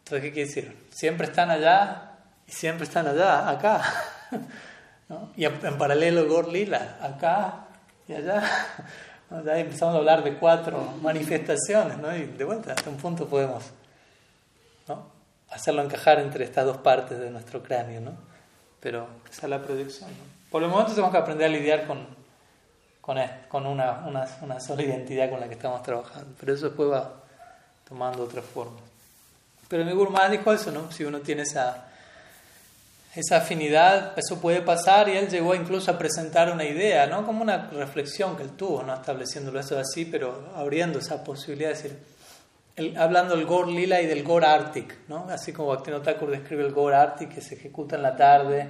Entonces, 0.03 0.21
¿qué 0.21 0.31
quiere 0.31 0.47
decir? 0.47 0.87
Siempre 0.91 1.25
están 1.25 1.49
allá 1.49 2.11
y 2.47 2.51
siempre 2.51 2.83
están 2.85 3.07
allá, 3.07 3.49
acá. 3.49 3.81
Y 5.37 5.45
en 5.45 5.77
paralelo, 5.77 6.27
Gor 6.27 6.49
Lila, 6.49 6.97
acá 7.01 7.65
y 8.07 8.13
allá. 8.13 8.43
Ya 9.45 9.57
empezamos 9.57 9.95
a 9.95 9.97
hablar 9.97 10.23
de 10.23 10.35
cuatro 10.35 10.93
manifestaciones, 11.01 11.97
¿no? 11.97 12.15
Y 12.15 12.27
de 12.27 12.43
vuelta, 12.45 12.71
hasta 12.71 12.89
un 12.89 12.95
punto 12.95 13.27
podemos 13.27 13.71
¿no? 14.87 15.05
hacerlo 15.49 15.81
encajar 15.81 16.19
entre 16.19 16.45
estas 16.45 16.65
dos 16.65 16.77
partes 16.77 17.19
de 17.19 17.29
nuestro 17.29 17.61
cráneo, 17.61 17.99
¿no? 17.99 18.26
Pero 18.79 19.07
esa 19.29 19.47
es 19.47 19.49
la 19.49 19.61
producción. 19.61 20.09
Por 20.49 20.63
el 20.63 20.69
momento 20.69 20.91
tenemos 20.91 21.11
que 21.11 21.17
aprender 21.17 21.47
a 21.47 21.49
lidiar 21.49 21.87
con, 21.87 22.05
con, 23.01 23.17
con 23.47 23.65
una, 23.65 24.05
una, 24.07 24.27
una, 24.41 24.59
sola 24.59 24.83
identidad 24.83 25.29
con 25.29 25.39
la 25.39 25.47
que 25.47 25.55
estamos 25.55 25.83
trabajando. 25.83 26.33
Pero 26.39 26.53
eso 26.53 26.67
después 26.67 26.89
va 26.89 27.13
tomando 27.87 28.23
otra 28.23 28.41
forma. 28.41 28.79
Pero 29.67 29.83
mi 29.83 29.93
Maharaj 29.93 30.31
dijo 30.31 30.53
eso, 30.53 30.71
¿no? 30.71 30.91
Si 30.91 31.03
uno 31.03 31.19
tiene 31.19 31.41
esa, 31.41 31.87
esa 33.15 33.37
afinidad, 33.37 34.17
eso 34.17 34.39
puede 34.39 34.61
pasar 34.61 35.09
y 35.09 35.17
él 35.17 35.27
llegó 35.27 35.55
incluso 35.55 35.91
a 35.91 35.97
presentar 35.97 36.51
una 36.51 36.63
idea, 36.63 37.07
¿no? 37.07 37.25
Como 37.25 37.41
una 37.41 37.69
reflexión 37.69 38.37
que 38.37 38.43
él 38.43 38.51
tuvo, 38.51 38.83
no 38.83 38.93
estableciéndolo 38.93 39.59
eso 39.59 39.77
así, 39.77 40.05
pero 40.05 40.51
abriendo 40.55 40.99
esa 40.99 41.23
posibilidad 41.23 41.69
de 41.69 41.75
decir, 41.75 41.99
hablando 42.97 43.35
del 43.35 43.45
Gor 43.45 43.67
Lila 43.67 44.01
y 44.01 44.05
del 44.05 44.23
Gor 44.23 44.45
Arctic, 44.45 45.07
¿no? 45.07 45.27
Así 45.29 45.51
como 45.51 45.69
Bhaktivinoda 45.69 46.03
Thakur 46.03 46.29
describe 46.29 46.63
el 46.63 46.71
Gor 46.71 46.93
Arctic 46.93 47.33
que 47.33 47.41
se 47.41 47.55
ejecuta 47.55 47.95
en 47.95 48.03
la 48.03 48.15
tarde, 48.15 48.69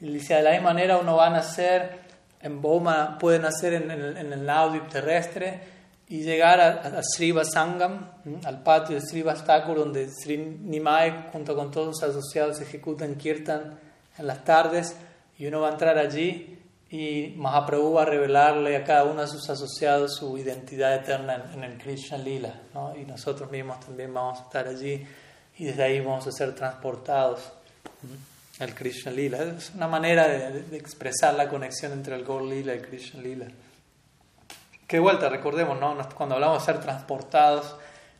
y 0.00 0.12
dice, 0.12 0.34
de 0.34 0.42
la 0.42 0.50
misma 0.50 0.74
manera 0.74 0.98
uno 0.98 1.16
va 1.16 1.28
a 1.28 1.30
nacer 1.30 2.06
en 2.42 2.62
Boma 2.62 3.16
puede 3.18 3.38
nacer 3.38 3.74
en, 3.74 3.90
el, 3.90 4.16
en 4.16 4.32
el 4.32 4.88
terrestre 4.88 5.60
y 6.08 6.22
llegar 6.22 6.60
a, 6.60 6.98
a 6.98 7.02
Sriva 7.02 7.44
Sangam, 7.44 8.08
al 8.44 8.62
patio 8.62 8.94
de 8.94 9.00
Sriva 9.00 9.34
Thakur, 9.34 9.76
donde 9.78 10.08
Sri 10.08 10.36
Nimai, 10.36 11.30
junto 11.32 11.56
con 11.56 11.70
todos 11.70 11.98
sus 11.98 12.10
asociados, 12.10 12.60
ejecutan 12.60 13.16
Kirtan 13.16 13.80
en 14.16 14.26
las 14.26 14.44
tardes, 14.44 14.96
y 15.38 15.46
uno 15.46 15.60
va 15.60 15.68
a 15.68 15.72
entrar 15.72 15.98
allí 15.98 16.55
y 16.90 17.34
Mahaprabhu 17.36 17.94
va 17.94 18.02
a 18.02 18.06
revelarle 18.06 18.76
a 18.76 18.84
cada 18.84 19.04
uno 19.04 19.22
de 19.22 19.28
sus 19.28 19.48
asociados 19.50 20.14
su 20.16 20.38
identidad 20.38 20.94
eterna 20.94 21.50
en, 21.52 21.64
el 21.64 21.78
Krishna 21.78 22.16
Lila, 22.16 22.54
¿no? 22.74 22.94
y 22.96 23.04
nosotros 23.04 23.50
mismos 23.50 23.80
también 23.80 24.14
vamos 24.14 24.38
a 24.38 24.42
estar 24.42 24.68
allí 24.68 25.04
y 25.58 25.64
desde 25.64 25.82
ahí 25.82 26.00
vamos 26.00 26.26
a 26.26 26.32
ser 26.32 26.54
transportados 26.54 27.40
el 28.60 28.74
Krishna 28.74 29.10
Lila. 29.10 29.42
Es 29.42 29.72
una 29.74 29.88
manera 29.88 30.28
de, 30.28 30.76
expresar 30.76 31.34
la 31.34 31.48
conexión 31.48 31.92
entre 31.92 32.14
el 32.14 32.24
Gaur 32.24 32.42
Lila 32.42 32.74
y 32.74 32.78
el 32.78 32.86
Krishna 32.86 33.20
Lila. 33.20 33.46
Que 34.86 34.98
de 34.98 35.00
vuelta, 35.00 35.28
recordemos, 35.28 35.80
¿no? 35.80 35.96
cuando 36.14 36.36
hablamos 36.36 36.64
de 36.64 36.72
ser 36.72 36.80
transportados, 36.80 37.74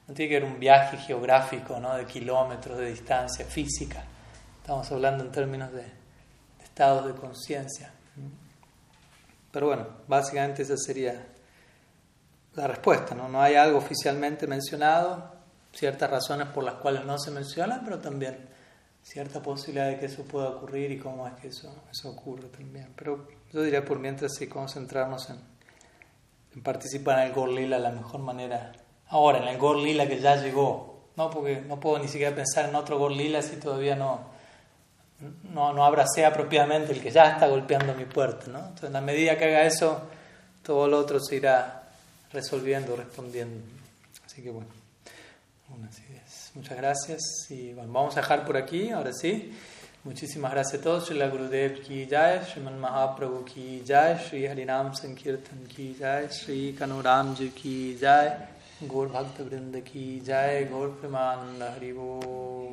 no 0.09 0.15
tiene 0.15 0.29
que 0.29 0.41
ver 0.41 0.51
un 0.51 0.59
viaje 0.59 0.97
geográfico, 0.97 1.79
¿no? 1.79 1.95
de 1.95 2.05
kilómetros 2.05 2.79
de 2.79 2.91
distancia 2.91 3.45
física. 3.45 4.03
Estamos 4.61 4.91
hablando 4.91 5.23
en 5.23 5.31
términos 5.31 5.73
de, 5.73 5.85
estados 6.65 7.07
de 7.07 7.13
conciencia. 7.13 7.93
Pero 9.57 9.69
bueno, 9.69 9.87
básicamente 10.07 10.65
esa 10.65 10.77
sería 10.77 11.29
la 12.57 12.67
respuesta. 12.67 13.15
¿no? 13.15 13.27
no 13.27 13.41
hay 13.41 13.55
algo 13.55 13.79
oficialmente 13.79 14.47
mencionado, 14.47 15.33
ciertas 15.73 16.11
razones 16.11 16.49
por 16.49 16.63
las 16.63 16.75
cuales 16.75 17.07
no 17.07 17.19
se 17.19 17.31
mencionan, 17.31 17.81
pero 17.83 17.99
también 17.99 18.37
cierta 19.03 19.41
posibilidad 19.41 19.89
de 19.89 19.99
que 19.99 20.05
eso 20.05 20.25
pueda 20.25 20.51
ocurrir 20.51 20.91
y 20.91 20.99
cómo 20.99 21.27
es 21.27 21.33
que 21.41 21.49
eso, 21.49 21.75
eso 21.91 22.11
ocurre 22.11 22.49
también. 22.49 22.93
Pero 22.97 23.29
yo 23.51 23.63
diría 23.63 23.83
por 23.83 23.99
mientras 23.99 24.35
sí 24.35 24.47
concentrarnos 24.47 25.31
en, 25.31 26.63
participar 26.63 27.21
en 27.21 27.29
el 27.29 27.33
Gorlila 27.33 27.79
la 27.79 27.93
mejor 27.93 28.21
manera. 28.21 28.73
Ahora, 29.09 29.39
en 29.39 29.49
el 29.49 29.57
Gorlila 29.57 30.07
que 30.07 30.21
ya 30.21 30.37
llegó, 30.37 31.09
¿no? 31.17 31.31
porque 31.31 31.63
no 31.63 31.81
puedo 31.81 31.99
ni 31.99 32.09
siquiera 32.09 32.37
pensar 32.37 32.69
en 32.69 32.75
otro 32.75 32.99
Gorlila 32.99 33.41
si 33.41 33.57
todavía 33.57 33.97
no, 33.97 34.36
no, 35.53 35.73
no 35.73 35.85
abracé 35.85 36.25
apropiadamente 36.25 36.93
el 36.93 37.01
que 37.01 37.11
ya 37.11 37.31
está 37.31 37.47
golpeando 37.47 37.95
mi 37.95 38.05
puerta. 38.05 38.47
¿no? 38.51 38.59
Entonces, 38.59 38.85
en 38.85 38.93
la 38.93 39.01
medida 39.01 39.37
que 39.39 39.45
haga 39.45 39.65
eso, 39.65 40.03
todo 40.63 40.87
lo 40.89 40.99
otro 40.99 41.21
se 41.21 41.37
irá 41.37 41.89
resolviendo, 42.33 42.97
respondiendo. 42.97 43.65
Así 44.25 44.43
que 44.43 44.51
bueno, 44.51 44.69
unas 45.75 45.99
ideas. 46.01 46.51
Muchas 46.55 46.77
gracias 46.77 47.21
y 47.51 47.73
bueno, 47.73 47.93
vamos 47.93 48.17
a 48.17 48.21
dejar 48.21 48.45
por 48.45 48.57
aquí, 48.57 48.91
ahora 48.91 49.13
sí. 49.13 49.53
Muchísimas 50.05 50.53
gracias 50.53 50.81
a 50.81 50.85
todos. 50.85 51.09
Shri 51.09 51.19
Gurudev 51.19 51.83
ki 51.83 52.07
jai, 52.07 52.39
Shriman 52.45 52.79
Mahaprabhu 52.79 53.45
ki 53.45 53.83
jai, 53.85 54.17
Shri 54.17 54.47
Harinam 54.47 54.95
Sankirtan 54.95 55.67
ki 55.67 55.97
jai, 55.99 56.29
Shri 56.31 56.77
Kanuramji 56.79 57.51
ki 57.53 57.99
jai, 58.01 58.31
Gaur 58.87 59.09
Bhakta 59.09 59.43
Vrinda 59.43 59.83
ki 59.83 60.23
jai, 60.25 60.69
Gaur 60.71 60.91
Premananda 61.01 61.75
Haribo. 61.75 62.71